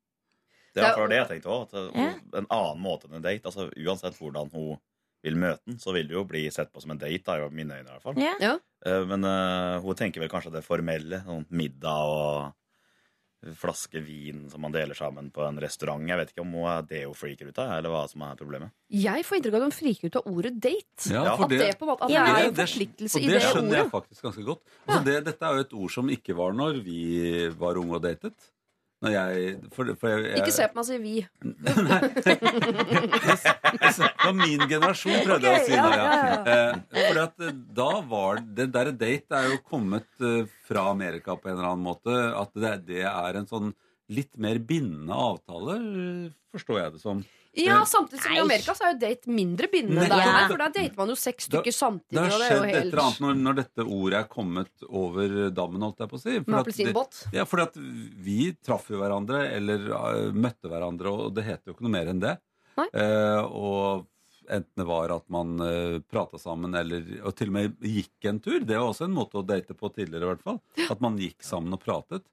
Det 0.76 0.82
Det 0.82 0.84
er- 0.84 0.92
akkurat 0.92 1.10
det 1.10 1.18
jeg 1.18 1.28
tenkte 1.30 1.50
også, 1.56 1.96
Ja. 1.96 2.14
En 2.38 2.46
annen 2.50 2.82
måte 2.84 3.06
enn 3.08 3.16
en 3.16 3.22
date. 3.22 3.44
Altså, 3.46 3.70
uansett 3.76 4.18
hvordan 4.20 4.52
hun 4.52 4.78
vil 5.24 5.36
møte 5.36 5.60
den, 5.66 5.78
så 5.78 5.94
vil 5.94 6.08
det 6.08 6.14
jo 6.14 6.24
bli 6.26 6.50
sett 6.52 6.72
på 6.72 6.82
som 6.82 6.92
en 6.92 6.98
date. 6.98 7.24
Da, 7.24 7.38
i 7.46 7.50
mine 7.50 7.72
øyne 7.72 7.88
i 7.88 7.92
hvert 7.92 8.02
fall. 8.04 8.14
Ja. 8.18 8.34
Ja. 8.40 8.60
Eh, 8.86 9.06
Men 9.06 9.24
uh, 9.24 9.80
hun 9.82 9.96
tenker 9.96 10.20
vel 10.20 10.30
kanskje 10.30 10.52
det 10.52 10.64
formelle. 10.64 11.24
Sånn 11.26 11.46
middag 11.50 12.06
og 12.06 12.54
flaske 13.54 14.02
vin 14.02 14.46
som 14.50 14.64
man 14.66 14.74
deler 14.74 14.98
sammen 14.98 15.30
på 15.34 15.44
en 15.46 15.60
restaurant. 15.62 16.02
Jeg 16.10 16.18
vet 16.18 16.32
ikke 16.34 16.44
om 16.46 16.56
hun 16.58 16.66
er 16.72 16.88
det 16.90 17.04
hun 17.06 17.14
freaker 17.18 17.52
ut 17.52 17.60
av, 17.62 17.76
eller 17.78 17.94
hva 17.94 18.02
som 18.10 18.26
er 18.26 18.40
problemet. 18.40 18.74
Jeg 18.90 19.26
får 19.28 19.38
inntrykk 19.40 19.58
av 19.58 19.62
at 19.62 19.68
hun 19.70 19.76
friker 19.78 20.10
ut 20.10 20.20
av 20.22 20.32
ordet 20.32 20.54
date. 20.58 21.12
Ja, 21.14 21.24
for 21.36 21.46
At 21.46 21.54
det, 21.54 21.70
på 21.78 21.86
en 21.86 21.92
måte, 21.94 22.10
at 22.10 22.16
det 22.16 22.24
er 22.24 22.50
en 22.50 22.60
forpliktelse 22.60 23.22
i 23.22 23.28
det 23.28 23.30
ordet. 23.30 23.42
det 23.42 23.54
skjønner 23.54 23.78
jeg 23.82 23.92
faktisk 23.94 24.28
ganske 24.30 24.48
godt. 24.50 24.66
Altså, 24.88 25.04
det, 25.06 25.16
dette 25.30 25.46
er 25.50 25.60
jo 25.60 25.66
et 25.68 25.78
ord 25.84 25.96
som 26.00 26.12
ikke 26.18 26.38
var 26.42 26.58
når 26.58 26.82
vi 26.86 27.00
var 27.60 27.82
unge 27.82 28.00
og 28.00 28.04
datet. 28.06 28.52
Jeg, 29.06 29.58
for, 29.76 29.90
for 30.00 30.10
jeg, 30.10 30.22
jeg 30.32 30.40
Ikke 30.40 30.54
se 30.56 30.66
på 30.72 30.78
meg 30.78 30.82
og 30.82 30.88
si 30.88 30.98
vi. 31.04 31.16
Det 33.76 33.92
var 34.24 34.34
min 34.38 34.64
generasjon, 34.70 35.20
prøvde 35.28 35.52
jeg 35.52 35.60
å 35.60 35.66
si. 35.68 35.74
ja, 35.76 35.90
ja. 35.92 36.06
ja, 36.06 36.38
Eh, 36.46 36.74
fordi 37.10 37.22
at 37.26 37.44
eh, 37.46 37.58
da 37.76 37.90
var 38.08 38.40
Det 38.58 38.68
der 38.74 38.92
date 38.96 39.40
er 39.42 39.52
jo 39.52 39.60
kommet 39.68 40.08
eh, 40.24 40.48
fra 40.68 40.88
Amerika 40.94 41.36
på 41.36 41.52
en 41.52 41.58
eller 41.58 41.70
annen 41.74 41.86
måte. 41.86 42.16
At 42.40 42.56
det, 42.56 42.74
det 42.88 43.04
er 43.10 43.42
en 43.42 43.50
sånn 43.50 43.74
litt 44.16 44.34
mer 44.38 44.60
bindende 44.62 45.16
avtale, 45.18 45.76
forstår 46.54 46.78
jeg 46.84 46.96
det 46.96 47.02
som. 47.02 47.24
Ja, 47.56 47.78
Eh, 47.82 47.86
samtidig 47.88 48.22
som 48.22 48.34
i 48.36 48.40
Amerika 48.40 48.74
så 48.76 48.84
er 48.86 48.94
jo 48.94 49.00
date 49.00 49.28
mindre 49.32 49.68
bindende 49.72 50.08
der, 50.10 50.18
Ja. 50.18 50.48
for 50.50 50.58
da 50.58 50.68
dater 50.70 50.98
man 50.98 51.08
jo 51.08 51.16
seks 51.16 51.48
stykker 51.48 51.72
samtidig. 51.72 52.12
Det 52.12 52.20
har 52.20 52.34
og 52.34 52.40
det 52.40 52.50
jo 52.50 52.64
skjedd 52.64 52.76
et 52.76 52.82
eller 52.82 53.04
annet 53.06 53.20
når, 53.24 53.36
når 53.46 53.56
dette 53.62 53.86
ordet 53.86 54.20
er 54.20 54.28
kommet 54.28 54.88
over 54.90 55.36
dammen, 55.52 55.82
holdt 55.82 56.00
jeg 56.04 56.10
på 56.10 56.18
å 56.18 56.22
si. 56.22 56.40
For 56.40 56.52
at 56.60 56.66
det- 56.66 56.94
Ja, 57.34 57.46
fordi 57.46 57.64
at 57.64 57.76
vi 58.26 58.52
traff 58.64 58.90
jo 58.90 59.00
hverandre, 59.00 59.40
eller 59.56 59.80
uh, 59.94 60.32
møtte 60.34 60.68
hverandre, 60.68 61.08
og 61.08 61.34
det 61.34 61.46
heter 61.46 61.68
jo 61.72 61.74
ikke 61.74 61.88
noe 61.88 61.96
mer 61.96 62.08
enn 62.12 62.20
det. 62.20 62.38
Eh, 62.94 63.42
og 63.46 64.06
enten 64.52 64.76
det 64.76 64.86
var 64.86 65.10
at 65.16 65.30
man 65.30 65.56
uh, 65.62 66.00
prata 66.12 66.38
sammen, 66.38 66.76
eller 66.76 67.22
og 67.26 67.36
til 67.36 67.48
og 67.48 67.54
med 67.54 67.78
gikk 67.80 68.26
en 68.30 68.40
tur. 68.40 68.60
Det 68.60 68.76
var 68.78 68.92
også 68.92 69.06
en 69.08 69.16
måte 69.16 69.40
å 69.40 69.46
date 69.48 69.74
på 69.74 69.90
tidligere, 69.96 70.24
i 70.28 70.36
hvert 70.36 70.44
fall. 70.44 70.60
At 70.92 71.00
man 71.00 71.16
gikk 71.18 71.40
sammen 71.42 71.72
og 71.74 71.82
pratet. 71.82 72.24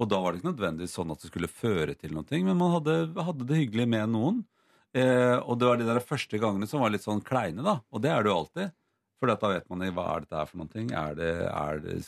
Og 0.00 0.08
da 0.08 0.18
var 0.20 0.32
det 0.32 0.40
ikke 0.42 0.50
nødvendigvis 0.56 0.96
sånn 0.98 1.12
at 1.12 1.20
det 1.22 1.30
skulle 1.30 1.46
føre 1.48 1.94
til 1.96 2.10
noe, 2.16 2.24
men 2.42 2.56
man 2.58 2.72
hadde, 2.82 3.14
hadde 3.22 3.46
det 3.46 3.56
hyggelig 3.70 3.86
med 3.88 4.08
noen. 4.10 4.44
Eh, 4.92 5.38
og 5.40 5.56
det 5.58 5.68
var 5.68 5.80
de 5.80 5.88
der 5.88 6.04
første 6.04 6.40
gangene 6.40 6.68
som 6.68 6.82
var 6.84 6.92
litt 6.92 7.04
sånn 7.04 7.22
kleine, 7.24 7.64
da. 7.64 7.78
Og 7.92 8.02
det 8.04 8.12
er 8.12 8.24
det 8.24 8.32
jo 8.32 8.38
alltid. 8.42 8.74
For 9.20 9.30
da 9.30 9.52
vet 9.52 9.68
man 9.70 9.84
hva 9.94 10.08
er 10.10 10.24
dette 10.24 10.38
her 10.40 10.50
for 10.50 10.60
noen 10.60 10.72
ting. 10.72 10.92
Er 10.98 11.16
det, 11.18 11.32
er 11.48 11.82
det, 11.84 11.98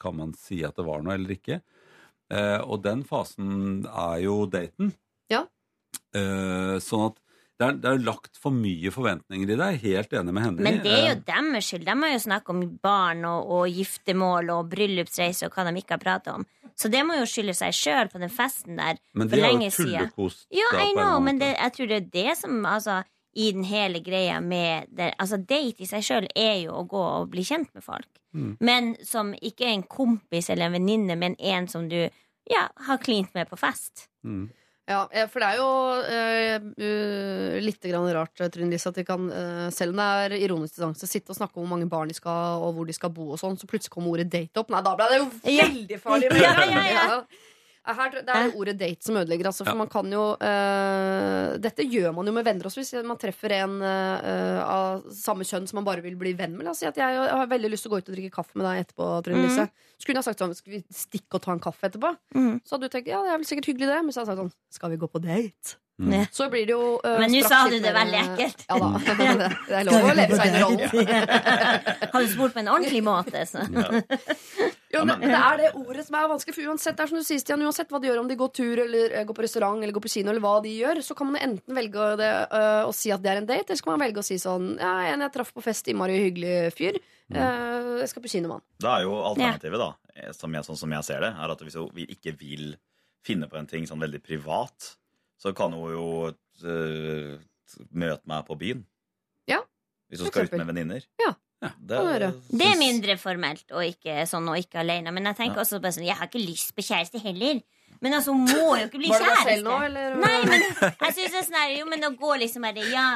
kan 0.00 0.16
man 0.16 0.34
si 0.38 0.62
at 0.64 0.78
det 0.78 0.86
var 0.86 1.02
noe 1.04 1.16
eller 1.18 1.34
ikke? 1.34 1.60
Eh, 2.30 2.60
og 2.62 2.84
den 2.84 3.02
fasen 3.06 3.84
er 3.90 4.20
jo 4.24 4.44
daten. 4.50 4.94
Ja. 5.32 5.44
Eh, 6.14 6.76
sånn 6.82 7.08
at 7.10 7.18
det 7.60 7.66
er, 7.66 7.74
det 7.76 7.90
er 7.90 8.04
lagt 8.06 8.38
for 8.40 8.56
mye 8.56 8.90
forventninger 8.94 9.50
i 9.50 9.52
det. 9.52 9.58
Jeg 9.60 9.76
er 9.76 9.82
helt 9.82 10.14
enig 10.20 10.32
med 10.32 10.46
henne. 10.46 10.64
Men 10.64 10.78
det 10.80 10.94
er 10.96 11.02
jo 11.10 11.20
Eh, 11.20 11.24
deres 11.26 11.68
skyld. 11.68 11.84
De 11.84 12.02
har 12.02 12.12
jo 12.12 12.18
snakket 12.18 12.54
om 12.54 12.62
barn 12.82 13.24
og, 13.28 13.50
og 13.50 13.68
giftermål 13.68 14.50
og 14.54 14.70
bryllupsreise 14.72 15.46
og 15.46 15.54
hva 15.54 15.66
de 15.68 15.76
ikke 15.80 15.96
har 15.96 16.02
pratet 16.02 16.34
om. 16.34 16.46
Så 16.76 16.88
det 16.88 17.02
må 17.04 17.18
jo 17.18 17.26
skylde 17.28 17.54
seg 17.56 17.74
sjøl 17.76 18.08
på 18.08 18.20
den 18.22 18.32
festen 18.32 18.78
der 18.78 19.00
men 19.12 19.28
for 19.28 19.36
de 19.36 19.44
har 19.44 19.56
jo 19.56 19.72
tullekost. 19.74 20.46
Ja, 20.54 20.70
I 20.80 20.92
know, 20.94 21.18
men 21.20 21.40
det, 21.40 21.52
jeg 21.56 21.74
tror 21.76 21.90
det 21.90 21.98
er 21.98 22.06
det 22.14 22.36
som 22.40 22.64
altså, 22.64 23.02
I 23.34 23.52
den 23.52 23.64
hele 23.64 24.00
greia 24.02 24.40
med 24.40 24.88
det, 24.90 25.12
Altså, 25.18 25.36
date 25.36 25.84
i 25.84 25.86
seg 25.86 26.02
sjøl 26.02 26.30
er 26.34 26.56
jo 26.64 26.80
å 26.80 26.86
gå 26.88 27.02
og 27.02 27.28
bli 27.30 27.44
kjent 27.46 27.68
med 27.74 27.84
folk. 27.84 28.08
Mm. 28.32 28.56
Men 28.60 28.94
som 29.04 29.34
ikke 29.34 29.68
er 29.68 29.76
en 29.76 29.86
kompis 29.86 30.50
eller 30.50 30.70
en 30.70 30.78
venninne, 30.78 31.16
men 31.18 31.36
en 31.38 31.68
som 31.68 31.88
du 31.90 32.08
ja, 32.50 32.64
har 32.86 32.98
klint 32.98 33.34
med 33.34 33.46
på 33.50 33.58
fest. 33.60 34.08
Mm. 34.24 34.48
Ja, 34.88 35.04
eh, 35.12 35.26
for 35.30 35.42
det 35.42 35.48
er 35.52 35.58
jo 35.60 35.66
eh, 36.10 36.54
uh, 36.82 37.58
litt 37.62 37.84
rart, 38.16 38.40
eh, 38.40 38.48
Trine 38.50 38.72
Lise, 38.72 38.90
at 38.90 38.96
de 38.98 39.04
kan, 39.06 39.28
uh, 39.30 39.68
selv 39.74 39.94
om 39.94 40.00
det 40.00 40.06
er 40.24 40.34
ironisk 40.40 40.74
distanse, 40.74 41.06
sitte 41.06 41.30
og 41.30 41.38
snakke 41.38 41.58
om 41.58 41.64
hvor 41.64 41.76
mange 41.76 41.88
barn 41.90 42.10
de 42.10 42.16
skal 42.16 42.32
ha, 42.32 42.56
og 42.58 42.74
hvor 42.74 42.88
de 42.88 42.96
skal 42.96 43.12
bo 43.14 43.28
og 43.30 43.38
sånn, 43.38 43.58
så 43.60 43.68
plutselig 43.70 43.94
kommer 43.94 44.16
ordet 44.16 44.30
date 44.32 44.62
opp. 44.62 44.72
Nei, 44.72 44.82
da 44.82 44.96
ble 44.98 45.06
det 45.12 45.20
jo 45.20 45.28
veldig 45.46 46.00
farlig! 46.02 46.32
Ja, 46.40 46.56
ja, 46.64 46.84
ja. 46.90 47.22
Her, 47.86 48.10
det 48.12 48.28
er 48.28 48.44
jo 48.50 48.60
ordet 48.60 48.74
date 48.78 49.06
som 49.06 49.16
ødelegger. 49.16 49.48
Altså, 49.48 49.64
for 49.64 49.72
Ja. 49.72 49.78
man 49.80 49.88
kan 49.88 50.10
jo 50.12 50.24
uh, 50.36 51.56
Dette 51.58 51.86
gjør 51.88 52.12
man 52.14 52.28
jo 52.28 52.34
med 52.36 52.44
venner 52.44 52.68
også. 52.68 52.82
Hvis 52.82 53.06
man 53.08 53.18
treffer 53.20 53.54
en 53.56 53.78
uh, 53.80 54.60
av 54.62 55.06
samme 55.16 55.46
kjønn 55.48 55.66
som 55.70 55.80
man 55.80 55.86
bare 55.88 56.04
vil 56.04 56.18
bli 56.20 56.34
venn 56.36 56.56
med. 56.58 56.66
La 56.68 56.74
oss 56.74 56.82
si 56.84 56.88
at 56.90 57.00
jeg, 57.00 57.16
jeg 57.16 57.38
har 57.40 57.48
veldig 57.50 57.70
lyst 57.72 57.86
til 57.86 57.90
å 57.92 57.94
gå 57.96 58.02
ut 58.02 58.10
og 58.12 58.14
drikke 58.18 58.34
kaffe 58.36 58.60
med 58.60 58.68
deg 58.68 58.84
etterpå. 58.84 59.08
Trine. 59.26 59.46
Lise. 59.48 59.68
Så 59.96 60.06
kunne 60.08 60.20
jeg 60.20 60.28
sagt 60.28 60.44
sånn 60.44 60.54
Skal 60.56 60.76
vi 60.76 60.82
stikke 60.94 61.40
og 61.40 61.44
ta 61.46 61.56
en 61.56 61.62
kaffe 61.64 61.88
etterpå? 61.88 62.12
Mm. 62.36 62.60
Så 62.64 62.76
hadde 62.76 62.88
du 62.90 62.94
tenkt 62.96 63.08
ja, 63.12 63.22
det 63.24 63.32
er 63.32 63.40
vel 63.40 63.48
sikkert 63.48 63.70
hyggelig, 63.72 63.88
det. 63.94 64.00
Men 64.04 64.12
så 64.14 64.22
hadde 64.22 64.34
jeg 64.34 64.36
sagt 64.36 64.44
sånn 64.44 64.76
Skal 64.80 64.92
vi 64.94 65.00
gå 65.00 65.08
på 65.16 65.24
date? 65.24 65.76
Mm. 66.00 66.24
Så 66.32 66.48
blir 66.48 66.64
det 66.64 66.72
jo 66.72 66.96
uh, 67.04 67.18
Men 67.20 67.32
nå 67.34 67.42
sa 67.44 67.60
du 67.68 67.76
det 67.82 67.92
veldig 67.92 68.20
ekkelt. 68.22 68.62
Ja 68.70 68.78
da. 68.80 68.90
det, 69.04 69.48
det 69.68 69.78
er 69.82 69.88
lov 69.88 70.06
å 70.08 70.14
leve 70.16 70.38
seg 70.38 70.48
inn 70.48 70.56
i 70.56 70.62
rollen. 70.64 70.86
Har 72.14 72.24
du 72.24 72.30
spurt 72.32 72.56
på 72.56 72.62
en 72.62 72.70
ordentlig 72.72 73.02
måte, 73.04 73.44
så. 73.48 73.64
Jo, 74.90 75.04
men 75.06 75.20
det 75.22 75.36
er 75.38 75.60
det 75.60 75.68
ordet 75.78 76.02
som 76.02 76.16
er 76.18 76.26
vanskelig, 76.32 76.54
for 76.56 76.70
uansett 76.72 76.96
det 76.98 77.04
er 77.04 77.10
som 77.12 77.20
du 77.20 77.22
sier, 77.22 77.38
Stian, 77.38 77.62
uansett 77.62 77.92
hva 77.92 78.00
de 78.02 78.08
gjør, 78.08 78.24
om 78.24 78.30
de 78.30 78.36
går 78.40 78.48
tur 78.58 78.80
eller 78.82 79.12
eh, 79.20 79.26
går 79.28 79.36
på 79.38 79.44
restaurant 79.44 79.78
eller 79.78 79.94
går 79.94 80.02
på 80.02 80.10
kino, 80.10 80.32
eller 80.32 80.42
hva 80.42 80.56
de 80.64 80.72
gjør, 80.74 80.98
så 81.06 81.14
kan 81.14 81.30
man 81.30 81.38
enten 81.38 81.76
velge 81.76 82.08
det, 82.18 82.30
uh, 82.50 82.88
å 82.88 82.94
si 82.96 83.12
at 83.14 83.22
det 83.22 83.30
er 83.30 83.38
en 83.38 83.46
date, 83.46 83.68
eller 83.68 83.78
så 83.78 83.86
kan 83.86 83.94
man 83.94 84.02
velge 84.02 84.22
å 84.22 84.26
si 84.26 84.38
sånn 84.42 84.72
Ja, 84.80 84.90
en 85.12 85.22
jeg 85.22 85.34
traff 85.36 85.52
på 85.54 85.62
fest, 85.62 85.86
innmari 85.92 86.18
hyggelig 86.24 86.56
fyr. 86.74 86.98
Uh, 87.30 88.00
jeg 88.02 88.10
skal 88.10 88.24
på 88.24 88.32
kino 88.32 88.50
med 88.50 88.58
han. 88.58 88.66
Da 88.82 88.96
er 88.96 89.06
jo 89.06 89.14
alternativet, 89.30 89.84
da, 89.84 89.90
eh, 90.16 90.32
som 90.34 90.58
jeg, 90.58 90.66
sånn 90.66 90.80
som 90.82 90.96
jeg 90.98 91.06
ser 91.06 91.22
det, 91.22 91.30
er 91.38 91.54
at 91.54 91.62
hvis 91.68 91.78
vi 91.94 92.08
ikke 92.16 92.34
vil 92.40 92.72
finne 93.26 93.46
på 93.46 93.60
en 93.60 93.70
ting 93.70 93.86
sånn 93.86 94.02
veldig 94.02 94.22
privat, 94.24 94.94
så 95.40 95.54
kan 95.56 95.72
hun 95.72 95.94
jo 95.94 96.06
uh, 96.30 97.36
møte 97.90 98.28
meg 98.28 98.46
på 98.48 98.58
byen. 98.60 98.84
Ja, 99.48 99.62
Hvis 100.10 100.20
hun 100.24 100.32
skal 100.32 100.50
ut 100.50 100.58
med 100.58 100.68
venninner. 100.68 101.06
Ja, 101.22 101.34
det, 101.60 101.96
er. 101.96 102.30
Det 102.48 102.66
er 102.66 102.78
mindre 102.80 103.16
formelt 103.20 103.68
og 103.76 103.84
ikke 103.84 104.24
sånn 104.28 104.48
og 104.48 104.60
ikke 104.60 104.80
alene. 104.80 105.12
Men 105.12 105.28
jeg 105.30 105.38
tenker 105.42 105.60
også 105.60 105.80
bare 105.80 105.92
sånn 105.96 106.08
Jeg 106.08 106.16
har 106.16 106.30
ikke 106.30 106.40
lyst 106.40 106.72
på 106.76 106.84
kjæreste 106.86 107.20
heller. 107.20 107.60
Men 108.00 108.16
altså, 108.16 108.32
hun 108.32 108.46
må 108.48 108.76
jo 108.80 108.86
ikke 108.86 109.00
bli 109.02 109.10
Var 109.12 109.20
det 109.20 109.26
kjæreste. 109.28 109.50
selv 109.50 109.66
nå, 109.66 109.74
eller? 109.84 110.14
Nei, 110.22 110.36
men 110.48 110.62
jeg 110.64 111.14
synes 111.16 111.34
det 111.34 111.40
er 111.40 111.46
sånn 111.48 111.58
her, 111.58 111.72
Jo, 111.74 111.88
men 111.90 112.06
å 112.08 112.12
gå 112.16 112.30
liksom 112.40 112.64
bare 112.64 112.86
Ja, 112.88 113.06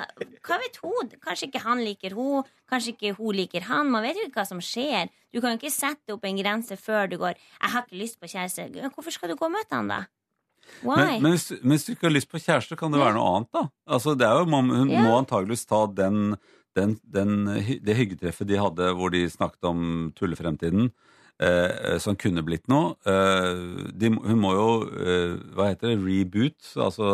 hva 0.45 0.59
vet 0.61 0.77
hun? 0.83 1.14
Kanskje 1.25 1.49
ikke 1.49 1.62
han 1.64 1.81
liker 1.87 2.16
hun 2.18 2.51
Kanskje 2.68 2.93
ikke 2.93 3.14
hun 3.16 3.39
liker 3.39 3.64
han. 3.70 3.93
Man 3.93 4.05
vet 4.05 4.20
jo 4.20 4.27
ikke 4.29 4.43
hva 4.43 4.49
som 4.49 4.61
skjer. 4.64 5.09
Du 5.33 5.41
kan 5.41 5.55
jo 5.55 5.61
ikke 5.61 5.72
sette 5.72 6.12
opp 6.12 6.27
en 6.29 6.41
grense 6.41 6.77
før 6.81 7.09
du 7.09 7.16
går 7.20 7.33
'Jeg 7.39 7.70
har 7.72 7.87
ikke 7.87 8.01
lyst 8.03 8.20
på 8.20 8.29
kjæreste'. 8.29 8.93
Hvorfor 8.93 9.12
skal 9.12 9.33
du 9.33 9.37
gå 9.37 9.49
og 9.49 9.57
møte 9.57 9.72
han, 9.72 9.89
da? 9.89 10.05
Men, 10.84 11.22
men, 11.22 11.32
hvis, 11.32 11.48
men 11.62 11.74
hvis 11.74 11.86
du 11.86 11.94
ikke 11.94 12.08
har 12.08 12.14
lyst 12.14 12.30
på 12.32 12.42
kjæreste, 12.42 12.76
kan 12.78 12.92
det 12.92 13.00
være 13.00 13.16
noe 13.16 13.30
annet, 13.30 13.50
da? 13.56 13.64
Altså, 13.96 14.14
det 14.18 14.26
er 14.28 14.42
jo, 14.42 14.50
man, 14.52 14.68
hun 14.72 14.92
yeah. 14.92 15.06
må 15.06 15.16
antageligvis 15.16 15.64
ta 15.70 15.84
den, 16.00 16.36
den, 16.76 16.96
den, 17.16 17.34
det 17.84 17.96
hyggetreffet 17.98 18.50
de 18.50 18.60
hadde 18.60 18.92
hvor 18.98 19.14
de 19.14 19.24
snakket 19.32 19.70
om 19.70 19.84
tullefremtiden, 20.18 20.90
eh, 21.42 21.96
som 22.02 22.18
kunne 22.20 22.44
blitt 22.46 22.68
noe. 22.72 22.94
Eh, 23.08 23.90
de, 23.94 24.12
hun 24.12 24.40
må 24.42 24.54
jo, 24.58 24.70
eh, 24.98 25.36
hva 25.56 25.70
heter 25.72 25.94
det, 25.94 26.00
reboot, 26.04 26.74
altså 26.76 27.08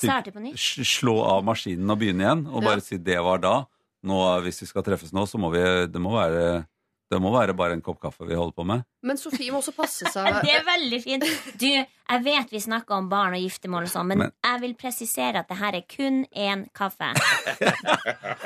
typ- 0.00 0.32
på 0.34 0.40
nytt. 0.40 0.58
slå 0.58 1.20
av 1.24 1.44
maskinen 1.46 1.90
og 1.90 2.02
begynne 2.02 2.26
igjen, 2.26 2.46
og 2.50 2.66
bare 2.66 2.84
si 2.84 2.98
det 2.98 3.20
var 3.22 3.42
da. 3.42 3.56
Nå, 4.02 4.18
hvis 4.42 4.62
vi 4.64 4.66
skal 4.66 4.84
treffes 4.86 5.14
nå, 5.14 5.26
så 5.30 5.38
må 5.38 5.52
vi, 5.54 5.62
det 5.86 6.00
må 6.02 6.10
være, 6.16 6.64
det 7.12 7.20
må 7.22 7.30
være 7.34 7.54
bare 7.54 7.76
en 7.76 7.84
kopp 7.84 8.00
kaffe 8.02 8.26
vi 8.26 8.34
holder 8.38 8.56
på 8.56 8.66
med. 8.66 8.82
Men 9.06 9.20
Sofie 9.20 9.52
må 9.54 9.60
også 9.60 9.74
passe 9.76 10.10
seg. 10.10 10.26
Det 10.42 10.56
er 10.56 10.64
veldig 10.66 11.00
fint. 11.04 11.26
Du, 11.60 11.68
jeg 12.12 12.24
vet 12.26 12.52
vi 12.52 12.60
snakker 12.60 12.98
om 12.98 13.08
barn 13.10 13.36
og 13.36 13.42
giftermål 13.42 13.88
og 13.88 13.92
sånn, 13.92 14.06
men, 14.12 14.18
Men- 14.26 14.32
jeg 14.44 14.60
vil 14.66 14.74
presisere 14.80 15.40
at 15.42 15.48
det 15.48 15.58
her 15.58 15.78
er 15.80 15.84
kun 15.88 16.22
én 16.36 16.66
kaffe. 16.76 17.12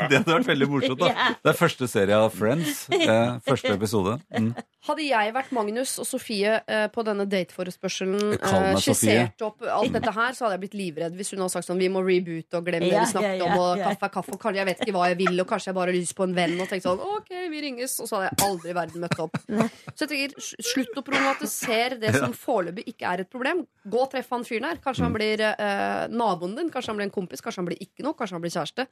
Det 0.06 0.18
hadde 0.20 0.28
vært 0.36 0.48
veldig 0.50 0.68
morsomt, 0.70 1.00
da. 1.00 1.08
Ja. 1.16 1.28
Det 1.42 1.50
er 1.52 1.56
første 1.58 1.86
serie 1.88 2.16
av 2.18 2.32
Friends. 2.34 2.86
Eh, 2.92 3.36
første 3.46 3.72
episode. 3.72 4.16
Mm. 4.34 4.50
Hadde 4.86 5.02
jeg 5.02 5.32
vært 5.34 5.52
Magnus 5.56 5.96
og 6.02 6.06
Sofie 6.06 6.60
eh, 6.62 6.84
på 6.94 7.02
denne 7.06 7.24
dateforespørselen, 7.26 8.36
eh, 8.36 8.66
skissert 8.82 9.42
opp 9.46 9.64
alt 9.66 9.94
dette 9.96 10.12
her, 10.14 10.36
så 10.36 10.44
hadde 10.46 10.58
jeg 10.58 10.62
blitt 10.66 10.76
livredd 10.78 11.16
hvis 11.18 11.32
hun 11.34 11.42
hadde 11.42 11.54
sagt 11.56 11.66
sånn 11.66 11.80
Vi 11.80 11.88
må 11.90 12.02
reboot 12.06 12.54
og 12.58 12.68
glemme 12.68 12.90
det 12.92 13.00
vi 13.00 13.08
snakket 13.10 13.42
om, 13.46 13.54
og 13.58 13.80
kaffe 13.82 14.06
er 14.06 14.12
kaffe, 14.18 14.34
og 14.36 14.42
kanskje 14.42 14.60
jeg 14.60 14.68
vet 14.70 14.84
ikke 14.84 14.94
hva 14.98 15.08
jeg 15.10 15.18
vil, 15.22 15.40
og 15.42 15.48
kanskje 15.50 15.70
jeg 15.72 15.78
bare 15.80 15.90
har 15.94 15.98
lyst 15.98 16.14
på 16.18 16.26
en 16.28 16.36
venn, 16.36 16.54
og 16.62 16.70
tenkte 16.70 16.86
sånn 16.92 17.02
OK, 17.16 17.32
vi 17.54 17.62
ringes, 17.64 17.96
og 18.04 18.10
så 18.10 18.20
hadde 18.20 18.28
jeg 18.30 18.46
aldri 18.50 18.70
i 18.74 18.76
verden 18.78 19.06
møtt 19.06 19.24
opp. 19.26 19.40
Så 19.96 20.06
jeg 20.06 20.12
tenker, 20.12 20.46
slutt 20.70 21.00
å 21.00 21.04
problematisere 21.08 21.98
det 22.02 22.14
som 22.18 22.36
foreløpig 22.36 22.86
ikke 22.94 23.10
er 23.14 23.24
et 23.24 23.32
problem. 23.32 23.55
Gå 23.86 24.00
og 24.02 24.11
treff 24.12 24.28
han 24.34 24.44
fyren 24.44 24.64
her. 24.68 24.76
Kanskje 24.82 25.04
han 25.07 25.12
Mm. 25.12 25.18
blir 25.18 25.40
eh, 25.46 26.07
naboen 26.11 26.57
din, 26.57 26.70
kanskje 26.70 26.88
han 26.92 26.96
blir 27.00 27.07
en 27.09 27.14
kompis, 27.14 27.40
kanskje 27.44 27.62
han 27.62 27.66
blir 27.70 27.78
ikke 27.80 28.02
noe, 28.07 28.14
kanskje 28.18 28.32
han 28.38 28.42
blir 28.42 28.54
kjæreste. 28.54 28.86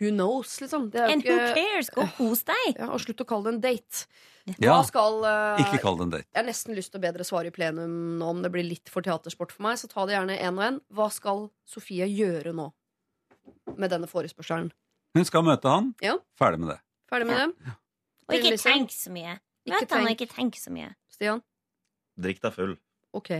Who 0.00 0.10
knows, 0.14 0.58
liksom. 0.62 0.90
Det 0.90 1.00
er 1.00 1.06
jo 1.08 1.12
And 1.12 1.22
who 1.24 1.32
ikke 1.36 1.54
cares? 1.58 1.90
Gå 1.92 2.02
og 2.02 2.12
kos 2.16 2.42
deg. 2.48 2.76
ja, 2.78 2.86
og 2.88 3.00
slutt 3.00 3.20
å 3.20 3.26
kalle 3.28 3.44
det 3.44 3.54
en 3.54 3.60
date. 3.60 4.06
Hva 4.46 4.56
Ja, 4.64 4.76
skal 4.82 5.24
eh, 5.28 5.60
ikke 5.64 5.80
kall 5.82 5.96
det 5.98 6.02
en 6.06 6.10
date. 6.14 6.26
Jeg 6.32 6.40
har 6.40 6.48
nesten 6.48 6.74
lyst 6.74 6.90
til 6.92 7.00
å 7.00 7.04
bedre 7.04 7.24
svare 7.28 7.46
i 7.48 7.50
plenum 7.54 8.18
nå 8.18 8.28
om 8.30 8.40
det 8.42 8.50
blir 8.50 8.64
litt 8.64 8.88
for 8.88 9.02
teatersport 9.04 9.52
for 9.52 9.62
meg. 9.68 9.76
Så 9.76 9.88
ta 9.92 10.06
det 10.06 10.14
gjerne 10.16 10.38
én 10.40 10.56
og 10.56 10.64
én. 10.64 10.80
Hva 10.92 11.10
skal 11.12 11.50
Sofie 11.68 12.06
gjøre 12.08 12.54
nå 12.56 12.70
med 13.76 13.90
denne 13.92 14.08
forespørselen? 14.08 14.70
Hun 15.14 15.24
skal 15.28 15.42
møte 15.42 15.68
han. 15.68 15.94
Ja. 16.00 16.16
Ferdig 16.38 16.60
med 16.60 16.70
det. 16.72 16.80
Ferdig 17.10 17.26
med 17.26 17.36
det? 17.36 17.74
Og 18.30 18.34
ikke 18.38 18.56
tenk 18.62 18.90
så 18.94 19.10
mye. 19.12 19.36
Ikke 19.66 19.80
Møt 19.82 19.90
han 19.92 20.00
og 20.00 20.08
tenk. 20.08 20.20
ikke 20.20 20.34
tenk 20.34 20.54
så 20.56 20.70
mye. 20.72 20.94
Stian? 21.12 21.42
Drikk 22.18 22.40
deg 22.40 22.52
full. 22.54 22.76
Ok. 23.12 23.30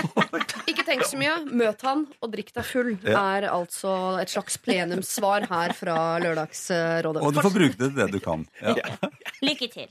Ikke 0.70 0.84
tenk 0.86 1.02
så 1.04 1.18
mye. 1.20 1.34
Møt 1.52 1.82
han 1.84 2.06
og 2.24 2.30
drikk 2.32 2.54
deg 2.56 2.64
full, 2.64 2.92
Ja. 3.04 3.20
er 3.36 3.48
altså 3.52 3.92
et 4.22 4.32
slags 4.32 4.56
plenumssvar 4.64 5.44
her 5.50 5.74
fra 5.76 5.96
Lørdagsrådet. 6.24 7.20
Og 7.20 7.34
du 7.36 7.42
får 7.44 7.52
bruke 7.58 7.76
det 7.76 7.90
til 7.90 7.98
det 8.00 8.08
du 8.14 8.20
kan. 8.24 8.46
Ja. 8.64 8.74
Lykke 9.44 9.68
til. 9.72 9.88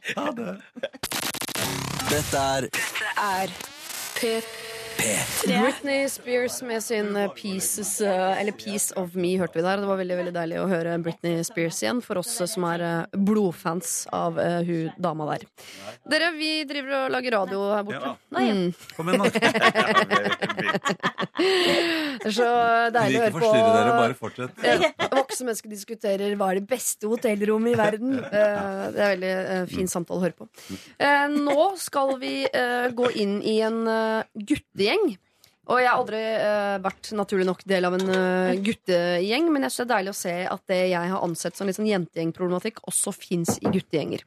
Dette 2.09 2.41
er 2.41 2.69
Er 3.19 3.53
Britney 4.99 6.09
Spears 6.09 6.61
med 6.61 6.83
sin 6.83 7.15
eh, 7.15 7.29
Pieces, 7.33 8.01
eh, 8.01 8.41
eller 8.41 8.51
Piece 8.51 8.93
of 8.99 9.15
Me 9.15 9.37
hørte 9.39 9.57
vi 9.59 9.63
der. 9.65 9.81
Det 9.81 9.87
var 9.89 9.99
veldig 9.99 10.17
veldig 10.19 10.33
deilig 10.35 10.59
å 10.61 10.67
høre 10.69 10.97
Britney 11.03 11.43
Spears 11.47 11.79
igjen, 11.83 12.01
for 12.03 12.19
oss 12.21 12.31
som 12.51 12.65
er 12.69 12.83
eh, 12.85 13.17
blodfans 13.29 14.07
av 14.15 14.39
uh, 14.39 14.59
hun 14.65 14.91
dama 14.99 15.27
der. 15.31 15.45
Dere, 16.09 16.31
vi 16.35 16.51
driver 16.69 16.95
og 17.03 17.13
lager 17.15 17.35
radio 17.37 17.63
her 17.73 17.85
borte. 17.87 18.13
Nei, 18.35 18.45
ja. 18.47 18.55
Mm. 18.59 18.73
Kom 18.97 19.11
igjen, 19.11 19.23
da. 19.23 19.29
Det 21.39 22.27
er 22.27 22.35
så 22.35 22.47
deilig 22.91 23.19
å 23.19 23.23
høre 23.23 23.31
på. 23.31 23.39
ikke 23.39 23.45
forstyrre 23.45 23.75
dere, 23.75 23.91
bare 23.95 24.15
fortsett. 24.17 24.63
ja, 24.65 25.07
voksne 25.13 25.45
mennesker 25.47 25.71
diskuterer 25.71 26.33
hva 26.39 26.49
er 26.51 26.59
det 26.59 26.67
beste 26.67 27.07
hotellrommet 27.07 27.71
i 27.71 27.79
verden. 27.79 28.17
Uh, 28.19 28.89
Det 28.91 28.99
er 29.05 29.13
veldig 29.15 29.31
uh, 29.39 29.63
fin 29.71 29.87
samtale 29.91 30.19
å 30.19 30.23
høre 30.25 30.35
på. 30.35 30.49
Eh, 30.99 31.25
Nå 31.39 31.69
skal 31.79 32.17
vi 32.19 32.33
gå 32.95 33.09
inn 33.21 33.39
i 33.45 33.59
en 33.65 33.79
eh, 33.87 34.23
guttegjeng. 34.89 35.17
Og 35.69 35.77
jeg 35.77 35.85
har 35.85 35.99
aldri 35.99 36.19
uh, 36.41 36.79
vært 36.81 37.11
naturlig 37.13 37.45
nok 37.45 37.59
del 37.69 37.85
av 37.85 37.93
en 37.99 38.07
uh, 38.09 38.57
guttegjeng, 38.65 39.51
men 39.53 39.67
jeg 39.67 39.75
synes 39.75 39.83
det 39.83 39.85
er 39.85 39.91
deilig 39.91 40.13
å 40.15 40.17
se 40.17 40.33
at 40.49 40.63
det 40.71 40.79
jeg 40.89 41.11
har 41.11 41.25
ansett 41.27 41.59
som 41.59 41.69
litt 41.69 41.77
sånn 41.77 41.91
jentegjengproblematikk, 41.91 42.81
også 42.89 43.13
fins 43.13 43.59
i 43.61 43.69
guttegjenger. 43.69 44.23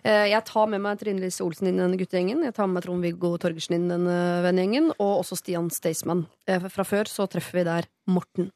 Uh, 0.00 0.24
jeg 0.30 0.40
tar 0.48 0.70
med 0.72 0.80
meg 0.80 1.00
Trine 1.02 1.20
Lise 1.20 1.44
Olsen 1.44 1.68
inn 1.68 1.76
i 1.76 1.82
denne 1.84 1.98
guttegjengen. 2.00 2.40
Jeg 2.46 2.56
tar 2.56 2.70
med 2.70 2.78
meg 2.78 2.86
Trond-Viggo 2.86 3.34
Torgersen 3.42 3.76
inn 3.76 3.84
i 3.84 3.92
denne 3.92 4.20
vennegjengen, 4.46 4.94
og 4.96 5.18
også 5.18 5.36
Stian 5.42 5.68
Staysman. 5.74 6.24
Fra 6.48 6.86
før 6.88 7.10
så 7.10 7.28
treffer 7.28 7.60
vi 7.60 7.66
der 7.68 7.90
Morten. 8.08 8.48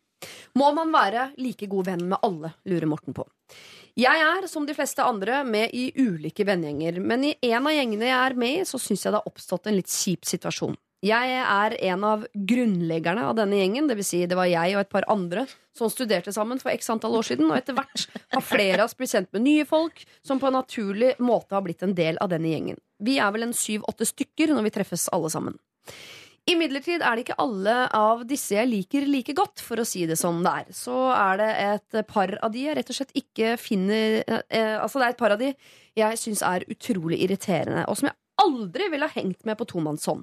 Må 0.57 0.71
man 0.73 0.93
være 0.95 1.33
like 1.43 1.67
god 1.69 1.89
venn 1.91 2.07
med 2.15 2.23
alle, 2.25 2.55
lurer 2.71 2.89
Morten 2.89 3.17
på. 3.17 3.27
Jeg 3.99 4.23
er, 4.25 4.47
som 4.49 4.65
de 4.65 4.73
fleste 4.73 5.05
andre, 5.05 5.43
med 5.45 5.75
i 5.77 5.91
ulike 5.99 6.47
vennegjenger, 6.49 7.03
men 7.05 7.27
i 7.29 7.35
en 7.51 7.69
av 7.69 7.75
gjengene 7.77 8.09
jeg 8.09 8.17
er 8.17 8.39
med 8.41 8.63
i, 8.63 8.65
så 8.65 8.81
syns 8.81 9.05
jeg 9.05 9.13
det 9.13 9.21
har 9.21 9.29
oppstått 9.29 9.69
en 9.69 9.77
litt 9.77 9.93
kjip 9.93 10.25
situasjon. 10.31 10.79
Jeg 11.03 11.35
er 11.43 11.75
en 11.91 12.05
av 12.07 12.21
grunnleggerne 12.31 13.25
av 13.27 13.35
denne 13.35 13.59
gjengen, 13.59 13.89
det 13.91 13.97
vil 13.99 14.07
si 14.07 14.21
det 14.31 14.37
var 14.39 14.47
jeg 14.47 14.77
og 14.77 14.85
et 14.85 14.93
par 14.93 15.07
andre 15.11 15.49
som 15.75 15.91
studerte 15.91 16.31
sammen 16.31 16.61
for 16.63 16.71
x 16.71 16.93
antall 16.95 17.17
år 17.19 17.27
siden, 17.27 17.49
og 17.51 17.57
etter 17.59 17.75
hvert 17.75 18.05
har 18.31 18.45
flere 18.47 18.79
av 18.79 18.87
oss 18.87 18.95
blitt 18.95 19.11
kjent 19.11 19.33
med 19.35 19.43
nye 19.43 19.67
folk 19.67 20.05
som 20.23 20.39
på 20.39 20.47
en 20.47 20.61
naturlig 20.61 21.17
måte 21.19 21.57
har 21.57 21.65
blitt 21.67 21.83
en 21.83 21.97
del 21.99 22.21
av 22.23 22.31
denne 22.31 22.53
gjengen. 22.53 22.79
Vi 23.03 23.19
er 23.19 23.35
vel 23.35 23.49
en 23.49 23.57
syv-åtte 23.57 24.07
stykker 24.13 24.55
når 24.55 24.69
vi 24.69 24.75
treffes 24.79 25.09
alle 25.17 25.33
sammen. 25.35 25.59
Imidlertid 26.47 27.03
er 27.03 27.19
det 27.19 27.27
ikke 27.27 27.41
alle 27.43 27.77
av 27.99 28.23
disse 28.27 28.55
jeg 28.55 28.71
liker 28.71 29.11
like 29.11 29.35
godt, 29.35 29.63
for 29.63 29.83
å 29.83 29.87
si 29.87 30.07
det 30.07 30.17
som 30.19 30.39
det 30.47 30.55
er. 30.63 30.73
Så 30.75 30.95
er 31.15 31.39
det 31.39 31.53
et 31.67 32.03
par 32.07 32.35
av 32.43 32.55
de 32.55 32.63
jeg 32.69 32.79
rett 32.79 32.95
og 32.95 32.99
slett 32.99 33.15
ikke 33.19 33.57
finner 33.59 34.21
eh, 34.23 34.75
Altså 34.79 35.03
det 35.03 35.07
er 35.09 35.15
et 35.17 35.23
par 35.23 35.35
av 35.35 35.43
de 35.43 35.51
jeg 35.99 36.19
syns 36.19 36.43
er 36.47 36.67
utrolig 36.71 37.25
irriterende, 37.27 37.89
og 37.91 37.99
som 37.99 38.11
jeg 38.11 38.19
aldri 38.43 38.87
ville 38.91 39.07
ha 39.11 39.19
hengt 39.19 39.43
med 39.47 39.59
på 39.59 39.67
tomannshånd. 39.71 40.23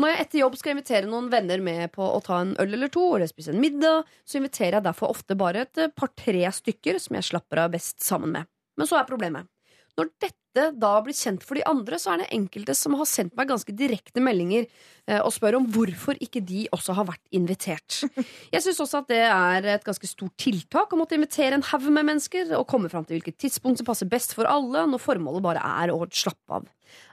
Når 0.00 0.12
jeg 0.12 0.24
etter 0.24 0.40
jobb 0.40 0.56
skal 0.56 0.74
invitere 0.74 1.10
noen 1.10 1.28
venner 1.32 1.60
med 1.64 1.92
på 1.92 2.04
å 2.06 2.20
ta 2.24 2.40
en 2.40 2.54
øl 2.62 2.76
eller 2.78 2.92
to, 2.92 3.04
eller 3.16 3.28
spise 3.30 3.52
en 3.52 3.60
middag, 3.60 4.08
så 4.24 4.40
inviterer 4.40 4.78
jeg 4.78 4.86
derfor 4.88 5.12
ofte 5.12 5.36
bare 5.38 5.66
et 5.66 5.82
par-tre 5.96 6.46
stykker 6.56 7.00
som 7.02 7.18
jeg 7.18 7.28
slapper 7.32 7.66
av 7.66 7.74
best 7.74 8.00
sammen 8.04 8.32
med. 8.38 8.50
Men 8.80 8.88
så 8.88 9.00
er 9.00 9.08
problemet. 9.08 9.50
Når 9.98 10.08
dette 10.22 10.38
da 10.80 10.90
blir 11.04 11.14
kjent 11.14 11.44
for 11.46 11.58
de 11.58 11.64
andre, 11.68 11.98
så 12.00 12.14
er 12.14 12.22
det 12.22 12.30
enkelte 12.34 12.74
som 12.78 12.96
har 12.98 13.06
sendt 13.08 13.36
meg 13.38 13.50
ganske 13.50 13.74
direkte 13.76 14.22
meldinger 14.24 14.64
eh, 14.64 15.20
og 15.20 15.30
spør 15.34 15.58
om 15.60 15.68
hvorfor 15.70 16.18
ikke 16.24 16.42
de 16.46 16.64
også 16.74 16.96
har 16.96 17.06
vært 17.10 17.22
invitert. 17.36 18.00
Jeg 18.54 18.64
syns 18.64 18.80
også 18.82 19.02
at 19.02 19.10
det 19.12 19.20
er 19.26 19.68
et 19.76 19.86
ganske 19.86 20.10
stort 20.10 20.34
tiltak 20.40 20.90
å 20.94 20.98
måtte 20.98 21.18
invitere 21.18 21.58
en 21.58 21.66
haug 21.70 21.86
med 21.90 22.08
mennesker 22.08 22.54
og 22.58 22.66
komme 22.70 22.90
fram 22.92 23.06
til 23.06 23.18
hvilket 23.18 23.38
tidspunkt 23.44 23.82
som 23.82 23.90
passer 23.90 24.10
best 24.10 24.34
for 24.38 24.48
alle, 24.50 24.86
når 24.90 25.04
formålet 25.04 25.44
bare 25.44 25.64
er 25.84 25.94
å 25.94 26.02
slappe 26.08 26.60
av. 26.60 26.70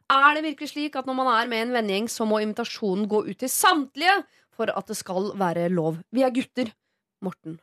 Er 0.09 0.33
det 0.37 0.43
virkelig 0.45 0.69
slik 0.71 0.95
at 0.95 1.05
når 1.09 1.15
man 1.19 1.27
er 1.35 1.47
med 1.51 1.59
i 1.59 1.65
en 1.67 1.73
vennegjeng, 1.75 2.05
så 2.11 2.25
må 2.27 2.39
invitasjonen 2.43 3.07
gå 3.11 3.25
ut 3.27 3.37
til 3.41 3.49
samtlige 3.51 4.21
for 4.55 4.71
at 4.71 4.87
det 4.87 4.95
skal 4.97 5.31
være 5.37 5.67
lov? 5.69 5.97
Vi 6.15 6.23
er 6.23 6.31
gutter. 6.31 6.71
Morten. 7.25 7.57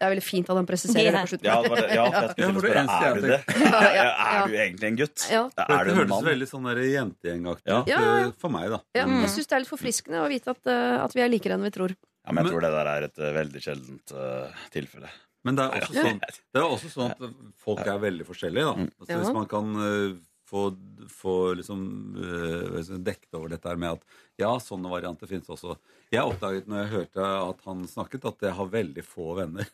Det 0.00 0.06
er 0.08 0.12
veldig 0.14 0.24
fint 0.24 0.48
at 0.50 0.56
han 0.56 0.66
presiserer 0.66 1.12
det 1.12 1.20
på 1.22 1.28
slutten. 1.30 1.46
Ja, 1.46 1.56
det 1.62 1.70
var 1.70 1.80
det- 1.80 1.94
ja, 1.94 2.04
jeg 2.10 2.30
skulle 2.48 2.60
spørre, 2.64 2.84
er 3.06 3.14
du 3.14 3.26
det? 3.28 3.40
Ja, 3.48 3.70
ja, 3.70 3.80
Ja, 3.80 4.04
ja. 4.04 4.36
Er 4.40 4.46
du 4.48 4.54
egentlig 4.56 4.88
en 4.88 4.96
gutt? 4.96 5.24
Ja. 5.30 5.42
Er 5.60 5.84
du 5.84 5.90
en 5.92 5.96
hørtes 6.00 6.12
mann? 6.14 6.24
veldig 6.30 6.48
sånn 6.48 6.68
jentegjengaktig 6.80 7.68
ut 7.68 7.90
Ja, 7.92 7.98
ja, 8.00 8.14
ja. 8.24 8.30
for 8.40 8.50
meg, 8.54 8.70
da. 8.72 8.78
Ja, 8.96 9.04
Mm. 9.06 9.20
Jeg 9.26 9.30
syns 9.34 9.46
det 9.50 9.56
er 9.58 9.62
litt 9.64 9.72
forfriskende 9.72 10.22
å 10.24 10.28
vite 10.32 10.50
at, 10.56 10.62
eh, 10.72 10.96
at 11.04 11.12
vi 11.16 11.20
er 11.24 11.28
likere 11.32 11.54
enn 11.58 11.62
vi 11.68 11.70
tror. 11.76 11.94
Ja, 12.26 12.32
men 12.32 12.44
jeg 12.44 12.52
tror 12.52 12.64
det 12.64 12.70
der 12.76 12.86
er 12.94 13.02
et 13.10 13.18
eh, 13.20 13.32
veldig 13.36 13.60
sjeldent 13.64 14.12
uh, 14.16 14.48
tilfelle. 14.72 15.08
Men 15.44 15.56
det 15.56 15.64
er 15.64 15.80
også 15.80 15.94
sånn, 15.96 16.18
det 16.20 16.60
er 16.60 16.66
også 16.68 16.90
sånn 16.92 17.12
at 17.14 17.22
folk 17.64 17.86
er 17.88 17.98
veldig 18.02 18.26
forskjellige. 18.28 18.64
Da. 18.68 18.88
Altså, 19.00 19.12
Ja. 19.12 19.20
Hvis 19.22 19.32
man 19.36 19.46
kan 19.48 19.70
eh, 19.84 20.18
få, 20.50 20.64
få 21.08 21.36
liksom, 21.60 21.82
eh, 22.18 22.96
dekket 22.98 23.38
over 23.38 23.52
dette 23.54 23.74
med 23.78 23.98
at 23.98 24.16
ja, 24.40 24.50
sånne 24.62 24.90
varianter 24.90 25.30
finnes 25.30 25.50
også. 25.50 25.76
Jeg 26.10 26.26
oppdaget 26.26 26.68
når 26.70 26.82
jeg 26.82 26.92
hørte 26.94 27.28
at 27.44 27.66
han 27.68 27.84
snakket, 27.88 28.26
at 28.32 28.48
jeg 28.48 28.56
har 28.58 28.72
veldig 28.72 29.04
få 29.06 29.34
venner. 29.38 29.68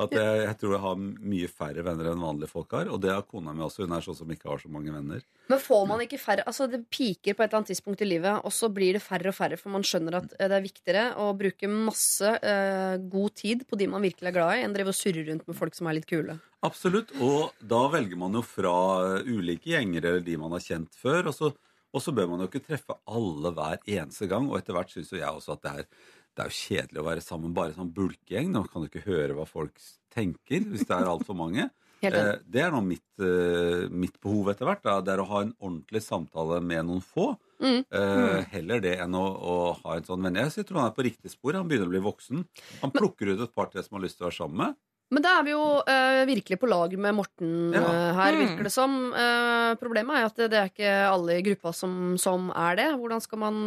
At 0.00 0.14
jeg, 0.16 0.36
jeg 0.46 0.56
tror 0.58 0.72
jeg 0.72 0.82
har 0.82 1.00
mye 1.02 1.48
færre 1.52 1.82
venner 1.84 2.08
enn 2.10 2.22
vanlige 2.24 2.50
folk 2.50 2.72
har. 2.74 2.88
Og 2.88 3.00
det 3.02 3.12
har 3.12 3.26
kona 3.28 3.52
mi 3.52 3.64
også. 3.66 3.84
Hun 3.84 3.92
er 3.96 4.04
sånn 4.04 4.16
som 4.22 4.30
ikke 4.32 4.48
har 4.48 4.62
så 4.62 4.70
mange 4.72 4.94
venner. 4.94 5.20
Men 5.52 5.60
får 5.60 5.82
man 5.90 6.00
ikke 6.04 6.20
færre 6.20 6.46
Altså 6.48 6.68
Det 6.70 6.80
piker 6.88 7.36
på 7.36 7.44
et 7.44 7.50
eller 7.50 7.60
annet 7.60 7.72
tidspunkt 7.74 8.02
i 8.02 8.08
livet, 8.08 8.40
og 8.40 8.54
så 8.54 8.70
blir 8.72 8.96
det 8.96 9.02
færre 9.04 9.30
og 9.30 9.36
færre, 9.36 9.58
for 9.60 9.74
man 9.74 9.84
skjønner 9.86 10.16
at 10.22 10.32
eh, 10.38 10.48
det 10.48 10.56
er 10.56 10.64
viktigere 10.64 11.04
å 11.20 11.28
bruke 11.36 11.68
masse 11.70 12.30
uh, 12.40 12.96
god 13.12 13.36
tid 13.38 13.66
på 13.68 13.78
de 13.78 13.90
man 13.90 14.04
virkelig 14.04 14.30
er 14.30 14.36
glad 14.36 14.54
i, 14.56 14.64
enn 14.64 14.74
drive 14.74 14.94
og 14.94 14.98
surre 14.98 15.26
rundt 15.28 15.44
med 15.48 15.58
folk 15.58 15.76
som 15.76 15.90
er 15.90 15.98
litt 15.98 16.08
kule. 16.08 16.38
Absolutt. 16.66 17.12
Og 17.22 17.52
da 17.58 17.82
velger 17.92 18.18
man 18.18 18.38
jo 18.38 18.42
fra 18.46 18.74
eh, 19.18 19.28
ulike 19.34 19.72
gjenger 19.74 20.08
eller 20.08 20.24
de 20.24 20.38
man 20.38 20.54
har 20.54 20.62
kjent 20.62 20.94
før. 20.94 21.28
Og 21.30 21.36
så, 21.36 21.52
og 21.92 22.04
så 22.04 22.14
bør 22.14 22.30
man 22.30 22.44
jo 22.44 22.48
ikke 22.50 22.62
treffe 22.68 22.96
alle 23.10 23.52
hver 23.56 23.80
eneste 23.82 24.28
gang. 24.30 24.46
Og 24.50 24.60
etter 24.60 24.76
hvert 24.76 24.92
syns 24.94 25.10
jo 25.12 25.20
jeg 25.20 25.28
også 25.28 25.56
at 25.56 25.64
det 25.66 25.72
er, 25.82 25.88
det 26.32 26.44
er 26.44 26.50
jo 26.50 26.58
kjedelig 26.58 27.02
å 27.02 27.06
være 27.06 27.24
sammen 27.24 27.54
bare 27.56 27.76
sånn 27.76 27.92
bulkegjeng. 27.92 28.50
Nå 28.52 28.64
kan 28.72 28.84
du 28.84 28.88
ikke 28.88 29.04
høre 29.04 29.36
hva 29.36 29.46
folk 29.48 29.76
tenker 30.12 30.64
hvis 30.68 30.86
det 30.88 30.96
er 30.96 31.12
altfor 31.12 31.38
mange. 31.38 31.68
Eh, 32.02 32.32
det 32.50 32.58
er 32.58 32.72
nå 32.74 32.80
mitt, 32.82 33.04
eh, 33.22 33.84
mitt 33.86 34.16
behov 34.18 34.48
etter 34.50 34.66
hvert. 34.66 34.80
Da. 34.82 34.96
Det 35.06 35.12
er 35.12 35.20
å 35.22 35.26
ha 35.28 35.42
en 35.44 35.52
ordentlig 35.62 36.00
samtale 36.02 36.56
med 36.58 36.88
noen 36.88 37.04
få. 37.06 37.28
Mm. 37.62 37.84
Eh, 37.94 38.38
heller 38.56 38.82
det 38.82 38.96
enn 39.04 39.14
å, 39.14 39.22
å 39.22 39.54
ha 39.84 39.94
en 39.94 40.08
sånn 40.08 40.26
venn. 40.26 40.40
Jeg 40.42 40.66
tror 40.66 40.80
han 40.80 40.88
er 40.90 40.96
på 40.96 41.04
riktig 41.06 41.30
spor. 41.30 41.54
Han 41.54 41.70
begynner 41.70 41.86
å 41.86 41.94
bli 41.94 42.02
voksen. 42.02 42.42
Han 42.80 42.94
plukker 42.96 43.30
ut 43.30 43.44
et 43.46 43.54
par 43.54 43.70
til 43.70 43.86
som 43.86 44.00
har 44.00 44.02
lyst 44.02 44.18
til 44.18 44.26
å 44.26 44.32
være 44.32 44.38
sammen 44.40 44.58
med. 44.64 44.80
Men 45.12 45.24
da 45.24 45.32
er 45.38 45.44
vi 45.44 45.52
jo 45.52 45.64
uh, 45.84 46.22
virkelig 46.28 46.56
på 46.56 46.68
lag 46.70 46.94
med 46.96 47.16
Morten 47.18 47.50
Ja. 47.74 47.82
uh, 47.84 48.14
her, 48.16 48.32
Mm. 48.32 48.40
virker 48.46 48.64
det 48.64 48.72
som. 48.72 48.94
Uh, 49.12 49.74
problemet 49.76 50.16
er 50.16 50.24
at 50.24 50.40
det, 50.40 50.48
det 50.54 50.58
er 50.60 50.70
ikke 50.70 50.94
alle 51.10 51.36
i 51.36 51.44
gruppa 51.44 51.72
som, 51.76 52.16
som 52.16 52.48
er 52.56 52.80
det. 52.80 52.88
Hvordan 52.96 53.20
skal 53.20 53.42
man 53.42 53.60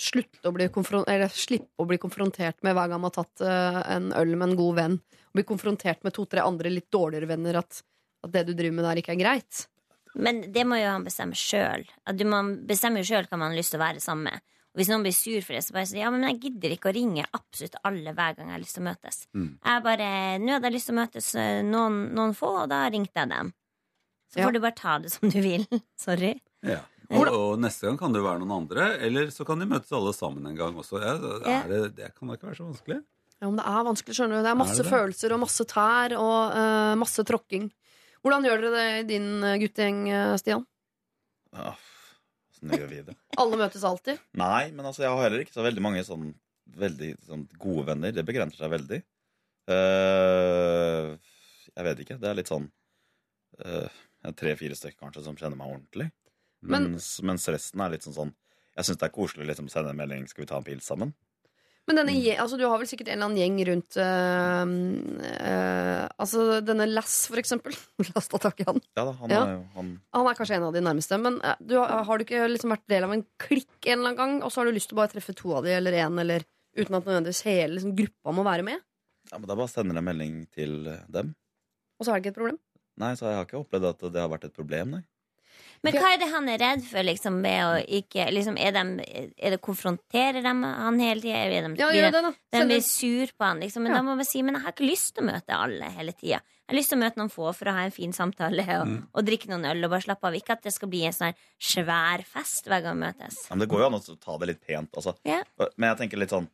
slutte 0.00 0.48
å 0.48 0.54
bli 0.56 0.70
eller 0.70 1.28
slippe 1.28 1.76
å 1.78 1.86
bli 1.86 1.98
konfrontert 2.00 2.62
med 2.64 2.74
hver 2.74 2.88
gang 2.88 3.00
man 3.00 3.12
har 3.12 3.24
tatt 3.24 3.44
en 3.44 4.12
øl 4.16 4.36
med 4.36 4.48
en 4.50 4.56
god 4.56 4.74
venn, 4.80 4.98
og 5.28 5.36
bli 5.36 5.44
konfrontert 5.44 6.02
med 6.02 6.14
to-tre 6.16 6.40
andre 6.40 6.72
litt 6.72 6.88
dårligere 6.90 7.28
venner, 7.28 7.60
at, 7.60 7.82
at 8.24 8.32
det 8.32 8.46
du 8.48 8.54
driver 8.54 8.78
med 8.80 8.88
der, 8.88 9.02
ikke 9.02 9.12
er 9.12 9.20
greit? 9.20 9.66
Men 10.16 10.46
det 10.52 10.64
må 10.64 10.78
jo 10.80 10.88
han 10.88 11.04
bestemme 11.04 11.36
sjøl. 11.36 11.84
Man 12.24 12.54
bestemmer 12.66 13.04
jo 13.04 13.10
sjøl 13.12 13.28
hva 13.28 13.36
man 13.36 13.52
har 13.52 13.58
lyst 13.58 13.74
til 13.74 13.80
å 13.80 13.84
være 13.84 14.00
sammen 14.00 14.30
med. 14.32 14.44
Og 14.76 14.80
hvis 14.82 14.90
noen 14.92 15.04
blir 15.06 15.14
sur 15.16 15.40
for 15.40 15.56
det, 15.56 15.62
så 15.64 15.72
bare 15.72 15.88
sier 15.88 16.02
ja, 16.02 16.10
men 16.12 16.26
jeg 16.28 16.36
gidder 16.42 16.74
ikke 16.74 16.90
å 16.90 16.92
ringe 16.92 17.22
absolutt 17.32 17.78
alle 17.88 18.12
hver 18.12 18.34
gang 18.36 18.50
jeg 18.50 18.56
har 18.58 18.60
lyst 18.60 18.76
til 18.76 18.82
å 18.84 18.88
møtes. 18.90 19.20
Mm. 19.32 19.46
Jeg 19.64 19.84
bare, 19.86 20.08
Nå 20.42 20.52
hadde 20.52 20.68
jeg 20.68 20.74
lyst 20.76 20.90
til 20.90 20.94
å 20.94 20.98
møtes 21.00 21.28
eh, 21.40 21.62
noen, 21.64 21.96
noen 22.18 22.34
få, 22.36 22.50
og 22.66 22.68
da 22.74 22.82
ringte 22.92 23.16
jeg 23.22 23.30
dem. 23.32 23.54
Så 24.28 24.42
Ja. 24.42 24.44
får 24.50 24.52
du 24.52 24.60
bare 24.66 24.76
ta 24.76 24.98
det 25.00 25.12
som 25.14 25.30
du 25.32 25.38
vil. 25.40 25.64
Sorry. 26.06 26.34
Ja. 26.66 26.82
Og, 27.08 27.28
og 27.30 27.60
neste 27.62 27.86
gang 27.88 27.96
kan 27.96 28.12
det 28.12 28.20
jo 28.20 28.26
være 28.28 28.42
noen 28.42 28.52
andre, 28.58 28.90
eller 29.06 29.32
så 29.32 29.46
kan 29.48 29.62
de 29.62 29.68
møtes 29.70 29.92
alle 29.96 30.12
sammen 30.12 30.44
en 30.50 30.56
gang 30.58 30.76
også. 30.76 31.00
Ja, 31.00 31.16
det, 31.22 31.32
er 31.46 31.68
det, 31.72 31.80
det 31.96 32.12
kan 32.18 32.28
da 32.28 32.36
ikke 32.36 32.50
være 32.50 32.58
så 32.60 32.68
vanskelig. 32.68 33.00
Ja, 33.40 33.46
men 33.48 33.56
det 33.60 33.66
er 33.72 33.82
vanskelig, 33.86 34.14
skjønner 34.18 34.36
du. 34.40 34.42
Det 34.44 34.50
er 34.52 34.58
masse 34.60 34.74
Er 34.76 34.82
det 34.82 34.84
det? 34.90 34.92
følelser 34.98 35.32
og 35.36 35.40
masse 35.46 35.64
tær 35.70 36.14
og 36.18 36.38
uh, 36.56 36.92
masse 37.00 37.24
tråkking. 37.28 37.66
Hvordan 38.24 38.44
gjør 38.48 38.64
dere 38.64 38.74
det 38.76 38.86
i 38.98 39.08
din 39.14 39.28
guttegjeng, 39.62 39.98
eh, 40.10 40.32
Stian? 40.40 40.64
Ja, 41.54 41.74
Vi 42.70 43.02
det? 43.06 43.14
Alle 43.40 43.58
møtes 43.60 43.84
alltid? 43.84 44.18
Nei, 44.38 44.70
men 44.72 44.86
altså, 44.88 45.02
jeg 45.04 45.12
har 45.12 45.22
heller 45.26 45.44
ikke 45.44 45.54
så 45.56 45.64
veldig 45.66 45.82
mange 45.84 46.02
sånn 46.06 46.32
veldig 46.76 47.12
sånn 47.28 47.44
gode 47.62 47.84
venner. 47.92 48.12
Det 48.12 48.24
begrenser 48.26 48.58
seg 48.58 48.72
veldig. 48.72 48.98
Uh, 49.70 51.14
jeg 51.76 51.86
vet 51.86 52.02
ikke. 52.04 52.16
Det 52.22 52.28
er 52.30 52.38
litt 52.38 52.50
sånn 52.50 52.66
uh, 53.64 53.88
tre-fire 54.36 54.76
stykker 54.78 54.98
kanskje 55.04 55.24
som 55.26 55.38
kjenner 55.38 55.58
meg 55.60 55.72
ordentlig. 55.76 56.08
Men- 56.66 56.90
Mens, 56.92 57.12
mens 57.22 57.46
resten 57.52 57.82
er 57.84 57.92
litt 57.94 58.06
sånn 58.06 58.16
sånn 58.16 58.30
Jeg 58.76 58.84
syns 58.88 58.98
det 59.00 59.06
er 59.06 59.12
koselig 59.14 59.46
liksom, 59.46 59.68
å 59.68 59.72
sende 59.72 59.90
en 59.92 59.96
melding 60.00 60.26
'Skal 60.26 60.42
vi 60.42 60.46
ta 60.50 60.56
en 60.58 60.64
pils 60.64 60.84
sammen?' 60.88 61.14
Men 61.86 61.96
denne, 62.00 62.12
Mm. 62.16 62.38
altså, 62.42 62.56
du 62.58 62.64
har 62.66 62.78
vel 62.80 62.88
sikkert 62.90 63.08
en 63.08 63.14
eller 63.20 63.26
annen 63.28 63.38
gjeng 63.38 63.58
rundt 63.68 63.96
øh, 64.02 64.70
øh, 65.46 66.08
Altså 66.18 66.60
denne 66.66 66.86
Lass, 66.90 67.26
for 67.30 67.38
eksempel. 67.38 67.76
Lass 68.14 68.26
ta 68.32 68.40
tak 68.42 68.60
i 68.60 68.66
han. 68.66 68.80
Ja 68.96 69.04
da, 69.06 69.12
han 69.20 69.30
Ja. 69.30 69.42
er 69.44 69.52
jo 69.54 69.62
han, 69.76 69.92
Han 70.14 70.26
er 70.30 70.34
kanskje 70.38 70.56
en 70.58 70.66
av 70.66 70.74
de 70.74 70.82
nærmeste. 70.82 71.18
Men 71.22 71.38
eh, 71.44 71.54
du, 71.60 71.76
har 71.78 72.02
har 72.08 72.18
du 72.18 72.24
ikke 72.26 72.42
liksom 72.50 72.74
vært 72.74 72.86
del 72.90 73.04
av 73.06 73.12
en 73.14 73.24
klikk 73.38 73.86
en 73.86 73.98
eller 74.00 74.10
annen 74.12 74.16
gang, 74.18 74.36
og 74.42 74.50
så 74.50 74.60
har 74.62 74.66
du 74.70 74.74
lyst 74.76 74.90
til 74.90 74.96
å 74.98 75.02
bare 75.04 75.12
treffe 75.14 75.34
to 75.38 75.54
av 75.54 75.64
de 75.64 75.70
eller 75.76 75.92
én, 75.92 76.18
eller 76.20 76.42
uten 76.76 76.94
at 76.98 77.06
nødvendigvis 77.06 77.44
hele 77.46 77.74
liksom, 77.78 77.94
gruppa 77.96 78.34
må 78.34 78.44
være 78.46 78.66
med? 78.66 78.82
ja, 79.30 79.38
men 79.38 79.46
Da 79.48 79.54
bare 79.58 79.68
sender 79.70 79.94
jeg 79.94 80.02
en 80.02 80.10
melding 80.10 80.34
til 80.54 80.74
dem. 81.10 81.34
Og 81.98 82.06
så 82.06 82.12
er 82.12 82.18
det 82.20 82.26
ikke 82.26 82.34
et 82.34 82.40
problem? 82.42 82.58
Nei, 82.98 83.14
så 83.14 83.26
jeg 83.30 83.36
har 83.38 83.46
ikke 83.46 83.60
opplevd 83.62 83.88
at 83.90 84.04
det 84.12 84.20
har 84.22 84.28
vært 84.32 84.44
et 84.50 84.54
problem, 84.56 84.90
nei. 84.98 85.02
Men 85.84 85.92
hva 85.94 86.14
er 86.14 86.18
det 86.18 86.28
han 86.32 86.48
er 86.48 86.58
redd 86.58 86.82
for, 86.84 87.02
liksom, 87.02 87.42
ved 87.42 87.60
å 87.64 87.74
ikke 88.00 88.30
liksom, 88.32 88.56
Er, 88.58 88.72
de, 88.72 89.32
er 89.36 89.50
det 89.50 89.60
konfronterer 89.60 90.42
dem 90.42 90.62
han 90.64 90.98
hele 90.98 91.20
tida? 91.20 91.36
Er 91.36 91.68
de, 91.68 91.74
Ja, 91.80 91.90
ja, 91.92 92.10
de, 92.10 92.32
de 92.52 92.64
blir 92.66 92.80
sur 92.82 93.26
på 93.36 93.44
han, 93.44 93.60
liksom. 93.60 93.82
Men 93.82 93.92
Ja. 93.92 93.98
da 93.98 94.02
må 94.02 94.16
man 94.16 94.24
si 94.24 94.42
Men 94.42 94.54
jeg 94.56 94.62
har 94.64 94.72
ikke 94.72 94.88
lyst 94.90 95.14
til 95.14 95.24
å 95.24 95.32
møte 95.32 95.50
alle 95.54 95.90
hele 95.96 96.12
tida. 96.12 96.40
Jeg 96.40 96.74
har 96.74 96.76
lyst 96.80 96.88
til 96.90 96.98
å 96.98 97.02
møte 97.04 97.16
noen 97.20 97.30
få 97.30 97.54
for 97.54 97.66
å 97.70 97.72
ha 97.76 97.84
en 97.86 97.90
fin 97.94 98.12
samtale 98.12 98.64
og, 98.80 98.86
Mm. 98.88 99.06
og 99.14 99.24
drikke 99.26 99.46
noen 99.48 99.64
øl 99.70 99.84
og 99.84 99.90
bare 99.90 100.02
slappe 100.02 100.24
av. 100.26 100.34
Ikke 100.34 100.52
at 100.52 100.62
det 100.62 100.72
skal 100.72 100.88
bli 100.88 101.04
en 101.04 101.12
sånn 101.12 101.34
svær 101.60 102.24
fest 102.24 102.64
hver 102.66 102.82
gang 102.82 102.98
vi 102.98 103.06
møtes. 103.06 103.36
Ja, 103.48 103.54
men 103.54 103.60
det 103.60 103.68
går 103.68 103.80
jo 103.80 103.86
an 103.86 103.94
å 104.00 104.20
ta 104.20 104.38
det 104.38 104.46
litt 104.48 104.60
pent. 104.66 104.90
Altså. 104.96 105.14
Ja. 105.24 105.42
Men 105.76 105.96
jeg 105.96 105.98
tenker 106.10 106.18
litt 106.18 106.30
sånn 106.30 106.48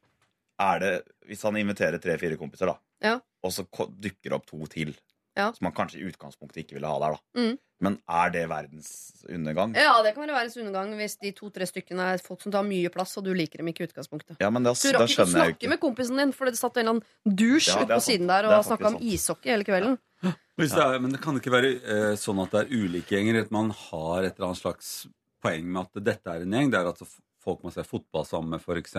er 0.61 0.79
det, 0.79 1.03
Hvis 1.27 1.43
han 1.43 1.55
inviterer 1.57 1.99
tre-fire 1.99 2.37
kompiser, 2.37 2.67
da, 2.67 2.77
Ja. 3.01 3.21
og 3.43 3.51
så 3.51 3.65
dukker 3.73 4.23
det 4.31 4.33
opp 4.33 4.47
to 4.47 4.59
til, 4.67 4.95
Ja. 5.37 5.51
som 5.53 5.65
man 5.65 5.73
kanskje 5.73 6.01
i 6.03 6.09
utgangspunktet 6.11 6.65
ikke 6.67 6.75
ville 6.77 6.87
ha 6.91 6.99
der. 7.01 7.17
da 7.17 7.41
Mm. 7.41 7.59
Men 7.83 7.97
er 8.09 8.31
det 8.31 8.43
verdens 8.49 9.25
undergang? 9.29 9.73
Ja, 9.75 10.03
det 10.05 10.13
kan 10.15 10.23
være 10.23 10.37
verdens 10.37 10.57
undergang 10.57 10.93
hvis 10.95 11.17
de 11.19 11.33
to-tre 11.33 11.67
stykkene 11.67 12.13
er 12.15 12.19
folk 12.23 12.41
som 12.45 12.53
tar 12.53 12.63
mye 12.63 12.89
plass, 12.95 13.17
og 13.19 13.25
du 13.25 13.33
liker 13.35 13.59
dem 13.59 13.67
ikke 13.73 13.83
i 13.83 13.87
utgangspunktet. 13.89 14.37
Ja, 14.39 14.51
men 14.51 14.63
det, 14.63 14.75
Du 14.79 14.93
rakk 14.95 15.11
ikke 15.11 15.25
å 15.25 15.33
snakke 15.33 15.57
ikke. 15.59 15.69
med 15.73 15.81
kompisen 15.81 16.17
din, 16.21 16.33
for 16.33 16.45
det 16.47 16.55
satt 16.61 16.77
en 16.77 16.87
eller 16.87 17.01
annen 17.01 17.37
dusj 17.37 17.69
Ja, 17.73 17.81
ute 17.83 17.89
på 17.91 17.99
sant. 18.01 18.07
siden 18.07 18.29
der 18.31 18.45
er 18.45 18.55
og 18.59 18.65
snakka 18.65 18.87
om 18.93 18.99
ishockey 19.03 19.51
hele 19.51 19.65
kvelden. 19.65 19.99
Hvis 20.57 20.71
det 20.77 20.79
er, 20.85 20.99
men 21.01 21.11
det 21.11 21.21
kan 21.25 21.35
ikke 21.41 21.51
være 21.51 21.73
eh, 21.83 22.15
sånn 22.21 22.39
at 22.45 22.51
det 22.53 22.61
er 22.61 22.73
ulike 22.77 23.17
gjenger. 23.17 23.41
At 23.43 23.51
man 23.51 23.71
har 23.71 24.23
et 24.29 24.37
eller 24.37 24.53
annet 24.53 24.61
slags 24.63 25.09
poeng 25.43 25.65
med 25.65 25.83
at 25.89 26.05
dette 26.05 26.27
er 26.31 26.43
en 26.45 26.53
gjeng. 26.55 26.71
Det 26.71 26.79
er 26.79 26.87
altså 26.93 27.09
folk 27.43 27.65
man 27.65 27.73
ser 27.73 27.83
fotball 27.89 28.25
sammen 28.29 28.51
med, 28.55 28.61
f.eks., 28.63 28.95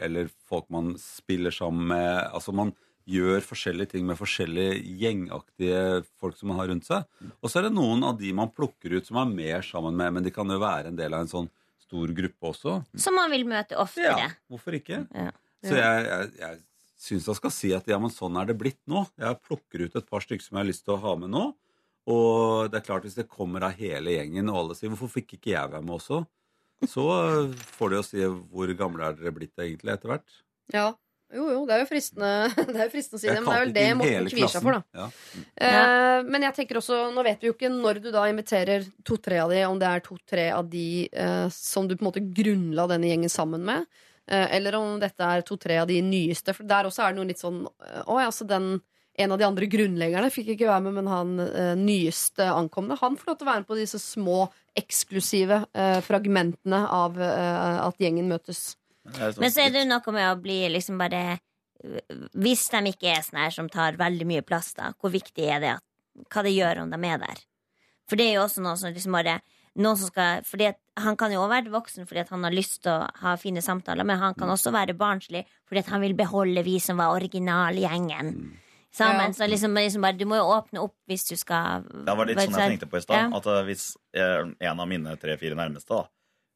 eller 0.00 0.30
folk 0.48 0.70
man 0.70 0.94
spiller 0.96 1.50
sammen 1.52 1.86
med. 1.92 2.30
Altså 2.32 2.54
man 2.54 2.72
gjør 3.08 3.44
forskjellige 3.44 3.94
ting 3.94 4.06
med 4.06 4.18
forskjellige 4.18 4.78
gjengaktige 5.00 6.02
folk 6.20 6.36
som 6.38 6.52
man 6.52 6.60
har 6.60 6.70
rundt 6.70 6.86
seg. 6.86 7.06
Og 7.40 7.50
så 7.50 7.60
er 7.60 7.68
det 7.68 7.76
noen 7.76 8.04
av 8.06 8.18
de 8.20 8.32
man 8.36 8.52
plukker 8.54 8.94
ut 8.98 9.08
som 9.08 9.18
er 9.22 9.32
mer 9.32 9.66
sammen 9.66 9.96
med, 9.98 10.16
men 10.16 10.26
de 10.26 10.34
kan 10.34 10.48
jo 10.50 10.60
være 10.62 10.92
en 10.92 10.98
del 10.98 11.14
av 11.14 11.24
en 11.24 11.32
sånn 11.32 11.48
stor 11.82 12.12
gruppe 12.16 12.52
også. 12.52 12.76
Som 12.96 13.18
man 13.18 13.32
vil 13.32 13.46
møte 13.48 13.78
oftere. 13.80 14.14
Ja, 14.26 14.28
hvorfor 14.52 14.76
ikke? 14.78 15.04
Ja. 15.12 15.32
Så 15.62 15.78
jeg, 15.78 16.06
jeg, 16.08 16.30
jeg 16.40 16.60
syns 17.02 17.26
jeg 17.28 17.38
skal 17.38 17.54
si 17.54 17.72
at 17.76 17.88
ja, 17.90 17.98
men 18.02 18.12
sånn 18.14 18.38
er 18.40 18.48
det 18.48 18.58
blitt 18.58 18.80
nå. 18.90 19.04
Jeg 19.20 19.42
plukker 19.44 19.86
ut 19.86 19.98
et 19.98 20.08
par 20.08 20.24
stykker 20.24 20.46
som 20.46 20.56
jeg 20.56 20.64
har 20.64 20.70
lyst 20.70 20.86
til 20.86 20.96
å 20.96 21.02
ha 21.02 21.16
med 21.18 21.34
nå. 21.34 21.48
Og 22.10 22.70
det 22.70 22.80
er 22.80 22.86
klart 22.86 23.06
hvis 23.06 23.18
det 23.18 23.30
kommer 23.30 23.68
av 23.68 23.76
hele 23.78 24.16
gjengen, 24.16 24.50
og 24.50 24.58
alle 24.58 24.74
sier 24.78 24.90
'hvorfor 24.90 25.10
fikk 25.20 25.36
ikke 25.36 25.52
jeg 25.54 25.70
være 25.70 25.86
med 25.86 25.94
også', 25.94 26.24
så 26.90 27.04
får 27.78 27.90
de 27.90 27.96
jo 27.96 28.02
si 28.02 28.18
'hvor 28.26 28.74
gamle 28.74 29.06
er 29.06 29.14
dere 29.14 29.34
blitt 29.34 29.54
egentlig 29.54 29.92
etter 29.94 30.10
hvert'? 30.10 30.40
Ja. 30.72 30.94
Jo, 31.32 31.46
jo, 31.48 31.60
det 31.68 31.74
er 31.74 31.82
jo 31.82 31.88
fristende, 31.88 32.30
det 32.68 32.76
er 32.76 32.86
jo 32.86 32.92
fristende 32.92 33.18
å 33.18 33.22
si 33.22 33.30
det, 33.30 33.40
men 33.40 33.48
det 33.48 33.56
er 33.56 33.64
vel 33.64 33.74
det 33.76 33.86
Morten 33.98 34.30
kvier 34.34 34.52
seg 34.52 34.64
for, 34.66 34.76
da. 34.78 35.00
Ja. 35.00 35.08
Eh, 35.66 36.28
men 36.28 36.46
jeg 36.48 36.56
tenker 36.58 36.80
også, 36.82 37.00
nå 37.14 37.24
vet 37.26 37.42
vi 37.42 37.50
jo 37.50 37.56
ikke 37.56 37.72
når 37.72 38.02
du 38.04 38.08
da 38.14 38.26
inviterer 38.30 38.86
to-tre 39.08 39.40
av 39.42 39.52
de, 39.54 39.64
om 39.68 39.80
det 39.80 39.88
er 39.88 40.04
to-tre 40.04 40.46
av 40.52 40.70
de 40.72 40.86
eh, 41.08 41.46
som 41.56 41.88
du 41.88 41.96
på 41.96 42.04
en 42.04 42.10
måte 42.10 42.24
grunnla 42.40 42.88
denne 42.92 43.08
gjengen 43.08 43.32
sammen 43.32 43.64
med, 43.68 43.88
eh, 44.28 44.48
eller 44.58 44.76
om 44.80 44.96
dette 45.02 45.34
er 45.34 45.44
to-tre 45.48 45.80
av 45.82 45.90
de 45.90 46.00
nyeste. 46.04 46.54
For 46.56 46.68
der 46.68 46.90
også 46.90 47.06
er 47.06 47.14
det 47.14 47.22
noe 47.22 47.30
litt 47.32 47.42
sånn 47.42 47.64
eh, 47.66 48.02
Å 48.06 48.22
ja, 48.26 48.32
så 48.34 48.48
den 48.48 48.74
en 49.14 49.32
av 49.32 49.40
de 49.40 49.44
andre 49.44 49.68
grunnleggerne 49.68 50.30
fikk 50.32 50.54
ikke 50.54 50.68
være 50.70 50.84
med, 50.86 50.94
men 51.00 51.10
han 51.10 51.32
eh, 51.44 51.72
nyeste 51.76 52.46
ankomne 52.48 52.96
Han 53.00 53.18
får 53.20 53.28
lov 53.28 53.38
til 53.38 53.46
å 53.46 53.50
være 53.50 53.64
med 53.64 53.68
på 53.68 53.76
disse 53.76 54.00
små, 54.00 54.46
eksklusive 54.78 55.58
eh, 55.76 55.98
fragmentene 56.04 56.80
av 56.88 57.20
eh, 57.20 57.80
at 57.84 58.00
gjengen 58.00 58.30
møtes. 58.32 58.78
Men 59.04 59.50
så 59.50 59.64
er 59.64 59.72
det 59.74 59.82
jo 59.82 59.88
noe 59.90 60.14
med 60.14 60.28
å 60.30 60.36
bli 60.38 60.60
liksom 60.70 61.00
bare 61.00 61.40
Hvis 62.38 62.68
de 62.70 62.92
ikke 62.92 63.10
er 63.10 63.24
sånn 63.26 63.40
her 63.42 63.50
som 63.50 63.70
tar 63.72 63.98
veldig 63.98 64.26
mye 64.28 64.44
plass, 64.46 64.72
da, 64.78 64.92
hvor 65.00 65.10
viktig 65.10 65.48
er 65.50 65.58
det 65.62 65.72
at, 65.74 65.82
hva 66.30 66.44
det 66.46 66.52
gjør 66.54 66.84
om 66.84 66.92
de 66.92 67.00
er 67.08 67.18
der? 67.18 67.40
For 68.06 68.20
det 68.20 68.28
er 68.28 68.36
jo 68.36 68.44
også 68.44 68.62
noe 68.62 68.76
som 68.78 68.92
liksom 68.94 69.16
bare 69.16 69.40
noen 69.80 69.96
som 69.96 70.10
skal, 70.12 70.42
fordi 70.44 70.68
at 70.68 70.78
Han 71.00 71.16
kan 71.16 71.32
jo 71.32 71.40
også 71.40 71.50
være 71.54 71.72
voksen 71.72 72.06
fordi 72.06 72.20
at 72.20 72.28
han 72.28 72.42
har 72.44 72.52
lyst 72.52 72.82
til 72.84 72.92
å 72.92 73.06
ha 73.22 73.30
fine 73.40 73.62
samtaler, 73.64 74.04
men 74.04 74.18
han 74.20 74.34
kan 74.36 74.50
også 74.52 74.68
være 74.74 74.92
barnslig 74.94 75.46
fordi 75.64 75.80
at 75.80 75.88
han 75.88 76.02
vil 76.04 76.14
beholde 76.14 76.62
vi 76.66 76.74
som 76.84 76.98
var 77.00 77.14
originalgjengen. 77.16 78.34
Sammen, 78.92 79.32
Ja. 79.32 79.32
så 79.32 79.48
liksom, 79.48 79.72
liksom 79.74 80.02
bare, 80.04 80.12
Du 80.20 80.26
må 80.26 80.36
jo 80.36 80.50
åpne 80.52 80.82
opp 80.84 80.94
hvis 81.08 81.24
du 81.30 81.36
skal 81.40 81.82
Det 81.88 82.14
var 82.14 82.26
litt 82.28 82.38
sånn 82.38 82.58
jeg 82.60 82.74
tenkte 82.74 82.90
på 82.92 82.98
i 82.98 83.00
stad. 83.00 83.16
Ja. 83.16 83.38
At 83.38 83.46
eh, 83.46 83.62
hvis 83.64 83.96
eh, 84.12 84.44
en 84.68 84.80
av 84.84 84.86
mine 84.88 85.16
tre-fire 85.16 85.56
nærmeste 85.56 85.88
da, 85.88 86.02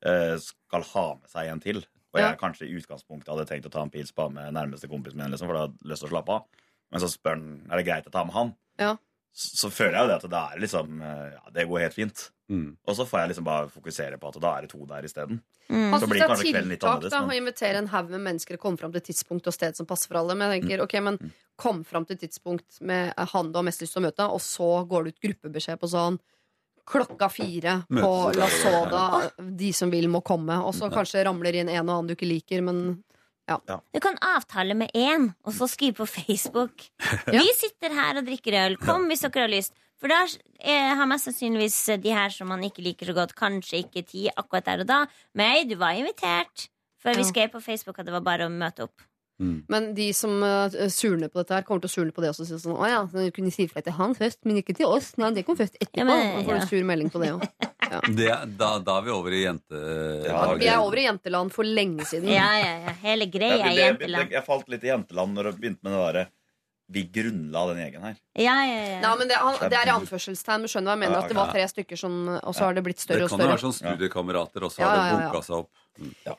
eh, 0.05 0.37
skal 0.45 0.83
ha 0.93 1.07
med 1.15 1.31
seg 1.33 1.49
en 1.49 1.61
til, 1.65 1.81
og 2.17 2.23
jeg 2.25 2.33
Ja. 2.33 2.41
kanskje 2.41 2.67
i 2.71 2.77
utgangspunktet 2.81 3.29
hadde 3.29 3.47
tenkt 3.49 3.67
å 3.69 3.73
ta 3.77 3.83
en 3.85 3.91
pils 3.93 4.15
bare 4.17 4.31
med 4.33 4.55
nærmeste 4.57 4.89
kompisen 4.89 5.17
min, 5.21 5.31
liksom, 5.31 5.47
for 5.51 5.55
da 5.55 5.67
hadde 5.67 5.77
jeg 5.83 5.91
lyst 5.93 6.03
til 6.03 6.09
å 6.09 6.15
slappe 6.17 6.33
av, 6.33 6.47
men 6.91 7.01
så 7.05 7.09
spør 7.13 7.37
han 7.37 7.67
er 7.71 7.77
det 7.83 7.87
greit 7.87 8.07
å 8.09 8.13
ta 8.15 8.25
med 8.25 8.35
han, 8.35 8.55
Ja. 8.79 8.97
så, 9.35 9.69
så 9.69 9.71
føler 9.71 9.93
jeg 10.01 10.03
jo 10.03 10.09
det 10.09 10.19
at 10.25 10.31
det 10.31 10.41
er 10.43 10.61
liksom 10.65 11.03
eh, 11.03 11.31
Ja, 11.37 11.51
det 11.53 11.69
går 11.69 11.81
helt 11.87 11.95
fint. 11.95 12.31
Mm. 12.49 12.77
Og 12.87 12.95
så 12.95 13.03
får 13.05 13.19
jeg 13.21 13.29
liksom 13.35 13.45
bare 13.45 13.67
fokusere 13.69 14.19
på 14.23 14.29
at 14.31 14.37
da 14.41 14.51
er 14.57 14.61
det 14.63 14.71
to 14.71 14.79
der 14.87 15.03
isteden. 15.03 15.41
Mm. 15.69 15.91
Han 15.91 15.99
Så 16.01 16.07
syns 16.07 16.11
blir 16.13 16.21
det 16.21 16.23
er 16.23 16.29
kanskje 16.31 16.53
kvelden 16.55 16.69
litt 16.71 16.79
tiltak 16.81 16.95
annerledes, 17.03 17.11
da, 17.11 17.21
men- 17.27 17.31
å 17.35 17.41
invitere 17.43 17.75
en 17.83 17.89
haug 17.89 18.11
med 18.11 18.21
mennesker 18.23 18.55
og 18.55 18.61
komme 18.61 18.79
fram 18.79 18.93
til 18.93 19.01
tidspunkt 19.01 19.47
og 19.49 19.53
sted 19.53 19.75
som 19.75 19.85
passer 19.87 20.07
for 20.07 20.17
alle. 20.21 20.37
Men 20.37 20.53
jeg 20.53 20.63
tenker, 20.63 20.81
ok, 20.85 20.95
men 21.03 21.33
kom 21.59 21.83
fram 21.83 22.07
til 22.07 22.17
tidspunkt 22.17 22.81
med 22.81 23.13
han 23.19 23.51
du 23.51 23.59
har 23.59 23.65
mest 23.65 23.81
lyst 23.83 23.95
til 23.95 24.03
å 24.03 24.07
møte, 24.07 24.31
og 24.31 24.39
så 24.41 24.87
går 24.87 25.05
det 25.05 25.15
ut 25.17 25.21
gruppebeskjed 25.43 25.81
på 25.81 25.91
sånn 25.91 26.21
klokka 26.87 27.29
fire 27.33 27.81
på 27.91 28.13
La 28.37 28.49
Soda. 28.53 29.03
De 29.39 29.73
som 29.75 29.91
vil, 29.91 30.09
må 30.13 30.23
komme. 30.27 30.59
Og 30.63 30.75
så 30.77 30.91
kanskje 30.93 31.25
ramler 31.27 31.61
inn 31.61 31.71
en 31.73 31.83
og 31.89 31.97
annen 31.97 32.11
du 32.13 32.17
ikke 32.17 32.31
liker, 32.31 32.63
men 32.67 33.03
Du 33.95 34.01
kan 34.03 34.17
avtale 34.27 34.75
med 34.75 34.91
én, 34.95 35.29
og 35.47 35.55
så 35.55 35.69
skrive 35.71 36.01
på 36.01 36.07
Facebook. 36.11 36.89
Vi 37.31 37.45
sitter 37.55 37.95
her 37.95 38.19
og 38.19 38.27
drikker 38.27 38.57
øl. 38.65 38.79
Kom 38.83 39.07
hvis 39.11 39.23
dere 39.23 39.47
har 39.47 39.53
lyst. 39.53 39.77
For 39.97 40.13
da 40.13 40.25
har 40.99 41.09
mest 41.09 41.31
sannsynligvis 41.31 41.77
de 42.03 42.13
her 42.13 42.33
som 42.35 42.51
man 42.53 42.65
ikke 42.67 42.85
liker 42.85 43.09
så 43.09 43.15
godt, 43.17 43.37
kanskje 43.39 43.85
ikke 43.85 44.03
tid 44.05 44.29
akkurat 44.37 44.67
der 44.67 44.83
og 44.85 44.91
da. 44.91 44.99
Men 45.39 45.69
du 45.71 45.77
var 45.81 45.97
invitert. 45.97 46.69
For 47.01 47.17
vi 47.17 47.25
skrev 47.25 47.53
på 47.55 47.63
Facebook 47.63 48.01
at 48.03 48.09
det 48.09 48.15
var 48.17 48.25
bare 48.27 48.49
å 48.49 48.53
møte 48.53 48.89
opp. 48.89 49.07
Men 49.39 49.91
de 49.95 50.07
som 50.17 50.33
uh, 50.43 50.73
surner 50.89 51.29
på 51.29 51.43
dette 51.43 51.53
her, 51.59 51.65
kommer 51.69 51.83
til 51.85 51.91
å 51.91 51.95
surne 51.95 52.15
på 52.17 52.23
det 52.25 52.31
også. 52.33 52.47
og 52.47 52.49
si 52.49 52.57
Sånn, 52.63 52.77
å 52.81 52.89
ja, 52.89 53.03
så 53.13 53.27
kunne 53.37 53.53
si 53.53 53.67
ifra 53.67 53.83
til 53.85 53.93
han 53.99 54.15
først, 54.17 54.39
men 54.49 54.63
ikke 54.63 54.75
til 54.79 54.87
oss. 54.89 55.11
Nei, 55.21 55.29
det 55.37 55.45
kom 55.45 55.59
først 55.59 55.77
etterpå. 55.77 56.01
Ja, 56.01 56.05
men- 56.09 56.39
Og 56.41 56.47
får 56.49 56.55
ja. 56.57 56.61
en 56.63 56.69
sur 56.71 56.85
melding 56.89 57.11
på 57.13 57.21
det 57.25 57.33
òg. 57.37 57.45
Det, 58.17 58.27
da, 58.59 58.79
da 58.83 58.97
er 58.99 59.05
vi 59.07 59.11
over 59.15 59.31
i 59.31 59.45
jente... 59.45 59.79
Ja, 60.27 60.41
Vi 60.59 60.67
er 60.67 60.81
over 60.83 60.99
i 60.99 61.05
jenteland 61.07 61.53
for 61.55 61.63
lenge 61.63 62.03
siden. 62.09 62.27
Ja, 62.35 62.49
ja, 62.59 62.73
ja. 62.83 62.95
Hele 63.05 63.29
greia 63.31 63.61
er 63.69 63.77
jenteland. 63.79 64.33
jeg 64.35 64.43
falt 64.45 64.67
litt 64.73 64.83
i 64.83 64.91
jenteland 64.91 65.37
når 65.39 65.53
jeg 65.53 65.61
begynte 65.61 65.87
med 65.87 65.95
det 65.95 66.01
derre 66.03 66.25
Vi 66.97 67.05
grunnla 67.15 67.63
den 67.71 67.79
gjengen 67.85 68.03
her. 68.09 68.17
Ja, 68.35 68.57
ja, 68.67 68.81
Ja, 68.91 68.99
Nei, 69.05 69.13
men 69.21 69.31
det, 69.31 69.39
han, 69.39 69.55
det 69.71 69.79
er 69.79 69.87
i 69.87 69.95
anførselstegn. 69.95 70.65
Men 70.67 70.73
skjønner 70.73 70.91
hva 70.91 70.97
jeg 70.97 71.03
mener. 71.05 71.23
At 71.23 71.31
det 71.31 71.39
var 71.39 71.53
tre 71.55 71.63
stykker 71.71 71.99
som 72.03 72.19
Og 72.41 72.53
så 72.59 72.67
har 72.67 72.75
det 72.75 72.85
blitt 72.89 72.99
større 73.05 73.29
og 73.29 73.31
større 73.31 73.39
Det 73.39 73.47
kan 73.47 73.47
jo 73.47 73.55
være 73.55 73.65
sånn 73.69 73.79
studiekamerater, 73.79 74.67
og 74.67 74.75
så 74.75 74.83
Ja, 74.83 74.89
har 74.91 74.97
ja, 74.97 75.03
det 75.05 75.07
ja, 75.07 75.21
ja. 75.21 75.31
bunka 75.31 75.47
seg 75.47 75.57
opp. 75.63 75.71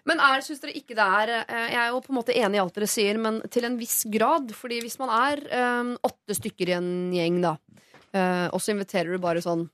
Men 0.08 0.22
er, 0.22 0.43
syns 0.45 0.62
dere 0.64 0.76
ikke 0.78 0.95
det 0.97 1.05
er 1.05 1.32
eh, 1.39 1.70
Jeg 1.74 1.80
er 1.82 1.88
jo 1.91 2.01
på 2.05 2.14
en 2.14 2.20
måte 2.20 2.36
enig 2.36 2.60
i 2.60 2.62
alt 2.62 2.76
dere 2.78 2.89
sier, 2.91 3.18
men 3.22 3.39
til 3.53 3.68
en 3.68 3.80
viss 3.80 4.03
grad. 4.14 4.53
Fordi 4.58 4.82
hvis 4.86 4.99
man 5.01 5.14
er 5.14 5.41
eh, 5.47 5.95
åtte 6.10 6.38
stykker 6.38 6.72
i 6.72 6.78
en 6.78 6.91
gjeng, 7.16 7.41
da, 7.45 7.55
eh, 8.14 8.45
og 8.51 8.62
så 8.62 8.76
inviterer 8.76 9.14
du 9.14 9.24
bare 9.24 9.43
sånn 9.43 9.68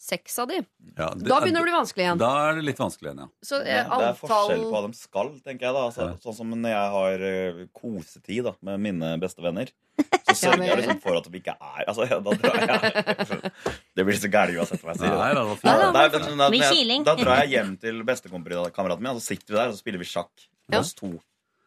seks 0.00 0.38
av 0.40 0.48
de, 0.48 0.62
Ja, 0.96 1.10
det- 1.12 1.26
da 1.28 1.40
begynner 1.42 1.60
det 1.60 1.64
å 1.64 1.66
bli 1.68 1.74
vanskelig 1.76 2.04
igjen. 2.06 2.18
Da 2.22 2.30
er 2.48 2.54
det 2.56 2.62
litt 2.64 2.78
vanskelig 2.80 3.10
igjen, 3.10 3.18
ja. 3.20 3.28
Så 3.44 3.58
Det, 3.64 3.74
antall... 3.84 4.00
det 4.00 4.08
er 4.08 4.16
forskjell 4.20 4.62
på 4.64 4.70
hva 4.72 4.80
de 4.86 4.96
skal, 4.96 5.28
tenker 5.44 5.66
jeg. 5.66 5.74
da 5.76 5.82
altså, 5.90 6.06
Ja. 6.08 6.14
Sånn 6.24 6.36
som 6.38 6.54
når 6.56 6.72
jeg 6.72 6.90
har 6.96 7.24
eh, 7.30 7.60
kosetid 7.76 8.44
da, 8.48 8.54
med 8.64 8.80
mine 8.80 9.10
beste 9.20 9.44
venner. 9.44 9.68
Så 10.30 10.34
sørger 10.46 10.58
men- 10.62 10.68
jeg 10.70 10.78
liksom 10.80 11.00
for 11.02 11.18
at 11.18 11.26
de 11.28 11.38
ikke 11.40 11.52
er 11.60 11.84
Altså, 11.90 12.06
ja, 12.08 12.18
da 12.24 12.30
drar 12.40 12.60
jeg 12.62 13.52
Det 13.98 14.04
blir 14.08 14.16
så 14.22 14.30
gærent 14.32 14.56
uansett 14.62 14.80
hva 14.86 14.94
jeg 14.94 15.02
sier. 15.02 15.16
Nei, 15.20 15.32
da. 15.34 15.42
da, 15.44 15.56
da, 15.60 15.90
da, 15.92 16.08
da, 16.48 17.02
da, 17.04 17.14
drar 17.20 17.42
jeg 17.44 17.50
hjem 17.58 17.74
til 17.82 18.00
bestekameraten 18.08 19.02
min, 19.04 19.12
og 19.12 19.20
så 19.20 19.34
sitter 19.34 19.52
vi 19.52 19.58
der 19.60 19.68
og 19.68 19.74
så 19.76 19.82
spiller 19.84 20.00
vi 20.00 20.08
sjakk. 20.08 20.48
Ja. 20.70 20.80
Oss 20.80 20.94
to. 20.96 21.18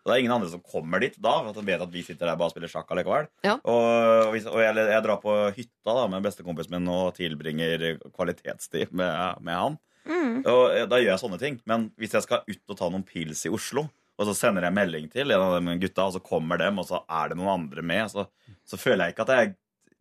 Og 0.04 0.10
det 0.12 0.16
er 0.18 0.22
ingen 0.26 0.34
andre 0.36 0.49
som 0.51 0.60
kommer 0.68 0.99
dit 0.99 1.16
da, 1.24 1.32
for 1.45 1.56
de 1.56 1.64
vet 1.70 1.82
at 1.86 1.91
vi 1.93 2.01
sitter 2.04 2.28
der 2.28 2.36
bare 2.36 2.51
og 2.51 2.54
spiller 2.54 2.72
sjakk 2.72 2.89
allikevel. 2.91 3.30
Ja. 3.47 3.54
Og, 3.64 4.34
hvis, 4.34 4.45
og 4.51 4.60
jeg, 4.60 4.76
jeg 4.76 5.04
drar 5.06 5.22
på 5.24 5.36
hytta 5.56 5.95
da 5.95 6.06
med 6.12 6.26
bestekompisen 6.26 6.76
min 6.76 6.89
og 6.91 7.14
tilbringer 7.16 7.86
kvalitetstid 8.12 8.91
med, 8.91 9.39
med 9.47 9.56
han. 9.62 9.78
Mm. 10.04 10.41
Og 10.43 10.64
eh, 10.76 10.86
da 10.91 10.99
gjør 10.99 11.14
jeg 11.14 11.22
sånne 11.24 11.39
ting. 11.39 11.60
Men 11.70 11.88
hvis 11.95 12.18
jeg 12.18 12.26
skal 12.26 12.43
ut 12.43 12.74
og 12.76 12.80
ta 12.82 12.89
noen 12.91 13.06
pils 13.08 13.45
i 13.47 13.54
Oslo, 13.56 13.86
og 14.20 14.28
så 14.28 14.36
sender 14.38 14.68
jeg 14.68 14.76
melding 14.76 15.08
til 15.10 15.32
en 15.34 15.41
av 15.41 15.56
de 15.58 15.78
gutta, 15.82 16.10
og 16.10 16.18
så 16.18 16.22
kommer 16.22 16.60
dem, 16.62 16.78
og 16.84 16.86
så 16.91 16.99
er 17.08 17.32
det 17.32 17.39
noen 17.39 17.54
andre 17.56 17.82
med, 17.82 18.12
så, 18.12 18.28
så 18.68 18.78
føler 18.78 19.08
jeg 19.08 19.16
ikke 19.16 19.26
at 19.26 19.32
er, 19.38 19.54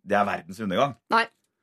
det 0.03 0.19
er 0.19 0.27
verdens 0.29 0.61
undergang. 0.67 0.99
Nei, 1.15 1.23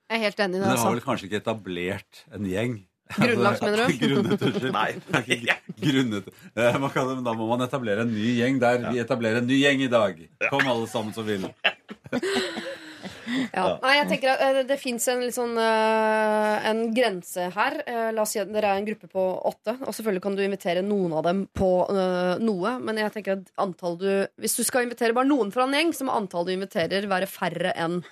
jeg 0.10 0.16
er 0.18 0.24
helt 0.30 0.40
enig 0.48 0.56
i 0.56 0.62
det. 0.62 0.64
Men 0.64 0.72
dere 0.72 0.80
har 0.80 0.88
Altså. 0.88 0.96
vel 0.96 1.04
kanskje 1.06 1.28
ikke 1.30 1.42
etablert 1.44 2.24
en 2.34 2.48
gjeng? 2.50 2.80
Grunnlagt, 3.18 3.62
mener 3.66 3.88
du? 3.88 3.98
Grunnet, 3.98 4.42
unnskyld. 4.42 4.74
Nei. 4.76 5.54
Grunnet. 5.86 6.28
Eh, 6.54 6.76
man 6.78 6.92
kan, 6.94 7.08
men 7.10 7.24
da 7.26 7.34
må 7.34 7.48
man 7.50 7.66
etablere 7.66 8.06
en 8.06 8.12
ny 8.14 8.36
gjeng 8.38 8.60
der. 8.62 8.84
Vi 8.92 9.02
etablerer 9.02 9.42
en 9.42 9.50
ny 9.50 9.58
gjeng 9.64 9.82
i 9.82 9.90
dag. 9.90 10.20
Kom 10.52 10.68
alle 10.70 10.86
sammen 10.92 11.16
som 11.16 11.26
vil. 11.26 11.48
Ja. 13.54 13.78
Nei, 13.82 13.92
jeg 13.94 14.08
tenker 14.10 14.32
at 14.34 14.40
eh, 14.42 14.60
Det 14.68 14.76
fins 14.82 15.04
en 15.12 15.22
sånn 15.32 15.54
eh, 15.62 16.66
En 16.66 16.80
grense 16.98 17.46
her. 17.54 17.76
La 18.14 18.24
oss 18.24 18.34
si 18.34 18.42
at 18.42 18.50
dere 18.50 18.72
er 18.74 18.82
en 18.82 18.88
gruppe 18.88 19.10
på 19.10 19.26
åtte. 19.50 19.74
Og 19.88 19.96
selvfølgelig 19.96 20.26
kan 20.28 20.38
du 20.38 20.44
invitere 20.46 20.86
noen 20.86 21.18
av 21.18 21.26
dem 21.26 21.44
på 21.50 21.72
noe. 22.46 22.76
Men 22.86 23.02
jeg 23.02 23.16
tenker 23.18 23.40
at 23.40 23.50
antall 23.66 23.98
du 24.02 24.10
hvis 24.38 24.58
du 24.60 24.62
skal 24.68 24.86
invitere 24.86 25.18
bare 25.18 25.30
noen 25.30 25.50
fra 25.56 25.66
en 25.66 25.74
gjeng, 25.78 25.98
så 25.98 26.06
må 26.06 26.14
antall 26.18 26.46
du 26.46 26.54
inviterer, 26.54 27.10
være 27.10 27.30
færre 27.32 27.74
enn 27.74 28.04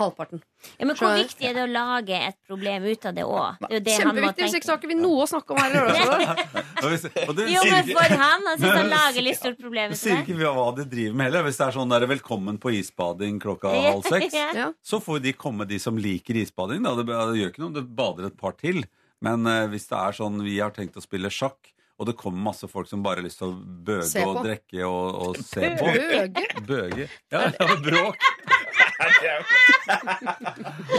halvparten. 0.00 0.40
ja, 0.78 0.86
Men 0.86 0.96
hvor 0.96 1.12
viktig 1.14 1.46
er 1.46 1.54
det 1.54 1.62
å 1.62 1.70
lage 1.70 2.16
et 2.28 2.36
problem 2.48 2.84
ut 2.88 3.06
av 3.06 3.14
det 3.14 3.24
òg? 3.24 3.60
Det 3.60 3.68
er 3.70 3.74
jo 3.76 3.80
det 3.86 3.94
han 3.94 4.06
må 4.06 4.12
Kjempeviktig. 4.14 4.44
Hvis 4.46 4.56
ikke 4.58 4.68
så 4.68 4.74
har 4.76 4.88
vi 4.90 4.96
noe 4.98 5.24
å 5.24 5.28
snakke 5.30 5.54
om 5.54 5.60
her 5.60 5.70
i 5.70 5.74
Lørdagsrådet. 5.76 6.46
Og 7.30 7.42
Jo, 7.52 7.64
men 7.68 7.90
for 7.90 8.14
han, 8.22 8.46
han 8.48 8.60
syns 8.62 8.76
han 8.78 8.90
lager 8.90 9.26
litt 9.26 9.40
stort 9.40 9.58
problem 9.60 9.92
det 9.92 9.98
ut 10.00 10.06
av 10.10 10.22
det. 10.26 10.36
vi 10.40 10.52
hva 10.60 10.68
de 10.78 10.86
driver 10.94 11.18
med 11.20 11.28
heller. 11.30 11.44
Hvis 11.48 11.60
det 11.60 11.66
er 11.66 11.76
sånn 11.76 11.92
der, 11.94 12.06
'velkommen 12.10 12.60
på 12.62 12.72
isbading 12.78 13.40
klokka 13.42 13.74
halv 13.74 14.06
seks', 14.08 14.34
Ja. 14.34 14.46
Ja. 14.60 14.70
så 14.82 15.00
får 15.00 15.20
de 15.22 15.32
komme, 15.32 15.66
de 15.68 15.78
som 15.78 15.96
liker 15.96 16.34
isbading. 16.40 16.82
Da. 16.82 16.94
Det, 16.96 17.06
det 17.06 17.40
gjør 17.40 17.52
ikke 17.52 17.62
noe 17.62 17.70
om 17.72 17.76
det 17.76 17.86
bader 17.96 18.26
et 18.30 18.38
par 18.40 18.56
til. 18.58 18.82
Men 19.20 19.44
uh, 19.46 19.66
hvis 19.68 19.86
det 19.90 19.98
er 20.00 20.16
sånn 20.16 20.40
vi 20.42 20.58
har 20.60 20.72
tenkt 20.72 20.96
å 20.96 21.04
spille 21.04 21.28
sjakk, 21.30 21.58
og 22.00 22.06
det 22.08 22.14
kommer 22.16 22.40
masse 22.40 22.64
folk 22.64 22.88
som 22.88 23.02
bare 23.04 23.20
har 23.20 23.26
lyst 23.28 23.42
til 23.42 23.50
å 23.52 23.56
bøge 23.60 24.22
og 24.24 24.38
drikke 24.46 24.86
og, 24.88 25.18
og 25.20 25.36
se 25.44 25.60
på 25.80 25.90
Bøge? 25.92 26.46
Bøge. 26.64 27.08
Ja, 27.28 27.42
det 27.52 27.66
var 27.68 27.82
bråk. 27.84 28.24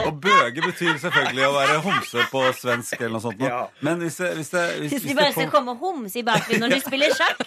Og 0.05 0.11
bøge 0.23 0.61
betyr 0.65 0.97
selvfølgelig 1.01 1.45
å 1.47 1.51
være 1.55 1.77
homse 1.85 2.25
på 2.31 2.41
svensk 2.57 2.97
eller 2.99 3.15
noe 3.17 3.23
sånt. 3.23 3.43
Ja. 3.43 3.61
Men 3.85 4.01
hvis 4.03 4.17
det, 4.21 4.31
hvis 4.39 4.49
det, 4.53 4.63
hvis, 4.79 4.91
Hvis 4.95 5.05
hvis 5.07 5.17
bare 5.17 5.33
skal 5.35 5.51
komme 5.53 5.75
homse 5.81 6.19
i 6.21 6.25
bakgrunnen 6.27 6.65
når 6.67 6.77
du 6.77 6.85
spiller 6.85 7.15
sjakk. 7.17 7.37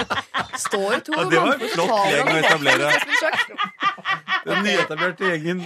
Står 0.66 1.00
to 1.06 1.14
Ja, 1.16 1.24
det 1.30 1.40
var 1.40 1.54
en 1.54 1.72
flott 1.74 1.96
gjeng 2.10 2.28
å 2.28 2.38
etablere. 2.40 2.88
den 4.48 4.64
nyetablerte 4.66 5.32
gjengen 5.34 5.64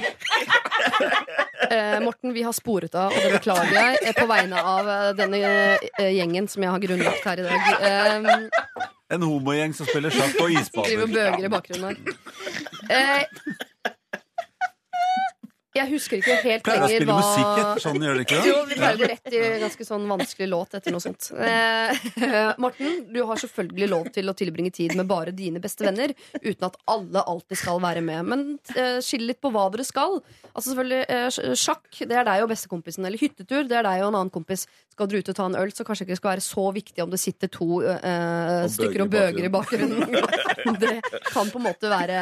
Eh, 1.65 2.01
Morten, 2.05 2.33
vi 2.37 2.43
har 2.45 2.53
sporet 2.53 2.93
av, 2.99 3.13
og 3.15 3.23
det 3.25 3.39
beklager 3.39 3.73
jeg 3.73 4.01
eh, 4.05 4.13
på 4.19 4.27
vegne 4.29 4.61
av 4.69 4.89
eh, 4.91 5.07
denne 5.17 5.39
eh, 5.41 6.11
gjengen 6.13 6.49
som 6.51 6.63
jeg 6.63 6.71
har 6.75 6.83
grunnlagt 6.83 7.25
her 7.25 7.41
i 7.41 7.47
dag. 7.47 7.61
Eh, 7.89 8.91
En 9.17 9.25
homogjeng 9.25 9.73
som 9.77 9.89
spiller 9.89 10.13
sjakk 10.13 10.37
og 10.43 10.51
driver 10.53 10.85
Skriver 10.85 11.09
bøger 11.15 11.47
i 11.49 11.53
bakgrunnen 11.53 11.97
her. 12.91 13.25
Jeg 15.75 15.91
husker 15.91 16.21
ikke 16.21 16.35
helt 16.45 16.63
Pleier 16.67 16.85
å 16.85 16.87
lenger 16.87 17.01
spille 17.03 17.15
hva 17.15 17.23
musikk 17.25 17.61
etter 17.63 17.83
sånn, 17.83 18.05
gjør 18.07 18.19
det 18.19 18.25
ikke 18.29 18.41
Jo, 18.47 18.59
vi 18.69 18.77
pleier 18.79 18.95
å 18.95 19.01
gå 19.01 19.09
rett 19.11 19.35
i 19.35 19.41
en 19.43 19.65
ganske 19.65 19.87
sånn 19.89 20.05
vanskelig 20.13 20.49
låt 20.53 20.77
etter 20.79 20.95
noe 20.95 21.03
sånt. 21.03 21.31
Eh, 21.35 22.05
Morten, 22.63 23.01
du 23.11 23.19
har 23.27 23.41
selvfølgelig 23.43 23.89
lov 23.91 24.07
til 24.15 24.31
å 24.31 24.37
tilbringe 24.39 24.71
tid 24.75 24.95
med 24.95 25.09
bare 25.11 25.35
dine 25.35 25.63
beste 25.65 25.87
venner, 25.87 26.15
uten 26.39 26.69
at 26.69 26.79
alle 26.95 27.25
alltid 27.35 27.59
skal 27.59 27.83
være 27.83 28.05
med. 28.07 28.31
Men 28.31 28.47
eh, 28.77 29.01
skill 29.03 29.27
litt 29.27 29.43
på 29.43 29.51
hva 29.55 29.67
dere 29.75 29.87
skal. 29.89 30.21
Altså 30.53 30.71
selvfølgelig 30.71 31.03
eh, 31.11 31.59
Sjakk, 31.59 31.89
det 32.07 32.21
er 32.21 32.29
deg 32.31 32.45
og 32.45 32.53
bestekompisen. 32.55 33.09
Eller 33.11 33.19
hyttetur, 33.19 33.67
det 33.67 33.81
er 33.81 33.89
deg 33.89 34.05
og 34.05 34.13
en 34.13 34.21
annen 34.21 34.35
kompis. 34.35 34.69
Skal 34.95 35.11
dere 35.11 35.25
ut 35.25 35.33
og 35.33 35.39
ta 35.41 35.49
en 35.51 35.59
øl, 35.59 35.75
så 35.75 35.83
kanskje 35.87 36.07
ikke 36.07 36.15
det 36.15 36.21
skal 36.21 36.33
være 36.37 36.47
så 36.47 36.69
viktig 36.77 37.03
om 37.03 37.11
det 37.11 37.19
sitter 37.19 37.51
to 37.51 37.81
eh, 37.83 38.69
stykker 38.71 39.09
og 39.09 39.11
bøger 39.11 39.49
i 39.49 39.51
bakgrunnen. 39.51 40.15
det 40.85 40.95
kan 41.27 41.51
på 41.51 41.59
en 41.59 41.67
måte 41.67 41.91
være 41.91 42.21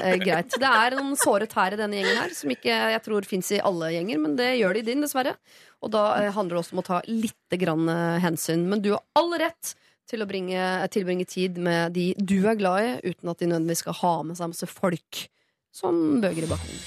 eh, 0.00 0.18
greit. 0.18 0.58
Det 0.58 0.74
er 0.82 0.98
noen 0.98 1.14
såre 1.20 1.46
tær 1.50 1.76
i 1.76 1.78
denne 1.78 2.00
gjengen 2.00 2.18
her, 2.24 2.34
som 2.34 2.50
ikke 2.50 2.79
jeg 2.94 3.02
tror 3.04 3.28
fins 3.28 3.50
i 3.54 3.60
alle 3.62 3.92
gjenger, 3.94 4.20
men 4.22 4.36
det 4.38 4.48
gjør 4.58 4.76
det 4.76 4.84
i 4.84 4.88
din, 4.90 5.04
dessverre. 5.04 5.36
Og 5.84 5.92
da 5.94 6.04
eh, 6.20 6.32
handler 6.34 6.56
det 6.58 6.62
også 6.64 6.76
om 6.76 6.82
å 6.82 6.86
ta 6.86 7.00
litt 7.08 7.58
grann, 7.60 7.88
eh, 7.92 8.18
hensyn. 8.24 8.66
Men 8.70 8.82
du 8.84 8.92
har 8.94 9.04
all 9.18 9.32
rett 9.40 9.74
til 10.10 10.24
å 10.24 10.28
bringe, 10.28 10.58
tilbringe 10.90 11.26
tid 11.28 11.58
med 11.62 11.94
de 11.94 12.10
du 12.18 12.40
er 12.50 12.58
glad 12.58 12.86
i, 12.86 13.12
uten 13.12 13.30
at 13.30 13.38
de 13.38 13.50
nødvendigvis 13.52 13.84
skal 13.84 14.00
ha 14.00 14.14
med 14.26 14.40
seg 14.40 14.50
masse 14.54 14.70
folk 14.70 15.26
som 15.70 16.18
bøger 16.22 16.48
i 16.48 16.50
bakgrunnen. 16.50 16.82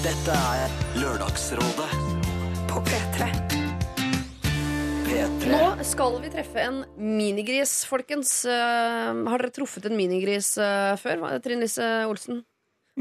Dette 0.00 0.32
er 0.32 0.76
Lørdagsrådet 0.96 1.88
På 2.70 2.80
P3. 2.86 3.26
P3. 5.04 5.50
Nå 5.50 5.64
skal 5.84 6.14
vi 6.22 6.30
treffe 6.32 6.62
en 6.62 6.78
minigris, 6.96 7.82
folkens. 7.90 8.30
Eh, 8.46 9.10
har 9.10 9.42
dere 9.42 9.52
truffet 9.52 9.90
en 9.90 9.98
minigris 9.98 10.54
eh, 10.62 10.94
før? 11.02 11.26
Trine 11.42 11.66
Lise 11.66 11.90
Olsen? 12.08 12.44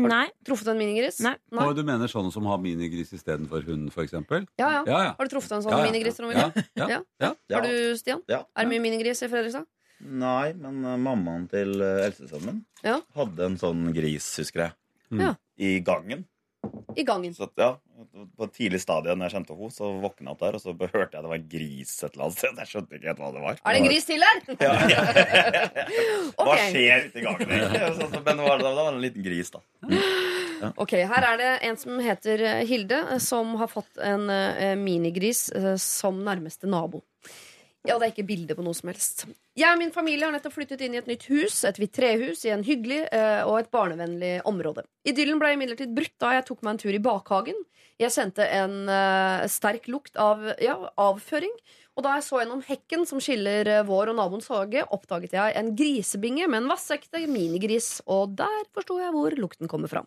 Nei. 0.08 0.30
Truffet 0.48 0.68
en 0.72 0.78
minigris? 0.80 1.20
Nei. 1.26 1.34
Og 1.52 1.76
du 1.76 1.84
mener 1.84 2.08
sånne 2.08 2.32
som 2.32 2.46
har 2.48 2.58
minigris 2.64 3.12
istedenfor 3.18 3.66
hund, 3.68 3.90
for 3.92 4.04
eksempel? 4.06 4.46
Ja, 4.62 4.70
ja. 4.80 4.84
Ja, 4.88 5.00
ja. 5.10 5.12
Har 5.18 5.26
du 5.28 5.34
truffet 5.34 5.52
en 5.58 5.62
sånn 5.66 5.72
Ja, 5.76 5.80
ja. 5.84 5.92
minigris? 5.92 6.20
Ja, 6.20 6.52
ja, 6.78 6.88
Ja. 6.88 7.02
ja. 7.20 7.34
Har 7.58 7.68
du, 7.68 7.96
Stian? 8.00 8.22
Ja. 8.30 8.44
Er 8.56 8.64
det 8.66 8.70
mye 8.72 8.80
minigris 8.86 9.22
i 9.24 9.28
Fredrikstad? 9.28 9.66
Nei, 10.00 10.54
men 10.56 10.80
uh, 10.86 10.96
mammaen 10.96 11.50
til 11.52 11.74
uh, 11.82 12.06
eldstesønnen 12.08 12.62
Ja. 12.86 13.02
hadde 13.16 13.46
en 13.50 13.58
sånn 13.60 13.90
gris, 13.94 14.30
husker 14.40 14.60
jeg, 14.70 14.74
Mm. 15.12 15.20
Ja. 15.26 15.36
i 15.58 15.80
gangen. 15.82 16.26
I 16.96 17.04
gangen. 17.04 17.34
Så 17.34 17.50
ja, 17.58 17.74
På 18.38 18.48
et 18.48 18.54
tidlig 18.56 18.80
stadie 18.80 19.12
når 19.16 19.28
jeg 19.28 19.36
kjente 19.38 19.56
henne, 19.58 19.74
så 19.76 19.90
våkna 20.00 20.30
jeg 20.30 20.36
opp 20.36 20.44
der, 20.44 20.56
og 20.56 20.64
så 20.64 20.74
hørte 20.80 21.18
jeg 21.18 21.26
det 21.26 21.32
var 21.32 21.40
en 21.40 21.50
gris 21.52 21.92
et 22.00 22.14
eller 22.14 22.26
annet 22.28 22.38
sted. 22.38 22.62
Jeg 22.64 22.72
skjønte 22.72 23.00
ikke 23.00 23.12
helt 23.12 23.24
hva 23.24 23.32
det 23.36 23.44
var. 23.44 23.60
Er 23.60 23.76
det 23.76 23.82
en 23.82 23.90
gris 23.90 24.08
til 24.08 24.24
her? 24.24 24.42
Ja, 24.60 24.74
ja. 24.94 25.04
Hva 26.40 26.56
skjer 26.70 27.10
ute 27.10 27.20
i 27.20 27.26
gangen? 27.26 27.54
Men 28.26 28.32
det 28.32 28.48
var, 28.48 28.64
det 28.64 28.74
var 28.80 28.92
en 28.94 29.02
liten 29.04 29.26
gris, 29.26 29.52
da. 29.52 29.64
Ok, 30.76 30.96
Her 31.08 31.26
er 31.34 31.38
det 31.40 31.52
en 31.70 31.78
som 31.80 32.00
heter 32.04 32.42
eh, 32.44 32.64
Hilde, 32.68 33.00
eh, 33.14 33.22
som 33.24 33.56
har 33.60 33.72
fått 33.72 34.00
en 34.04 34.30
eh, 34.34 34.76
minigris 34.80 35.48
som 35.80 36.20
nærmeste 36.26 36.68
nabo. 36.70 37.04
Ja, 37.88 37.96
det 37.96 38.10
er 38.10 38.12
ikke 38.12 38.28
bilde 38.28 38.56
på 38.58 38.64
noe 38.66 38.76
som 38.76 38.90
helst. 38.92 39.24
Jeg 39.58 39.72
og 39.72 39.80
min 39.80 39.94
familie 39.96 40.28
har 40.28 40.34
nettopp 40.36 40.58
flyttet 40.58 40.82
inn 40.84 40.98
i 40.98 41.00
et 41.00 41.08
nytt 41.08 41.26
hus, 41.32 41.62
et 41.68 41.80
hvitt 41.80 41.94
trehus, 41.96 42.44
i 42.44 42.52
en 42.52 42.64
hyggelig 42.66 43.06
eh, 43.16 43.42
og 43.48 43.62
et 43.62 43.72
barnevennlig 43.72 44.34
område. 44.50 44.84
Idyllen 45.08 45.40
ble 45.40 45.54
imidlertid 45.56 45.94
brutt 45.96 46.16
da 46.20 46.34
jeg 46.36 46.48
tok 46.50 46.64
meg 46.66 46.76
en 46.76 46.82
tur 46.84 46.98
i 46.98 47.04
bakhagen. 47.04 47.62
Jeg 48.00 48.16
kjente 48.16 48.48
en 48.56 48.76
eh, 48.92 49.48
sterk 49.52 49.88
lukt 49.92 50.20
av 50.20 50.44
ja, 50.64 50.76
avføring. 51.00 51.56
Og 52.00 52.04
da 52.06 52.14
jeg 52.16 52.24
så 52.30 52.38
gjennom 52.40 52.62
hekken 52.64 53.02
som 53.04 53.20
skiller 53.20 53.68
eh, 53.68 53.82
vår 53.84 54.14
og 54.14 54.16
naboens 54.16 54.46
hage, 54.48 54.86
oppdaget 54.96 55.34
jeg 55.36 55.56
en 55.60 55.74
grisebinge 55.76 56.46
med 56.48 56.62
en 56.62 56.70
vassekte 56.72 57.20
minigris. 57.28 57.98
Og 58.08 58.38
der 58.40 58.62
forsto 58.72 59.02
jeg 59.02 59.12
hvor 59.12 59.36
lukten 59.36 59.68
kommer 59.68 59.92
fra. 59.92 60.06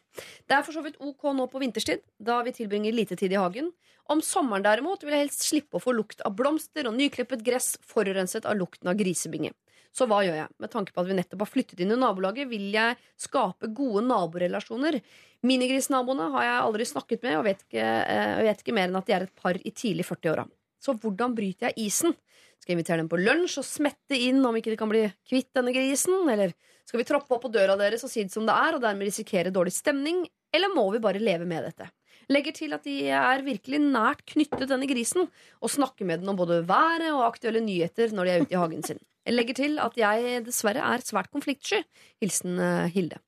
Det 0.48 0.56
er 0.56 0.64
for 0.64 0.72
så 0.72 0.80
vidt 0.86 0.96
ok 1.04 1.34
nå 1.36 1.44
på 1.52 1.60
vinterstid, 1.60 2.00
da 2.16 2.38
vi 2.46 2.54
tilbringer 2.56 2.96
lite 2.96 3.18
tid 3.20 3.34
i 3.36 3.40
hagen. 3.40 3.68
Om 4.08 4.22
sommeren 4.24 4.64
derimot 4.64 5.04
vil 5.04 5.12
jeg 5.12 5.26
helst 5.26 5.44
slippe 5.44 5.76
å 5.76 5.82
få 5.84 5.92
lukt 5.92 6.24
av 6.24 6.32
blomster 6.38 6.88
og 6.88 6.96
nyklippet 6.96 7.44
gress 7.44 7.74
forurenset 7.84 8.48
av 8.48 8.56
lukten 8.56 8.88
av 8.88 8.96
grisebinge. 8.96 9.52
Så 9.92 10.08
hva 10.08 10.22
gjør 10.24 10.40
jeg? 10.40 10.48
Med 10.64 10.72
tanke 10.72 10.96
på 10.96 11.04
at 11.04 11.10
vi 11.10 11.18
nettopp 11.18 11.44
har 11.44 11.52
flyttet 11.52 11.84
inn 11.84 11.92
i 11.92 12.00
nabolaget, 12.00 12.48
vil 12.48 12.72
jeg 12.72 12.96
skape 13.20 13.68
gode 13.76 14.06
naborelasjoner. 14.08 14.96
Minigrisnaboene 15.44 16.32
har 16.38 16.48
jeg 16.48 16.58
aldri 16.64 16.88
snakket 16.88 17.28
med, 17.28 17.36
og 17.36 17.46
vet 17.50 17.62
ikke, 17.66 17.84
eh, 17.84 18.42
vet 18.48 18.64
ikke 18.64 18.78
mer 18.80 18.88
enn 18.88 18.96
at 18.96 19.12
de 19.12 19.18
er 19.18 19.28
et 19.28 19.36
par 19.44 19.60
i 19.60 19.76
tidlig 19.76 20.08
40-åra. 20.08 20.48
Så 20.82 20.96
hvordan 20.98 21.36
bryter 21.36 21.70
jeg 21.70 21.88
isen? 21.88 22.16
Skal 22.58 22.72
jeg 22.72 22.78
invitere 22.78 23.02
dem 23.02 23.10
på 23.10 23.18
lunsj 23.18 23.60
og 23.62 23.66
smette 23.66 24.18
inn 24.18 24.42
om 24.46 24.54
ikke 24.58 24.72
de 24.72 24.78
kan 24.78 24.90
bli 24.90 25.06
kvitt 25.28 25.50
denne 25.54 25.74
grisen? 25.74 26.28
Eller 26.30 26.54
skal 26.86 27.00
vi 27.00 27.06
troppe 27.08 27.34
opp 27.34 27.44
på 27.46 27.50
døra 27.54 27.78
deres 27.78 28.04
og 28.06 28.10
si 28.10 28.24
det 28.26 28.34
som 28.34 28.46
det 28.46 28.54
er, 28.54 28.76
og 28.76 28.84
dermed 28.84 29.08
risikere 29.08 29.54
dårlig 29.54 29.74
stemning? 29.74 30.24
Eller 30.54 30.70
må 30.74 30.84
vi 30.92 31.02
bare 31.02 31.22
leve 31.22 31.46
med 31.48 31.66
dette? 31.68 31.88
Legger 32.30 32.54
til 32.54 32.74
at 32.76 32.84
de 32.86 32.96
er 33.10 33.42
virkelig 33.42 33.80
nært 33.82 34.22
knyttet 34.30 34.68
denne 34.70 34.86
grisen, 34.90 35.26
og 35.58 35.72
snakker 35.74 36.06
med 36.06 36.22
den 36.22 36.30
om 36.30 36.38
både 36.38 36.60
været 36.68 37.08
og 37.10 37.24
aktuelle 37.26 37.62
nyheter 37.64 38.14
når 38.14 38.28
de 38.28 38.34
er 38.34 38.44
ute 38.44 38.54
i 38.54 38.60
hagen 38.60 38.86
sin. 38.86 39.00
Jeg 39.26 39.36
legger 39.36 39.58
til 39.58 39.78
at 39.82 39.98
jeg 39.98 40.44
dessverre 40.46 40.82
er 40.82 41.02
svært 41.06 41.30
konfliktsky. 41.34 41.82
Hilsen 42.22 42.58
eh, 42.58 42.90
Hilde. 42.94 43.20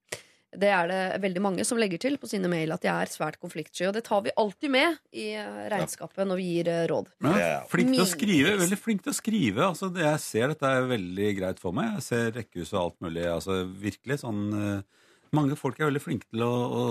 Det 0.58 0.70
er 0.70 0.86
det 0.90 1.00
veldig 1.22 1.42
mange 1.42 1.64
som 1.66 1.78
legger 1.80 1.98
til 1.98 2.16
på 2.20 2.28
sine 2.30 2.48
mail 2.50 2.70
at 2.74 2.82
de 2.84 2.88
er 2.92 3.10
svært 3.10 3.38
konfliktsky. 3.42 3.86
Og 3.88 3.94
det 3.96 4.04
tar 4.06 4.22
vi 4.26 4.32
alltid 4.38 4.70
med 4.70 4.98
i 5.12 5.32
eh, 5.34 5.68
regnskapet 5.72 6.28
når 6.30 6.40
vi 6.40 6.46
gir 6.52 6.70
eh, 6.70 6.84
råd. 6.90 7.08
Ja, 7.26 7.62
flink 7.70 7.90
til 7.94 8.04
å 8.04 8.08
skrive. 8.08 8.56
Veldig 8.62 8.78
flink 8.78 9.02
til 9.06 9.10
å 9.14 9.16
skrive. 9.18 9.64
Altså, 9.66 9.90
det, 9.94 10.04
jeg 10.06 10.20
ser 10.24 10.52
dette 10.54 10.70
er 10.78 10.86
veldig 10.90 11.30
greit 11.40 11.62
for 11.62 11.74
meg. 11.76 11.96
Jeg 11.98 12.06
ser 12.08 12.30
rekkehus 12.38 12.72
og 12.76 12.80
alt 12.84 13.00
mulig. 13.06 13.24
Altså, 13.30 13.62
virkelig 13.66 14.20
sånn 14.24 14.44
eh, 14.60 14.82
Mange 15.34 15.56
folk 15.58 15.80
er 15.82 15.88
veldig 15.88 15.98
flinke 16.04 16.28
til 16.30 16.44
å, 16.46 16.48
å, 16.54 16.82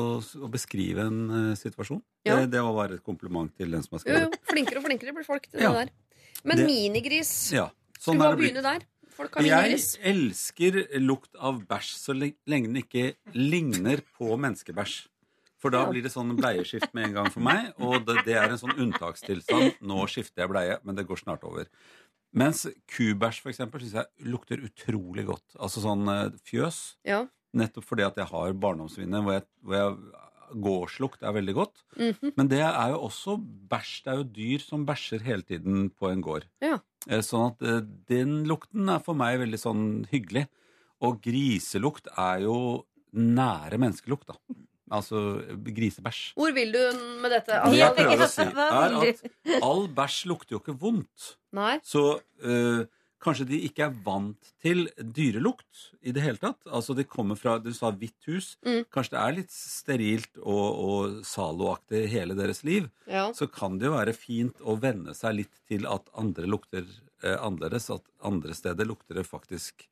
å 0.44 0.48
beskrive 0.52 1.06
en 1.08 1.20
uh, 1.32 1.52
situasjon. 1.56 2.02
Ja. 2.28 2.42
Det, 2.42 2.50
det 2.52 2.64
var 2.66 2.74
bare 2.76 2.98
et 2.98 3.04
kompliment 3.06 3.54
til 3.56 3.72
den 3.72 3.86
som 3.86 3.96
har 3.96 4.02
Jo, 4.04 4.18
jo, 4.18 4.18
skrevet. 4.34 4.50
flinkere 4.50 4.82
og 4.82 4.84
flinkere 4.90 5.14
blir 5.16 5.24
folk 5.24 5.46
til 5.48 5.64
Ja. 5.64 5.70
det 5.72 5.86
der. 5.86 5.94
Men 6.44 6.60
Det- 6.60 6.66
minigris 6.68 7.32
Ja, 7.56 7.70
Skal 7.96 8.02
sånn 8.02 8.20
Skulle 8.20 8.26
bare 8.34 8.40
begynne 8.42 8.64
der? 8.66 8.84
Folk 9.14 9.36
har 9.38 9.46
Jeg 9.46 9.64
minigris. 9.64 9.88
elsker 10.02 10.78
lukt 11.02 11.36
av 11.40 11.62
bæsj 11.70 11.90
så 12.00 12.16
le- 12.18 12.34
lenge 12.50 12.70
den 12.72 12.82
ikke 12.84 13.14
ligner 13.34 14.02
på 14.18 14.34
menneskebæsj. 14.40 15.08
For 15.64 15.72
da 15.72 15.86
blir 15.88 16.04
det 16.04 16.12
sånn 16.12 16.34
bleieskift 16.36 16.94
med 16.94 17.06
en 17.08 17.14
gang 17.14 17.30
for 17.32 17.40
meg, 17.46 17.70
og 17.80 18.02
det, 18.06 18.26
det 18.26 18.34
er 18.36 18.50
en 18.52 18.58
sånn 18.60 18.74
unntakstilstand. 18.84 19.78
Nå 19.82 20.02
skifter 20.12 20.44
jeg 20.44 20.50
bleie, 20.52 20.78
men 20.84 20.96
det 20.98 21.06
går 21.08 21.22
snart 21.22 21.46
over. 21.48 21.70
Mens 22.36 22.66
kubæsj 22.92 23.40
for 23.46 23.50
eksempel, 23.54 23.80
synes 23.80 23.94
jeg 24.02 24.28
lukter 24.34 24.60
utrolig 24.66 25.24
godt. 25.30 25.46
Altså 25.62 25.80
sånn 25.86 26.04
eh, 26.12 26.32
fjøs. 26.44 26.82
Ja. 27.08 27.22
Nettopp 27.56 27.86
fordi 27.86 28.04
at 28.04 28.18
jeg 28.18 28.26
har 28.32 28.54
barndomsminner 28.58 29.22
hvor 29.24 29.38
jeg, 29.38 29.46
hvor 29.64 29.76
jeg 29.78 29.98
gårdslukt 30.62 31.24
er 31.24 31.34
veldig 31.36 31.54
godt. 31.58 31.84
Mhm. 31.98 32.34
Men 32.38 32.48
det 32.52 32.62
er 32.62 32.90
jo 32.94 33.02
også 33.08 33.38
bæsj. 33.70 33.94
Det 34.04 34.12
er 34.14 34.18
jo 34.22 34.28
dyr 34.38 34.60
som 34.64 34.86
bæsjer 34.86 35.22
hele 35.26 35.42
tiden 35.44 35.90
på 35.92 36.10
en 36.12 36.22
gård. 36.22 36.46
Ja. 36.62 36.80
Eh, 37.08 37.20
Sånn 37.26 37.52
at 37.52 37.62
eh, 37.68 37.82
den 38.10 38.44
lukten 38.48 38.90
er 38.90 39.00
for 39.04 39.14
meg 39.16 39.40
veldig 39.40 39.60
sånn 39.60 39.84
hyggelig. 40.12 40.48
Og 41.04 41.22
griselukt 41.22 42.08
er 42.18 42.46
jo 42.46 42.86
nære 43.14 43.78
menneskelukt, 43.78 44.28
da. 44.28 44.38
Altså 44.94 45.42
grisebæsj. 45.64 46.34
Hvor 46.38 46.52
vil 46.54 46.72
du 46.72 46.80
med 47.24 47.32
dette? 47.34 47.56
Det 47.72 47.78
jeg 47.80 47.96
prøver 47.98 48.24
å 48.24 48.28
si, 48.30 48.42
er 48.46 48.98
at 49.00 49.64
all 49.64 49.88
bæsj 49.88 50.28
lukter 50.30 50.56
jo 50.56 50.60
ikke 50.62 50.76
vondt. 50.80 51.38
Nei? 51.56 51.80
Så 51.84 52.20
eh, 52.44 52.84
kanskje 53.24 53.48
de 53.50 53.60
ikke 53.68 53.86
er 53.88 53.96
vant 54.06 54.50
til 54.62 54.86
dyrelukt 54.98 55.88
i 56.04 56.14
det 56.16 56.24
hele 56.26 56.42
tatt. 56.42 56.60
Altså 56.68 56.96
de 56.98 57.06
kommer 57.08 57.40
fra, 57.40 57.58
Du 57.64 57.72
sa 57.76 57.92
hvitt 57.92 58.28
hus. 58.30 58.54
Mm. 58.66 58.84
Kanskje 58.94 59.16
det 59.16 59.22
er 59.22 59.38
litt 59.40 59.56
sterilt 59.56 60.42
og, 60.42 60.68
og 60.88 61.16
Zalo-aktig 61.28 62.06
hele 62.12 62.38
deres 62.38 62.64
liv. 62.68 62.90
Ja. 63.08 63.30
Så 63.36 63.48
kan 63.52 63.80
det 63.80 63.90
jo 63.90 63.96
være 63.96 64.16
fint 64.18 64.62
å 64.62 64.78
venne 64.80 65.16
seg 65.18 65.40
litt 65.42 65.64
til 65.70 65.88
at 65.90 66.12
andre 66.20 66.50
lukter 66.50 66.86
eh, 67.24 67.38
annerledes. 67.40 67.90
At 67.96 68.06
andre 68.28 68.56
steder 68.58 68.90
lukter 68.90 69.22
det 69.22 69.28
faktisk 69.30 69.88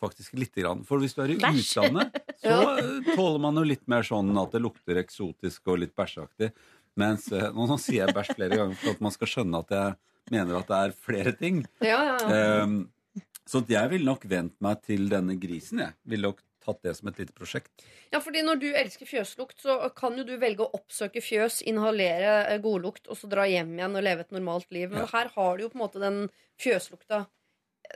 Faktisk 0.00 0.32
lite 0.32 0.62
grann. 0.62 0.78
For 0.88 0.96
hvis 0.96 1.12
du 1.12 1.18
er 1.20 1.34
i 1.34 1.34
Bæsj. 1.36 1.58
utlandet, 1.60 2.14
så 2.40 2.54
eh, 2.80 3.10
tåler 3.12 3.42
man 3.44 3.60
jo 3.60 3.66
litt 3.68 3.82
mer 3.84 4.06
sånn 4.08 4.30
at 4.40 4.54
det 4.56 4.62
lukter 4.64 4.96
eksotisk 4.96 5.68
og 5.68 5.82
litt 5.82 5.92
bæsjeaktig. 5.92 6.48
Mens 6.96 7.26
eh, 7.36 7.50
nå 7.52 7.76
sier 7.76 8.06
jeg 8.06 8.14
bæsj 8.16 8.30
flere 8.38 8.56
ganger 8.62 8.78
for 8.80 8.94
at 8.94 9.02
man 9.04 9.12
skal 9.12 9.28
skjønne 9.28 9.60
at 9.60 9.74
jeg 9.76 9.98
mener 10.30 10.60
at 10.60 10.70
det 10.70 10.78
er 10.84 10.96
flere 11.06 11.32
ting. 11.38 11.64
Ja, 11.80 11.98
ja, 12.04 12.16
ja. 12.20 12.62
Ehm, 12.62 12.78
så 13.48 13.64
jeg 13.66 13.90
ville 13.90 14.06
nok 14.06 14.26
vent 14.30 14.54
meg 14.62 14.82
til 14.86 15.08
denne 15.10 15.36
grisen. 15.40 15.82
Jeg 15.82 15.96
ville 16.06 16.30
nok 16.30 16.42
tatt 16.60 16.82
det 16.84 16.92
som 16.98 17.08
et 17.08 17.18
lite 17.22 17.34
prosjekt. 17.36 17.70
Ja, 18.12 18.20
fordi 18.20 18.42
Når 18.44 18.60
du 18.60 18.68
elsker 18.76 19.08
fjøslukt, 19.08 19.62
så 19.64 19.78
kan 19.96 20.16
jo 20.18 20.26
du 20.28 20.36
velge 20.38 20.66
å 20.66 20.70
oppsøke 20.76 21.22
fjøs, 21.24 21.62
inhalere 21.66 22.46
eh, 22.52 22.60
godlukt, 22.62 23.08
og 23.08 23.16
så 23.16 23.30
dra 23.32 23.46
hjem 23.48 23.72
igjen 23.78 23.96
og 23.96 24.04
leve 24.06 24.26
et 24.26 24.32
normalt 24.36 24.70
liv. 24.70 24.90
Men 24.90 25.06
Ja. 25.06 25.10
her 25.14 25.32
har 25.34 25.56
du 25.56 25.64
jo 25.64 25.70
på 25.72 25.80
en 25.80 25.86
måte 25.86 26.02
den 26.02 26.28
fjøslukta 26.60 27.26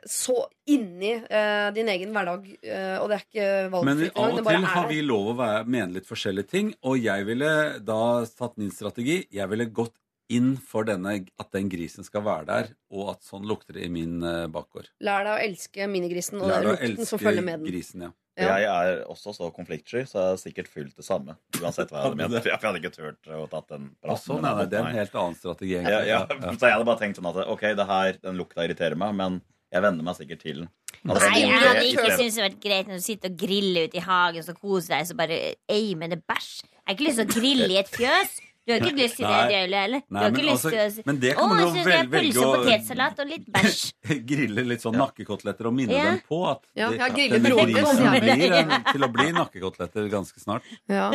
så 0.08 0.34
inni 0.66 1.12
eh, 1.14 1.68
din 1.74 1.88
egen 1.88 2.10
hverdag, 2.14 2.48
eh, 2.62 2.96
og 2.98 3.08
det 3.10 3.16
er 3.18 3.24
ikke 3.24 3.84
Men 3.84 4.00
av 4.10 4.32
og 4.32 4.48
til 4.48 4.66
har 4.72 4.88
vi 4.88 5.00
lov 5.02 5.28
å 5.32 5.36
være, 5.38 5.66
mene 5.70 5.94
litt 5.94 6.08
forskjellige 6.08 6.50
ting, 6.50 6.72
og 6.82 6.98
jeg 6.98 7.26
ville 7.28 7.78
da 7.84 8.00
tatt 8.26 8.56
min 8.58 8.72
strategi. 8.74 9.20
Jeg 9.30 9.48
ville 9.52 9.68
gått 9.70 9.94
inn 10.32 10.54
for 10.56 10.88
denne, 10.88 11.18
at 11.40 11.50
den 11.52 11.68
grisen 11.72 12.06
skal 12.06 12.24
være 12.24 12.46
der, 12.48 12.68
og 12.94 13.14
at 13.14 13.24
sånn 13.26 13.44
lukter 13.48 13.76
det 13.76 13.86
i 13.86 13.92
min 13.92 14.20
uh, 14.24 14.46
bakgård. 14.52 14.88
Lær 15.04 15.26
deg 15.26 15.34
å 15.34 15.40
elske 15.44 15.88
minigrisen 15.90 16.40
og 16.40 16.52
den 16.52 16.68
lukten 16.70 17.08
som 17.08 17.20
følger 17.20 17.44
med 17.44 17.60
den. 17.60 17.72
grisen, 17.72 18.06
ja. 18.08 18.12
Ja. 18.34 18.56
Jeg 18.58 18.66
er 18.66 19.04
også 19.06 19.30
så 19.30 19.46
konfliktsky, 19.54 20.00
så 20.10 20.16
jeg 20.18 20.30
har 20.32 20.38
sikkert 20.40 20.70
fylt 20.72 20.96
det 20.98 21.04
samme. 21.06 21.36
Uansett 21.60 21.92
hva 21.92 22.00
jeg 22.00 22.08
hadde 22.08 22.18
ment. 22.22 22.48
Jeg 22.48 22.58
hadde 22.64 22.80
ikke 22.80 22.90
turt 22.96 23.28
å 23.30 23.44
tatt 23.52 23.68
den 23.70 23.92
praten. 24.02 24.22
sånn, 24.24 24.40
nei, 24.42 24.54
nei, 24.58 24.64
det 24.72 24.80
er 24.80 24.88
en 24.88 24.96
helt 24.98 25.18
annen 25.20 25.36
strategi, 25.38 25.74
ja, 25.76 25.82
egentlig. 25.84 26.08
ja. 26.10 26.54
Så 26.56 26.66
jeg 26.66 26.74
hadde 26.74 26.88
bare 26.88 27.02
tenkt 27.04 27.20
sånn 27.20 27.28
at 27.30 27.38
ok, 27.54 27.66
det 27.78 27.86
her, 27.92 28.18
den 28.24 28.40
lukta 28.40 28.66
irriterer 28.66 28.98
meg, 28.98 29.14
men 29.20 29.38
jeg 29.74 29.84
venner 29.86 30.06
meg 30.06 30.18
sikkert 30.18 30.42
til 30.42 30.64
den. 30.64 30.72
Nei, 31.04 31.30
jeg 31.42 31.52
hadde 31.60 31.86
ikke 31.90 32.08
syntes 32.14 32.18
det 32.18 32.42
hadde 32.42 32.48
vært 32.48 32.60
greit 32.64 32.90
når 32.90 33.00
du 33.00 33.04
sitter 33.04 33.30
og 33.30 33.38
griller 33.44 33.88
ute 33.90 33.98
i 34.00 34.04
hagen 34.04 34.50
og 34.50 34.58
koser 34.62 34.96
deg, 34.96 35.06
så 35.10 35.16
bare 35.18 35.38
ei, 35.70 35.94
men 36.00 36.14
det 36.14 36.20
bæsj. 36.26 36.52
Jeg 36.64 36.82
har 36.88 36.96
ikke 36.96 37.06
lyst 37.06 37.20
til 37.20 37.26
å 37.26 37.34
grille 37.38 37.70
i 37.70 37.78
et 37.80 37.90
fjøs. 37.92 38.36
Du 38.64 38.72
har 38.72 38.80
ikke 38.80 38.96
lyst 38.96 39.16
til 39.18 39.26
det, 39.28 39.40
du 39.50 39.54
heller? 39.54 39.82
eller? 39.84 40.00
Du 40.08 40.16
har 40.16 40.30
men 40.30 40.38
ikke 40.40 40.46
lyst 40.48 40.64
altså- 40.64 40.70
til 40.72 41.02
å 41.02 41.06
men 41.06 41.18
det 41.20 41.32
kan 41.36 41.48
man 41.50 41.58
jo 41.60 41.66
synes 41.74 41.84
det 41.84 41.94
velge 41.94 42.12
pølse 42.14 42.44
og 42.44 42.46
å- 42.54 42.62
potetsalat 42.64 43.18
og 43.20 43.26
litt 43.28 43.50
bæsj. 43.52 43.82
Grille 44.30 44.64
litt 44.70 44.80
sånn 44.86 44.96
nakkekoteletter 44.96 45.66
og 45.68 45.74
minne 45.74 45.92
Ja. 45.98 46.04
dem 46.14 46.20
på 46.28 46.38
at 46.50 46.62
Ja, 46.74 46.90
ja, 46.90 47.08
grille 47.12 47.40
denne 47.42 47.66
grisen 47.74 48.00
sier 48.00 48.20
blir 48.24 48.56
en, 48.62 48.72
til 48.94 49.04
å 49.04 49.10
bli 49.12 49.28
nakkekoteletter 49.36 50.08
ganske 50.08 50.40
snart. 50.40 50.62
Ja. 50.88 51.10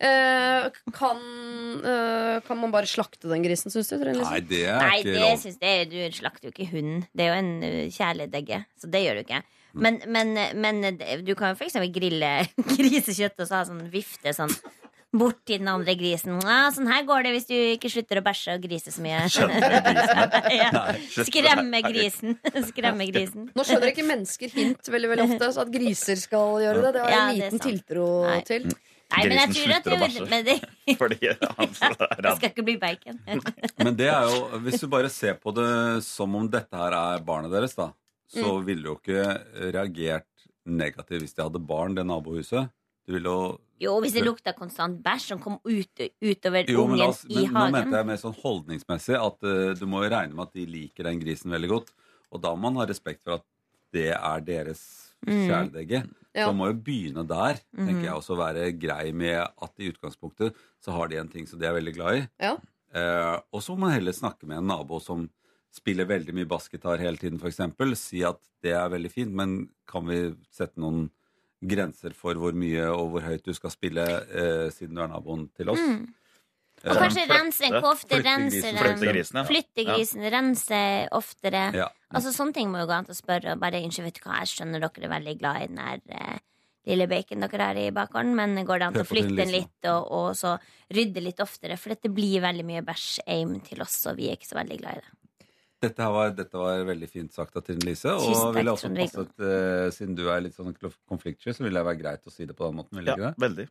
Eh, 0.00 0.70
kan, 0.96 1.18
eh, 1.84 2.40
kan 2.46 2.56
man 2.56 2.70
bare 2.72 2.88
slakte 2.88 3.28
den 3.28 3.42
grisen, 3.44 3.68
syns 3.72 3.90
du? 3.92 3.98
Lise? 4.00 4.24
Nei, 4.24 4.40
det 4.40 4.62
er 4.64 4.78
Nei, 4.80 4.98
ikke 5.02 5.12
det 5.12 5.20
lov. 5.20 5.38
syns 5.42 5.58
jeg 5.60 5.90
Du 5.90 5.96
slakter 6.16 6.48
jo 6.48 6.52
ikke 6.54 6.70
hunden. 6.72 7.02
Det 7.14 7.26
er 7.26 7.28
jo 7.34 7.38
en 7.42 7.50
uh, 7.62 7.88
kjæledegge, 7.92 8.62
så 8.80 8.88
det 8.90 9.02
gjør 9.04 9.18
du 9.20 9.24
ikke. 9.26 9.42
Men, 9.74 10.00
men, 10.08 10.32
men 10.58 10.80
du 11.24 11.34
kan 11.38 11.52
jo 11.54 11.64
eksempel 11.66 11.92
grille 11.94 12.30
grisekjøtt 12.76 13.38
og 13.44 13.46
så 13.46 13.60
ha 13.60 13.64
sånn 13.68 13.84
vifte 13.92 14.32
sånn 14.34 14.50
bort 15.12 15.40
til 15.48 15.58
den 15.58 15.68
andre 15.72 15.94
grisen. 15.98 16.36
Ja, 16.46 16.68
sånn 16.74 16.86
her 16.90 17.02
går 17.08 17.24
det 17.26 17.32
hvis 17.34 17.48
du 17.48 17.54
ikke 17.56 17.90
slutter 17.90 18.20
å 18.20 18.24
bæsje 18.26 18.54
og 18.54 18.62
grise 18.62 18.92
så 18.94 19.02
mye. 19.02 19.24
ja. 20.60 20.84
Skremme 21.26 21.80
grisen. 21.86 22.36
Skremme 22.70 23.08
grisen. 23.10 23.48
Nå 23.56 23.64
skjønner 23.66 23.90
ikke 23.90 24.06
mennesker 24.06 24.52
hint 24.54 24.90
veldig 24.94 25.10
veldig 25.14 25.26
ofte, 25.26 25.50
så 25.56 25.64
at 25.66 25.72
griser 25.74 26.20
skal 26.20 26.60
gjøre 26.64 26.84
det, 26.86 26.92
det 26.96 27.02
har 27.04 27.10
jeg 27.10 27.18
Ja, 27.18 27.26
liten 27.40 27.62
tiltro 27.64 28.06
Nei. 28.28 28.40
til. 28.46 28.68
Nei, 29.10 29.24
men 29.26 29.40
jeg 29.40 29.54
tror 29.56 29.72
at 29.74 29.86
du 29.88 30.26
men 30.30 30.44
det, 30.46 30.54
Fordi 31.00 31.30
han 31.32 31.72
det 31.74 32.34
skal 32.36 32.52
ikke 32.52 32.62
bli 32.68 32.76
bacon. 32.78 33.16
Men 33.82 33.96
det 33.98 34.06
er 34.06 34.28
jo, 34.30 34.60
hvis 34.62 34.84
du 34.84 34.86
bare 34.92 35.10
ser 35.10 35.34
på 35.42 35.50
det 35.56 35.70
som 36.06 36.36
om 36.38 36.46
dette 36.46 36.78
her 36.78 36.94
er 36.94 37.24
barnet 37.26 37.50
deres, 37.50 37.74
da, 37.74 37.88
så 38.30 38.46
Mm. 38.60 38.64
ville 38.68 38.82
du 38.84 38.92
jo 38.92 38.94
ikke 39.00 39.24
reagert 39.74 40.28
negativt 40.64 41.24
hvis 41.24 41.34
de 41.34 41.42
hadde 41.42 41.58
barn, 41.66 41.96
det 41.98 42.04
nabohuset. 42.06 42.70
Du 43.02 43.16
ville 43.16 43.26
jo 43.26 43.58
Jo, 43.80 43.94
hvis 44.04 44.12
det 44.12 44.26
lukta 44.26 44.52
konstant 44.56 44.98
bæsj 45.04 45.30
som 45.32 45.42
kom 45.42 45.56
ut, 45.64 46.02
utover 46.20 46.68
Jo, 46.68 46.84
ungen 46.84 47.04
altså, 47.06 47.30
i 47.32 47.46
men 47.46 47.54
nå 47.56 47.66
mente 47.78 48.00
jeg 48.00 48.08
mer 48.10 48.20
sånn 48.20 48.36
holdningsmessig 48.42 49.16
at 49.16 49.46
uh, 49.48 49.70
du 49.78 49.86
må 49.88 50.04
jo 50.04 50.10
regne 50.12 50.36
med 50.36 50.50
at 50.50 50.58
de 50.58 50.66
liker 50.68 51.08
den 51.08 51.22
grisen 51.22 51.54
veldig 51.54 51.70
godt. 51.72 51.94
Og 52.30 52.42
da 52.44 52.52
må 52.54 52.68
man 52.68 52.82
ha 52.82 52.88
respekt 52.90 53.24
for 53.24 53.40
at 53.40 53.46
det 53.94 54.10
er 54.14 54.44
deres 54.46 54.82
Mm. 55.26 55.50
Ja. 55.52 56.06
Så 56.32 56.46
man 56.52 56.58
må 56.60 56.68
jo 56.70 56.76
begynne 56.86 57.24
der, 57.28 57.58
tenker 57.74 58.06
jeg, 58.06 58.14
også 58.14 58.36
være 58.38 58.70
grei 58.78 59.10
med 59.12 59.42
at 59.42 59.82
i 59.82 59.90
utgangspunktet 59.90 60.56
så 60.80 60.94
har 60.94 61.10
de 61.10 61.18
en 61.20 61.28
ting 61.28 61.48
som 61.48 61.60
de 61.60 61.66
er 61.68 61.74
veldig 61.76 61.94
glad 61.96 62.20
i. 62.20 62.22
Ja. 62.40 62.54
Uh, 62.90 63.36
og 63.54 63.62
så 63.62 63.74
må 63.74 63.86
man 63.86 63.96
heller 63.98 64.14
snakke 64.16 64.48
med 64.48 64.60
en 64.60 64.70
nabo 64.70 64.98
som 65.02 65.26
spiller 65.74 66.08
veldig 66.08 66.34
mye 66.34 66.48
bassgitar 66.50 67.02
hele 67.02 67.20
tiden, 67.20 67.38
f.eks. 67.38 67.60
Si 68.00 68.24
at 68.26 68.40
det 68.64 68.72
er 68.74 68.90
veldig 68.90 69.10
fint, 69.12 69.34
men 69.34 69.68
kan 69.90 70.06
vi 70.08 70.22
sette 70.54 70.80
noen 70.82 71.08
grenser 71.60 72.14
for 72.16 72.38
hvor 72.40 72.56
mye 72.56 72.86
og 72.88 73.12
hvor 73.14 73.26
høyt 73.26 73.44
du 73.44 73.52
skal 73.56 73.72
spille, 73.74 74.06
eh, 74.32 74.70
siden 74.72 74.96
du 74.96 75.02
er 75.04 75.12
naboen 75.12 75.48
til 75.56 75.70
oss? 75.72 75.80
Mm. 75.80 76.08
Eh, 76.80 76.90
Og 76.90 76.96
kanskje 76.96 77.26
renser 77.28 77.34
rense 77.36 77.64
en 77.68 77.82
kofte, 77.84 78.08
Flytte 78.16 78.24
rense 78.24 79.12
grisen, 79.12 79.36
den. 79.36 79.48
Flytte 79.50 79.84
ja. 79.84 80.30
Rense 80.36 80.82
oftere. 81.12 81.64
ja. 81.76 81.88
Altså 82.10 82.32
Sånne 82.34 82.56
ting 82.56 82.70
må 82.72 82.80
jo 82.80 82.86
gå 82.88 82.96
an 82.96 83.04
til 83.04 83.14
å 83.14 83.20
spørre. 83.20 83.52
Og 83.52 83.60
bare, 83.60 83.82
unnskyld, 83.84 84.08
vet 84.08 84.16
du 84.16 84.24
hva, 84.24 84.40
Jeg 84.40 84.54
skjønner 84.54 84.80
dere 84.80 85.04
er 85.06 85.12
veldig 85.12 85.36
glad 85.38 85.60
i 85.62 85.68
den 85.68 85.76
der 85.76 86.00
eh, 86.16 86.38
lille 86.88 87.06
bacon 87.06 87.44
dere 87.44 87.68
har 87.68 87.76
i 87.76 87.90
bakgården, 87.94 88.34
men 88.34 88.64
går 88.66 88.78
det 88.80 88.86
an 88.88 88.96
til 88.96 89.04
å 89.04 89.10
flytte 89.10 89.36
den 89.36 89.52
litt 89.52 89.90
og, 89.92 90.08
og 90.10 90.28
så 90.34 90.56
rydde 90.90 91.22
litt 91.22 91.44
oftere? 91.44 91.76
For 91.76 91.92
dette 91.92 92.08
blir 92.10 92.40
veldig 92.40 92.64
mye 92.66 92.82
bæsj-aim 92.82 93.58
til 93.68 93.84
oss, 93.84 94.00
og 94.08 94.16
vi 94.16 94.30
er 94.30 94.40
ikke 94.40 94.48
så 94.48 94.58
veldig 94.58 94.80
glad 94.80 94.96
i 94.96 95.04
det. 95.04 95.19
Dette, 95.80 96.04
her 96.04 96.12
var, 96.12 96.32
dette 96.36 96.60
var 96.60 96.82
veldig 96.84 97.08
fint 97.08 97.32
sagt 97.32 97.56
av 97.56 97.64
Trine 97.64 97.86
Lise. 97.88 98.12
Og 98.12 98.26
takk, 98.28 98.54
ville 98.58 98.72
også 98.74 98.90
passe 98.92 99.22
at 99.22 99.30
passet, 99.32 99.44
eh, 99.48 99.88
siden 99.96 100.16
du 100.18 100.26
er 100.28 100.42
litt 100.44 100.56
sånn 100.56 100.74
konfliktsky, 101.08 101.54
så 101.56 101.64
ville 101.64 101.80
det 101.80 101.86
være 101.88 102.00
greit 102.02 102.28
å 102.28 102.32
si 102.34 102.44
det 102.44 102.56
på 102.58 102.68
den 102.68 102.80
måten. 102.82 103.00
Ja, 103.00 103.14
ikke 103.14 103.30
det? 103.30 103.34
veldig. 103.46 103.68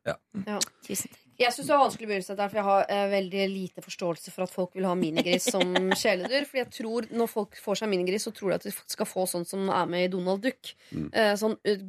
Tusen 0.88 1.12
takk. 1.14 1.26
Jeg 1.40 1.56
syns 1.56 1.70
det 1.70 1.72
var 1.72 1.86
vanskelig 1.86 2.08
å 2.08 2.10
begynne 2.10 2.34
dette, 2.34 2.46
for 2.50 2.60
jeg 2.60 2.68
har 2.68 2.90
eh, 2.92 3.06
veldig 3.14 3.44
lite 3.54 3.84
forståelse 3.86 4.34
for 4.36 4.44
at 4.44 4.52
folk 4.52 4.74
vil 4.76 4.88
ha 4.90 4.96
minigris 5.00 5.46
som 5.54 5.70
kjæledyr. 6.02 6.48
Fordi 6.50 6.62
jeg 6.66 6.72
tror 6.76 7.08
når 7.16 7.30
folk 7.32 7.60
får 7.64 7.80
seg 7.80 7.92
minigris, 7.94 8.26
så 8.28 8.34
tror 8.36 8.52
de 8.52 8.58
at 8.58 8.68
de 8.68 8.74
skal 8.76 9.08
få 9.08 9.24
sånn 9.30 9.48
som 9.48 9.70
er 9.72 9.88
med 9.94 10.10
i 10.10 10.12
Donald 10.12 10.44
Duck. 10.44 10.74
Mm. 10.92 11.06
Eh, 11.14 11.32
sånn 11.40 11.56
eh, 11.64 11.86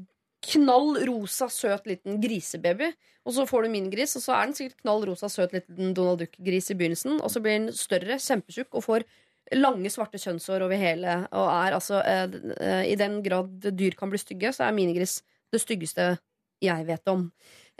knall 0.52 1.00
rosa, 1.08 1.50
søt 1.50 1.90
liten 1.90 2.20
grisebaby. 2.22 2.92
Og 3.26 3.34
så 3.36 3.48
får 3.48 3.66
du 3.66 3.72
minigris, 3.74 4.14
og 4.16 4.24
så 4.24 4.36
er 4.36 4.46
den 4.46 4.54
sikkert 4.56 4.84
knall 4.84 5.02
rosa, 5.10 5.32
søt 5.32 5.56
liten 5.56 5.96
Donald 5.98 6.22
Duck-gris 6.22 6.70
i 6.70 6.78
begynnelsen. 6.78 7.18
Og 7.18 7.34
så 7.34 7.42
blir 7.42 7.58
den 7.58 7.74
større, 7.76 8.20
kjempetjukk, 8.22 8.70
og 8.70 8.86
får 8.86 9.08
lange, 9.56 9.90
svarte 9.90 10.20
kjønnshår 10.20 10.64
over 10.66 10.78
hele. 10.78 11.16
Og 11.34 11.46
er 11.48 11.76
altså 11.76 12.00
eh, 12.06 12.36
eh, 12.60 12.82
I 12.92 12.96
den 13.00 13.20
grad 13.24 13.70
dyr 13.76 13.96
kan 13.98 14.12
bli 14.12 14.20
stygge, 14.20 14.52
så 14.54 14.66
er 14.66 14.76
minigris 14.76 15.20
det 15.50 15.62
styggeste 15.62 16.12
jeg 16.62 16.86
vet 16.86 17.08
om. 17.10 17.30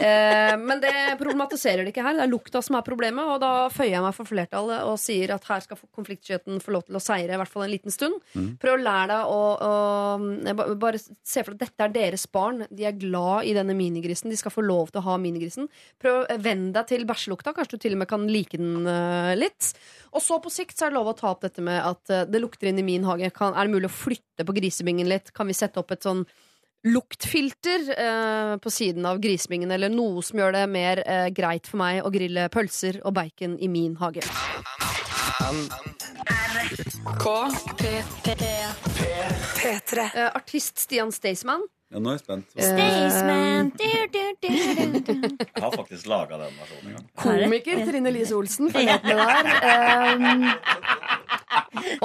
Eh, 0.01 0.55
men 0.57 0.81
det 0.81 0.93
problematiserer 1.21 1.85
det 1.85 1.93
ikke 1.93 2.05
her. 2.05 2.17
Det 2.17 2.25
er 2.25 2.31
lukta 2.31 2.63
som 2.65 2.79
er 2.79 2.87
problemet, 2.87 3.29
og 3.29 3.41
da 3.43 3.69
føyer 3.73 3.99
jeg 3.99 4.05
meg 4.05 4.17
for 4.17 4.29
flertallet 4.29 4.87
og 4.89 4.97
sier 5.01 5.35
at 5.35 5.47
her 5.51 5.65
skal 5.65 5.81
konfliktskjøten 5.97 6.63
få 6.65 6.75
lov 6.75 6.87
til 6.89 6.97
å 6.97 7.03
seire, 7.05 7.37
i 7.37 7.41
hvert 7.41 7.53
fall 7.53 7.67
en 7.67 7.73
liten 7.73 7.95
stund. 7.95 8.17
Mm. 8.33 8.49
Prøv 8.63 8.79
å 8.79 8.81
lære 8.81 9.11
deg 9.13 9.35
å, 9.35 9.41
å 9.69 9.73
eh, 10.49 10.65
Bare 10.81 11.01
se 11.01 11.45
for 11.45 11.53
deg 11.53 11.61
at 11.61 11.67
dette 11.69 11.87
er 11.87 11.95
deres 11.95 12.27
barn. 12.33 12.65
De 12.73 12.87
er 12.89 12.97
glad 12.97 13.49
i 13.51 13.55
denne 13.57 13.77
minigrisen. 13.77 14.33
De 14.33 14.39
skal 14.41 14.55
få 14.55 14.65
lov 14.65 14.93
til 14.93 15.03
å 15.03 15.07
ha 15.11 15.19
minigrisen. 15.21 15.69
Prøv 16.01 16.23
å 16.23 16.39
venne 16.41 16.73
deg 16.77 16.89
til 16.89 17.07
bæsjelukta. 17.09 17.55
Kanskje 17.57 17.77
du 17.77 17.85
til 17.85 17.97
og 17.97 18.03
med 18.03 18.11
kan 18.11 18.27
like 18.31 18.61
den 18.61 18.89
uh, 18.89 19.33
litt. 19.37 19.73
Og 20.15 20.25
så 20.25 20.39
på 20.43 20.53
sikt 20.53 20.79
så 20.79 20.87
er 20.87 20.93
det 20.93 20.99
lov 20.99 21.13
å 21.13 21.17
ta 21.19 21.33
opp 21.35 21.45
dette 21.45 21.65
med 21.65 21.81
at 21.83 22.13
uh, 22.13 22.23
det 22.29 22.41
lukter 22.43 22.71
inn 22.71 22.81
i 22.81 22.87
min 22.87 23.05
hage. 23.09 23.33
Kan, 23.37 23.53
er 23.55 23.69
det 23.69 23.77
mulig 23.77 23.91
å 23.91 23.99
flytte 23.99 24.47
på 24.47 24.57
grisebingen 24.57 25.11
litt? 25.11 25.35
Kan 25.37 25.51
vi 25.51 25.59
sette 25.59 25.83
opp 25.83 25.93
et 25.95 26.07
sånn 26.07 26.25
luktfilter 26.85 27.81
eh, 27.99 28.57
på 28.57 28.71
siden 28.71 29.07
av 29.07 29.21
grismingen, 29.21 29.71
eller 29.71 29.93
noe 29.93 30.23
som 30.25 30.41
gjør 30.41 30.55
det 30.57 30.67
mer 30.73 31.03
eh, 31.05 31.29
greit 31.35 31.69
for 31.69 31.81
meg 31.83 32.01
å 32.05 32.13
grille 32.13 32.49
pølser 32.53 33.03
og 33.05 33.15
bacon 33.17 33.59
i 33.61 33.69
min 33.69 33.97
hage. 34.01 34.25
P3. 39.61 40.09
Eh, 40.15 40.31
artist 40.33 40.79
Stian 40.81 41.13
Staysman. 41.13 41.67
Ja, 41.91 41.99
nå 41.99 42.13
er 42.13 42.19
jeg 42.19 42.23
spent. 42.23 42.53
Eh, 42.55 42.69
Staysman. 42.71 43.73
Jeg 43.81 45.63
har 45.65 45.73
faktisk 45.75 46.07
laga 46.07 46.37
den 46.39 46.55
versjonen 46.61 46.87
en 46.87 46.97
gang. 47.01 47.07
Komiker 47.25 47.81
Trine 47.89 48.13
Lise 48.15 48.37
Olsen, 48.39 48.71
følg 48.71 48.87
med 48.87 49.03
der. 49.11 49.45
Um, 50.15 50.37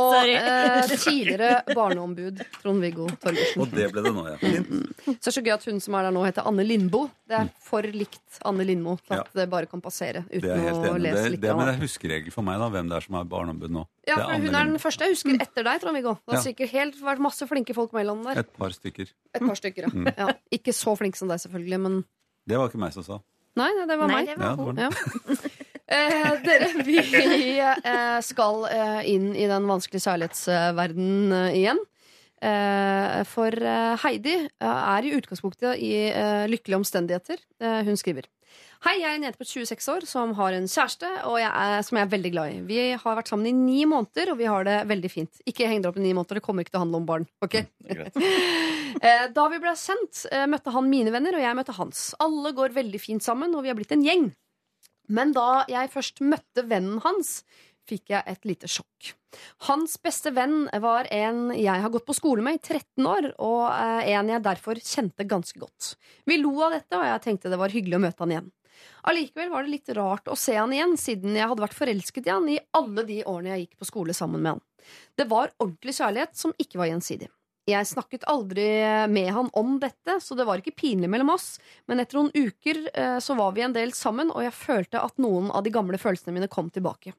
og 0.01 0.15
eh, 0.25 0.89
tidligere 0.97 1.61
barneombud 1.77 2.41
Trond-Viggo 2.63 3.05
Torgersen. 3.21 3.61
Og 3.61 3.69
det 3.77 3.87
ble 3.93 4.01
det 4.07 4.13
nå, 4.15 4.23
ja. 4.31 4.37
Så 4.41 5.13
det 5.13 5.29
er 5.29 5.35
så 5.37 5.43
gøy 5.45 5.53
at 5.55 5.67
hun 5.69 5.79
som 5.83 5.97
er 5.99 6.07
der 6.07 6.15
nå, 6.17 6.23
heter 6.25 6.49
Anne 6.49 6.65
Lindboe. 6.65 7.11
Det 7.29 7.37
er 7.43 7.51
for 7.69 7.85
likt 7.85 8.39
Anne 8.45 8.65
Lindmo 8.65 8.97
til 9.05 9.19
at 9.19 9.21
Ja. 9.29 9.41
det 9.43 9.49
bare 9.53 9.69
kan 9.69 9.81
passere 9.85 10.25
uten 10.31 10.65
å 10.89 10.97
lese 10.97 11.29
litt. 11.29 11.41
det, 11.45 11.51
av 11.53 11.61
men 11.61 11.69
det 11.69 11.75
det. 11.75 11.77
er 11.77 11.85
huskeregel 11.85 12.33
for 12.33 12.41
meg, 12.47 12.57
da, 12.61 12.71
hvem 12.73 12.89
det 12.89 12.97
er 12.97 13.05
som 13.05 13.19
er 13.21 13.29
barneombud 13.29 13.71
nå. 13.77 13.85
Ja, 14.07 14.15
for 14.21 14.37
Hun 14.37 14.53
er 14.55 14.65
den 14.69 14.79
første 14.79 15.05
jeg 15.07 15.15
husker 15.15 15.37
etter 15.41 15.63
deg, 15.65 15.81
Trond-Viggo. 15.81 16.15
Det 16.21 16.35
har 16.35 16.37
Ja. 16.37 16.43
sikkert 16.45 16.69
helt 16.75 16.99
vært 17.01 17.19
masse 17.25 17.47
flinke 17.49 17.73
folk 17.73 17.91
mellom 17.97 18.23
der. 18.23 18.39
Et 18.43 18.51
par 18.57 18.69
stykker. 18.75 19.09
Et 19.33 19.41
par 19.41 19.55
stykker, 19.57 19.87
ja. 19.89 20.13
ja. 20.17 20.27
Ikke 20.53 20.73
så 20.77 20.93
flinke 20.99 21.17
som 21.17 21.27
deg, 21.31 21.39
selvfølgelig, 21.41 21.79
men 21.81 22.03
Det 22.47 22.57
var 22.59 22.69
ikke 22.69 22.77
meg 22.83 22.93
som 22.93 23.03
sa. 23.03 23.19
Nei, 23.57 23.71
nei 23.73 23.85
det 23.87 23.97
var 23.97 24.07
Nei, 24.11 24.15
meg. 24.15 24.27
det 24.27 24.37
Ja, 24.37 24.55
var 24.55 24.73
det 24.73 24.83
var 24.83 24.91
Ja. 24.91 25.35
Eh, 25.87 26.31
dere, 26.41 26.81
vi 26.83 26.95
eh, 27.61 28.21
skal 28.25 28.63
eh, 28.73 29.03
inn 29.05 29.35
i 29.37 29.45
den 29.45 29.67
vanskelige 29.69 30.01
særlighetsverdenen 30.01 31.31
eh, 31.31 31.57
igjen. 31.59 31.77
Eh, 32.41 33.19
for 33.29 33.53
eh, 33.53 33.93
Heidi 34.01 34.33
eh, 34.33 34.65
er 34.65 35.05
i 35.05 35.11
utgangspunktet 35.13 35.77
i 35.85 35.91
eh, 36.09 36.47
lykkelige 36.49 36.79
omstendigheter. 36.81 37.37
Eh, 37.61 37.83
hun 37.85 37.97
skriver 38.01 38.25
Hei, 38.85 38.99
jeg 39.01 39.07
er 39.09 39.15
en 39.17 39.23
jente 39.25 39.39
på 39.41 39.47
26 39.49 39.87
år 39.89 40.03
som 40.05 40.33
har 40.37 40.53
en 40.53 40.67
kjæreste 40.69 41.07
og 41.25 41.39
jeg 41.41 41.49
er, 41.49 41.79
som 41.87 41.97
jeg 41.97 42.05
er 42.05 42.09
veldig 42.11 42.31
glad 42.35 42.51
i. 42.53 42.57
Vi 42.67 42.75
har 43.01 43.15
vært 43.17 43.31
sammen 43.31 43.47
i 43.49 43.53
ni 43.57 43.79
måneder, 43.89 44.29
og 44.29 44.37
vi 44.37 44.45
har 44.45 44.67
det 44.67 44.75
veldig 44.91 45.09
fint. 45.09 45.39
Ikke 45.49 45.65
heng 45.71 45.81
dere 45.81 45.89
opp 45.89 45.97
i 45.97 46.03
ni 46.03 46.11
måneder, 46.13 46.37
det 46.37 46.43
kommer 46.45 46.61
ikke 46.61 46.75
til 46.75 46.77
å 46.77 46.83
handle 46.83 46.99
om 47.01 47.07
barn. 47.09 47.25
ok? 47.41 47.55
Det 47.65 47.95
er 47.95 48.03
greit. 48.03 48.19
Eh, 48.95 49.25
Da 49.35 49.43
vi 49.51 49.57
ble 49.59 49.73
kjent, 49.75 50.21
eh, 50.31 50.45
møtte 50.47 50.71
han 50.71 50.85
mine 50.87 51.11
venner, 51.11 51.35
og 51.35 51.43
jeg 51.43 51.57
møtte 51.57 51.73
hans. 51.75 52.03
Alle 52.23 52.53
går 52.55 52.71
veldig 52.77 53.01
fint 53.03 53.25
sammen, 53.25 53.51
og 53.57 53.65
vi 53.65 53.67
har 53.73 53.75
blitt 53.75 53.91
en 53.91 54.05
gjeng. 54.05 54.29
Men 55.11 55.33
da 55.35 55.65
jeg 55.67 55.91
først 55.91 56.21
møtte 56.23 56.63
vennen 56.69 57.01
hans, 57.03 57.41
fikk 57.89 58.13
jeg 58.13 58.23
et 58.31 58.47
lite 58.47 58.69
sjokk. 58.71 59.11
Hans 59.67 59.97
beste 60.01 60.31
venn 60.33 60.69
var 60.81 61.09
en 61.11 61.49
jeg 61.51 61.83
har 61.83 61.91
gått 61.91 62.07
på 62.07 62.15
skole 62.15 62.45
med 62.45 62.61
i 62.61 62.63
13 62.63 63.09
år, 63.11 63.27
og 63.35 63.65
eh, 63.73 64.13
en 64.15 64.31
jeg 64.31 64.45
derfor 64.47 64.79
kjente 64.79 65.27
ganske 65.27 65.59
godt. 65.59 65.95
Vi 66.29 66.39
lo 66.39 66.55
av 66.63 66.77
dette, 66.77 66.95
og 66.95 67.03
jeg 67.09 67.25
tenkte 67.27 67.51
det 67.51 67.59
var 67.59 67.75
hyggelig 67.75 67.99
å 67.99 68.05
møte 68.07 68.23
han 68.23 68.37
igjen. 68.37 68.53
Allikevel 69.09 69.51
var 69.53 69.65
det 69.65 69.73
litt 69.75 69.91
rart 69.97 70.29
å 70.31 70.37
se 70.39 70.55
han 70.57 70.73
igjen, 70.73 70.95
siden 70.99 71.37
jeg 71.37 71.49
hadde 71.51 71.65
vært 71.65 71.77
forelsket 71.77 72.27
i 72.27 72.33
han 72.33 72.49
i 72.49 72.59
alle 72.77 73.05
de 73.07 73.21
årene 73.23 73.53
jeg 73.53 73.65
gikk 73.65 73.81
på 73.81 73.89
skole 73.91 74.15
sammen 74.17 74.41
med 74.41 74.55
han. 74.55 74.63
Det 75.17 75.27
var 75.29 75.53
ordentlig 75.57 75.95
kjærlighet 75.97 76.37
som 76.37 76.53
ikke 76.61 76.81
var 76.81 76.91
gjensidig. 76.91 77.29
Jeg 77.65 77.87
snakket 77.89 78.27
aldri 78.29 78.65
med 79.09 79.31
han 79.33 79.47
om 79.57 79.79
dette, 79.81 80.19
så 80.21 80.37
det 80.37 80.45
var 80.45 80.61
ikke 80.61 80.75
pinlig 80.77 81.09
mellom 81.09 81.31
oss, 81.33 81.55
men 81.89 82.01
etter 82.01 82.19
noen 82.19 82.29
uker 82.35 82.83
eh, 82.93 83.15
så 83.23 83.33
var 83.39 83.55
vi 83.55 83.63
en 83.65 83.73
del 83.73 83.93
sammen, 83.97 84.29
og 84.29 84.45
jeg 84.45 84.53
følte 84.53 85.01
at 85.01 85.17
noen 85.17 85.49
av 85.49 85.65
de 85.65 85.73
gamle 85.73 85.97
følelsene 85.97 86.35
mine 86.35 86.51
kom 86.51 86.69
tilbake. 86.69 87.15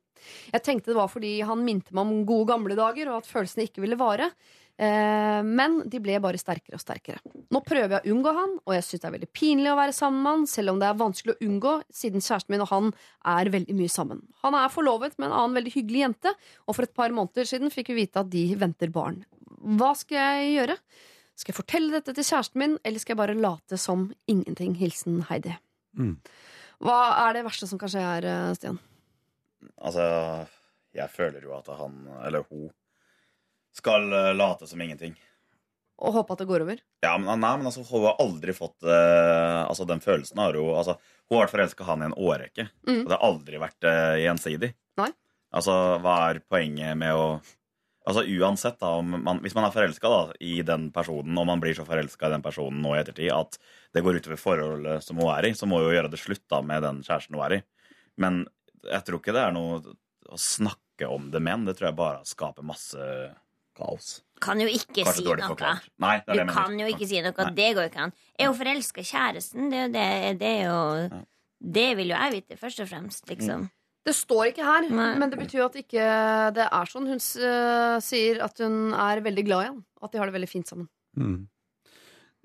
Jeg 0.53 0.63
tenkte 0.63 0.93
det 0.93 1.01
var 1.01 1.11
fordi 1.11 1.41
han 1.47 1.67
minte 1.67 1.95
meg 1.95 2.07
om 2.07 2.23
gode 2.29 2.53
gamle 2.53 2.79
dager, 2.79 3.11
og 3.11 3.25
at 3.25 3.31
følelsene 3.31 3.67
ikke 3.67 3.83
ville 3.83 3.99
vare. 3.99 4.31
Eh, 4.79 5.43
men 5.43 5.81
de 5.89 6.01
ble 6.05 6.19
bare 6.23 6.39
sterkere 6.39 6.79
og 6.79 6.83
sterkere. 6.85 7.19
Nå 7.51 7.63
prøver 7.67 7.97
jeg 7.97 8.07
å 8.07 8.15
unngå 8.15 8.39
han, 8.39 8.57
og 8.63 8.75
jeg 8.77 8.87
syns 8.87 9.03
det 9.03 9.09
er 9.09 9.15
veldig 9.19 9.33
pinlig 9.35 9.71
å 9.73 9.79
være 9.79 9.95
sammen 9.97 10.23
med 10.23 10.31
han, 10.33 10.49
selv 10.53 10.75
om 10.75 10.83
det 10.83 10.91
er 10.91 11.01
vanskelig 11.01 11.35
å 11.35 11.47
unngå, 11.49 11.77
siden 11.91 12.23
kjæresten 12.23 12.55
min 12.55 12.63
og 12.63 12.71
han 12.71 12.93
er 13.35 13.51
veldig 13.55 13.79
mye 13.79 13.93
sammen. 13.93 14.23
Han 14.45 14.59
er 14.59 14.71
forlovet 14.71 15.17
med 15.19 15.31
en 15.31 15.39
annen 15.41 15.59
veldig 15.59 15.75
hyggelig 15.79 16.05
jente, 16.07 16.39
og 16.67 16.79
for 16.79 16.87
et 16.87 16.95
par 17.03 17.15
måneder 17.17 17.49
siden 17.49 17.73
fikk 17.75 17.91
vi 17.95 18.05
vite 18.05 18.23
at 18.23 18.31
de 18.31 18.51
venter 18.61 18.95
barn. 18.95 19.25
Hva 19.67 19.93
skal 19.99 20.19
jeg 20.21 20.53
gjøre? 20.61 20.77
Skal 21.37 21.53
jeg 21.53 21.59
fortelle 21.59 21.93
dette 21.99 22.15
til 22.17 22.25
kjæresten 22.25 22.61
min, 22.63 22.77
eller 22.87 23.03
skal 23.03 23.13
jeg 23.17 23.21
bare 23.21 23.37
late 23.37 23.77
som 23.81 24.07
ingenting? 24.31 24.77
Hilsen 24.79 25.19
Heidi. 25.29 25.53
Mm. 25.99 26.15
Hva 26.87 26.97
er 27.27 27.37
det 27.37 27.45
verste 27.47 27.69
som 27.69 27.81
kan 27.81 27.91
skje 27.93 28.05
her, 28.05 28.25
eh, 28.31 28.53
Stian? 28.57 28.79
Altså, 29.77 30.05
jeg 30.97 31.11
føler 31.13 31.45
jo 31.45 31.55
at 31.59 31.69
han, 31.77 31.99
eller 32.25 32.47
hun, 32.51 32.71
skal 33.77 34.07
eh, 34.13 34.33
late 34.37 34.69
som 34.71 34.81
ingenting. 34.81 35.17
Og 35.97 36.13
håpe 36.13 36.35
at 36.37 36.43
det 36.43 36.49
går 36.49 36.63
over? 36.67 36.81
Ja, 37.05 37.15
men, 37.19 37.41
nei, 37.41 37.53
men 37.57 37.69
altså, 37.71 37.83
hun 37.89 38.05
har 38.05 38.19
aldri 38.21 38.53
fått 38.53 38.85
uh, 38.85 39.63
Altså, 39.65 39.87
den 39.89 40.03
følelsen 40.05 40.37
har 40.43 40.53
hun 40.53 40.75
altså, 40.77 40.99
Hun 41.25 41.39
har 41.39 41.47
vært 41.47 41.55
forelska 41.55 41.87
han 41.89 42.03
i 42.05 42.09
en 42.11 42.17
årrekke, 42.21 42.67
Mm. 42.85 42.99
og 42.99 43.09
det 43.09 43.15
har 43.17 43.25
aldri 43.25 43.61
vært 43.63 43.87
uh, 43.89 44.17
gjensidig. 44.21 44.69
Nei. 45.01 45.09
Altså, 45.57 45.73
hva 46.05 46.17
er 46.29 46.43
poenget 46.45 46.99
med 47.01 47.17
å 47.17 47.25
Altså, 48.07 48.23
uansett, 48.39 48.77
da, 48.79 48.93
om 49.01 49.17
man, 49.27 49.41
hvis 49.43 49.55
man 49.57 49.65
er 49.67 49.73
forelska 49.75 50.11
i 50.47 50.61
den 50.67 50.91
personen, 50.95 51.35
og 51.41 51.47
man 51.49 51.63
blir 51.63 51.75
så 51.75 51.83
forelska 51.89 52.29
i 52.29 52.35
den 52.37 52.45
personen 52.45 52.79
nå 52.85 52.93
i 52.95 53.01
ettertid 53.01 53.33
at 53.35 53.57
det 53.97 54.03
går 54.07 54.21
utover 54.21 54.39
forholdet 54.39 55.03
som 55.03 55.19
hun 55.19 55.33
er 55.35 55.49
i, 55.49 55.55
så 55.59 55.67
må 55.67 55.81
hun 55.83 55.91
gjøre 55.97 56.13
det 56.13 56.21
slutt 56.23 56.45
da 56.53 56.61
med 56.63 56.85
den 56.87 57.01
kjæresten 57.03 57.35
hun 57.35 57.43
er 57.49 57.57
i. 57.57 57.63
Men 58.23 58.45
jeg 58.87 59.03
tror 59.09 59.19
ikke 59.19 59.35
det 59.35 59.43
er 59.43 59.57
noe 59.57 59.81
å 60.31 60.39
snakke 60.39 61.09
om 61.11 61.33
det 61.35 61.43
med, 61.43 61.67
det 61.67 61.75
tror 61.79 61.91
jeg 61.91 61.99
bare 61.99 62.23
skaper 62.31 62.67
masse 62.67 63.11
kaos. 63.77 64.21
Kan 64.41 64.61
jo 64.61 64.69
ikke 64.71 65.03
Kanskje 65.05 65.25
si 65.25 65.41
noe. 65.43 65.73
Nei, 66.03 66.17
det 66.23 66.31
er 66.31 66.39
Du 66.39 66.45
mener. 66.45 66.53
kan 66.55 66.79
jo 66.79 66.87
ikke 66.93 67.09
si 67.09 67.21
noe. 67.25 67.35
Nei. 67.37 67.55
Det 67.57 67.71
går 67.77 67.87
jo 67.87 67.91
ikke 67.91 68.05
an. 68.07 68.15
Er 68.39 68.51
hun 68.51 68.59
forelska 68.59 69.03
i 69.03 69.09
kjæresten? 69.11 69.71
Det 69.73 69.85
det, 69.97 70.09
det 70.41 70.53
er 70.61 70.69
jo. 70.69 71.25
Det 71.77 71.89
vil 71.99 72.13
jo 72.13 72.19
jeg 72.21 72.35
vite, 72.37 72.59
først 72.61 72.83
og 72.85 72.89
fremst, 72.91 73.27
liksom. 73.33 73.67
Det 74.07 74.15
står 74.15 74.53
ikke 74.53 74.63
her, 74.67 74.87
Nei. 74.89 75.09
men 75.19 75.33
det 75.33 75.39
betyr 75.41 75.59
jo 75.65 75.67
at 75.67 75.77
ikke 75.81 76.07
det 76.55 76.69
er 76.71 76.87
sånn. 76.93 77.09
Hun 77.11 77.19
s- 77.19 78.07
sier 78.07 78.39
at 78.45 78.59
hun 78.63 78.95
er 78.95 79.21
veldig 79.25 79.45
glad 79.49 79.65
i 79.65 79.69
han. 79.73 79.85
At 80.03 80.13
de 80.15 80.19
har 80.23 80.31
det 80.31 80.37
veldig 80.39 80.49
fint 80.53 80.71
sammen. 80.71 80.87
Mm. 81.19 81.49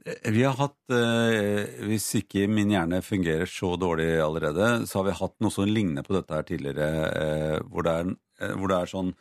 Eh, 0.06 0.32
Vi 0.34 0.42
har 0.42 0.56
hatt, 0.58 0.80
eh, 0.90 1.86
hvis 1.86 2.08
ikke 2.24 2.48
min 2.50 2.72
hjerne 2.74 3.04
fungerer 3.06 3.46
så 3.46 3.76
dårlig 3.78 4.10
allerede, 4.20 4.88
så 4.90 4.96
har 5.04 5.04
vi 5.12 5.20
hatt 5.20 5.36
noe 5.40 5.52
som 5.54 5.70
ligner 5.70 6.02
på 6.08 6.16
dette 6.18 6.34
her 6.34 6.48
tidligere, 6.50 6.88
eh, 7.14 7.60
hvor 7.70 7.84
det 7.86 7.94
er, 8.00 8.10
eh, 8.42 8.56
hvor 8.58 8.68
det 8.74 8.78
er 8.82 8.90
sånn 8.98 9.14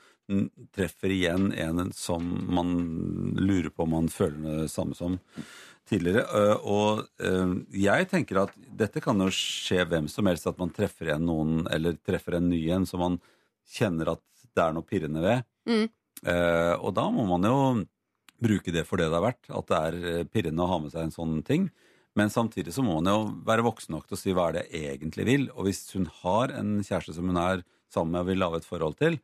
Treffer 0.73 1.11
igjen 1.11 1.49
en 1.59 1.91
som 1.93 2.23
man 2.55 3.35
lurer 3.35 3.69
på 3.75 3.83
om 3.83 3.91
man 3.91 4.07
føler 4.09 4.61
det 4.63 4.71
samme 4.71 4.95
som 4.95 5.17
tidligere. 5.91 6.23
Eh, 6.25 6.57
Og 6.71 7.05
eh, 7.21 7.55
jeg 7.83 8.09
tenker 8.11 8.45
at 8.45 8.55
dette 8.57 9.03
kan 9.05 9.19
jo 9.21 9.29
skje 9.35 9.85
hvem 9.91 10.09
som 10.11 10.29
helst, 10.31 10.47
at 10.49 10.59
man 10.61 10.73
treffer 10.75 11.11
igjen 11.11 11.27
noen, 11.29 11.65
eller 11.71 11.99
treffer 12.07 12.39
en 12.39 12.49
ny 12.51 12.63
en 12.73 12.87
som 12.89 13.03
man 13.03 13.21
kjenner 13.71 14.15
at 14.15 14.23
det 14.55 14.65
er 14.65 14.75
noe 14.75 14.87
pirrende 14.87 15.23
ved. 15.25 15.45
Mm. 15.69 15.87
Eh, 16.27 16.75
Og 16.81 16.95
da 16.97 17.07
må 17.13 17.27
man 17.29 17.47
jo 17.47 17.59
bruke 18.41 18.73
det 18.73 18.87
for 18.89 18.97
det 18.97 19.11
det 19.13 19.19
er 19.19 19.27
verdt, 19.29 19.51
at 19.53 19.71
det 19.71 19.81
er 19.85 20.29
pirrende 20.33 20.65
å 20.65 20.71
ha 20.71 20.79
med 20.81 20.95
seg 20.95 21.05
en 21.05 21.15
sånn 21.15 21.41
ting. 21.47 21.69
Men 22.19 22.33
samtidig 22.33 22.73
så 22.75 22.83
må 22.83 22.97
man 22.99 23.11
jo 23.13 23.19
være 23.47 23.63
voksen 23.63 23.93
nok 23.95 24.09
til 24.09 24.17
å 24.17 24.21
si 24.21 24.33
hva 24.35 24.49
er 24.49 24.57
det 24.59 24.65
jeg 24.73 24.97
egentlig 24.97 25.27
vil. 25.29 25.45
Og 25.55 25.69
hvis 25.69 25.85
hun 25.95 26.09
har 26.23 26.51
en 26.57 26.81
kjæreste 26.83 27.15
som 27.15 27.29
hun 27.31 27.39
er 27.39 27.63
sammen 27.93 28.17
med 28.17 28.25
og 28.25 28.31
vil 28.33 28.41
lage 28.43 28.63
et 28.63 28.67
forhold 28.67 28.97
til, 28.99 29.21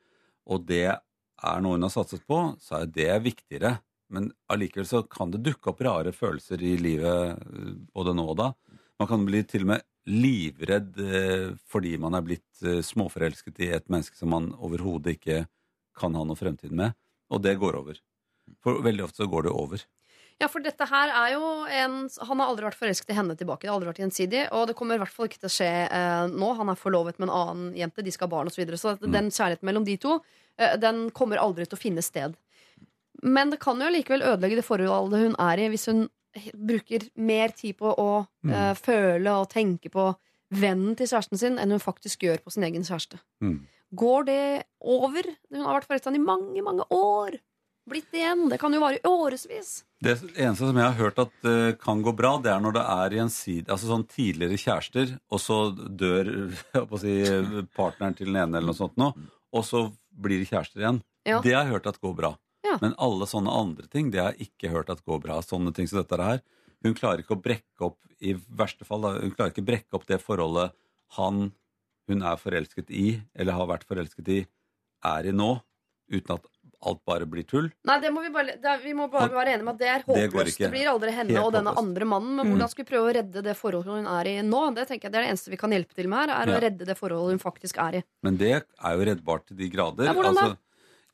og 0.46 0.66
det 0.68 0.84
er 0.86 1.60
noe 1.64 1.74
hun 1.74 1.86
har 1.88 1.92
satset 1.92 2.22
på, 2.28 2.38
så 2.62 2.82
er 2.82 2.92
det 2.92 3.10
viktigere. 3.24 3.72
Men 4.12 4.30
allikevel 4.52 4.86
så 4.86 5.02
kan 5.10 5.32
det 5.34 5.42
dukke 5.46 5.72
opp 5.72 5.82
rare 5.82 6.12
følelser 6.14 6.62
i 6.62 6.76
livet 6.78 7.42
eh, 7.42 7.74
både 7.94 8.14
nå 8.14 8.28
og 8.32 8.38
da. 8.38 8.52
Man 9.00 9.10
kan 9.10 9.26
bli 9.26 9.42
til 9.48 9.66
og 9.66 9.72
med 9.74 9.86
livredd 10.06 11.00
eh, 11.02 11.48
fordi 11.66 11.96
man 11.98 12.14
er 12.14 12.24
blitt 12.26 12.62
eh, 12.62 12.82
småforelsket 12.86 13.64
i 13.66 13.72
et 13.74 13.90
menneske 13.90 14.18
som 14.18 14.30
man 14.32 14.52
overhodet 14.62 15.16
ikke 15.18 15.42
kan 15.98 16.14
ha 16.14 16.22
noe 16.28 16.38
fremtid 16.38 16.72
med. 16.76 16.94
Og 17.32 17.42
det 17.42 17.56
går 17.58 17.80
over. 17.80 17.98
For 18.62 18.78
veldig 18.84 19.08
ofte 19.08 19.24
så 19.24 19.30
går 19.30 19.48
det 19.48 19.54
over. 19.56 19.82
Ja, 20.36 20.50
for 20.52 20.60
dette 20.60 20.84
her 20.84 21.08
er 21.08 21.30
jo 21.32 21.46
en 21.64 21.94
Han 22.28 22.40
har 22.42 22.50
aldri 22.50 22.66
vært 22.66 22.76
forelsket 22.76 23.12
i 23.14 23.16
henne 23.16 23.34
tilbake. 23.38 23.64
Det 23.64 23.70
har 23.70 23.78
aldri 23.78 23.88
vært 23.88 24.02
gjensidig. 24.04 24.42
Og 24.52 24.66
det 24.68 24.76
kommer 24.76 24.98
i 24.98 25.00
hvert 25.00 25.12
fall 25.12 25.30
ikke 25.30 25.40
til 25.40 25.48
å 25.48 25.54
skje 25.54 25.70
eh, 25.86 26.24
nå. 26.28 26.50
Han 26.58 26.72
er 26.72 26.80
forlovet 26.80 27.18
med 27.18 27.30
en 27.30 27.36
annen 27.38 27.70
jente, 27.78 28.04
de 28.04 28.12
skal 28.12 28.28
ha 28.28 28.34
barn 28.36 28.50
osv. 28.50 28.58
Så, 28.58 28.62
videre. 28.62 28.80
så 28.80 28.96
Mm. 28.96 29.12
den 29.14 29.30
kjærligheten 29.32 29.70
mellom 29.70 29.86
de 29.88 29.96
to, 29.96 30.18
eh, 30.60 30.76
den 30.76 31.08
kommer 31.10 31.40
aldri 31.40 31.64
til 31.64 31.78
å 31.78 31.80
finne 31.80 32.04
sted. 32.04 32.36
Men 33.22 33.50
det 33.50 33.60
kan 33.62 33.80
jo 33.80 33.88
likevel 33.92 34.22
ødelegge 34.22 34.58
det 34.60 34.66
forholdet 34.66 35.22
hun 35.24 35.36
er 35.38 35.62
i, 35.62 35.68
hvis 35.72 35.86
hun 35.90 36.06
bruker 36.52 37.06
mer 37.16 37.54
tid 37.56 37.78
på 37.78 37.94
å 37.96 38.26
Mm. 38.44 38.52
uh, 38.52 38.74
føle 38.76 39.32
og 39.40 39.48
tenke 39.50 39.88
på 39.90 40.10
vennen 40.52 40.94
til 40.96 41.08
kjæresten 41.08 41.38
sin 41.40 41.58
enn 41.58 41.72
hun 41.74 41.80
faktisk 41.82 42.22
gjør 42.22 42.42
på 42.44 42.52
sin 42.52 42.62
egen 42.62 42.84
kjæreste. 42.86 43.18
Mm. 43.42 43.66
Går 43.96 44.24
det 44.28 44.64
over? 44.80 45.22
Hun 45.50 45.64
har 45.64 45.80
vært 45.80 45.88
forelska 45.88 46.12
i 46.14 46.18
mange, 46.22 46.62
mange 46.62 46.84
år. 46.90 47.38
Blitt 47.88 48.12
igjen. 48.12 48.48
Det 48.50 48.58
kan 48.58 48.74
jo 48.74 48.80
vare 48.82 48.98
i 48.98 49.06
årevis. 49.06 49.84
Det 50.02 50.16
eneste 50.36 50.66
som 50.66 50.76
jeg 50.76 50.84
har 50.84 50.98
hørt 50.98 51.18
at 51.22 51.34
uh, 51.46 51.72
kan 51.80 52.02
gå 52.02 52.12
bra, 52.14 52.36
det 52.42 52.50
er 52.52 52.60
når 52.60 52.72
det 52.76 52.82
er 52.82 53.14
gjensidig 53.20 53.70
Altså 53.70 53.86
sånn 53.88 54.06
tidligere 54.10 54.58
kjærester, 54.58 55.18
og 55.30 55.40
så 55.40 55.60
dør 55.72 56.32
jeg 56.74 57.00
si, 57.00 57.14
partneren 57.74 58.14
til 58.18 58.26
den 58.32 58.36
ene 58.42 58.58
eller 58.58 58.74
noe 58.74 58.76
sånt 58.78 58.96
nå, 59.00 59.12
og 59.54 59.64
så 59.64 59.86
blir 60.10 60.42
de 60.42 60.50
kjærester 60.50 60.82
igjen. 60.82 61.00
Ja. 61.26 61.40
Det 61.40 61.54
har 61.54 61.64
jeg 61.64 61.72
hørt 61.78 61.86
at 61.86 62.00
går 62.02 62.14
bra. 62.18 62.36
Ja. 62.66 62.78
Men 62.82 62.94
alle 62.98 63.28
sånne 63.30 63.52
andre 63.54 63.86
ting, 63.92 64.10
det 64.10 64.20
har 64.22 64.32
jeg 64.34 64.48
ikke 64.50 64.72
hørt 64.74 64.90
at 64.90 65.04
går 65.06 65.20
bra. 65.22 65.38
Sånne 65.46 65.72
ting 65.76 65.86
som 65.90 66.00
dette 66.02 66.18
her. 66.22 66.42
Hun 66.84 66.94
klarer 66.98 67.22
ikke 67.22 67.36
å 67.38 67.42
brekke 67.42 67.86
opp, 67.88 67.98
i 68.20 68.34
verste 68.34 68.84
fall, 68.88 69.02
da, 69.06 69.14
hun 69.20 69.32
klarer 69.36 69.52
ikke 69.54 69.62
å 69.64 69.70
brekke 69.70 69.94
opp 69.98 70.06
det 70.08 70.20
forholdet 70.24 70.72
han 71.16 71.52
hun 72.08 72.22
er 72.22 72.36
forelsket 72.38 72.90
i, 72.94 73.20
eller 73.34 73.52
har 73.56 73.66
vært 73.66 73.86
forelsket 73.88 74.28
i, 74.30 74.40
er 75.04 75.26
i 75.26 75.32
nå, 75.34 75.56
uten 76.12 76.36
at 76.36 76.44
alt 76.86 77.00
bare 77.08 77.26
blir 77.26 77.42
tull. 77.48 77.66
Nei, 77.88 77.96
det 78.04 78.12
må 78.14 78.20
vi, 78.22 78.28
bare, 78.30 78.54
det 78.62 78.74
vi 78.84 78.92
må 78.94 79.08
bare 79.10 79.32
være 79.32 79.54
enige 79.56 79.64
med 79.66 79.74
at 79.74 79.80
det 79.80 79.88
er 79.90 80.04
håpløst. 80.06 80.36
Det, 80.46 80.52
ikke. 80.54 80.70
blir 80.70 80.90
aldri 80.92 81.10
henne 81.16 81.34
Helt 81.34 81.46
og 81.48 81.52
denne 81.56 81.72
håpløst. 81.72 81.88
andre 81.88 82.04
mannen. 82.12 82.36
Men 82.36 82.46
Mm. 82.46 82.52
hvordan 82.52 82.70
skal 82.70 82.84
vi 82.84 82.90
prøve 82.92 83.08
å 83.10 83.14
redde 83.16 83.42
det 83.42 83.56
forholdet 83.58 83.96
hun 83.96 84.06
er 84.06 84.24
i 84.30 84.34
nå? 84.46 84.60
Det 84.76 84.84
tenker 84.86 85.08
jeg 85.08 85.12
det 85.12 85.18
er 85.18 85.24
det 85.26 85.30
eneste 85.32 85.50
vi 85.50 85.56
kan 85.56 85.70
hjelpe 85.74 85.94
til 85.96 86.08
med 86.12 86.18
her, 86.28 86.36
er 86.36 86.46
Ja. 86.52 86.58
å 86.58 86.62
redde 86.62 86.84
det 86.86 86.96
forholdet 86.98 87.30
hun 87.34 87.42
faktisk 87.42 87.78
er 87.82 87.98
i. 87.98 88.04
Men 88.22 88.36
det 88.36 88.52
er 88.52 88.92
jo 88.94 89.04
reddbart 89.10 89.46
til 89.48 89.56
de 89.56 89.68
grader. 89.72 90.04
Ja, 90.04 90.12
hvordan 90.14 90.34
da? 90.36 90.42
Altså, 90.46 90.58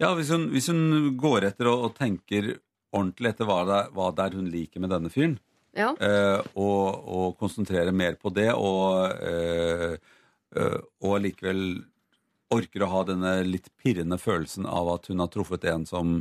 ja, 0.03 0.11
hvis 0.19 0.33
hun, 0.35 0.49
hvis 0.53 0.69
hun 0.73 1.15
går 1.21 1.49
etter 1.53 1.71
og, 1.71 1.87
og 1.89 1.95
tenker 1.99 2.53
ordentlig 2.93 3.31
etter 3.33 3.49
hva 3.49 3.61
det, 3.69 3.79
er, 3.85 3.93
hva 3.97 4.11
det 4.13 4.27
er 4.27 4.37
hun 4.41 4.51
liker 4.53 4.83
med 4.85 4.93
denne 4.93 5.13
fyren, 5.13 5.39
Ja. 5.73 5.95
eh, 6.05 6.43
og, 6.61 7.07
og 7.09 7.39
konsentrerer 7.41 7.95
mer 7.97 8.19
på 8.21 8.29
det, 8.37 8.51
og, 8.53 9.15
eh, 9.25 9.95
eh, 10.59 10.77
og 11.01 11.15
likevel 11.25 11.63
orker 12.53 12.85
å 12.85 12.91
ha 12.93 13.05
denne 13.09 13.31
litt 13.49 13.71
pirrende 13.81 14.19
følelsen 14.21 14.67
av 14.69 14.91
at 14.99 15.09
hun 15.09 15.23
har 15.25 15.31
truffet 15.33 15.65
en 15.73 15.87
som 15.89 16.19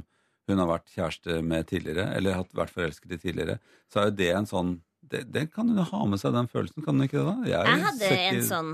hun 0.48 0.62
har 0.64 0.70
vært 0.70 0.94
kjæreste 0.96 1.42
med 1.44 1.68
tidligere, 1.68 2.06
eller 2.16 2.38
har 2.40 2.48
vært 2.56 2.72
forelsket 2.78 3.18
i 3.18 3.20
tidligere, 3.20 3.58
så 3.92 4.00
er 4.02 4.08
jo 4.10 4.16
det 4.22 4.30
en 4.38 4.48
sånn 4.48 4.72
det, 5.12 5.22
det 5.34 5.46
kan 5.54 5.70
hun 5.70 5.80
jo 5.82 5.86
ha 5.90 6.06
med 6.08 6.22
seg, 6.22 6.34
den 6.36 6.50
følelsen, 6.52 6.84
kan 6.86 6.98
hun 6.98 7.08
ikke 7.08 7.20
det? 7.20 7.26
da? 7.28 7.50
Jeg 7.52 7.84
hadde 7.86 8.12
en 8.16 8.42
sånn, 8.48 8.72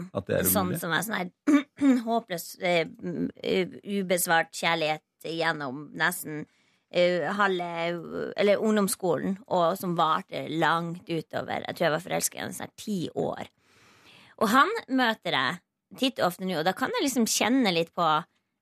sånn 0.52 0.76
som 0.80 0.94
er 0.94 1.06
sånn 1.08 1.18
her 1.18 1.98
håpløs 2.08 2.48
uh, 2.62 3.76
ubesvart 3.98 4.54
kjærlighet 4.56 5.28
gjennom 5.28 5.88
nesten 5.98 6.46
uh, 6.46 7.28
halve 7.40 7.70
Eller 8.38 8.64
ungdomsskolen, 8.64 9.40
og 9.48 9.78
som 9.80 9.98
varte 9.98 10.46
langt 10.54 11.10
utover. 11.10 11.66
Jeg 11.66 11.78
tror 11.78 11.88
jeg 11.88 11.96
var 11.98 12.06
forelska 12.06 12.40
i 12.40 12.44
henne 12.46 12.58
sånn 12.58 12.76
ti 12.80 13.00
år. 13.14 13.50
Og 14.38 14.54
han 14.54 14.74
møter 14.94 15.38
jeg 15.38 15.62
titt 15.98 16.22
og 16.22 16.32
ofte 16.32 16.46
nå, 16.46 16.60
og 16.60 16.68
da 16.68 16.76
kan 16.78 16.94
jeg 16.94 17.08
liksom 17.08 17.28
kjenne 17.32 17.74
litt 17.74 17.94
på 17.96 18.08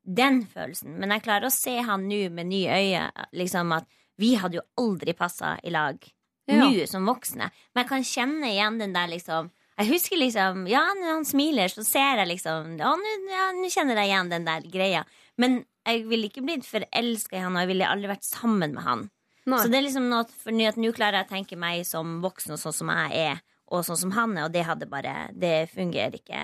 den 0.05 0.43
følelsen. 0.47 0.95
Men 1.01 1.15
jeg 1.15 1.25
klarer 1.25 1.49
å 1.49 1.53
se 1.53 1.79
han 1.83 2.05
nå 2.07 2.27
med 2.31 2.51
nye 2.51 2.79
øyne, 2.79 3.29
liksom 3.35 3.73
at 3.75 3.89
vi 4.21 4.35
hadde 4.39 4.61
jo 4.61 4.67
aldri 4.79 5.15
passa 5.17 5.57
i 5.65 5.73
lag 5.73 5.97
Ja. 6.45 6.65
nå 6.65 6.85
som 6.89 7.07
voksne. 7.09 7.49
Men 7.73 7.83
jeg 7.83 7.89
kan 7.89 8.03
kjenne 8.05 8.49
igjen 8.51 8.81
den 8.81 8.93
der 8.93 9.07
liksom 9.09 9.51
Jeg 9.79 9.89
husker 9.89 10.19
liksom 10.21 10.67
Ja, 10.69 10.83
når 10.93 11.09
han 11.09 11.25
smiler, 11.25 11.71
så 11.73 11.83
ser 11.83 12.21
jeg 12.21 12.29
liksom 12.35 12.75
Å, 12.77 12.91
nå 13.01 13.13
ja, 13.31 13.47
kjenner 13.73 13.97
jeg 14.01 14.11
igjen 14.11 14.29
den 14.29 14.45
der 14.45 14.67
greia. 14.69 15.01
Men 15.41 15.63
jeg 15.85 16.05
ville 16.09 16.29
ikke 16.29 16.45
blitt 16.45 16.65
forelska 16.67 17.37
i 17.37 17.43
han, 17.43 17.55
og 17.55 17.65
jeg 17.65 17.73
ville 17.73 17.89
aldri 17.89 18.09
vært 18.09 18.25
sammen 18.25 18.73
med 18.73 18.85
han. 18.85 19.03
Nei. 19.45 19.59
Så 19.61 19.69
det 19.69 19.77
er 19.77 19.85
liksom 19.85 20.07
noe 20.09 20.25
for 20.41 20.61
at 20.69 20.79
nå 20.81 20.93
klarer 20.95 21.19
jeg 21.19 21.27
å 21.27 21.33
tenke 21.35 21.59
meg 21.59 21.83
som 21.85 22.17
voksen 22.23 22.55
og 22.55 22.61
sånn 22.61 22.73
som 22.79 22.89
jeg 22.89 23.27
er, 23.33 23.43
og 23.73 23.83
sånn 23.85 23.99
som 23.99 24.13
han 24.15 24.33
er, 24.37 24.47
og 24.47 24.53
det 24.53 24.63
hadde 24.65 24.87
bare 24.89 25.13
Det 25.33 25.69
fungerer 25.73 26.17
ikke. 26.17 26.41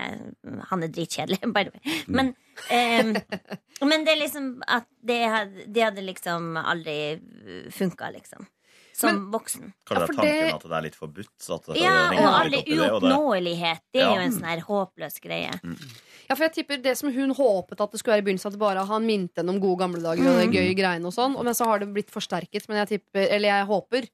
Han 0.70 0.86
er 0.86 0.94
dritkjedelig. 0.94 1.40
by 1.54 1.66
the 1.66 1.74
way. 1.74 1.98
Men, 2.06 2.32
ehm, 2.70 3.14
men 3.82 4.06
det 4.06 4.14
er 4.14 4.22
liksom 4.22 4.48
at 4.66 4.86
det 5.02 5.20
hadde, 5.26 5.66
det 5.66 5.86
hadde 5.88 6.06
liksom 6.06 6.56
aldri 6.62 6.96
funka, 7.74 8.12
liksom. 8.14 8.46
Som 9.02 9.32
voksen. 9.32 9.72
Kanskje 9.84 9.92
Ja, 9.92 9.98
det 9.98 10.08
er 10.08 10.14
tanken 10.14 10.46
det- 10.46 10.54
at 10.54 10.62
det 10.62 10.72
er 10.78 10.82
litt 10.86 10.96
forbudt. 10.98 11.32
Så 11.42 11.54
at 11.58 11.66
det 11.66 11.76
Ja, 11.82 11.94
og 12.10 12.18
all 12.18 12.34
alle 12.46 12.50
det, 12.50 12.64
det- 12.66 12.78
uoppnåelighet. 12.78 13.80
Det 13.92 14.00
er 14.02 14.06
Ja. 14.08 14.14
jo 14.14 14.20
en 14.20 14.32
sånn 14.32 14.48
her 14.48 14.60
håpløs 14.60 15.20
greie. 15.20 15.52
Ja, 16.28 16.34
for 16.36 16.44
jeg 16.44 16.52
tipper 16.54 16.82
Det 16.82 16.96
som 16.96 17.12
hun 17.12 17.34
håpet 17.34 17.80
at 17.80 17.90
det 17.90 17.98
skulle 18.00 18.14
være 18.16 18.22
i 18.24 18.26
begynnelsen, 18.32 18.46
at 18.46 18.52
det 18.52 18.58
bare 18.60 18.86
han 18.86 19.06
minte 19.06 19.36
henne 19.42 19.50
om 19.50 19.60
gode 19.60 19.78
gamle 19.80 20.00
dager 20.00 20.26
og 20.26 20.38
det 20.40 20.50
gøye 20.54 20.74
greiene 20.76 21.04
og 21.06 21.12
sånn, 21.12 21.36
men 21.44 21.52
så 21.54 21.64
har 21.66 21.78
det 21.80 21.92
blitt 21.92 22.10
forsterket. 22.10 22.68
Men 22.68 22.86
jeg 22.86 23.00
tipper, 23.00 23.28
eller 23.30 23.48
jeg 23.48 23.66
håper 23.66 24.08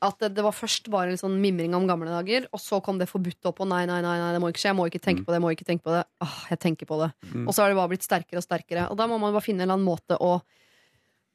at 0.00 0.18
det, 0.20 0.34
det 0.34 0.42
var 0.44 0.52
først 0.52 0.88
bare 0.90 1.10
en 1.10 1.16
sånn 1.18 1.40
mimring 1.40 1.74
om 1.74 1.86
gamle 1.86 2.06
dager, 2.08 2.46
og 2.52 2.60
så 2.60 2.80
kom 2.82 2.98
det 2.98 3.08
forbudt 3.10 3.44
opp, 3.44 3.60
og 3.60 3.68
nei, 3.68 3.84
nei, 3.84 4.00
nei, 4.00 4.16
nei 4.18 4.32
det 4.32 4.40
må 4.40 4.48
ikke 4.50 4.62
skje, 4.62 4.70
jeg 4.70 4.76
må 4.76 4.86
ikke 4.88 5.02
tenke 5.02 5.24
på 5.24 5.26
det, 5.26 5.34
jeg 5.34 5.42
må 5.42 5.50
ikke 5.52 5.66
tenke 5.66 5.82
på 5.82 5.90
det. 5.98 6.04
Åh, 6.22 6.48
jeg 6.50 6.58
tenker 6.60 6.86
på 6.86 6.98
det. 7.02 7.12
Og 7.46 7.52
så 7.52 7.62
har 7.62 7.68
det 7.68 7.76
bare 7.76 7.88
blitt 7.88 8.02
sterkere 8.06 8.38
og 8.38 8.44
sterkere. 8.46 8.90
Og 8.90 8.96
da 8.96 9.06
må 9.06 9.18
man 9.20 9.32
bare 9.32 9.42
finne 9.42 9.60
en 9.62 9.68
eller 9.70 9.74
annen 9.74 9.86
måte 9.86 10.16
å 10.18 10.40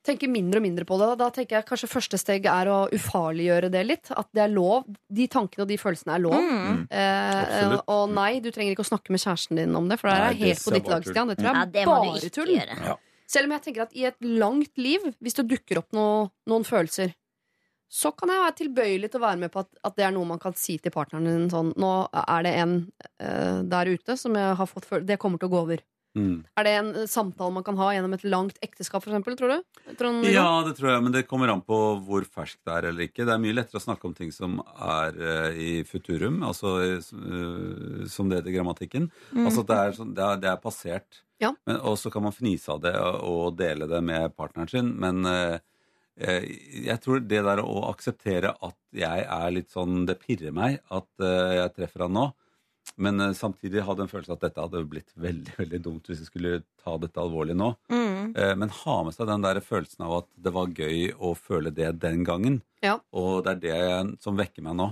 tenke 0.07 0.29
mindre 0.31 0.61
og 0.61 0.65
mindre 0.65 0.85
på 0.87 0.97
det. 1.01 1.09
Da 1.19 1.27
tenker 1.35 1.59
jeg 1.59 1.67
kanskje 1.67 1.89
første 1.91 2.19
steg 2.21 2.47
er 2.49 2.71
å 2.71 2.77
ufarliggjøre 2.95 3.71
det 3.73 3.83
litt. 3.85 4.11
At 4.15 4.29
det 4.35 4.45
er 4.45 4.53
lov. 4.53 4.87
De 5.11 5.27
tankene 5.31 5.65
og 5.65 5.71
de 5.71 5.79
følelsene 5.81 6.15
er 6.15 6.23
lov. 6.23 6.37
Mm. 6.39 6.79
Eh, 6.89 7.75
og 7.93 8.15
nei, 8.15 8.31
du 8.43 8.49
trenger 8.55 8.73
ikke 8.73 8.85
å 8.87 8.91
snakke 8.93 9.13
med 9.13 9.23
kjæresten 9.23 9.61
din 9.61 9.75
om 9.77 9.91
det, 9.91 9.99
for 10.01 10.11
det 10.11 10.17
Nei, 10.17 10.23
er 10.23 10.39
det 10.39 10.47
helt 10.47 10.65
på 10.65 10.75
ditt 10.77 10.91
lag. 10.93 11.07
Stian. 11.07 11.31
Det 11.31 11.37
tror 11.39 11.49
jeg 11.51 11.59
Ja, 11.59 11.67
er 11.67 11.75
det 11.75 11.85
bare 11.91 12.17
ikke 12.17 12.33
tull. 12.39 12.55
gjøre. 12.55 12.97
Selv 13.27 13.49
om 13.49 13.55
jeg 13.57 13.65
tenker 13.65 13.83
at 13.83 13.95
i 13.95 14.05
et 14.07 14.19
langt 14.23 14.79
liv, 14.79 15.07
hvis 15.19 15.35
det 15.35 15.49
dukker 15.51 15.81
opp 15.81 15.95
noe, 15.95 16.29
noen 16.47 16.63
følelser, 16.67 17.11
så 17.87 18.11
kan 18.15 18.31
jeg 18.31 18.43
være 18.43 18.55
tilbøyelig 18.59 19.09
til 19.11 19.21
å 19.21 19.23
være 19.23 19.39
med 19.45 19.51
på 19.51 19.61
at, 19.63 19.69
at 19.87 19.95
det 19.95 20.07
er 20.07 20.15
noe 20.15 20.27
man 20.27 20.41
kan 20.43 20.55
si 20.59 20.75
til 20.83 20.91
partneren 20.91 21.27
din 21.27 21.51
sånn 21.51 21.69
Nå 21.79 21.91
er 22.11 22.41
det 22.43 22.51
en 22.59 22.73
uh, 23.23 23.63
der 23.63 23.93
ute 23.95 24.17
som 24.19 24.35
jeg 24.35 24.57
har 24.59 24.67
fått 24.67 24.89
følelser 24.89 25.07
Det 25.07 25.19
kommer 25.21 25.39
til 25.39 25.47
å 25.47 25.53
gå 25.53 25.61
over. 25.61 25.83
Mm. 26.17 26.37
Er 26.57 26.65
det 26.65 26.73
en 26.79 26.91
samtale 27.09 27.53
man 27.53 27.65
kan 27.65 27.77
ha 27.77 27.91
gjennom 27.93 28.15
et 28.15 28.25
langt 28.25 28.57
ekteskap, 28.65 29.05
eksempel, 29.05 29.37
tror 29.37 29.53
du? 29.53 29.83
Trond, 29.99 30.25
Ja, 30.25 30.63
det 30.65 30.73
tror 30.79 30.91
jeg, 30.91 31.03
men 31.05 31.13
det 31.13 31.27
kommer 31.29 31.51
an 31.53 31.61
på 31.65 31.77
hvor 32.07 32.25
ferskt 32.25 32.63
det 32.65 32.73
er 32.73 32.89
eller 32.89 33.07
ikke. 33.07 33.27
Det 33.27 33.35
er 33.35 33.43
mye 33.43 33.57
lettere 33.57 33.81
å 33.81 33.85
snakke 33.85 34.09
om 34.09 34.15
ting 34.17 34.33
som 34.33 34.57
er 34.73 35.19
uh, 35.21 35.51
i 35.53 35.83
futurum, 35.87 36.41
altså 36.47 36.73
uh, 36.81 38.03
som 38.09 38.31
det 38.31 38.41
heter 38.41 38.53
i 38.53 38.57
grammatikken. 38.57 39.09
Altså 39.35 39.63
at 39.63 39.71
det 39.71 39.79
er, 39.79 39.95
sånn, 39.99 40.13
det 40.17 40.25
er, 40.25 40.43
det 40.43 40.51
er 40.51 40.61
passert. 40.63 41.21
Ja. 41.43 41.53
Men, 41.69 41.81
og 41.85 41.99
så 42.01 42.11
kan 42.13 42.25
man 42.25 42.35
fnise 42.35 42.73
av 42.73 42.81
det 42.81 42.95
og, 42.97 43.53
dele 43.59 43.89
det 43.89 44.01
med 44.01 44.33
partneren 44.33 44.71
sin, 44.71 44.89
men 44.97 45.21
eh, 45.29 46.47
jeg 46.87 46.97
tror 47.03 47.21
det 47.21 47.43
der 47.45 47.61
å 47.61 47.83
akseptere 47.91 48.55
at 48.65 48.77
jeg 48.97 49.21
er 49.21 49.51
litt 49.53 49.69
sånn 49.69 50.07
Det 50.09 50.15
pirrer 50.17 50.55
meg 50.55 50.79
at 50.89 51.21
jeg 51.21 51.75
treffer 51.75 52.07
han 52.07 52.15
nå. 52.17 52.23
Men 52.95 53.19
uh, 53.21 53.33
samtidig 53.33 53.83
hadde 53.85 54.05
en 54.05 54.11
følelse 54.11 54.35
at 54.37 54.45
dette 54.45 54.63
hadde 54.63 54.83
blitt 54.89 55.11
veldig 55.19 55.57
veldig 55.57 55.79
dumt 55.85 56.07
hvis 56.09 56.23
jeg 56.23 56.29
skulle 56.29 56.61
ta 56.81 56.95
dette 57.01 57.21
alvorlig 57.21 57.57
nå. 57.57 57.73
Mm. 57.91 58.31
Uh, 58.37 58.53
Men 58.59 58.73
ha 58.83 58.95
med 59.07 59.17
seg 59.17 59.29
den 59.29 59.43
der 59.45 59.59
følelsen 59.65 60.07
av 60.07 60.15
at 60.21 60.29
det 60.35 60.53
var 60.55 60.71
gøy 60.71 61.11
å 61.17 61.33
føle 61.37 61.73
det 61.73 61.91
den 62.03 62.23
gangen. 62.27 62.61
Ja. 62.85 62.97
Og 63.11 63.43
det 63.45 63.57
er 63.57 63.61
det 63.65 64.23
som 64.23 64.39
vekker 64.39 64.65
meg 64.65 64.79
nå. 64.79 64.91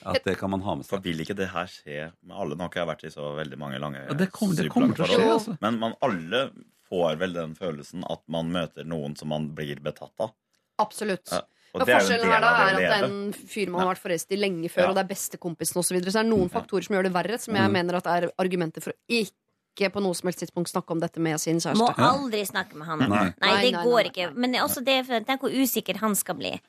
At 0.00 0.24
det 0.24 0.38
kan 0.40 0.48
man 0.48 0.62
ha 0.64 0.78
med 0.78 0.86
seg. 0.86 0.94
For 0.94 1.04
vil 1.04 1.20
ikke 1.20 1.36
det 1.36 1.50
her 1.52 1.68
skje 1.68 2.06
med 2.24 2.32
alle? 2.32 2.56
Nå 2.56 2.64
har 2.64 2.70
ikke 2.72 2.80
jeg 2.80 2.88
vært 2.88 3.02
i 3.04 3.12
så 3.12 3.32
veldig 3.36 3.58
mange 3.60 3.80
lange 3.82 4.00
Ja, 4.06 4.16
det, 4.16 4.30
kommer, 4.32 4.56
det 4.56 4.72
kommer 4.72 4.96
til 4.96 5.04
å 5.04 5.08
skje, 5.10 5.26
altså. 5.34 5.56
Men 5.60 5.76
man 5.82 5.96
alle 6.06 6.46
får 6.88 7.18
vel 7.20 7.36
den 7.36 7.52
følelsen 7.58 8.06
at 8.10 8.22
man 8.32 8.48
møter 8.54 8.88
noen 8.88 9.12
som 9.18 9.30
man 9.30 9.50
blir 9.56 9.82
betatt 9.84 10.24
av. 10.24 10.32
Absolutt. 10.80 11.28
Ja, 11.28 11.44
Og 11.74 11.80
Ja, 11.80 11.84
det 11.84 11.94
er 11.94 12.00
jo 12.00 12.00
en 12.00 12.00
forskjellen 12.00 12.26
del 12.26 12.32
her 12.32 12.40
da 12.40 12.48
av 12.50 12.60
er 12.60 12.76
det 12.76 12.86
at 12.90 13.00
den 13.00 13.10
det 13.10 13.36
er 13.36 13.42
en 13.44 13.48
fyr 13.54 13.68
man 13.70 13.80
har 13.86 13.94
vært 13.94 14.02
forelsket 14.02 14.32
i 14.32 14.40
lenge 14.40 14.70
før, 14.70 14.82
Ja. 14.82 14.88
og 14.88 14.94
det 14.96 15.04
er 15.04 15.10
bestekompisen 15.14 15.76
osv. 15.78 15.86
Så, 15.86 15.94
videre. 15.94 16.10
så 16.10 16.18
det 16.18 16.26
er 16.26 16.30
noen 16.36 16.50
faktorer 16.50 16.82
som 16.86 16.96
gjør 16.96 17.02
det 17.04 17.12
verre, 17.14 17.38
som 17.38 17.54
jeg 17.54 17.68
Mm. 17.68 17.72
mener 17.72 17.94
at 17.96 18.06
er 18.06 18.30
argumenter 18.38 18.82
for 18.82 18.90
å 18.90 18.96
ikke 19.08 19.92
på 19.92 20.02
noe 20.02 20.14
som 20.14 20.26
helst 20.26 20.40
tidspunkt 20.42 20.68
snakke 20.68 20.90
om 20.90 20.98
dette 21.00 21.20
med 21.20 21.38
sin 21.40 21.56
kjæreste. 21.60 21.78
Må 21.78 21.94
aldri 21.94 22.42
snakke 22.44 22.74
med 22.74 22.86
han. 22.88 22.98
Nei. 22.98 23.32
Nei, 23.40 23.62
det 23.62 23.72
nei, 23.72 23.84
går 23.84 24.02
nei, 24.02 24.10
ikke. 24.10 24.26
nei. 24.34 24.40
Men 24.40 24.52
det 24.52 24.60
også 24.60 24.84
det, 24.84 25.06
for 25.06 25.20
tenk 25.20 25.40
hvor 25.40 25.50
usikker 25.54 25.96
han 25.98 26.14
skal 26.14 26.34
bli. 26.34 26.60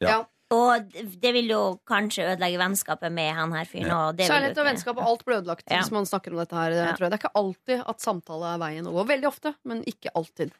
Ja. 0.00 0.08
Ja. 0.08 0.24
Og 0.54 0.84
det 0.92 1.32
vil 1.32 1.48
jo 1.48 1.80
kanskje 1.88 2.36
ødelegge 2.36 2.58
vennskapet 2.60 3.10
med 3.10 3.32
han 3.34 3.50
her 3.56 3.64
fyren. 3.64 3.88
Kjærlighet 4.18 4.58
og 4.60 4.66
vennskap 4.68 4.96
og 5.00 5.06
alt 5.08 5.24
blir 5.24 5.40
ødelagt 5.40 5.64
Ja. 5.70 5.80
hvis 5.80 5.90
man 5.90 6.04
snakker 6.04 6.30
om 6.32 6.38
dette 6.38 6.52
her. 6.54 6.70
Ja. 6.70 6.92
Tror 6.92 7.08
jeg. 7.08 7.10
Det 7.10 7.18
er 7.24 7.28
ikke 7.28 7.34
alltid 7.34 7.84
at 7.88 7.98
samtale 8.00 8.54
er 8.54 8.58
veien 8.58 8.84
å 8.86 8.92
gå. 8.92 9.06
Veldig 9.08 9.26
ofte, 9.26 9.54
men 9.64 9.82
ikke 9.84 10.12
alltid. 10.14 10.52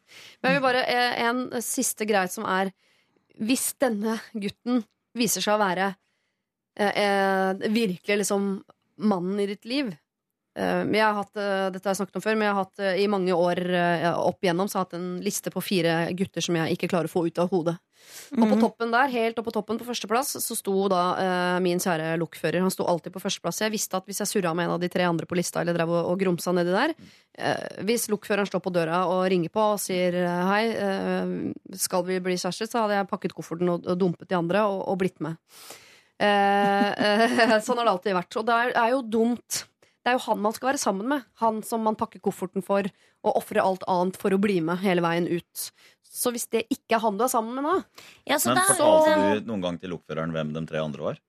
Men 0.43 0.53
jeg 0.53 0.61
vil 0.63 0.73
bare 0.73 0.83
eh, 0.89 1.23
En 1.29 1.51
siste 1.63 2.07
greie 2.09 2.29
som 2.29 2.45
er 2.45 2.73
Hvis 3.43 3.73
denne 3.83 4.19
gutten 4.33 4.85
viser 5.19 5.43
seg 5.43 5.57
å 5.57 5.63
være 5.63 5.89
eh, 6.79 6.93
eh, 6.93 7.67
virkelig 7.73 8.21
liksom 8.23 8.49
mannen 9.03 9.41
i 9.43 9.49
ditt 9.51 9.67
liv 9.67 9.91
jeg 10.55 11.03
har 11.03 11.17
hatt, 11.19 11.37
eh, 11.37 11.71
Dette 11.75 11.89
har 11.89 11.95
jeg 11.95 11.99
snakket 12.07 12.17
om 12.21 12.23
før, 12.23 12.37
men 12.39 12.47
jeg 12.47 12.55
har 12.55 12.65
hatt 12.65 12.79
eh, 12.85 13.01
i 13.03 13.09
mange 13.11 13.35
år 13.35 13.59
eh, 13.75 14.05
opp 14.15 14.39
igjennom 14.45 14.69
Så 14.71 14.79
har 14.79 14.85
jeg 14.85 14.91
hatt 14.93 15.01
en 15.01 15.09
liste 15.25 15.51
på 15.51 15.63
fire 15.65 15.97
gutter 16.15 16.45
som 16.47 16.55
jeg 16.61 16.77
ikke 16.77 16.91
klarer 16.93 17.11
å 17.11 17.15
få 17.15 17.25
ut 17.27 17.41
av 17.43 17.51
hodet. 17.51 17.75
Og 18.37 18.43
på 18.45 18.55
Mhm. 18.55 18.61
toppen 18.61 18.91
der, 18.93 19.09
helt 19.09 19.39
oppe 19.41 19.49
på 19.49 19.55
toppen 19.57 19.79
på 19.81 19.87
førsteplass, 19.89 20.35
så 20.45 20.55
sto 20.59 20.75
da 20.93 21.03
eh, 21.17 21.61
min 21.65 21.79
kjære 21.81 22.19
lokfører. 22.21 22.61
Han 22.61 22.71
sto 22.71 22.85
alltid 22.85 23.15
på 23.15 23.23
førsteplass. 23.25 23.63
Jeg 23.65 23.73
visste 23.73 23.97
at 23.97 24.05
hvis 24.07 24.21
jeg 24.21 24.29
surra 24.29 24.53
med 24.55 24.67
en 24.69 24.75
av 24.77 24.81
de 24.83 24.91
tre 24.93 25.03
andre 25.09 25.25
på 25.27 25.35
lista, 25.39 25.63
eller 25.63 25.73
drev 25.73 25.89
og, 25.89 26.11
og 26.13 26.19
grumsa 26.21 26.53
nedi 26.53 26.71
der 26.71 26.93
eh, 27.39 27.81
Hvis 27.83 28.07
lokføreren 28.13 28.47
står 28.47 28.61
på 28.61 28.75
døra 28.77 29.07
og 29.09 29.25
ringer 29.33 29.49
på 29.51 29.65
og 29.73 29.81
sier 29.81 30.15
eh, 30.21 30.45
hei, 30.53 30.65
eh, 30.77 31.79
skal 31.81 32.05
vi 32.05 32.21
bli 32.21 32.37
kjærester, 32.37 32.69
så 32.69 32.85
hadde 32.85 33.01
jeg 33.01 33.09
pakket 33.11 33.35
kofferten 33.35 33.73
og, 33.73 33.89
og 33.89 33.97
dumpet 33.99 34.29
de 34.29 34.37
andre 34.37 34.67
og, 34.69 34.85
og 34.93 34.99
blitt 35.01 35.19
med. 35.25 35.41
Eh, 36.21 36.91
eh, 36.93 37.59
sånn 37.65 37.81
har 37.81 37.89
det 37.89 37.95
alltid 37.97 38.15
vært. 38.21 38.37
Og 38.39 38.47
det 38.47 38.55
er, 38.67 38.75
er 38.85 38.91
jo 38.95 39.01
dumt. 39.03 39.65
Det 40.05 40.13
er 40.13 40.19
jo 40.19 40.25
han 40.27 40.41
man 40.45 40.53
skal 40.53 40.69
være 40.73 40.83
sammen 40.83 41.09
med. 41.09 41.25
Han 41.41 41.63
som 41.65 41.85
man 41.87 41.97
pakker 41.97 42.21
kofferten 42.25 42.65
for 42.65 42.85
og 43.25 43.39
ofrer 43.41 43.63
alt 43.65 43.87
annet 43.89 44.19
for 44.21 44.37
å 44.37 44.41
bli 44.41 44.59
med 44.65 44.83
hele 44.85 45.01
veien 45.05 45.29
ut. 45.31 45.69
Så 46.05 46.31
hvis 46.35 46.45
det 46.53 46.67
ikke 46.71 46.99
er 46.99 47.03
han 47.07 47.17
du 47.19 47.25
er 47.25 47.33
sammen 47.33 47.57
med 47.57 47.65
nå 47.67 47.79
Ja, 48.29 48.37
så 48.39 48.53
Men 48.53 48.61
da, 48.61 48.67
fortalte 48.69 49.15
du 49.41 49.49
noen 49.49 49.65
gang 49.65 49.79
til 49.81 49.95
lokføreren 49.95 50.35
hvem 50.37 50.53
de 50.55 50.63
tre 50.69 50.83
andre 50.85 51.09
var? 51.09 51.23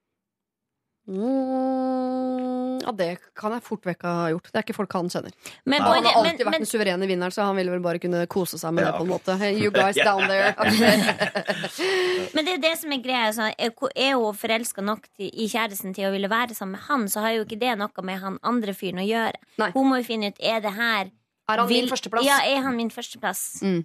Mm, 1.07 2.81
Ja, 2.85 2.91
det 2.93 3.07
kan 3.37 3.53
jeg 3.55 3.63
fort 3.65 3.85
vekk 3.87 4.03
ha 4.05 4.13
gjort. 4.33 4.49
Det 4.51 4.59
er 4.59 4.65
ikke 4.65 4.75
folk 4.77 4.93
han 4.93 5.07
kjenner. 5.09 5.33
men, 5.65 5.81
han 5.81 6.03
har 6.05 6.19
alltid 6.19 6.25
men, 6.25 6.37
vært 6.45 6.51
men, 6.51 6.63
den 6.65 6.69
suverene 6.69 7.07
vinneren, 7.09 7.33
så 7.33 7.45
han 7.47 7.55
ville 7.57 7.71
vel 7.73 7.81
bare 7.83 8.01
kunne 8.03 8.25
kose 8.31 8.59
seg 8.61 8.73
med 8.75 8.85
Ja, 8.85 8.91
det. 8.91 8.99
på 8.99 9.05
en 9.05 9.11
måte 9.13 9.37
You 9.55 9.71
guys 9.79 9.97
down 9.97 10.27
there. 10.29 10.53
men 12.35 12.45
det 12.45 12.53
er 12.57 12.61
det 12.67 12.73
som 12.81 12.93
er 12.93 13.01
greia. 13.03 13.31
Så 13.35 13.49
er 13.53 13.73
er 13.95 14.13
hun 14.19 14.37
forelska 14.37 14.81
nok 14.85 15.07
til, 15.15 15.29
i 15.33 15.47
kjæresten 15.51 15.95
til 15.95 16.09
å 16.09 16.13
ville 16.13 16.29
være 16.31 16.53
sammen 16.57 16.77
med 16.77 16.85
han, 16.89 17.07
så 17.09 17.25
har 17.25 17.35
jo 17.37 17.45
ikke 17.47 17.59
det 17.61 17.75
noe 17.79 18.05
med 18.05 18.21
han 18.21 18.39
andre 18.43 18.73
fyren 18.77 19.01
å 19.01 19.07
gjøre. 19.07 19.41
Nei. 19.61 19.71
Hun 19.75 19.89
må 19.89 20.01
jo 20.01 20.07
finne 20.07 20.31
ut 20.33 20.39
er 20.41 20.61
det 20.61 20.73
her 20.77 21.11
Er 21.49 21.57
han 21.61 21.67
vil- 21.69 21.85
min 21.85 21.89
førsteplass? 21.93 22.25
Ja, 22.25 22.39
er 22.45 22.61
han 22.65 22.75
min 22.75 22.89
førsteplass? 22.93 23.61
Mm. 23.61 23.83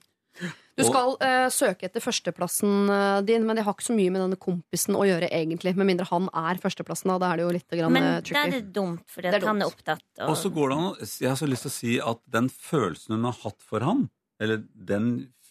Du 0.80 0.88
skal 0.88 1.14
uh, 1.20 1.46
søke 1.52 1.88
etter 1.88 2.02
førsteplassen 2.02 2.92
eh, 2.94 3.18
din, 3.28 3.44
men 3.46 3.58
det 3.58 3.64
har 3.66 3.76
ikke 3.76 3.86
så 3.88 3.96
mye 3.96 4.12
med 4.12 4.24
denne 4.24 4.38
kompisen 4.40 4.96
å 4.98 5.04
gjøre, 5.06 5.30
egentlig. 5.36 5.74
Med 5.78 5.88
mindre 5.88 6.06
han 6.10 6.28
er 6.42 6.60
førsteplassen, 6.62 7.12
da. 7.12 7.18
da 7.22 7.30
er 7.30 7.40
det 7.40 7.46
jo 7.46 7.54
litt 7.56 7.76
grann, 7.76 7.94
Men 7.96 8.08
eh, 8.08 8.20
da 8.30 8.44
er 8.44 8.54
det 8.56 8.62
dumt, 8.76 9.04
for 9.10 9.26
Det 9.26 9.34
er 9.38 9.46
han 9.46 9.62
er 9.62 9.70
opptatt. 9.70 10.06
Og 10.26 10.36
så 10.40 10.52
går 10.54 10.72
det 10.72 10.78
an 10.78 10.86
å 10.88 10.94
Jeg 11.00 11.30
har 11.30 11.40
så 11.40 11.50
lyst 11.50 11.66
til 11.66 11.72
å 11.72 11.76
si 11.76 11.96
at 12.12 12.22
den 12.38 12.50
følelsen 12.52 13.16
hun 13.16 13.28
har 13.28 13.38
hatt 13.44 13.60
for 13.64 13.86
han, 13.86 14.06
eller 14.40 14.64
den 14.74 15.10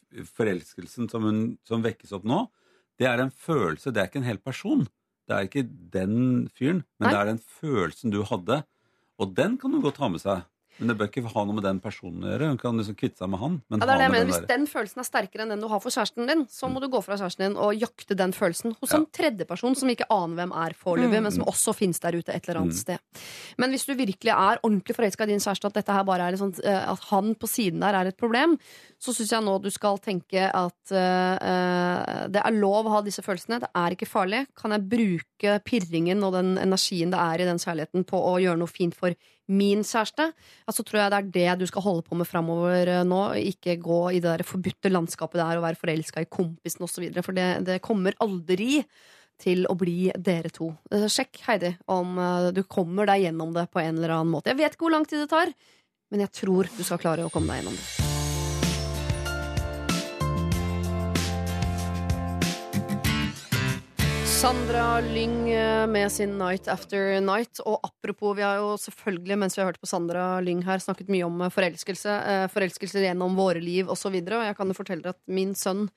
forelskelsen 0.09 1.09
som, 1.11 1.27
hun, 1.27 1.41
som 1.67 1.85
vekkes 1.85 2.15
opp 2.17 2.25
nå, 2.27 2.47
det 2.99 3.07
er 3.07 3.21
en 3.23 3.31
følelse, 3.31 3.93
det 3.93 4.01
er 4.01 4.09
ikke 4.09 4.23
en 4.23 4.27
hel 4.27 4.41
person. 4.43 4.87
Det 5.29 5.35
er 5.35 5.45
ikke 5.45 5.67
den 5.93 6.47
fyren, 6.57 6.81
men 6.97 7.05
Nei. 7.05 7.13
det 7.13 7.19
er 7.19 7.29
den 7.29 7.43
følelsen 7.59 8.13
du 8.13 8.23
hadde. 8.27 8.63
Og 9.21 9.35
den 9.37 9.59
kan 9.61 9.71
du 9.71 9.79
godt 9.83 9.99
ha 10.01 10.09
med 10.11 10.23
seg. 10.23 10.47
Men 10.79 10.91
det 10.91 10.95
bør 10.99 11.09
ikke 11.11 11.31
ha 11.33 11.43
noe 11.45 11.57
med 11.57 11.65
den 11.67 11.79
personen 11.83 12.23
å 12.23 12.31
gjøre. 12.31 12.49
Hun 12.53 12.59
kan 12.61 12.79
liksom 12.79 12.95
kvitte 12.99 13.21
seg 13.21 13.31
med 13.33 13.41
han. 13.41 13.57
Men 13.67 13.81
Ja, 13.81 13.85
det 13.85 13.93
er 13.93 13.99
det 13.99 14.05
jeg 14.05 14.13
mener. 14.13 14.25
den 14.25 14.31
Hvis 14.31 14.49
den 14.49 14.67
følelsen 14.71 15.03
er 15.03 15.07
sterkere 15.07 15.45
enn 15.45 15.53
den 15.53 15.63
du 15.63 15.67
har 15.71 15.81
for 15.83 15.93
kjæresten 15.93 16.29
din, 16.29 16.45
så 16.47 16.69
må 16.71 16.81
du 16.83 16.87
gå 16.91 17.01
fra 17.03 17.17
kjæresten 17.19 17.45
din 17.45 17.57
og 17.59 17.75
jakte 17.75 18.17
den 18.19 18.35
følelsen 18.35 18.75
hos 18.79 18.95
en 18.95 19.05
tredjeperson 19.11 19.75
som 19.75 19.91
vi 19.91 19.97
ikke 19.97 20.09
aner 20.13 20.39
hvem 20.39 20.55
er 20.63 20.77
foreløpig, 20.79 21.23
men 21.25 21.35
som 21.35 21.47
også 21.49 21.75
finnes 21.75 21.99
der 21.99 22.15
ute 22.15 22.33
et 22.33 22.47
eller 22.47 22.61
annet 22.63 22.79
sted. 22.79 22.99
Men 23.59 23.75
hvis 23.75 23.85
du 23.85 23.93
virkelig 23.93 24.33
er 24.35 24.63
ordentlig 24.63 24.95
forelska 24.95 25.27
i 25.27 25.33
din 25.33 25.43
kjæreste, 25.43 25.67
at 25.67 25.79
dette 25.81 25.95
her 25.99 26.07
bare 26.07 26.31
er 26.31 26.39
eh, 26.39 26.91
at 26.93 27.09
han 27.11 27.35
på 27.35 27.49
siden 27.49 27.83
der 27.83 27.93
er 27.99 28.09
et 28.09 28.19
problem, 28.19 28.57
så 28.99 29.13
syns 29.15 29.31
jeg 29.31 29.43
nå 29.45 29.53
du 29.63 29.69
skal 29.71 29.99
tenke 30.03 30.49
at 30.51 30.91
eh, 30.91 32.23
det 32.27 32.41
er 32.43 32.55
lov 32.57 32.87
å 32.87 32.97
ha 32.97 33.01
disse 33.03 33.23
følelsene. 33.23 33.61
Det 33.63 33.69
er 33.79 33.95
ikke 33.95 34.09
farlig. 34.09 34.41
Kan 34.59 34.75
jeg 34.75 34.87
bruke 34.91 35.53
pirringen 35.63 36.23
og 36.27 36.35
den 36.35 36.57
energien 36.59 37.13
det 37.13 37.21
er 37.23 37.39
i 37.39 37.47
den 37.47 37.61
kjærligheten 37.63 38.03
på 38.09 38.19
å 38.19 38.33
gjøre 38.43 38.59
noe 38.59 38.71
fint 38.71 38.97
for 38.97 39.15
min 39.47 39.85
kjæreste? 39.87 40.27
Ja, 40.35 40.75
så 40.75 40.83
tror 40.83 40.99
jeg 40.99 41.13
det 41.13 41.21
er 41.21 41.29
det 41.37 41.61
du 41.61 41.69
skal 41.71 41.85
holde 41.85 42.03
på 42.09 42.17
med 42.19 42.27
framover 42.27 42.91
eh, 42.97 43.05
nå. 43.07 43.21
Ikke 43.53 43.77
gå 43.79 44.01
i 44.17 44.19
det 44.19 44.33
der 44.33 44.43
forbudte 44.47 44.91
landskapet 44.91 45.39
der 45.39 45.61
og 45.61 45.65
være 45.69 45.79
forelska 45.79 46.25
i 46.25 46.29
kompisen 46.29 46.83
osv. 46.83 47.07
For 47.23 47.39
det, 47.39 47.47
det 47.71 47.79
kommer 47.85 48.19
aldri 48.19 48.83
til 49.39 49.63
å 49.71 49.77
bli 49.79 50.09
dere 50.19 50.51
to. 50.51 50.73
Sjekk, 50.91 51.39
Heidi, 51.45 51.71
om 51.87 52.19
du 52.51 52.59
kommer 52.67 53.07
deg 53.07 53.23
gjennom 53.23 53.55
det 53.55 53.69
på 53.71 53.79
en 53.79 53.95
eller 53.95 54.17
annen 54.17 54.35
måte. 54.35 54.51
Jeg 54.51 54.59
vet 54.59 54.75
ikke 54.75 54.89
hvor 54.89 54.97
lang 54.97 55.07
tid 55.07 55.23
det 55.23 55.31
tar, 55.31 55.55
men 56.11 56.27
jeg 56.27 56.35
tror 56.41 56.67
du 56.75 56.83
skal 56.83 56.99
klare 56.99 57.23
å 57.23 57.31
komme 57.31 57.55
deg 57.55 57.63
gjennom 57.63 57.79
det. 57.79 57.98
Sandra 64.39 65.01
Lyng 65.01 65.49
eh, 65.51 65.87
med 65.87 66.11
sin 66.11 66.37
Night 66.37 66.67
After 66.67 67.21
Night. 67.21 67.59
Og 67.67 67.79
apropos, 67.83 68.37
vi 68.37 68.43
har 68.45 68.61
jo 68.61 68.77
selvfølgelig, 68.79 69.35
mens 69.35 69.57
vi 69.57 69.59
har 69.59 69.67
hørt 69.67 69.81
på 69.81 69.89
Sandra 69.89 70.37
Lyng 70.39 70.61
her, 70.63 70.79
snakket 70.79 71.09
mye 71.11 71.25
om 71.27 71.41
eh, 71.43 71.51
forelskelse. 71.51 72.13
eh, 72.31 72.43
Forelskelser 72.53 73.03
gjennom 73.03 73.35
våre 73.35 73.59
liv 73.59 73.89
osv. 73.91 74.13
Og, 74.15 74.31
og 74.37 74.45
jeg 74.47 74.55
kan 74.55 74.71
jo 74.71 74.77
fortelle 74.77 75.03
dere 75.03 75.17
at 75.17 75.19
min 75.27 75.51
sønn 75.59 75.89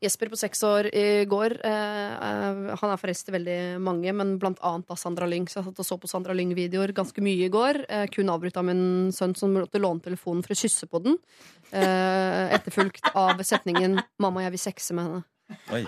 Jesper 0.00 0.30
på 0.32 0.38
seks 0.40 0.62
år 0.64 0.86
i 0.96 1.26
går 1.28 1.58
Han 1.60 2.88
er 2.88 3.00
forelsket 3.02 3.28
i 3.28 3.34
veldig 3.34 3.56
mange, 3.84 4.14
men 4.16 4.30
blant 4.40 4.62
annet 4.64 4.88
av 4.88 4.96
Sandra 4.96 5.28
Lyng. 5.28 5.44
Så 5.44 5.58
jeg 5.58 5.66
satt 5.66 5.82
og 5.84 5.88
så 5.90 5.98
på 6.00 6.08
Sandra 6.08 6.32
Lyng-videoer 6.38 6.94
ganske 6.96 7.20
mye 7.20 7.50
i 7.50 7.52
går. 7.52 7.82
Kun 8.14 8.32
avbrutt 8.32 8.56
av 8.56 8.64
min 8.64 9.10
sønn 9.12 9.36
som 9.36 9.52
måtte 9.52 9.82
låne 9.82 10.00
telefonen 10.00 10.40
for 10.46 10.56
å 10.56 10.60
kysse 10.62 10.88
på 10.88 11.02
den. 11.04 11.20
Etterfulgt 11.68 13.12
av 13.12 13.44
setningen 13.44 14.00
'Mamma, 14.00 14.46
jeg 14.48 14.56
vil 14.56 14.64
sexe 14.64 14.96
med 14.96 15.04
henne'. 15.04 15.28
Oi. 15.76 15.84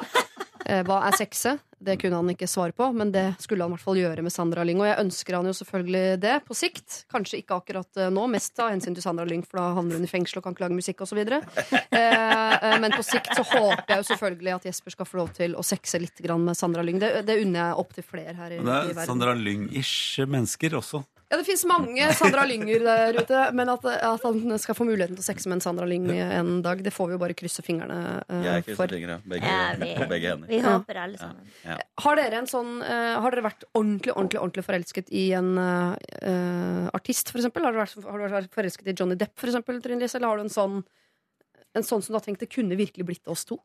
Eh, 0.66 0.82
hva 0.86 1.02
er 1.08 1.16
sexe? 1.18 1.58
Det 1.82 1.96
kunne 1.98 2.20
han 2.20 2.30
ikke 2.30 2.46
svare 2.46 2.74
på, 2.76 2.86
men 2.94 3.10
det 3.10 3.24
skulle 3.42 3.64
han 3.64 3.72
i 3.72 3.74
hvert 3.74 3.82
fall 3.82 3.98
gjøre 3.98 4.22
med 4.22 4.30
Sandra 4.34 4.62
Lyng. 4.62 4.78
Og 4.84 4.86
jeg 4.86 5.00
ønsker 5.02 5.34
han 5.34 5.48
jo 5.48 5.54
selvfølgelig 5.58 6.20
det 6.22 6.34
på 6.46 6.54
sikt. 6.54 7.00
Kanskje 7.10 7.40
ikke 7.40 7.58
akkurat 7.58 7.98
eh, 7.98 8.12
nå, 8.14 8.28
mest 8.30 8.62
av 8.62 8.70
hensyn 8.70 8.94
til 8.94 9.04
Sandra 9.04 9.26
Lyng, 9.28 9.42
for 9.48 9.58
da 9.58 9.66
havner 9.78 9.98
hun 9.98 10.06
i 10.06 10.10
fengsel 10.10 10.38
og 10.38 10.46
kan 10.46 10.54
ikke 10.54 10.66
lage 10.66 10.78
musikk 10.78 11.02
osv. 11.06 11.22
Eh, 11.22 12.76
men 12.82 12.94
på 12.94 13.02
sikt 13.06 13.32
så 13.34 13.42
håper 13.46 13.90
jeg 13.90 14.02
jo 14.02 14.08
selvfølgelig 14.12 14.54
at 14.54 14.68
Jesper 14.70 14.94
skal 14.94 15.08
få 15.08 15.18
lov 15.18 15.32
til 15.36 15.56
å 15.58 15.64
sexe 15.66 15.98
litt 16.00 16.22
med 16.30 16.56
Sandra 16.58 16.84
Lyng. 16.86 17.00
Det, 17.02 17.10
det 17.26 17.40
unner 17.42 17.66
jeg 17.66 17.80
opp 17.82 17.96
til 17.96 18.06
flere 18.06 18.36
her 18.38 18.54
i, 18.54 18.60
i 18.60 18.62
er 18.62 18.94
verden. 18.94 19.08
Sandra 19.08 19.34
Lyng-ish 19.38 20.22
mennesker 20.30 20.78
også. 20.78 21.02
Ja, 21.32 21.38
det 21.40 21.46
fins 21.48 21.62
mange 21.64 22.10
Sandra 22.12 22.42
Lynger 22.44 22.82
der 22.84 23.16
ute, 23.16 23.38
men 23.56 23.70
at, 23.72 23.86
at 23.88 24.24
han 24.26 24.58
skal 24.60 24.76
få 24.76 24.84
muligheten 24.84 25.16
til 25.16 25.24
å 25.24 25.24
sexe 25.24 25.48
med 25.48 25.56
en 25.56 25.62
Sandra 25.64 25.86
Lyng 25.88 26.10
en 26.12 26.50
dag, 26.64 26.82
det 26.84 26.92
får 26.92 27.08
vi 27.08 27.16
jo 27.16 27.20
bare 27.22 27.36
krysse 27.38 27.64
fingrene 27.64 27.96
uh, 28.28 28.42
Jeg 28.44 28.66
krysser 28.66 28.80
for. 28.82 28.92
Fingrene, 28.92 29.16
Begge, 29.32 29.48
Ja, 29.48 29.70
vi- 29.80 29.94
på 29.96 30.08
begge 30.12 30.34
hender. 30.34 30.50
Vi 30.52 30.60
håper 30.60 31.00
alle 31.06 31.16
sammen. 31.22 31.48
Ja. 31.64 31.78
Har 32.04 32.20
dere 32.20 32.42
en 32.42 32.50
sånn 32.50 32.74
uh, 32.84 33.16
Har 33.24 33.32
dere 33.32 33.46
vært 33.48 33.64
ordentlig 33.72 34.12
ordentlig, 34.12 34.42
ordentlig 34.42 34.66
forelsket 34.68 35.08
i 35.08 35.24
en 35.38 35.50
eh, 35.56 36.88
artist, 36.92 37.32
for 37.32 37.40
eksempel? 37.40 37.64
Har 37.64 37.72
du 37.72 37.80
vært, 37.80 37.96
har 38.04 38.20
du 38.28 38.34
vært 38.36 38.52
forelsket 38.54 38.92
i 38.92 38.94
Johnny 39.00 39.16
Depp, 39.16 39.32
for 39.40 39.48
eksempel, 39.48 39.80
Trine 39.80 40.04
Lise? 40.04 40.18
Eller 40.20 40.28
har 40.34 40.36
du 40.42 40.44
en 40.44 40.52
sånn, 40.52 40.82
en 41.72 41.86
sånn 41.86 42.04
som 42.04 42.12
du 42.12 42.18
har 42.20 42.24
tenkt 42.28 42.44
det 42.44 42.50
kunne 42.52 42.76
virkelig 42.76 43.08
blitt 43.08 43.32
oss 43.32 43.46
to? 43.48 43.56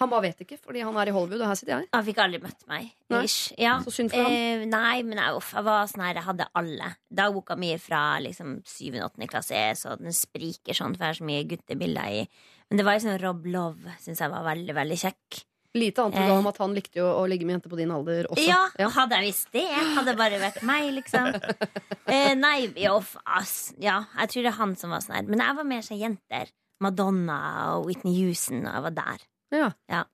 Han 0.00 0.10
bare 0.10 0.22
vet 0.28 0.40
ikke, 0.42 0.56
fordi 0.58 0.80
han 0.82 0.96
er 0.98 1.10
i 1.10 1.14
Hollywood, 1.14 1.42
og 1.44 1.50
her 1.52 1.58
sitter 1.58 1.74
jeg. 1.76 1.88
Han 1.94 2.04
fikk 2.06 2.18
aldri 2.24 2.38
møtt 2.42 2.64
meg. 2.70 2.88
Nei. 3.12 3.26
Ja. 3.60 3.74
Så 3.84 3.92
synd 3.94 4.10
for 4.10 4.24
ham. 4.24 4.32
Eh, 4.32 4.64
nei, 4.66 5.02
men 5.06 5.20
jeg, 5.20 5.36
uff, 5.38 5.52
jeg 5.54 5.64
var 5.68 5.86
sånn 5.90 6.02
her, 6.06 6.14
jeg 6.18 6.26
hadde 6.26 6.46
alle. 6.58 6.88
Dagboka 7.12 7.56
mi 7.60 7.70
fra 7.78 8.00
liksom 8.24 8.56
7.-8. 8.66 9.28
klasse 9.30 9.62
så 9.78 9.94
den 10.00 10.16
spriker 10.16 10.74
sånn, 10.74 10.96
for 10.96 11.04
jeg 11.06 11.12
har 11.14 11.20
så 11.20 11.28
mye 11.28 11.46
guttebilder 11.52 12.18
i. 12.18 12.26
Men 12.70 12.80
det 12.80 12.86
var 12.88 12.96
liksom 12.98 13.18
Rob 13.22 13.46
Love 13.52 13.94
syns 14.00 14.22
jeg 14.24 14.32
var 14.32 14.46
veldig, 14.48 14.74
veldig 14.80 14.98
kjekk. 15.04 15.42
Lite 15.74 16.02
annet 16.04 16.18
Eh. 16.20 16.30
om 16.36 16.46
at 16.50 16.58
han 16.60 16.74
likte 16.76 16.98
jo 17.00 17.06
å 17.08 17.22
ligge 17.28 17.46
med 17.48 17.54
jenter 17.56 17.70
på 17.72 17.78
din 17.78 17.90
alder 17.94 18.26
også. 18.28 18.44
Ja, 18.44 18.88
hadde 18.92 19.16
jeg 19.20 19.30
visst 19.30 19.52
det, 19.54 19.64
hadde 19.96 20.16
bare 20.18 20.40
vært 20.40 20.62
meg, 20.68 20.90
liksom. 20.98 21.30
Eh, 22.12 22.34
nei, 22.34 22.66
jo, 22.76 22.98
ass. 23.24 23.72
Ja, 23.80 24.02
jeg 24.18 24.28
tror 24.34 24.42
det 24.42 24.50
er 24.52 24.58
han 24.58 24.74
som 24.76 24.90
var 24.92 25.00
sånn 25.04 25.14
her. 25.16 25.22
Men 25.30 25.40
jeg 25.40 25.56
var 25.56 25.64
mer 25.64 25.80
sånn 25.86 26.00
jenter. 26.00 26.50
Madonna 26.82 27.38
og 27.76 27.86
Whitney 27.86 28.16
Houston, 28.24 28.66
og 28.66 28.74
jeg 28.74 28.82
var 28.88 28.96
der. 28.98 29.22
Ja. 29.52 29.70
Ja. 29.92 30.04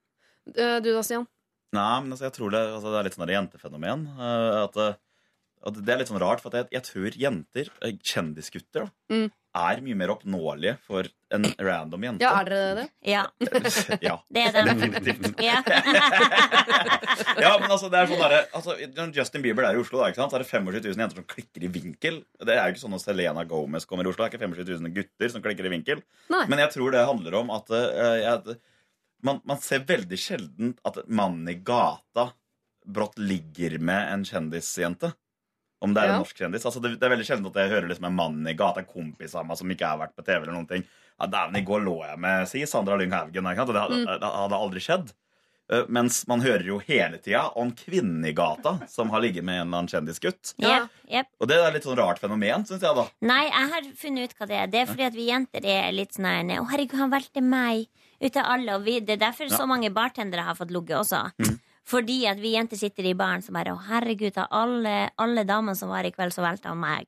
Eh, 0.55 0.79
Du 0.83 0.91
da, 0.93 1.01
Stian? 1.05 1.27
Nei, 1.73 1.99
men 2.01 2.11
altså, 2.15 2.25
jeg 2.27 2.33
tror 2.37 2.51
det, 2.51 2.63
altså, 2.73 2.89
det 2.93 2.99
er 2.99 3.07
litt 3.09 3.17
sånn 3.19 3.29
jentefenomen. 3.35 4.07
eh, 4.17 4.63
at, 4.63 4.77
eh, 4.77 4.95
at 5.69 5.75
det 5.85 5.91
er 5.93 5.99
litt 6.01 6.09
sånn 6.09 6.21
rart, 6.23 6.39
for 6.41 6.49
at 6.53 6.63
jeg, 6.71 6.71
jeg 6.79 6.87
tror 6.87 7.17
jenter, 7.19 7.69
kjendisgutter, 8.01 8.85
da, 8.87 8.89
Mm. 9.13 9.27
er 9.59 9.81
mye 9.81 9.95
mer 9.97 10.11
oppnåelige 10.13 10.77
for 10.85 11.03
en 11.35 11.43
random 11.59 12.01
jente. 12.07 12.21
Ja, 12.23 12.31
er 12.39 12.45
dere 12.45 12.75
det? 12.79 12.85
Ja, 13.05 13.23
ja. 14.07 14.15
det 14.31 14.43
er 14.47 14.51
det. 14.55 14.63
Definitivt. 14.79 15.41
Ja. 15.43 15.61
Ja, 17.39 17.53
men 17.59 17.69
altså, 17.71 17.87
det 17.91 17.99
er 18.01 18.09
sånn 18.09 18.21
der, 18.23 18.47
altså, 18.55 18.75
Justin 19.15 19.43
Bieber 19.43 19.63
er 19.67 19.77
i 19.77 19.81
Oslo, 19.81 19.99
da, 20.01 20.09
ikke 20.11 20.19
sant? 20.21 20.31
så 20.33 20.39
er 20.39 20.43
det 20.43 20.49
25 20.49 20.81
000 20.83 21.01
jenter 21.03 21.19
som 21.21 21.27
klikker 21.29 21.63
i 21.65 21.69
vinkel. 21.71 22.17
Det 22.43 22.55
er 22.55 22.65
jo 22.67 22.73
ikke 22.75 22.81
sånn 22.83 22.95
at 22.97 23.03
Selena 23.03 23.43
Gomez 23.47 23.85
kommer 23.89 24.07
i 24.07 24.11
Oslo. 24.11 24.25
Det 24.25 24.33
er 24.33 24.37
ikke 24.39 24.49
25 24.49 24.81
000 24.83 24.95
gutter 24.97 25.31
som 25.33 25.43
klikker 25.45 25.67
i 25.69 25.71
vinkel. 25.75 26.01
Nei. 26.33 26.41
Men 26.51 26.63
jeg 26.65 26.73
tror 26.75 26.91
det 26.95 27.05
handler 27.07 27.37
om 27.41 27.51
at 27.55 27.71
uh, 27.71 28.17
jeg, 28.19 28.57
man, 29.23 29.41
man 29.45 29.57
ser 29.63 29.79
veldig 29.87 30.17
sjelden 30.19 30.75
at 30.85 31.01
mannen 31.07 31.47
i 31.51 31.55
gata 31.55 32.29
brått 32.85 33.17
ligger 33.19 33.77
med 33.79 34.13
en 34.13 34.23
kjendisjente. 34.25 35.13
Om 35.81 35.93
det 35.95 36.01
er 36.03 36.07
Ja. 36.07 36.13
en 36.17 36.23
norsk 36.23 36.35
kjendis. 36.41 36.65
Altså, 36.67 36.81
det, 36.83 36.97
det 36.99 37.05
er 37.07 37.13
veldig 37.15 37.25
sjelden 37.27 37.47
at 37.47 37.55
jeg 37.61 37.69
hører 37.71 37.87
liksom 37.87 38.05
en 38.09 38.15
mann 38.15 38.47
i 38.47 38.53
gata, 38.53 38.81
en 38.81 38.89
kompis 38.89 39.35
av 39.35 39.45
meg 39.47 39.57
som 39.57 39.69
ikke 39.71 39.87
har 39.87 39.99
vært 40.01 40.15
på 40.17 40.25
TV 40.27 40.41
eller 40.43 40.55
noen 40.57 40.67
ting. 40.67 40.83
Ja, 41.19 41.27
dæven, 41.27 41.55
i 41.55 41.63
går 41.67 41.83
lå 41.85 41.93
jeg 42.07 42.19
med 42.19 42.47
si 42.51 42.65
Sandra 42.67 42.97
Lyng 42.99 43.11
Haugen. 43.15 43.45
Og 43.47 43.55
Det 43.73 43.81
hadde, 43.83 43.95
Mm. 43.99 44.05
det 44.19 44.31
hadde 44.33 44.59
aldri 44.59 44.79
skjedd. 44.83 45.13
Eh, 45.71 45.85
Mens 45.87 46.27
man 46.27 46.41
hører 46.41 46.65
jo 46.65 46.79
hele 46.79 47.19
tida 47.21 47.51
om 47.55 47.71
kvinnen 47.71 48.25
i 48.25 48.31
gata 48.33 48.87
som 48.89 49.09
har 49.11 49.21
ligget 49.21 49.43
med 49.43 49.61
en 49.61 49.67
eller 49.67 49.77
annen 49.77 49.87
kjendisgutt. 49.87 50.53
Ja, 50.57 50.87
yep. 51.07 51.27
Og 51.39 51.47
det 51.47 51.57
er 51.61 51.71
litt 51.71 51.83
sånn 51.83 51.95
rart 51.95 52.19
fenomen, 52.19 52.65
syns 52.65 52.81
jeg, 52.81 52.95
da. 52.95 53.05
Nei, 53.21 53.43
jeg 53.45 53.69
har 53.71 53.81
funnet 53.95 54.23
ut 54.31 54.35
hva 54.39 54.47
det 54.47 54.57
er. 54.57 54.67
Det 54.67 54.79
er 54.81 54.85
fordi 54.87 55.05
at 55.05 55.13
vi 55.13 55.27
jenter 55.29 55.63
er 55.65 55.91
litt 55.93 56.11
sånn 56.17 56.25
her 56.25 56.59
Å, 56.59 56.67
herregud, 56.71 56.97
han 56.97 57.11
valgte 57.11 57.41
meg 57.43 57.87
ut 58.21 58.35
av 58.37 58.45
alle. 58.53 58.75
Og 58.77 58.85
vi, 58.85 58.99
det 58.99 59.15
er 59.17 59.25
derfor 59.27 59.49
så 59.51 59.65
mange 59.67 59.89
bartendere 59.95 60.41
har 60.47 60.55
fått 60.55 60.71
ligget 60.71 60.97
også. 60.99 61.23
Fordi 61.89 62.19
at 62.29 62.37
vi 62.37 62.51
jenter 62.53 62.77
sitter 62.77 63.07
i 63.09 63.15
baren 63.17 63.41
som 63.41 63.55
bare 63.57 63.71
Å, 63.73 63.79
herregud, 63.87 64.35
av 64.37 64.47
alle, 64.53 65.09
alle 65.17 65.43
damene 65.43 65.73
som 65.75 65.89
var 65.89 66.05
i 66.05 66.11
kveld, 66.13 66.31
så 66.35 66.43
valgte 66.45 66.69
han 66.69 66.77
meg. 66.77 67.07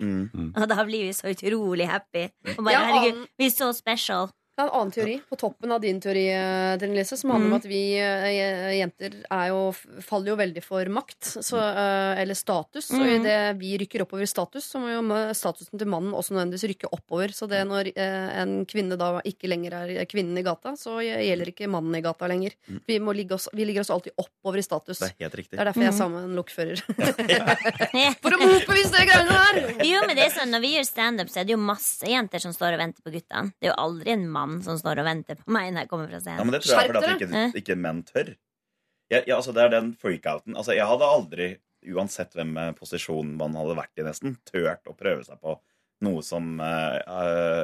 Og 0.57 0.67
da 0.71 0.83
blir 0.87 1.05
vi 1.05 1.13
så 1.13 1.29
utrolig 1.29 1.85
happy. 1.87 2.23
Og 2.57 2.63
bare, 2.65 2.73
Ja, 2.73 2.79
herregud, 2.87 3.27
vi 3.37 3.45
er 3.45 3.53
så 3.53 3.69
special. 3.77 4.31
Jeg 4.51 4.65
har 4.65 4.67
en 4.67 4.75
annen 4.81 4.91
teori 4.93 5.13
på 5.31 5.37
toppen 5.39 5.71
av 5.71 5.79
din 5.81 5.99
teori, 6.03 6.25
eh, 6.29 6.73
Trine 6.77 6.93
Lise, 6.97 7.15
som 7.17 7.31
handler 7.31 7.47
om 7.47 7.55
at 7.55 7.65
vi 7.71 7.79
eh, 7.97 8.73
jenter 8.77 9.13
er 9.31 9.45
jo, 9.47 9.61
faller 10.03 10.33
jo 10.33 10.35
veldig 10.37 10.61
for 10.65 10.85
makt, 10.91 11.29
så, 11.39 11.55
eh, 11.57 12.19
eller 12.21 12.35
status. 12.37 12.89
Og 12.91 12.99
Mm. 13.01 13.13
idet 13.15 13.37
vi 13.57 13.71
rykker 13.79 14.03
oppover 14.03 14.21
i 14.23 14.29
status, 14.29 14.67
så 14.67 14.77
må 14.83 14.91
jo 14.91 15.01
statusen 15.33 15.79
til 15.79 15.87
mannen 15.87 16.11
også 16.13 16.35
nødvendigvis 16.35 16.67
rykke 16.69 16.91
oppover. 16.91 17.31
Så 17.33 17.47
det 17.49 17.63
når 17.65 17.93
eh, 17.95 18.41
en 18.43 18.65
kvinne 18.69 18.97
da 18.99 19.21
ikke 19.25 19.47
lenger 19.49 19.73
er 19.73 20.05
kvinnen 20.05 20.37
i 20.37 20.43
gata, 20.45 20.75
så 20.77 20.99
gjelder 21.01 21.47
ikke 21.53 21.71
mannen 21.71 21.95
i 21.95 22.01
gata 22.03 22.27
lenger. 22.27 22.51
Vi, 22.85 22.99
må 22.99 23.15
ligge 23.15 23.39
oss, 23.39 23.47
vi 23.55 23.65
ligger 23.65 23.81
oss 23.87 23.89
alltid 23.89 24.13
oppover 24.19 24.59
i 24.59 24.67
status. 24.67 24.99
Det 24.99 25.09
er 25.15 25.25
helt 25.25 25.39
riktig. 25.41 25.55
Det 25.57 25.63
er 25.63 25.71
derfor 25.71 25.81
jeg 25.87 25.93
er 25.93 25.97
sammen 25.97 26.21
med 26.21 26.29
en 26.29 26.37
lokfører. 26.37 26.83
For 28.21 28.35
å 28.35 28.39
motbevise 28.43 28.93
det 28.99 29.07
greiene 29.09 29.31
der! 29.31 29.85
Jo, 29.87 30.03
men 30.05 30.15
det 30.19 30.27
er 30.27 30.35
sånn, 30.35 30.51
Når 30.51 30.61
vi 30.67 30.75
gjør 30.75 30.87
standup, 30.91 31.31
så 31.31 31.41
er 31.41 31.47
det 31.47 31.55
jo 31.55 31.61
masse 31.63 32.05
jenter 32.07 32.43
som 32.43 32.53
står 32.55 32.75
og 32.75 32.83
venter 32.83 33.01
på 33.05 33.15
guttene. 33.15 33.53
Det 33.57 33.69
er 33.69 33.73
jo 33.73 33.79
aldri 33.81 34.13
en 34.17 34.27
mann 34.29 34.50
som 34.65 34.79
står 34.79 35.01
og 35.01 35.07
venter 35.07 35.39
på 35.39 35.53
meg 35.55 35.71
når 35.71 35.85
jeg 35.85 35.91
kommer 35.91 36.11
fra 36.11 36.21
Ja, 36.37 36.45
men 36.45 36.55
det 36.55 36.63
tror 36.65 36.75
jeg 36.75 36.89
er 36.89 36.93
fordi 36.93 37.11
at 37.11 37.25
ikke, 37.25 37.43
ikke 37.61 37.77
menn 37.79 38.03
tør. 38.07 38.31
Jeg, 39.11 39.25
ja, 39.27 39.35
altså, 39.37 39.53
det 39.55 39.63
er 39.65 39.73
den 39.73 39.91
freakouten. 39.99 40.55
Altså, 40.55 40.75
jeg 40.75 40.87
hadde 40.87 41.07
aldri, 41.17 41.49
uansett 41.91 42.35
hvem 42.37 42.53
posisjonen 42.55 42.77
posisjon 42.77 43.33
man 43.39 43.57
hadde 43.59 43.77
vært 43.79 43.99
i, 43.99 44.05
nesten, 44.07 44.37
tørt 44.47 44.87
å 44.87 44.95
prøve 44.97 45.25
seg 45.27 45.39
på 45.43 45.57
noe 46.01 46.23
som 46.25 46.59
eh, 46.59 46.97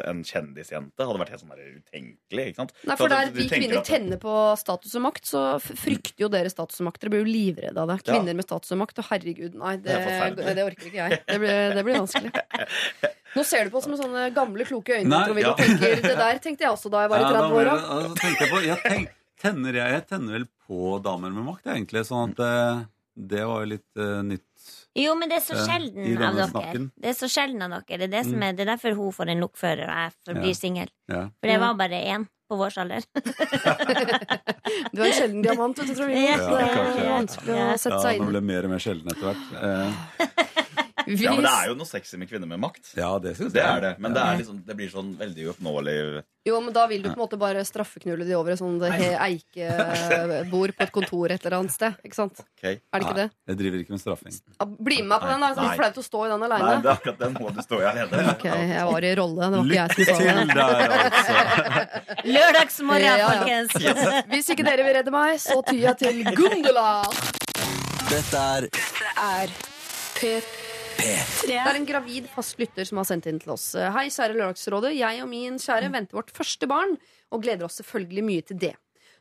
en 0.10 0.22
kjendisjente 0.26 1.06
hadde 1.08 1.22
vært 1.22 1.34
helt 1.34 1.42
sånn 1.42 1.54
utenkelig. 1.58 2.46
ikke 2.52 2.62
sant? 2.62 2.74
Nei, 2.86 2.98
for 3.00 3.12
Der 3.12 3.32
vi 3.34 3.48
kvinner 3.50 3.80
at- 3.82 3.90
tenner 3.90 4.22
på 4.22 4.34
status 4.62 4.96
og 5.00 5.06
makt, 5.08 5.26
så 5.26 5.44
frykter 5.62 6.26
jo 6.26 6.30
dere 6.34 6.52
status 6.54 6.82
og 6.82 6.90
makt. 6.90 7.02
Dere 7.02 7.14
blir 7.16 7.26
jo 7.26 7.32
livredde 7.32 7.78
av 7.82 7.90
det. 7.90 8.00
Ja. 8.06 8.14
Kvinner 8.14 8.38
med 8.38 8.46
status 8.46 8.72
og 8.76 8.82
makt. 8.84 9.02
Og 9.02 9.10
herregud, 9.12 9.58
nei, 9.58 9.76
det, 9.78 9.98
Det 10.38 10.56
det 10.56 10.66
orker 10.66 10.90
ikke 10.92 11.02
jeg. 11.02 11.22
Det 11.28 11.40
blir, 11.42 11.74
det 11.78 11.86
blir 11.88 12.00
vanskelig. 12.02 12.32
Nå 13.38 13.44
ser 13.46 13.68
du 13.68 13.74
på 13.74 13.82
oss 13.82 13.88
med 13.92 14.00
sånne 14.00 14.28
gamle, 14.34 14.66
kloke 14.66 14.98
øyne 14.98 15.12
Nei, 15.12 15.42
ja. 15.44 15.54
tenker 15.58 16.02
det 16.02 16.16
der 16.18 16.40
tenkte 16.42 16.66
jeg 16.66 16.74
også 16.74 16.90
da 16.90 17.04
jeg 17.04 17.12
var 17.12 17.20
i 17.22 17.28
30 17.28 17.50
blir 17.52 17.60
år. 17.60 17.72
altså, 17.76 18.30
jeg, 18.32 18.64
jeg 18.66 18.80
tenk, 18.86 19.12
tenner 19.44 19.78
jeg, 19.78 19.94
jeg 19.98 20.06
tenner 20.10 20.38
vel 20.40 20.48
på 20.68 20.98
damer 21.06 21.34
med 21.36 21.46
makt, 21.46 21.68
egentlig. 21.76 22.06
Sånn 22.08 22.34
at 22.34 22.42
eh, 22.48 22.86
Det 23.18 23.44
var 23.50 23.64
jo 23.66 23.72
litt 23.76 24.02
uh, 24.02 24.22
nytt. 24.26 24.47
Jo, 24.98 25.14
men 25.16 25.30
det 25.30 25.38
er 25.38 25.46
så 25.46 25.58
sjelden 25.68 26.06
eh, 26.18 26.28
av 26.28 26.36
dere. 26.36 26.48
snakken. 26.50 26.88
Det 26.98 27.10
er 27.12 27.18
så 27.20 27.28
sjelden 27.30 27.62
av 27.62 27.70
dere. 27.76 27.98
Det 28.00 28.08
er, 28.08 28.14
det 28.16 28.24
som 28.26 28.34
Mm. 28.40 28.44
er, 28.48 28.54
det 28.58 28.64
er 28.68 28.72
derfor 28.76 28.96
hun 28.98 29.12
får 29.14 29.30
en 29.30 29.40
lokfører, 29.44 29.86
og 29.88 29.98
jeg 30.02 30.12
forblir 30.28 30.48
Ja. 30.54 30.54
singel. 30.62 30.90
Ja. 31.10 31.22
For 31.40 31.48
det 31.52 31.60
var 31.60 31.74
bare 31.76 32.00
én 32.04 32.26
på 32.50 32.58
vår 32.58 32.78
alder. 32.82 33.04
Du 34.94 35.02
er 35.02 35.08
en 35.08 35.14
sjelden 35.14 35.42
diamant, 35.44 35.78
vet 35.80 35.88
du, 35.88 35.94
tror 35.96 36.10
jeg. 36.10 36.24
Ja, 36.28 36.38
det 36.38 37.04
er 37.04 37.12
vanskelig 37.14 37.56
å 37.56 37.78
sette 37.78 37.96
Ja, 37.96 38.02
seg 38.04 38.18
inn 38.20 38.26
ble 38.28 38.40
det 38.40 38.44
mer 38.44 38.66
og 38.68 38.72
mer 38.74 38.80
sjelden 38.84 39.12
etter 39.12 39.26
hvert. 39.30 39.46
Eh, 39.64 39.90
Ja, 41.08 41.32
men 41.34 41.44
det 41.48 41.52
er 41.54 41.68
jo 41.72 41.76
noe 41.80 41.88
sexy 41.88 42.18
med 42.20 42.28
kvinner 42.30 42.48
med 42.52 42.60
makt. 42.60 42.94
ja, 42.98 43.14
det 43.24 43.36
synes 43.38 43.54
Det 43.54 43.62
jeg. 43.64 43.78
er 43.78 43.82
det. 43.82 43.94
Men 44.04 44.14
det, 44.14 44.22
er 44.24 44.38
liksom, 44.42 44.58
det 44.68 44.76
blir 44.76 44.90
sånn 44.92 45.14
veldig 45.20 45.46
uoppnåelig. 45.52 46.24
Jo, 46.48 46.62
men 46.64 46.72
da 46.72 46.86
vil 46.88 47.02
du 47.04 47.10
på 47.10 47.16
en 47.18 47.20
måte 47.26 47.38
bare 47.40 47.60
straffeknulle 47.68 48.24
de 48.24 48.36
over 48.40 48.54
et 48.54 48.60
sånt 48.62 48.80
eikebord 48.88 50.72
på 50.78 50.84
et 50.86 50.92
kontor 50.96 51.32
et 51.34 51.44
eller 51.46 51.58
annet 51.60 51.74
sted. 51.76 51.98
Ikke 52.08 52.16
sant? 52.16 52.40
Okay. 52.56 52.78
Er 52.94 53.00
det 53.02 53.08
ikke 53.08 53.18
det? 53.18 53.26
Jeg 53.52 53.60
driver 53.60 53.82
ikke 53.84 53.94
med 53.98 54.02
straffing. 54.04 54.38
Ja, 54.56 54.66
bli 54.88 54.98
med 55.02 55.10
meg 55.12 55.20
på 55.26 55.28
den, 55.32 55.44
da. 55.44 55.50
Det 55.52 55.64
er 55.64 55.68
Nei. 55.68 55.76
flaut 55.82 56.00
å 56.00 56.06
stå 56.06 56.22
i 56.24 56.30
den 56.32 56.40
Nei, 56.40 56.48
aleine. 56.48 56.78
det 56.86 56.92
er 56.92 56.94
akkurat 56.96 57.20
den 57.26 57.34
må 57.36 57.52
du 57.52 57.62
stå 57.66 57.82
i 57.82 57.88
alene. 57.92 58.22
Ok, 58.32 58.46
jeg 58.48 58.86
var 58.92 59.08
i 59.10 59.14
rolle. 59.20 59.50
Det 59.52 59.58
var 59.58 59.66
ikke 59.66 59.80
jeg 59.82 59.90
som 59.92 60.04
sa 60.08 60.16
til 60.18 60.28
det. 60.28 60.56
der, 60.56 60.90
altså. 61.08 61.34
Lørdagsmorgen, 62.38 63.08
Ja, 63.08 63.16
ja. 63.18 63.44
yes. 63.48 63.70
Hvis 64.32 64.54
ikke 64.56 64.68
dere 64.68 64.88
vil 64.88 64.96
redde 65.02 65.12
meg, 65.16 65.36
så 65.44 65.60
tyr 65.68 65.84
jeg 65.90 66.00
til 66.06 66.24
Gundula. 66.38 66.88
Dette 68.08 68.46
er 68.56 68.70
Er 69.18 69.52
P3. 70.18 70.67
Det 70.98 71.56
er 71.56 71.78
en 71.78 71.86
gravid 71.88 72.26
fast 72.32 72.58
lytter 72.60 72.88
som 72.88 73.00
har 73.02 73.08
sendt 73.08 73.28
inn 73.30 73.38
til 73.42 73.54
oss. 73.54 73.70
Hei, 73.76 74.08
kjære 74.10 74.36
Lørdagsrådet. 74.36 74.96
Jeg 74.98 75.22
og 75.24 75.30
min 75.32 75.60
kjære 75.62 75.92
venter 75.94 76.18
vårt 76.18 76.34
første 76.34 76.70
barn, 76.70 76.96
og 77.32 77.44
gleder 77.46 77.68
oss 77.68 77.80
selvfølgelig 77.82 78.26
mye 78.26 78.46
til 78.48 78.60
det. 78.66 78.74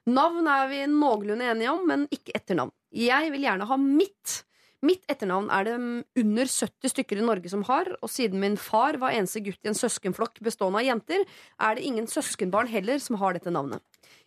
Navn 0.06 0.46
er 0.46 0.68
vi 0.70 0.82
noenlunde 0.88 1.48
enige 1.50 1.72
om, 1.72 1.82
men 1.88 2.04
ikke 2.14 2.34
etternavn. 2.38 2.72
Jeg 2.94 3.32
vil 3.34 3.42
gjerne 3.44 3.66
ha 3.68 3.78
mitt. 3.80 4.42
Mitt 4.86 5.02
etternavn 5.10 5.48
er 5.50 5.66
det 5.66 5.74
under 6.22 6.50
70 6.52 6.92
stykker 6.92 7.18
i 7.18 7.24
Norge 7.26 7.50
som 7.50 7.64
har, 7.66 7.90
og 7.98 8.12
siden 8.12 8.40
min 8.40 8.58
far 8.60 8.98
var 9.02 9.16
eneste 9.16 9.42
gutt 9.44 9.66
i 9.66 9.72
en 9.72 9.78
søskenflokk 9.78 10.38
bestående 10.46 10.82
av 10.82 10.86
jenter, 10.86 11.24
er 11.58 11.76
det 11.76 11.86
ingen 11.88 12.06
søskenbarn 12.10 12.70
heller 12.70 13.02
som 13.02 13.18
har 13.20 13.34
dette 13.34 13.50
navnet. 13.50 13.82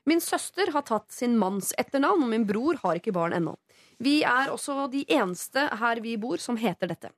Min 0.09 0.21
søster 0.23 0.73
har 0.73 0.83
tatt 0.87 1.13
sin 1.15 1.37
manns 1.39 1.71
etternavn, 1.79 2.25
og 2.25 2.33
min 2.33 2.47
bror 2.49 2.81
har 2.83 2.99
ikke 2.99 3.15
barn 3.15 3.37
ennå. 3.37 3.55
Vi 4.03 4.19
er 4.27 4.51
også 4.51 4.89
de 4.91 5.05
eneste 5.07 5.69
her 5.79 6.03
vi 6.03 6.17
bor 6.19 6.41
som 6.43 6.59
heter 6.59 6.91
dette. 6.91 7.13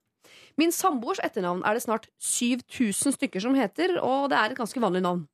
Min 0.60 0.73
samboers 0.76 1.22
etternavn 1.23 1.64
er 1.68 1.78
det 1.78 1.86
snart 1.86 2.10
7000 2.19 3.15
stykker 3.18 3.44
som 3.44 3.56
heter, 3.57 3.98
og 4.03 4.30
det 4.32 4.40
er 4.40 4.52
et 4.52 4.60
ganske 4.60 4.84
vanlig 4.84 5.03
navn. 5.06 5.26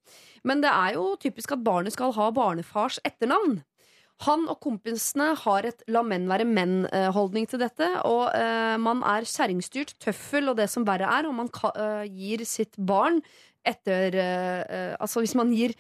Men 0.48 0.62
det 0.64 0.70
er 0.74 0.98
jo 0.98 1.16
typisk 1.22 1.56
at 1.56 1.64
barnet 1.66 1.96
skal 1.96 2.14
ha 2.16 2.30
barnefars 2.36 3.02
etternavn. 3.08 3.62
Han 4.26 4.48
og 4.50 4.58
kompisene 4.64 5.34
har 5.38 5.68
et 5.70 5.84
la 5.94 6.02
menn 6.02 6.26
være 6.30 6.48
menn-holdning 6.50 7.46
til 7.50 7.62
dette, 7.62 7.90
og 8.08 8.32
uh, 8.34 8.78
man 8.82 9.04
er 9.06 9.28
kjerringstyrt, 9.30 9.94
tøffel 10.02 10.50
og 10.50 10.58
det 10.58 10.66
som 10.74 10.88
verre 10.88 11.10
er, 11.20 11.28
og 11.30 11.36
man 11.38 11.52
ka 11.54 11.70
uh, 11.78 12.06
gir 12.10 12.42
sitt 12.50 12.74
barn 12.78 13.22
etter 13.68 14.16
eh, 14.16 14.94
Altså 14.96 15.20
hvis 15.20 15.34
man 15.36 15.50
gir 15.52 15.74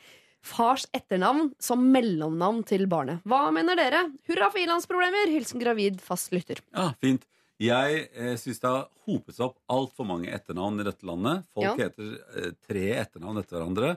fars 0.43 0.85
etternavn 0.95 1.53
som 1.61 1.85
mellomnavn 1.93 2.61
til 2.67 2.83
barnet. 2.91 3.23
Hva 3.27 3.47
mener 3.55 3.79
dere? 3.79 4.05
Hurra 4.29 4.49
for 4.51 4.61
ilandsproblemer! 4.61 5.31
Hilsen 5.31 5.61
gravid 5.63 6.01
fast 6.03 6.33
lytter. 6.35 6.59
Ja, 6.75 6.89
fint. 7.03 7.23
Jeg 7.59 8.03
eh, 8.13 8.35
syns 8.37 8.59
det 8.61 8.69
har 8.69 8.83
hopet 9.07 9.33
seg 9.37 9.47
opp 9.47 9.57
altfor 9.73 10.05
mange 10.05 10.29
etternavn 10.29 10.81
i 10.81 10.85
dette 10.85 11.07
landet. 11.09 11.45
Folk 11.57 11.65
Ja. 11.65 11.87
heter 11.87 12.11
eh, 12.37 12.51
tre 12.67 12.83
etternavn 13.01 13.39
etter 13.41 13.57
hverandre. 13.57 13.95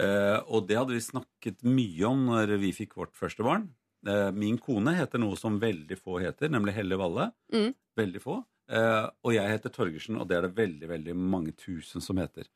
Eh, 0.00 0.38
og 0.50 0.66
det 0.66 0.78
hadde 0.78 0.96
vi 0.96 1.02
snakket 1.04 1.62
mye 1.66 2.08
om 2.08 2.24
når 2.30 2.56
vi 2.62 2.72
fikk 2.74 2.96
vårt 2.98 3.14
første 3.14 3.44
barn. 3.46 3.68
Eh, 4.06 4.30
min 4.32 4.58
kone 4.58 4.94
heter 4.96 5.20
noe 5.22 5.36
som 5.38 5.60
veldig 5.60 5.98
få 6.00 6.18
heter, 6.22 6.48
nemlig 6.50 6.74
Helle 6.74 6.98
Valle. 6.98 7.28
Mm. 7.52 7.74
Veldig 8.00 8.22
få. 8.24 8.40
Eh, 8.70 9.06
og 9.26 9.34
jeg 9.34 9.50
heter 9.54 9.72
Torgersen, 9.74 10.18
og 10.18 10.26
det 10.30 10.38
er 10.38 10.46
det 10.48 10.54
veldig, 10.56 10.88
veldig 10.88 11.14
mange 11.18 11.52
tusen 11.58 12.02
som 12.02 12.18
heter. 12.22 12.46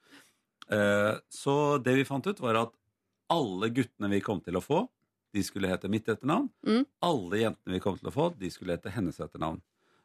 Eh, 0.71 1.15
så 1.31 1.79
det 1.85 1.95
vi 1.99 2.07
fant 2.09 2.27
ut, 2.27 2.41
var 2.41 2.59
at 2.65 2.75
alle 3.31 3.69
guttene 3.75 4.11
vi 4.11 4.21
kom 4.25 4.41
til 4.41 4.57
å 4.59 4.63
få, 4.65 4.85
de 5.35 5.43
skulle 5.43 5.69
hete 5.69 5.91
mitt 5.91 6.07
etternavn. 6.09 6.49
Mm. 6.67 6.85
Alle 7.03 7.41
jentene 7.43 7.75
vi 7.77 7.83
kom 7.83 7.97
til 7.99 8.09
å 8.09 8.15
få, 8.15 8.29
de 8.39 8.51
skulle 8.55 8.77
hete 8.77 8.93
hennes 8.95 9.19
etternavn. 9.21 9.61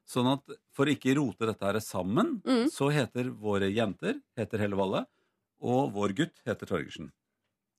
Sånn 0.10 0.26
at 0.32 0.42
for 0.74 0.90
å 0.90 0.94
ikke 0.96 1.14
rote 1.20 1.46
dette 1.46 1.62
her 1.68 1.80
sammen, 1.86 2.42
Mm. 2.44 2.66
så 2.74 2.90
heter 2.92 3.30
våre 3.30 3.70
jenter 3.72 4.16
heter 4.38 4.58
Helle 4.64 4.76
Valle, 4.80 5.06
og 5.62 5.94
vår 5.94 6.16
gutt 6.18 6.42
heter 6.48 6.66
Torgersen. 6.66 7.12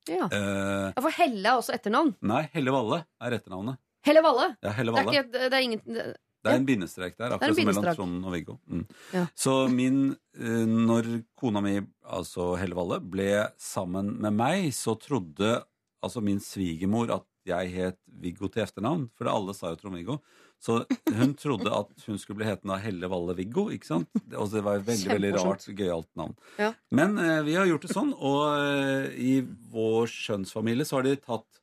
Ja. 0.08 0.28
Eh, 0.30 0.92
Ja, 0.94 1.00
For 1.00 1.10
Helle 1.10 1.44
er 1.48 1.58
også 1.58 1.74
etternavn. 1.74 2.14
nei, 2.22 2.48
Helle 2.54 2.70
Valle 2.72 3.04
er 3.20 3.30
etternavnet. 3.38 3.78
Helle 4.04 4.22
Valle. 4.22 4.56
Ja, 4.62 4.70
Helle 4.72 4.92
Det 4.92 4.98
er, 5.00 5.04
Valle. 5.04 5.18
ikke, 5.24 5.32
det 5.32 5.52
er 5.52 5.60
ingen 5.60 5.82
det- 5.86 6.16
Det 6.42 6.52
er 6.52 6.56
en 6.56 6.64
bindestrek 6.66 7.16
der, 7.18 7.26
er 7.32 7.38
akkurat 7.38 7.54
som 7.54 7.64
mellom. 7.66 7.94
Trond 7.96 8.24
og 8.24 8.32
Viggo. 8.32 8.58
Mm. 8.70 8.86
Ja. 9.12 9.26
Så 9.36 9.68
min 9.70 10.12
eh, 10.34 10.64
Når 10.66 11.24
kona 11.36 11.60
mi, 11.60 11.80
altså 12.08 12.56
Helle 12.58 12.74
Valle, 12.74 12.98
ble 13.00 13.50
sammen 13.58 14.18
med 14.18 14.32
meg, 14.32 14.70
så 14.72 14.98
trodde 14.98 15.64
altså 16.02 16.22
min 16.22 16.38
svigermor 16.38 17.10
at 17.12 17.24
jeg 17.44 17.74
het 17.74 17.98
Viggo 18.08 18.48
til 18.48 18.62
etternavn, 18.64 19.10
for 19.14 19.28
alle 19.28 19.52
sa 19.52 19.68
jo 19.68 19.76
Trond-Viggo. 19.76 20.20
Så 20.60 20.82
hun 21.16 21.32
trodde 21.40 21.72
at 21.72 22.04
hun 22.04 22.18
skulle 22.20 22.42
bli 22.42 22.48
hetende 22.48 22.76
Helle 22.82 23.08
Valle 23.08 23.32
Viggo, 23.38 23.70
ikke 23.72 23.88
sant? 23.88 24.10
Og 24.36 24.50
det 24.52 24.60
var 24.66 24.76
et 24.76 24.84
veldig, 24.90 25.08
veldig 25.14 25.30
rart, 25.38 25.64
gøyalt 25.72 26.10
navn. 26.20 26.34
Ja. 26.60 26.74
Men 26.92 27.16
eh, 27.22 27.38
vi 27.46 27.56
har 27.56 27.68
gjort 27.70 27.86
det 27.86 27.94
sånn, 27.94 28.12
og 28.12 28.42
eh, 28.58 29.06
i 29.16 29.32
vår 29.72 30.12
skjønnsfamilie 30.12 30.84
så 30.84 30.98
har 30.98 31.08
de 31.08 31.14
tatt 31.16 31.62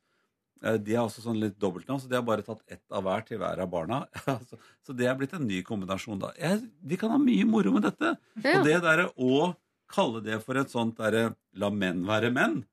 eh, 0.64 0.80
de 0.82 0.98
har 0.98 1.06
også 1.06 1.22
sånn 1.28 1.38
litt 1.38 1.60
dobbeltnavn, 1.62 2.02
så 2.02 2.10
de 2.10 2.18
har 2.18 2.26
bare 2.26 2.46
tatt 2.46 2.64
ett 2.66 2.82
av 2.90 3.06
hver 3.06 3.22
til 3.28 3.38
hver 3.38 3.62
av 3.62 3.70
barna. 3.70 4.02
så, 4.50 4.58
så 4.82 4.98
det 4.98 5.06
er 5.06 5.14
blitt 5.20 5.38
en 5.38 5.46
ny 5.46 5.62
kombinasjon. 5.66 6.18
da. 6.26 6.34
Jeg, 6.34 6.66
de 6.66 6.98
kan 6.98 7.14
ha 7.14 7.22
mye 7.22 7.46
moro 7.46 7.78
med 7.78 7.86
dette. 7.86 8.16
Ja. 8.42 8.58
Og 8.58 8.66
det 8.66 8.80
derre 8.82 9.12
å 9.14 9.52
kalle 9.94 10.26
det 10.26 10.42
for 10.42 10.58
et 10.58 10.74
sånt 10.74 10.98
derre 10.98 11.36
la 11.54 11.70
menn 11.70 12.02
være 12.08 12.34
menn, 12.34 12.64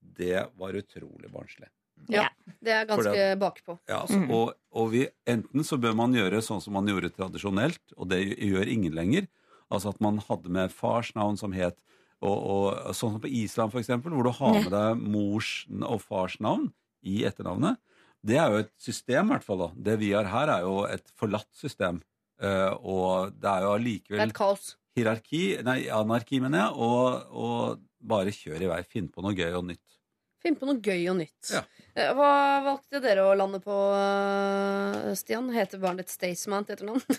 det 0.00 0.48
var 0.56 0.80
utrolig 0.80 1.28
barnslig. 1.28 1.68
Ja, 2.12 2.28
det 2.62 2.72
er 2.72 2.86
ganske 2.86 3.12
For 3.14 3.36
bakpå. 3.40 3.78
Ja, 3.88 4.00
altså, 4.02 4.18
Mm. 4.20 4.30
og, 4.30 4.52
og 4.72 4.90
vi, 4.92 5.06
enten 5.26 5.64
så 5.64 5.78
bør 5.80 5.94
man 5.96 6.12
gjøre 6.12 6.42
sånn 6.42 6.60
som 6.62 6.72
man 6.74 6.86
gjorde 6.86 7.10
tradisjonelt, 7.16 7.80
og 7.96 8.08
det 8.08 8.20
gjør 8.38 8.68
ingen 8.68 8.92
lenger. 8.94 9.26
Altså 9.72 9.88
at 9.94 10.00
man 10.00 10.18
hadde 10.18 10.48
med 10.52 10.70
fars 10.72 11.14
navn 11.16 11.36
som 11.40 11.52
het 11.52 11.78
og, 12.24 12.36
og 12.38 12.94
Sånn 12.94 13.12
som 13.16 13.20
på 13.20 13.28
Island, 13.28 13.72
for 13.72 13.80
eksempel, 13.80 14.12
hvor 14.12 14.24
du 14.24 14.30
har 14.30 14.54
med 14.62 14.70
deg 14.72 15.00
mors 15.02 15.66
og 15.82 16.00
fars 16.00 16.38
navn 16.40 16.70
i 17.04 17.22
etternavnet. 17.24 17.76
Det 18.24 18.38
er 18.40 18.50
jo 18.50 18.60
et 18.62 18.70
system, 18.80 19.26
i 19.28 19.34
hvert 19.34 19.44
fall. 19.44 19.58
da. 19.58 19.70
Det 19.76 19.98
vi 20.00 20.12
har 20.12 20.24
her, 20.24 20.48
er 20.48 20.60
jo 20.64 20.84
et 20.88 21.04
forlatt 21.18 21.48
system. 21.52 22.00
Uh, 22.40 22.72
og 22.80 23.34
det 23.40 23.44
er 23.50 23.60
jo 23.66 23.68
Det 23.68 23.76
er 23.76 23.78
allikevel 23.78 24.22
et 24.28 24.32
kaos. 24.34 24.76
hierarki, 24.96 25.42
nei, 25.64 25.88
anarki, 25.92 26.40
mener 26.40 26.58
jeg, 26.64 26.72
og, 26.76 27.26
og 27.30 27.82
bare 28.00 28.32
kjør 28.32 28.62
i 28.64 28.70
vei. 28.72 28.82
Finn 28.88 29.08
på 29.12 29.20
noe 29.22 29.34
gøy 29.36 29.52
og 29.58 29.66
nytt. 29.68 29.93
Finn 30.44 30.58
på 30.60 30.66
noe 30.68 30.76
gøy 30.84 31.06
og 31.08 31.14
nytt. 31.22 31.48
Ja. 31.54 31.62
Eh, 31.96 32.10
Hva 32.12 32.30
valgte 32.66 33.00
dere 33.00 33.22
å 33.24 33.30
lande 33.38 33.62
på, 33.64 33.72
eh, 33.96 35.14
Stian? 35.16 35.46
Heter 35.54 35.80
barnet 35.80 36.04
ditt 36.04 36.12
Staysman 36.12 36.66
til 36.68 36.76
etternavn? 36.76 37.00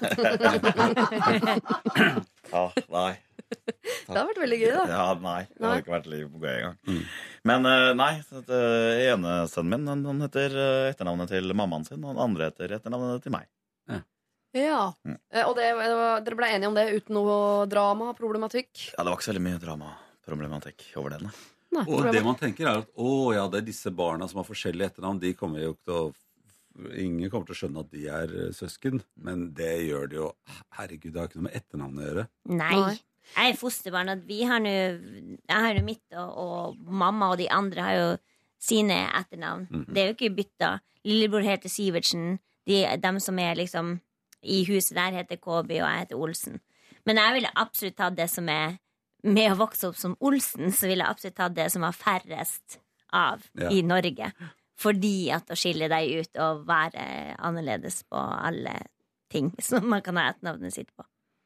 Ja, 2.52 2.69
nei. 2.93 3.15
det 3.65 4.14
hadde 4.14 4.27
vært 4.30 4.39
veldig 4.43 4.60
gøy, 4.61 4.72
da. 4.76 4.84
Ja, 4.89 5.06
nei. 5.18 5.41
Det 5.49 5.57
Nei. 5.57 5.65
hadde 5.72 5.81
ikke 5.81 5.93
vært 5.95 6.10
liv 6.11 6.26
på 6.30 6.38
gøy 6.43 6.53
engang. 6.53 6.77
Mm. 6.85 7.02
Men 7.49 7.60
eh, 7.72 7.89
nei, 7.97 8.11
det 8.52 8.61
ene 9.10 9.31
sønnen 9.49 9.72
min 9.73 9.89
han, 9.91 10.02
han 10.11 10.22
heter 10.27 10.49
etternavnet 10.91 11.30
til 11.34 11.45
mammaen 11.57 11.85
sin, 11.88 12.03
og 12.06 12.10
den 12.14 12.22
andre 12.27 12.43
heter 12.52 12.68
etternavnet 12.77 13.23
til 13.26 13.34
meg. 13.35 13.45
Ja. 14.56 14.84
Mm. 15.03 15.18
Og 15.49 15.53
det, 15.57 15.65
det 15.68 15.73
var, 15.99 16.22
dere 16.23 16.38
ble 16.39 16.47
enige 16.56 16.69
om 16.69 16.77
det 16.77 16.85
uten 16.95 17.14
noe 17.18 17.65
drama, 17.68 18.14
problematikk? 18.15 18.72
Ja, 18.93 19.02
Det 19.03 19.10
var 19.10 19.18
ikke 19.18 19.26
så 19.27 19.34
veldig 19.34 19.43
mye 19.49 19.60
dramaproblematikk 19.65 20.80
over 21.02 21.10
den. 21.18 21.26
Da. 21.76 21.85
Og 21.88 22.11
det 22.14 22.22
man 22.26 22.38
tenker 22.39 22.69
er 22.69 22.84
at 22.84 22.91
å 22.97 23.15
ja, 23.35 23.47
det 23.52 23.61
er 23.61 23.68
disse 23.69 23.91
barna 23.95 24.27
som 24.31 24.41
har 24.41 24.47
forskjellige 24.47 24.93
etternavn, 24.93 25.22
de 25.22 25.34
kommer 25.38 25.64
jo 25.64 25.73
ikke 25.76 25.89
til 25.89 25.99
å 26.03 26.06
Ingen 26.76 27.30
kommer 27.31 27.47
til 27.47 27.56
å 27.56 27.60
skjønne 27.61 27.81
at 27.85 27.91
de 27.93 28.02
er 28.11 28.31
eh, 28.35 28.47
søsken, 28.52 28.99
men 29.23 29.45
det 29.56 29.69
gjør 29.85 30.10
det 30.11 30.18
jo 30.18 30.26
Herregud, 30.76 31.14
det 31.14 31.22
har 31.22 31.30
ikke 31.30 31.39
noe 31.39 31.45
med 31.45 31.56
etternavn 31.56 32.02
å 32.02 32.03
gjøre. 32.03 32.26
Nei. 32.52 32.80
Jeg 33.31 33.53
er 33.53 33.57
fosterbarn, 33.57 34.11
og 34.11 34.26
vi 34.27 34.41
har 34.45 34.60
nå 34.61 34.73
Jeg 34.73 35.56
har 35.56 35.77
jo 35.80 35.85
mitt, 35.88 36.03
og, 36.11 36.34
og 36.35 36.91
mamma 36.91 37.31
og 37.31 37.39
de 37.39 37.47
andre 37.47 37.85
har 37.85 37.95
jo 37.95 38.10
sine 38.61 38.97
etternavn. 39.07 39.69
Mhm. 39.69 39.88
Det 39.93 40.02
er 40.02 40.11
jo 40.11 40.18
ikke 40.18 40.35
bytta. 40.35 40.72
Lillebror 41.06 41.45
heter 41.45 41.72
Sivertsen. 41.72 42.39
De, 42.68 42.84
dem 42.97 43.19
som 43.22 43.39
er 43.39 43.56
liksom 43.56 43.99
i 44.45 44.64
huset 44.68 44.97
der, 44.97 45.15
heter 45.22 45.39
Kåby, 45.41 45.80
og 45.80 45.88
jeg 45.88 46.03
heter 46.03 46.22
Olsen. 46.22 46.60
Men 47.06 47.22
jeg 47.22 47.38
ville 47.38 47.56
absolutt 47.56 47.97
tatt 47.97 48.18
det 48.18 48.27
som 48.30 48.49
er 48.49 48.77
Med 49.26 49.53
å 49.53 49.60
vokse 49.60 49.89
opp 49.89 49.97
som 49.97 50.14
Olsen, 50.22 50.69
så 50.72 50.89
ville 50.89 51.06
jeg 51.06 51.15
absolutt 51.15 51.38
tatt 51.39 51.56
det 51.57 51.69
som 51.73 51.85
var 51.85 51.95
færrest 51.97 52.80
av 53.15 53.41
Ja. 53.57 53.72
i 53.72 53.81
Norge. 53.81 54.31
Fordi 54.77 55.31
at 55.31 55.49
å 55.49 55.57
skille 55.57 55.88
deg 55.89 56.19
ut 56.19 56.39
og 56.43 56.65
være 56.68 57.35
annerledes 57.39 58.03
på 58.03 58.19
alle 58.19 58.76
ting 59.31 59.53
som 59.60 59.88
man 59.89 60.03
kan 60.06 60.19
ha 60.19 60.30
et 60.30 60.41
navnet 60.45 60.73
sitt 60.76 60.91
på. 60.95 61.06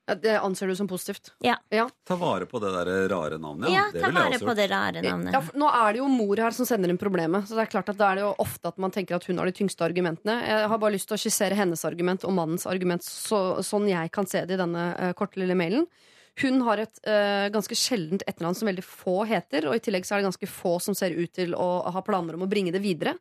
Ja, 0.10 0.16
Det 0.16 0.40
anser 0.42 0.68
du 0.68 0.76
som 0.76 0.88
positivt? 0.90 1.30
Ja. 1.46 1.60
Ta 2.08 2.16
vare 2.18 2.48
på 2.50 2.60
det 2.60 2.72
der 2.74 3.10
rare 3.12 3.38
navnet. 3.38 3.70
Ja, 3.70 3.84
ja 3.94 4.08
ta 4.08 4.10
vare 4.10 4.40
på 4.42 4.56
det 4.58 4.66
rare 4.72 5.04
navnet. 5.06 5.36
Ja, 5.36 5.42
nå 5.54 5.70
er 5.70 5.94
det 5.94 6.02
jo 6.02 6.08
mor 6.10 6.42
her 6.42 6.56
som 6.56 6.66
sender 6.66 6.90
inn 6.90 6.98
problemet. 6.98 7.46
Så 7.46 7.54
det 7.54 7.68
er 7.68 7.74
klart 7.76 7.92
at 7.94 8.00
Da 8.00 8.10
er 8.10 8.18
det 8.18 8.24
jo 8.26 8.32
ofte 8.42 8.72
at 8.72 8.80
man 8.82 8.92
tenker 8.96 9.20
at 9.20 9.28
hun 9.30 9.38
har 9.38 9.46
de 9.46 9.54
tyngste 9.54 9.86
argumentene. 9.86 10.40
Jeg 10.48 10.72
har 10.72 10.82
bare 10.82 10.96
lyst 10.98 11.12
til 11.12 11.20
å 11.20 11.22
skissere 11.22 11.58
hennes 11.60 11.86
argument 11.86 12.26
og 12.26 12.34
mannens 12.34 12.66
argument 12.66 13.06
så, 13.06 13.62
sånn 13.62 13.86
jeg 13.92 14.10
kan 14.16 14.26
se 14.26 14.42
det 14.50 14.58
i 14.58 14.64
denne 14.64 14.88
uh, 14.98 15.14
korte 15.14 15.38
lille 15.38 15.58
mailen. 15.58 15.86
Hun 16.42 16.62
har 16.68 16.84
et 16.86 17.02
uh, 17.08 17.48
ganske 17.54 17.76
sjeldent 17.76 18.24
etternavn 18.30 18.56
som 18.56 18.70
veldig 18.70 18.86
få 18.86 19.24
heter, 19.30 19.68
og 19.70 19.76
i 19.76 19.82
tillegg 19.84 20.06
så 20.08 20.16
er 20.16 20.22
det 20.22 20.30
ganske 20.30 20.52
få 20.52 20.78
som 20.84 20.96
ser 20.98 21.18
ut 21.18 21.34
til 21.36 21.56
å 21.58 21.70
ha 21.92 22.06
planer 22.06 22.38
om 22.38 22.46
å 22.46 22.52
bringe 22.52 22.72
det 22.76 22.84
videre. 22.84 23.16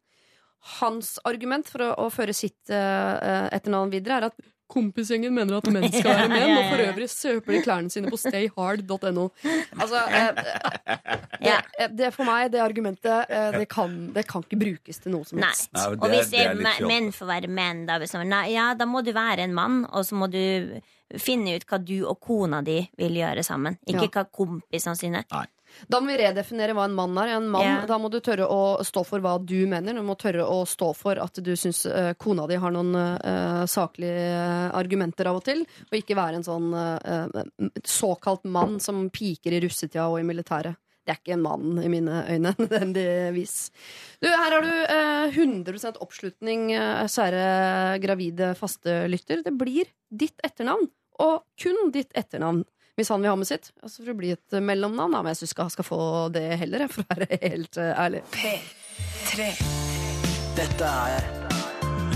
Hans 0.79 1.17
argument 1.29 1.69
for 1.71 1.87
å, 1.87 1.91
å 2.07 2.11
føre 2.11 2.35
sitt 2.35 2.71
uh, 2.71 3.49
etternavn 3.55 3.93
videre 3.95 4.21
er 4.21 4.31
at 4.33 4.49
kompisgjengen 4.69 5.33
mener 5.33 5.59
at 5.59 5.69
menn 5.73 5.87
skal 5.89 6.13
være 6.13 6.29
menn, 6.35 6.51
og 6.59 6.67
for 6.69 6.83
øvrig 6.85 7.09
søper 7.09 7.57
de 7.57 7.61
klærne 7.65 7.93
sine 7.93 8.11
på 8.13 8.19
stayhard.no. 8.21 9.25
Altså, 9.79 10.03
eh, 10.13 10.43
det, 11.41 11.89
det 11.97 12.11
for 12.13 12.29
meg, 12.29 12.51
det 12.53 12.61
argumentet, 12.61 13.33
eh, 13.33 13.49
det 13.57 13.65
kan, 13.73 13.95
det 14.13 14.27
kan 14.29 14.45
ikke 14.45 14.61
brukes 14.61 15.01
til 15.01 15.15
noe 15.17 15.25
som 15.29 15.41
helst. 15.41 15.71
Nei, 15.73 15.87
Og 15.97 16.07
hvis 16.13 16.35
er 16.37 16.85
menn 16.85 17.09
får 17.17 17.33
være 17.33 17.49
menn, 17.49 17.87
da, 17.89 17.97
hvis 18.03 18.13
man- 18.19 18.37
ja, 18.53 18.71
da 18.77 18.89
må 18.89 19.01
du 19.05 19.13
være 19.17 19.49
en 19.49 19.57
mann, 19.57 19.83
og 19.89 20.05
så 20.05 20.19
må 20.21 20.29
du 20.33 20.43
finne 21.17 21.57
ut 21.57 21.69
hva 21.69 21.79
du 21.81 21.97
og 22.05 22.19
kona 22.21 22.61
di 22.65 22.81
vil 22.99 23.21
gjøre 23.21 23.45
sammen. 23.47 23.79
Ikke 23.89 24.11
hva 24.13 24.27
kompisene 24.29 24.99
sine. 24.99 25.25
Da 25.87 26.01
må 26.01 26.11
vi 26.11 26.17
redefinere 26.19 26.75
hva 26.77 26.87
en 26.89 26.97
mann 26.97 27.19
er. 27.21 27.35
En 27.37 27.49
mann, 27.53 27.67
yeah. 27.67 27.85
Da 27.89 27.99
må 28.01 28.11
du 28.13 28.19
tørre 28.25 28.49
å 28.51 28.81
stå 28.87 29.05
for 29.07 29.23
hva 29.25 29.37
du 29.39 29.61
mener. 29.71 29.95
Du 29.95 30.05
må 30.07 30.17
tørre 30.19 30.47
å 30.49 30.63
stå 30.69 30.91
for 30.97 31.21
at 31.23 31.41
du 31.45 31.53
syns 31.61 31.85
uh, 31.87 32.13
kona 32.19 32.49
di 32.51 32.59
har 32.61 32.75
noen 32.75 32.97
uh, 32.97 33.65
saklige 33.69 34.25
eh, 34.33 34.67
argumenter 34.79 35.29
av 35.31 35.39
og 35.39 35.45
til, 35.47 35.65
og 35.89 35.97
ikke 36.01 36.17
være 36.19 36.41
en 36.41 36.47
sånn 36.47 36.73
uh, 36.75 37.71
såkalt 37.85 38.49
mann 38.49 38.79
som 38.83 39.07
piker 39.13 39.55
i 39.55 39.63
russetida 39.65 40.09
og 40.09 40.21
i 40.23 40.27
militæret. 40.27 40.81
Det 41.09 41.15
er 41.15 41.21
ikke 41.23 41.37
en 41.39 41.45
mann 41.47 41.79
i 41.81 41.89
mine 41.89 42.19
øyne, 42.29 42.51
nødvendigvis. 42.61 43.55
Du, 44.21 44.29
her 44.29 44.53
har 44.53 44.61
du 44.61 44.73
eh, 44.93 45.39
100 45.41 45.97
oppslutning, 46.05 46.67
eh, 46.77 47.07
kjære 47.09 47.45
gravide 48.03 48.51
faste 48.59 49.07
lytter. 49.09 49.41
Det 49.47 49.55
blir 49.57 49.89
ditt 50.13 50.37
etternavn, 50.45 50.91
og 51.25 51.47
kun 51.57 51.95
ditt 51.97 52.13
etternavn. 52.13 52.67
Hvis 52.99 53.09
han 53.15 53.23
vil 53.23 53.31
ha 53.31 53.39
med 53.39 53.47
sitt. 53.49 53.71
Altså 53.81 54.03
for 54.03 54.13
å 54.13 54.19
bli 54.19 54.35
et 54.35 54.59
eh, 54.59 54.61
mellomnavn. 54.69 55.17
Da. 55.17 55.23
Men 55.23 55.33
jeg 55.33 55.41
syns 55.41 55.57
ikke 55.57 55.69
han 55.71 55.77
skal 55.79 55.89
få 55.89 56.01
det 56.35 56.47
heller, 56.61 56.85
for 56.93 57.07
å 57.07 57.13
være 57.15 57.41
helt 57.47 57.81
eh, 57.81 58.05
ærlig. 58.05 58.25
P3 58.37 59.51
Dette 60.59 60.95
er 61.09 61.29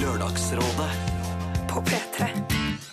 Lørdagsrådet 0.02 0.90
på 1.72 1.86
P3. 1.88 2.91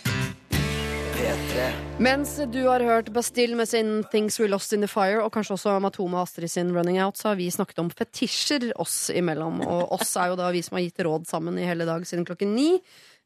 P3. 1.20 1.64
Mens 1.98 2.30
du 2.48 2.62
har 2.64 2.80
hørt 2.80 3.10
Bastille 3.12 3.56
med 3.56 3.68
sin 3.68 4.04
Things 4.08 4.38
We 4.40 4.46
Lost 4.48 4.72
In 4.72 4.80
The 4.80 4.88
Fire, 4.88 5.18
og 5.20 5.32
kanskje 5.34 5.58
også 5.58 5.74
Matoma 5.84 6.22
Astrid 6.22 6.48
sin 6.48 6.70
Running 6.72 6.96
Out, 7.04 7.20
så 7.20 7.30
har 7.30 7.36
vi 7.36 7.50
snakket 7.52 7.82
om 7.82 7.90
fetisjer 7.92 8.70
oss 8.80 9.10
imellom. 9.12 9.60
Og 9.66 9.92
oss 9.98 10.14
er 10.16 10.30
jo 10.32 10.38
da 10.40 10.48
vi 10.54 10.62
som 10.64 10.78
har 10.78 10.86
gitt 10.86 11.02
råd 11.04 11.28
sammen 11.28 11.60
i 11.60 11.66
hele 11.68 11.84
dag 11.88 12.06
siden 12.08 12.24
klokken 12.28 12.54
ni. 12.56 12.70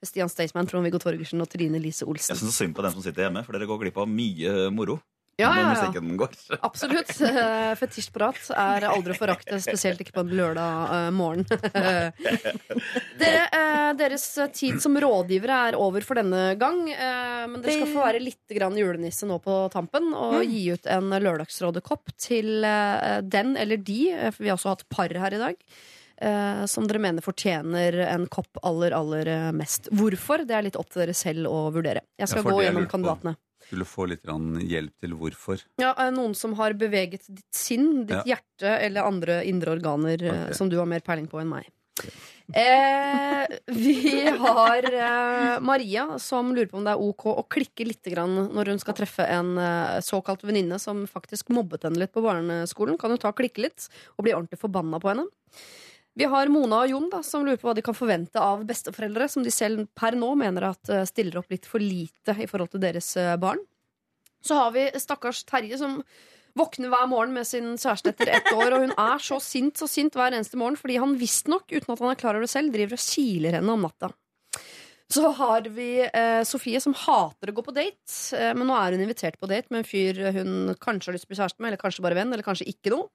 Stian 0.05 0.29
Staysman, 0.29 0.67
Trond-Viggo 0.69 0.99
Torgersen 1.01 1.41
og 1.45 1.49
Trine 1.53 1.79
Lise 1.81 2.09
Olsen. 2.09 2.35
Jeg 2.35 2.43
syns 2.43 2.59
synd 2.59 2.75
på 2.75 2.83
dem 2.85 2.97
som 2.97 3.05
sitter 3.05 3.29
hjemme, 3.29 3.45
for 3.47 3.55
dere 3.55 3.71
går 3.71 3.85
glipp 3.87 4.03
av 4.03 4.11
mye 4.11 4.67
moro. 4.75 4.99
Ja, 5.37 5.49
når 5.51 5.57
ja, 5.59 5.63
ja. 5.63 5.71
musikken 5.75 6.17
går. 6.21 6.35
Absolutt. 6.63 7.11
Eh, 7.35 7.75
Fetisjprat 7.81 8.51
er 8.55 8.85
aldri 8.87 9.15
å 9.15 9.19
forakte, 9.19 9.57
spesielt 9.63 10.01
ikke 10.05 10.15
på 10.15 10.23
en 10.23 10.31
lørdag 10.39 10.93
eh, 10.95 11.09
morgen. 11.17 11.43
Dere, 13.19 13.43
eh, 13.49 13.89
deres 13.99 14.25
tid 14.55 14.79
som 14.83 14.97
rådgivere 15.01 15.57
er 15.71 15.79
over 15.79 16.05
for 16.07 16.19
denne 16.21 16.55
gang. 16.61 16.85
eh, 16.93 17.47
men 17.51 17.61
dere 17.63 17.77
skal 17.81 17.91
få 17.95 18.05
være 18.07 18.23
litt 18.23 18.55
grann 18.57 18.77
julenisse 18.79 19.27
nå 19.29 19.39
på 19.45 19.57
tampen 19.75 20.13
og 20.15 20.41
gi 20.47 20.67
ut 20.75 20.87
en 20.91 21.11
Lørdagsrådekopp 21.25 22.15
til 22.21 22.65
den 22.65 23.55
eller 23.61 23.77
de, 23.81 24.01
for 24.31 24.43
vi 24.45 24.51
har 24.53 24.59
også 24.59 24.75
hatt 24.75 24.87
par 24.93 25.13
her 25.25 25.35
i 25.37 25.41
dag. 25.43 25.57
eh, 26.17 26.65
som 26.71 26.87
dere 26.89 27.01
mener 27.03 27.25
fortjener 27.25 27.97
en 28.09 28.27
kopp 28.31 28.61
aller, 28.63 28.95
aller 28.95 29.33
mest. 29.57 29.89
Hvorfor? 29.91 30.45
Det 30.47 30.55
er 30.55 30.63
litt 30.69 30.77
opp 30.79 30.91
til 30.93 31.03
dere 31.05 31.15
selv 31.17 31.51
å 31.51 31.65
vurdere. 31.75 32.05
Jeg 32.21 32.31
skal 32.31 32.45
Ja, 32.45 32.51
gå 32.55 32.63
gjennom 32.69 32.87
kandidatene. 32.91 33.35
på. 33.35 33.41
Skulle 33.75 33.91
få 33.91 34.09
litt 34.11 34.25
hjelp 34.71 34.95
til 35.03 35.17
hvorfor. 35.19 35.63
Ja, 35.83 35.93
eh, 35.99 36.13
Noen 36.15 36.35
som 36.39 36.55
har 36.61 36.77
beveget 36.79 37.27
ditt 37.27 37.51
sinn, 37.55 38.07
ditt 38.07 38.31
hjerte 38.31 38.79
eller 38.79 39.07
andre 39.07 39.43
indre 39.45 39.75
organer 39.75 40.23
okay. 40.23 40.55
Som 40.55 40.71
du 40.71 40.79
har 40.79 40.87
mer 40.87 41.03
peiling 41.03 41.27
på 41.31 41.43
enn 41.43 41.51
meg. 41.51 41.73
Eh, 42.53 43.47
vi 43.67 44.29
har 44.29 44.85
eh, 44.95 45.61
Maria 45.61 46.19
som 46.19 46.51
lurer 46.55 46.69
på 46.69 46.77
om 46.77 46.85
det 46.85 46.93
er 46.93 47.01
ok 47.01 47.25
å 47.33 47.45
klikke 47.49 47.87
litt 47.89 48.05
grann 48.13 48.35
når 48.53 48.75
hun 48.75 48.83
skal 48.83 48.97
treffe 48.99 49.25
en 49.25 49.57
eh, 49.57 50.01
såkalt 50.05 50.45
venninne 50.45 50.77
som 50.83 51.07
faktisk 51.09 51.55
mobbet 51.57 51.87
henne 51.89 52.03
litt 52.03 52.13
på 52.13 52.25
barneskolen. 52.25 52.99
Kan 53.01 53.15
hun 53.15 53.23
ta 53.23 53.33
og 53.33 53.41
klikke 53.41 53.65
litt 53.65 53.89
og 54.19 54.27
bli 54.27 54.37
ordentlig 54.37 54.61
forbanna 54.61 55.01
på 55.01 55.15
henne? 55.15 55.27
Vi 56.15 56.27
har 56.31 56.51
Mona 56.53 56.85
og 56.85 56.93
Jon 56.93 57.09
da, 57.11 57.21
som 57.27 57.43
lurer 57.43 57.59
på 57.59 57.67
hva 57.67 57.75
de 57.75 57.83
kan 57.83 57.97
forvente 57.97 58.39
av 58.39 58.63
besteforeldre, 58.69 59.27
som 59.31 59.43
de 59.43 59.51
selv 59.51 59.89
per 59.99 60.15
nå 60.19 60.31
mener 60.39 60.69
at 60.69 60.91
eh, 60.93 61.07
stiller 61.11 61.41
opp 61.41 61.51
litt 61.51 61.67
for 61.67 61.83
lite 61.83 62.37
i 62.39 62.47
forhold 62.51 62.71
til 62.75 62.85
deres 62.85 63.09
eh, 63.19 63.35
barn. 63.41 63.63
Så 64.45 64.59
har 64.61 64.71
vi 64.77 64.87
stakkars 65.01 65.43
Terje 65.49 65.81
som 65.81 65.99
våkner 66.55 66.93
hver 66.93 67.09
morgen 67.11 67.35
med 67.35 67.49
sin 67.49 67.73
kjæreste 67.75 68.13
etter 68.13 68.31
ett 68.37 68.53
år, 68.55 68.77
og 68.77 68.85
hun 68.85 68.95
er 68.95 69.23
så 69.23 69.41
sint 69.43 69.81
så 69.81 69.89
sint 69.91 70.15
hver 70.15 70.37
eneste 70.37 70.59
morgen 70.61 70.79
fordi 70.79 71.01
han 71.03 71.17
visstnok, 71.19 71.67
uten 71.73 71.97
at 71.97 72.05
han 72.05 72.13
er 72.13 72.21
klar 72.21 72.39
over 72.39 72.47
det 72.47 72.53
selv, 72.53 72.71
driver 72.75 72.95
og 72.95 73.03
kiler 73.03 73.59
henne 73.59 73.75
om 73.75 73.89
natta. 73.89 74.13
Så 75.11 75.29
har 75.37 75.67
vi 75.75 75.89
eh, 76.07 76.45
Sofie 76.47 76.81
som 76.81 76.95
hater 76.97 77.51
å 77.51 77.57
gå 77.59 77.67
på 77.67 77.75
date, 77.75 78.15
eh, 78.39 78.55
men 78.55 78.71
nå 78.71 78.79
er 78.79 78.95
hun 78.95 79.03
invitert 79.05 79.41
på 79.43 79.51
date 79.51 79.75
med 79.75 79.83
en 79.83 79.89
fyr 79.89 80.23
hun 80.39 80.55
kanskje 80.79 81.11
har 81.11 81.19
lyst 81.19 81.27
til 81.27 81.33
å 81.33 81.35
bli 81.35 81.43
kjæreste 81.43 81.61
med, 81.61 81.73
eller 81.73 81.83
kanskje 81.83 82.07
bare 82.07 82.19
venn, 82.23 82.33
eller 82.33 82.47
kanskje 82.47 82.71
ikke 82.71 82.95
noe. 82.95 83.11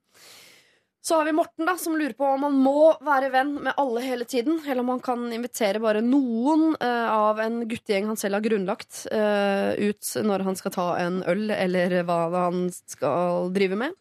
Så 1.01 1.15
har 1.15 1.25
vi 1.25 1.33
Morten, 1.35 1.63
da, 1.65 1.77
som 1.79 1.95
lurer 1.95 2.13
på 2.17 2.27
om 2.27 2.43
han 2.43 2.57
må 2.59 2.89
være 3.05 3.29
venn 3.31 3.53
med 3.63 3.77
alle 3.79 4.03
hele 4.03 4.25
tiden, 4.27 4.59
eller 4.65 4.83
om 4.83 4.91
han 4.93 5.03
kan 5.03 5.21
invitere 5.33 5.79
bare 5.79 6.01
noen 6.03 6.73
eh, 6.75 7.07
av 7.13 7.39
en 7.39 7.61
guttegjeng 7.69 8.09
han 8.11 8.19
selv 8.19 8.39
har 8.39 8.43
grunnlagt, 8.43 9.05
eh, 9.15 9.79
ut 9.79 10.11
når 10.27 10.43
han 10.49 10.59
skal 10.59 10.75
ta 10.75 10.89
en 10.99 11.21
øl, 11.23 11.47
eller 11.55 12.01
hva 12.03 12.19
han 12.35 12.67
skal 12.75 13.47
drive 13.55 13.79
med. 13.79 13.95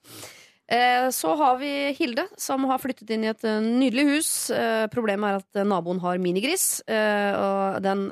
Eh, 0.68 1.10
så 1.10 1.34
har 1.34 1.56
vi 1.56 1.92
Hilde, 1.96 2.26
som 2.36 2.64
har 2.68 2.80
flyttet 2.82 3.08
inn 3.14 3.24
i 3.24 3.30
et 3.30 3.44
eh, 3.48 3.60
nydelig 3.64 4.04
hus. 4.10 4.32
Eh, 4.52 4.84
problemet 4.92 5.30
er 5.30 5.38
at 5.40 5.64
naboen 5.64 6.02
har 6.02 6.20
minigris, 6.20 6.82
og 6.84 7.80
den 7.84 8.04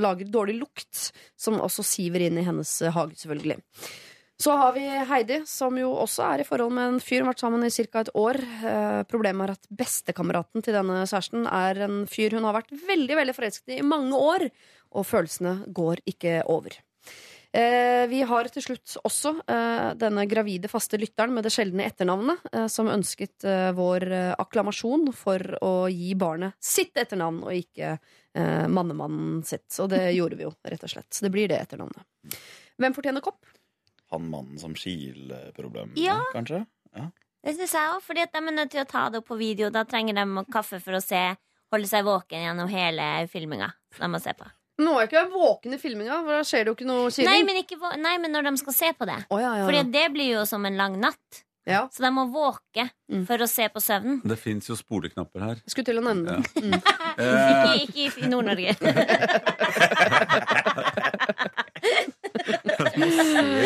lager 0.00 0.30
dårlig 0.32 0.56
lukt, 0.62 1.10
som 1.36 1.60
også 1.60 1.84
siver 1.84 2.24
inn 2.24 2.40
i 2.40 2.46
hennes 2.46 2.72
hage, 2.94 3.18
selvfølgelig. 3.20 3.58
Så 4.40 4.50
har 4.58 4.72
vi 4.74 4.82
Heidi, 4.82 5.36
som 5.46 5.76
jo 5.78 5.92
også 5.94 6.24
er 6.26 6.42
i 6.42 6.46
forhold 6.46 6.72
med 6.74 6.88
en 6.88 7.02
fyr, 7.02 7.22
Hun 7.22 7.28
har 7.28 7.34
vært 7.34 7.44
sammen 7.44 7.64
i 7.64 7.70
ca. 7.70 8.00
et 8.00 8.14
år. 8.18 8.36
Eh, 8.42 9.02
problemet 9.06 9.46
er 9.46 9.52
at 9.54 9.68
bestekameraten 9.70 10.62
til 10.62 10.74
denne 10.74 11.04
kjæresten 11.06 11.46
er 11.46 11.84
en 11.86 12.00
fyr 12.06 12.34
hun 12.34 12.44
har 12.44 12.56
vært 12.58 12.74
veldig 12.74 13.14
veldig 13.14 13.34
forelsket 13.34 13.76
i 13.76 13.78
i 13.78 13.86
mange 13.86 14.12
år, 14.12 14.50
og 14.92 15.06
følelsene 15.06 15.72
går 15.72 16.02
ikke 16.04 16.42
over. 16.50 16.74
Eh, 17.54 18.08
vi 18.10 18.22
har 18.26 18.50
til 18.50 18.62
slutt 18.62 18.96
også 19.06 19.36
eh, 19.46 19.94
denne 19.94 20.26
gravide 20.26 20.66
faste 20.66 20.98
lytteren 20.98 21.32
med 21.32 21.44
det 21.44 21.54
sjeldne 21.54 21.86
etternavnet, 21.86 22.42
som 22.68 22.90
ønsket 22.90 23.46
vår 23.78 24.34
akklamasjon 24.34 25.12
for 25.14 25.38
å 25.62 25.86
gi 25.86 26.12
barnet 26.18 26.58
sitt 26.58 26.96
etternavn, 26.98 27.44
og 27.46 27.54
ikke 27.54 27.98
mannemannen 28.34 29.44
sitt. 29.46 29.70
Og 29.78 29.94
det 29.94 30.10
gjorde 30.18 30.34
vi 30.34 30.48
jo, 30.48 30.56
rett 30.66 30.82
og 30.82 30.90
slett. 30.90 31.12
Så 31.14 31.22
det 31.22 31.30
blir 31.30 31.46
det 31.46 31.62
etternavnet. 31.62 32.02
Hvem 32.82 32.96
fortjener 32.96 33.22
kopp? 33.22 33.44
Han 34.14 34.30
mannen 34.30 34.58
som 34.62 34.74
kileproblemer, 34.78 35.92
Ja. 36.00 36.18
kanskje? 36.32 36.64
Ja. 36.96 37.10
Det 37.44 37.56
syns 37.58 37.72
jeg 37.76 37.90
òg, 37.92 38.00
at 38.22 38.32
de 38.32 38.38
er 38.38 38.52
nødt 38.56 38.70
til 38.72 38.80
å 38.84 38.88
ta 38.88 39.08
det 39.10 39.18
opp 39.20 39.28
på 39.28 39.36
video. 39.38 39.68
Da 39.70 39.82
trenger 39.84 40.14
de 40.16 40.44
kaffe 40.50 40.78
for 40.80 40.92
å 40.96 41.02
se, 41.04 41.36
holde 41.74 41.86
seg 41.90 42.04
våken 42.06 42.40
gjennom 42.46 42.68
hele 42.72 43.26
filminga. 43.28 43.72
De 43.98 44.06
må 44.08 44.20
se 44.22 44.32
på. 44.32 44.46
Nå 44.80 44.96
er 44.98 45.06
ikke 45.06 45.20
jeg 45.20 45.30
våken 45.30 45.74
i 45.74 45.78
filminga, 45.78 46.16
for 46.24 46.32
da 46.34 46.40
skjer 46.42 46.64
det 46.64 46.70
jo 46.72 46.74
ikke 46.74 46.86
noe 46.88 47.10
Nei 47.24 47.42
men, 47.46 47.56
ikke, 47.62 47.76
nei, 48.00 48.16
men 48.18 48.32
når 48.32 48.42
de 48.48 48.56
skal 48.58 48.72
se 48.74 48.92
på 48.98 49.06
det. 49.06 49.20
Oh, 49.30 49.38
ja, 49.38 49.52
ja, 49.60 49.68
ja. 49.70 49.82
det 49.84 50.08
blir 50.12 50.32
jo 50.38 50.44
som 50.46 50.64
en 50.66 50.76
lang 50.76 50.96
natt. 50.98 51.44
Ja. 51.66 51.86
Så 51.88 52.02
de 52.04 52.10
må 52.12 52.26
våke 52.32 52.90
Mm. 53.10 53.26
for 53.26 53.36
å 53.38 53.46
se 53.48 53.68
på 53.68 53.80
søvnen. 53.80 54.20
Det 54.24 54.38
fins 54.38 54.66
jo 54.68 54.74
spoleknapper 54.74 55.40
her. 55.40 55.54
Jeg 55.64 55.70
skulle 55.70 55.84
til 55.84 55.98
å 56.00 56.02
nevne 56.02 56.24
det. 56.24 56.44
Mm. 56.62 56.74
Eh, 57.18 57.76
Ikke, 57.84 58.08
ikke 58.08 58.18
i- 58.18 58.24
i 58.24 58.28
Nord-Norge. 58.28 58.76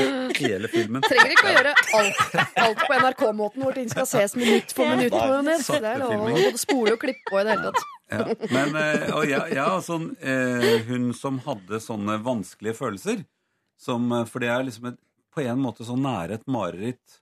hele 0.41 0.71
filmen. 0.73 1.05
Trenger 1.05 1.35
ikke 1.35 1.47
å 1.51 1.55
gjøre 1.57 1.75
alt, 1.99 2.23
alt 2.65 2.83
på 2.85 2.99
NRK-måten 3.03 3.65
hvor 3.67 3.77
ting 3.77 3.91
skal 3.93 4.09
ses 4.09 4.37
minutt 4.39 4.75
for 4.77 4.91
minutt. 4.91 5.15
Nei, 5.15 5.59
Det 5.59 5.93
er 5.93 6.03
lov 6.03 6.27
å 6.29 6.61
spole 6.61 6.97
og 6.97 7.03
klippe 7.03 7.31
på 7.31 7.41
i 7.41 7.47
det 7.47 7.57
hele 7.57 7.73
tatt. 7.73 7.95
Ja. 8.09 8.25
Men 8.55 8.77
eh, 8.81 9.11
og 9.13 9.27
jeg 9.29 9.53
ja, 9.53 9.67
altså, 9.75 9.99
eh, 10.25 10.87
hun 10.89 11.11
som 11.17 11.43
hadde 11.45 11.81
sånne 11.85 12.17
vanskelige 12.25 12.79
følelser 12.79 13.21
som, 13.79 14.07
eh, 14.17 14.25
For 14.31 14.41
det 14.41 14.49
er 14.49 14.65
liksom 14.65 14.89
et, 14.93 14.97
på 15.35 15.45
en 15.45 15.61
måte 15.61 15.85
så 15.87 15.97
nære 15.99 16.39
et 16.39 16.47
mareritt 16.49 17.19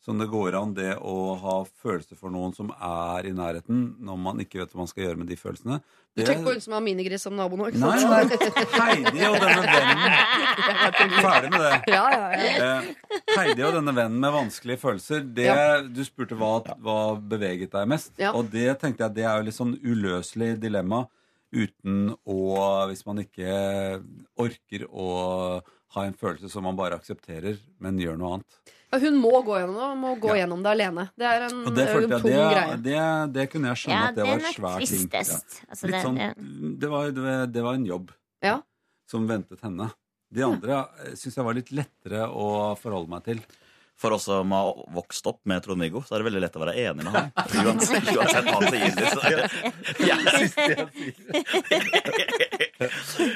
som 0.00 0.16
det 0.16 0.30
går 0.32 0.54
an 0.56 0.70
det 0.72 0.94
å 1.04 1.14
ha 1.36 1.54
følelser 1.82 2.16
for 2.16 2.32
noen 2.32 2.54
som 2.56 2.70
er 2.72 3.26
i 3.28 3.32
nærheten, 3.36 3.82
når 4.00 4.16
man 4.22 4.38
ikke 4.40 4.62
vet 4.62 4.70
hva 4.72 4.80
man 4.80 4.88
skal 4.88 5.04
gjøre 5.04 5.20
med 5.20 5.28
de 5.28 5.36
følelsene. 5.36 5.76
Du 6.16 6.22
tenker 6.24 6.46
på 6.46 6.54
hun 6.56 6.62
som 6.64 6.72
har 6.74 6.80
minigris 6.82 7.22
som 7.26 7.36
nabo 7.36 7.58
nå, 7.60 7.68
ikke 7.68 7.82
Nei, 7.82 7.98
sant? 8.00 8.32
nei. 8.32 8.64
Heidi 8.80 9.26
og 9.28 9.36
denne 9.42 9.74
vennen 9.74 11.20
Ferdig 11.20 11.50
med 11.52 11.62
det. 11.66 11.74
Ja, 11.92 12.00
ja, 12.14 12.30
ja. 12.32 12.70
Eh, 12.80 12.88
Heidi 13.36 13.66
og 13.68 13.76
denne 13.76 13.94
vennen 13.94 14.18
med 14.24 14.34
vanskelige 14.34 14.80
følelser 14.82 15.22
det, 15.36 15.46
Ja. 15.50 15.68
Du 15.84 16.00
spurte 16.08 16.38
hva, 16.40 16.54
hva 16.80 16.96
beveget 17.20 17.76
deg 17.76 17.92
mest. 17.92 18.10
Ja. 18.20 18.32
Og 18.34 18.48
det 18.52 18.66
tenkte 18.80 19.04
jeg 19.06 19.18
det 19.20 19.28
er 19.28 19.36
jo 19.38 19.46
litt 19.50 19.58
sånn 19.58 19.76
uløselig 19.84 20.54
dilemma 20.64 21.04
uten 21.52 22.12
å 22.30 22.40
Hvis 22.90 23.04
man 23.08 23.20
ikke 23.24 23.54
orker 24.40 24.84
å 24.90 25.08
ha 25.94 26.04
en 26.06 26.14
følelse 26.14 26.48
som 26.52 26.62
man 26.64 26.76
bare 26.78 26.94
aksepterer, 27.00 27.56
men 27.82 27.98
gjør 27.98 28.18
noe 28.20 28.36
annet. 28.38 28.60
Ja, 28.90 28.98
Hun 28.98 29.16
må 29.22 29.30
gå 29.46 29.54
gjennom 29.60 29.76
det, 29.78 29.88
må 30.00 30.14
gå 30.18 30.30
Ja. 30.34 30.40
gjennom 30.42 30.62
det 30.64 30.70
alene. 30.72 31.04
Det 31.16 31.26
er 31.26 31.44
en, 31.46 31.60
det, 31.74 31.84
jeg, 31.86 32.08
tung 32.10 32.22
det, 32.24 32.32
greie. 32.34 32.76
det, 32.82 33.32
det 33.36 33.44
kunne 33.52 33.68
jeg 33.70 33.76
skjønne 33.84 34.00
Ja, 34.00 34.08
at 34.08 34.16
det 34.16 34.24
var 34.26 34.34
en 34.34 34.54
svær 34.56 34.78
ting. 34.82 35.08
Altså, 35.14 35.86
Litt 35.86 35.94
det- 35.94 36.02
sånn, 36.02 36.78
det, 36.80 36.88
var, 36.90 37.10
det, 37.14 37.22
var, 37.22 37.46
det 37.46 37.62
var 37.62 37.74
en 37.78 37.86
jobb 37.86 38.10
Ja. 38.42 38.56
som 39.06 39.28
ventet 39.28 39.60
henne. 39.62 39.90
De 40.32 40.42
andre 40.42 40.80
syns 41.14 41.34
jeg 41.36 41.44
var 41.44 41.54
litt 41.54 41.70
lettere 41.70 42.26
å 42.30 42.76
forholde 42.78 43.08
meg 43.10 43.24
til. 43.24 43.40
For 44.00 44.14
oss 44.16 44.24
som 44.30 44.52
har 44.56 44.70
vokst 44.96 45.26
opp 45.28 45.42
med 45.50 45.60
Trond-Viggo, 45.64 46.00
så 46.08 46.14
er 46.16 46.22
det 46.22 46.28
veldig 46.30 46.40
lett 46.46 46.54
å 46.56 46.62
være 46.62 46.72
enig 46.86 47.04
med 47.04 47.12
ham. 47.16 47.26
Uansett, 47.66 48.06
uansett 48.14 48.46
hva 48.48 48.56
han 48.56 48.64
sier. 48.72 48.90
Så 49.10 49.20
er 49.28 49.34
det, 49.36 49.46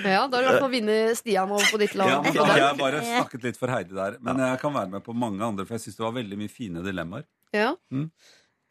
Ja, 0.05 0.27
da 0.29 0.37
har 0.37 0.43
du 0.43 0.47
i 0.47 0.49
hvert 0.49 0.63
fall 0.63 0.73
vunnet 0.73 1.19
Stian 1.19 1.53
over 1.53 1.67
på 1.71 1.81
ditt 1.83 1.95
lag. 1.99 2.09
Ja, 2.15 2.21
men 2.25 2.37
Da 2.39 2.47
har 2.49 2.63
jeg 2.63 2.79
bare 2.81 3.03
snakket 3.05 3.45
litt 3.49 3.59
for 3.61 3.73
Heidi 3.73 3.97
der. 3.97 4.17
Men 4.25 4.41
jeg 4.41 4.61
kan 4.63 4.73
være 4.77 4.91
med 4.97 5.05
på 5.07 5.13
mange 5.17 5.45
andre, 5.45 5.67
for 5.69 5.77
jeg 5.77 5.85
syns 5.87 5.99
det 6.01 6.07
var 6.07 6.17
veldig 6.17 6.39
mye 6.41 6.53
fine 6.53 6.85
dilemmaer. 6.87 7.27
Ja. 7.55 7.75
Mm. 7.95 8.09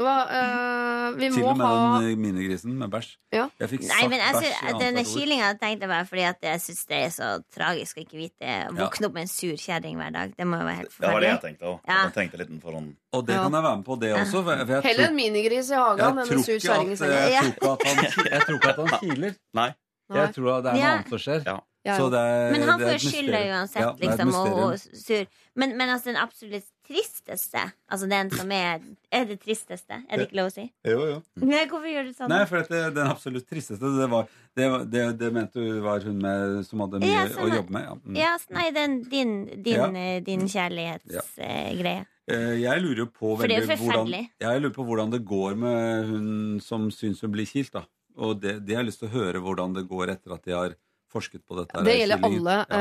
Hva, 0.01 0.13
uh, 0.25 1.13
vi 1.19 1.27
Til 1.29 1.43
må 1.43 1.51
og 1.51 1.57
med 1.59 1.67
ha 1.69 1.99
den 2.01 2.17
minigrisen 2.21 2.73
med 2.79 2.89
bæsj. 2.89 3.11
Ja. 3.35 3.43
Jeg 3.61 3.69
fikk 3.69 3.83
Nei, 3.85 4.07
men 4.09 4.17
jeg 4.23 4.33
bæsj 4.33 4.47
synes, 4.47 4.61
i 4.65 4.79
Denne 4.81 5.03
kilinga 5.05 5.49
tenkte 5.61 5.85
jeg 5.85 5.91
bare 5.91 6.07
fordi 6.09 6.23
at 6.31 6.47
jeg 6.47 6.61
syns 6.63 6.81
det 6.89 6.97
er 6.97 7.11
så 7.13 7.27
tragisk 7.53 7.99
å 7.99 8.01
ikke 8.01 8.17
vite 8.17 8.55
Våkne 8.73 9.05
opp 9.09 9.13
med 9.13 9.27
en 9.27 9.29
sur 9.29 9.53
kjerring 9.53 9.99
hver 10.01 10.15
dag. 10.15 10.33
Det 10.33 10.47
må 10.49 10.57
jo 10.57 10.65
være 10.65 10.79
helt 10.81 10.97
Det 10.97 11.11
var 11.13 11.21
det 11.21 11.29
jeg 11.29 11.41
tenkte 11.45 11.69
òg. 11.69 11.77
Ja. 11.85 11.99
Jeg 12.07 12.13
tenkte 12.17 12.41
litt 12.41 12.55
for 12.63 12.71
sånn 12.79 12.89
Og 13.13 13.25
det 13.27 13.35
Ja. 13.37 13.43
kan 13.45 13.53
jeg 13.59 13.63
være 13.67 13.77
med 13.77 13.85
på, 13.85 13.99
det 14.01 14.13
også. 14.17 14.43
For 14.43 14.63
jeg, 14.63 14.81
Heller 14.89 15.07
en 15.11 15.15
minigris 15.15 15.69
i 15.69 15.75
hagen 15.75 16.05
enn 16.09 16.23
en 16.25 16.43
sur 16.49 16.57
kjerring 16.65 16.91
i 16.91 16.95
senga. 16.95 17.21
jeg, 17.29 17.53
tror 17.61 18.57
ikke 18.57 18.73
at 18.73 18.81
han, 18.81 18.99
kiler. 19.05 19.37
Nei. 19.53 19.69
Jeg 20.13 20.33
tror 20.33 20.57
at 20.57 20.63
det 20.65 20.73
er 20.73 20.75
noe 20.75 20.81
Ja. 20.81 20.95
annet 20.97 21.09
som 21.13 21.21
skjer. 21.21 21.45
Ja. 21.45 21.59
Ja, 21.83 21.97
Så 21.99 22.09
det 22.09 22.19
er, 22.19 22.51
Men 22.55 22.61
han 22.63 22.79
får 22.79 22.99
skylda 23.03 23.39
uansett, 23.51 23.81
Ja, 23.83 23.89
liksom, 23.99 24.29
og, 24.39 24.53
og 24.71 24.79
sur. 24.79 25.25
Men, 25.59 25.73
men 25.77 25.89
altså 25.91 26.05
den 26.13 26.15
absolutt 26.15 26.63
tristeste, 26.87 27.61
altså 27.91 28.07
den 28.09 28.29
som 28.31 28.51
er 28.51 28.81
Er 29.11 29.25
det 29.29 29.39
tristeste? 29.41 30.01
Er 30.09 30.17
det 30.17 30.27
ikke 30.29 30.37
lov 30.41 30.49
å 30.49 30.53
si? 30.53 30.65
Jo, 30.85 30.99
jo. 31.09 31.17
Nei, 31.41 31.65
hvorfor 31.71 31.87
gjør 31.87 32.07
du 32.09 32.13
sånn? 32.17 32.29
Nei, 32.29 32.43
for 32.49 32.57
at 32.63 32.69
det, 32.73 32.81
den 32.95 33.07
absolutt 33.07 33.47
tristeste, 33.49 33.91
det 33.97 34.09
var 34.11 34.27
Det, 34.55 34.67
det, 34.91 35.03
det 35.17 35.31
mente 35.33 35.59
du 35.63 35.79
var 35.81 35.99
hun 36.05 36.17
med, 36.21 36.65
som 36.67 36.79
hadde 36.85 36.99
mye 37.01 37.09
Ja, 37.13 37.23
å 37.25 37.33
sånn, 37.37 37.55
jobbe 37.57 37.71
med? 37.73 37.83
Ja. 37.87 37.95
Mm. 38.05 38.17
Ja, 38.19 38.33
s- 38.35 38.49
nei, 38.53 38.67
den, 38.75 38.97
din, 39.09 39.33
din, 39.63 39.73
Ja. 39.79 39.87
eh, 39.93 40.19
din 40.21 40.47
kjærlighetsgreie. 40.47 42.05
Eh, 42.27 42.53
Jeg 42.61 42.81
lurer 42.81 42.97
jo 43.03 43.05
på 43.07 43.33
For 43.37 43.47
det 43.47 43.57
er 43.57 43.65
jo 43.67 43.75
hvordan, 43.75 44.11
jeg 44.39 44.61
lurer 44.61 44.73
på 44.75 44.85
hvordan 44.87 45.11
det 45.11 45.23
går 45.27 45.55
med 45.59 46.05
hun 46.07 46.59
som 46.63 46.89
syns 46.91 47.21
hun 47.21 47.31
blir 47.31 47.45
kilt. 47.49 47.71
da 47.73 47.83
Og 48.15 48.39
det, 48.41 48.65
det 48.65 48.75
har 48.75 48.83
jeg 48.83 48.91
lyst 48.91 48.99
til 49.01 49.09
å 49.09 49.15
høre 49.17 49.41
hvordan 49.41 49.73
det 49.73 49.87
går 49.89 50.09
etter 50.13 50.33
at 50.35 50.43
de 50.45 50.51
har 50.53 50.75
forsket 51.13 51.43
på 51.47 51.59
dette. 51.61 51.83
Det 51.85 51.93
gjelder 51.99 52.25
alle 52.27 52.55
Ja. 52.69 52.79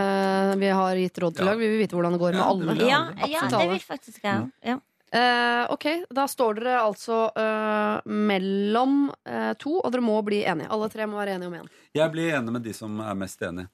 eh, 0.53 0.55
vi 0.63 0.71
har 0.81 0.97
gitt 0.97 1.19
råd 1.23 1.37
til 1.37 1.45
i 1.45 1.47
Ja. 1.47 1.53
dag. 1.53 1.59
Vi 1.61 1.69
vil 1.69 1.79
vite 1.85 1.97
hvordan 1.97 2.13
det 2.17 2.21
går 2.25 2.33
med 2.33 2.41
det 2.41 2.49
alle. 2.49 2.89
Ja, 2.89 3.03
Ja, 3.29 3.49
det 3.53 3.69
vil 3.71 3.85
faktisk 3.85 4.25
jeg 4.25 4.51
ja. 4.73 4.79
Uh, 5.13 5.67
ok, 5.75 5.85
da 6.09 6.23
står 6.25 6.55
dere 6.57 6.79
altså 6.81 7.17
uh, 7.37 8.01
mellom 8.09 9.11
uh, 9.29 9.53
to, 9.61 9.75
og 9.85 9.93
dere 9.93 10.01
må 10.01 10.15
bli 10.25 10.39
enige. 10.49 10.71
Alle 10.73 10.89
tre 10.89 11.05
må 11.05 11.19
være 11.21 11.35
enige 11.37 11.51
om 11.51 11.57
én. 11.59 11.67
Jeg 11.93 12.09
blir 12.15 12.33
enig 12.39 12.55
med 12.55 12.63
de 12.65 12.73
som 12.73 12.95
er 13.05 13.19
mest 13.21 13.43
enig. 13.45 13.67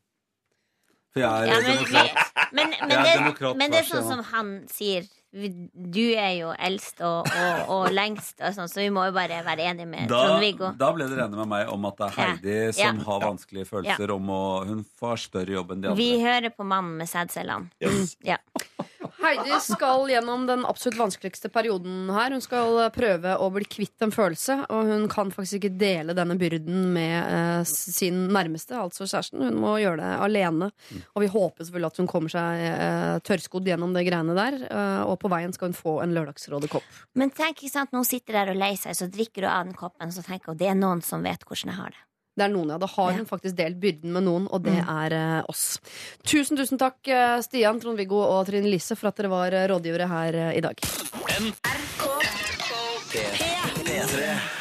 For 1.15 1.23
jeg 1.23 1.31
er 1.31 1.47
Ja, 1.47 1.61
men, 1.61 1.77
demokrat. 1.77 2.11
men, 2.53 2.67
men, 2.81 2.91
Jeg 2.91 2.99
er 2.99 3.05
det, 3.07 3.15
demokrat 3.23 3.57
men 3.57 3.71
det 3.71 3.79
er 3.85 3.87
sånn 3.87 4.09
som 4.11 4.25
han 4.33 4.51
sier. 4.67 5.07
Vi- 5.33 5.69
Du 5.75 6.01
er 6.17 6.31
jo 6.39 6.53
eldst 6.59 7.01
og, 7.05 7.27
og, 7.29 7.69
og 7.69 7.93
lengst, 7.99 8.41
og 8.41 8.55
sånn, 8.57 8.69
så 8.73 8.81
vi 8.81 8.89
må 8.91 9.05
jo 9.09 9.13
bare 9.13 9.43
være 9.45 9.67
enige 9.71 9.87
med 9.87 10.09
Trond-Viggo. 10.09 10.71
da 10.79 10.89
ble 10.97 11.09
dere 11.11 11.27
enige 11.27 11.37
med 11.43 11.49
meg 11.53 11.69
om 11.73 11.85
at 11.91 11.97
det 11.99 12.07
er 12.07 12.17
Heidi 12.17 12.57
som 12.73 12.99
Ja. 12.99 13.05
har 13.11 13.21
vanskelige 13.27 13.67
følelser 13.69 14.11
om 14.15 14.31
å 14.33 14.41
Hun 14.67 14.85
får 15.01 15.17
større 15.29 15.53
jobb 15.59 15.73
enn 15.73 15.81
de 15.83 15.89
andre. 15.93 15.97
Vi 16.01 16.21
hører 16.23 16.51
på 16.57 16.65
mannen 16.65 16.97
med 16.99 17.09
sædcellene. 17.09 17.69
Yes. 17.83 18.17
Ja. 18.25 18.39
Heidi 19.19 19.55
skal 19.63 20.09
gjennom 20.11 20.47
den 20.49 20.65
absolutt 20.67 20.99
vanskeligste 20.99 21.51
perioden 21.53 22.09
her. 22.11 22.35
Hun 22.35 22.43
skal 22.43 22.81
prøve 22.95 23.35
å 23.39 23.49
bli 23.55 23.67
kvitt 23.71 24.03
en 24.05 24.15
følelse, 24.15 24.57
og 24.75 24.91
hun 24.91 25.07
kan 25.13 25.31
faktisk 25.35 25.61
ikke 25.61 25.79
dele 25.79 26.17
denne 26.19 26.35
byrden 26.39 26.89
med 26.95 27.17
eh, 27.19 27.63
sin 27.69 28.27
nærmeste, 28.35 28.77
altså 28.79 29.07
kjæresten. 29.07 29.45
Hun 29.47 29.61
må 29.63 29.77
gjøre 29.83 30.03
det 30.03 30.11
alene. 30.27 30.71
Og 31.15 31.25
vi 31.25 31.31
håper 31.31 31.67
selvfølgelig 31.69 31.93
at 31.93 32.03
hun 32.03 32.11
kommer 32.11 32.35
seg 32.35 32.65
eh, 32.67 33.15
tørrskodd 33.29 33.71
gjennom 33.71 33.95
det 33.97 34.07
greiene 34.09 34.37
der. 34.39 34.59
eh, 34.67 35.05
og 35.07 35.19
på 35.23 35.31
veien 35.33 35.55
skal 35.55 35.71
hun 35.71 35.79
få 35.79 35.99
en 36.03 36.17
Lørdagsrådet-kopp. 36.17 36.99
Men 37.19 37.31
tenk, 37.35 37.63
ikke 37.63 37.75
sant, 37.75 37.95
når 37.95 38.05
hun 38.05 38.13
sitter 38.13 38.41
der 38.41 38.53
og 38.55 38.61
lei 38.61 38.75
seg, 38.81 38.99
så 38.99 39.11
drikker 39.13 39.45
du 39.47 39.51
av 39.51 39.65
den 39.69 39.79
koppen, 39.79 40.13
så 40.15 40.27
tenker 40.27 40.53
hun 40.53 40.61
det 40.61 40.73
er 40.73 40.79
noen 40.79 41.05
som 41.05 41.23
vet 41.27 41.47
hvordan 41.47 41.75
jeg 41.75 41.79
har 41.79 41.95
det. 41.95 42.08
Det 42.39 42.47
er 42.47 42.53
noen, 42.53 42.71
ja. 42.71 42.79
Da 42.79 42.87
har 42.93 43.17
hun 43.17 43.27
faktisk 43.27 43.57
delt 43.59 43.81
byrden 43.83 44.15
med 44.15 44.27
noen, 44.29 44.47
og 44.55 44.63
det 44.67 44.77
er 44.79 45.17
eh, 45.17 45.41
oss. 45.51 45.65
Tusen, 46.23 46.59
tusen 46.59 46.79
takk, 46.81 47.01
eh, 47.11 47.39
Stian, 47.43 47.81
Trond-Viggo 47.83 48.21
og 48.23 48.47
Trine 48.49 48.71
Lise, 48.71 48.95
for 48.99 49.11
at 49.11 49.19
dere 49.19 49.33
var 49.33 49.57
eh, 49.57 49.67
rådgivere 49.73 50.07
her 50.13 50.39
eh, 50.47 50.55
i 50.61 50.63
dag. 50.63 50.79
P3. 53.89 54.58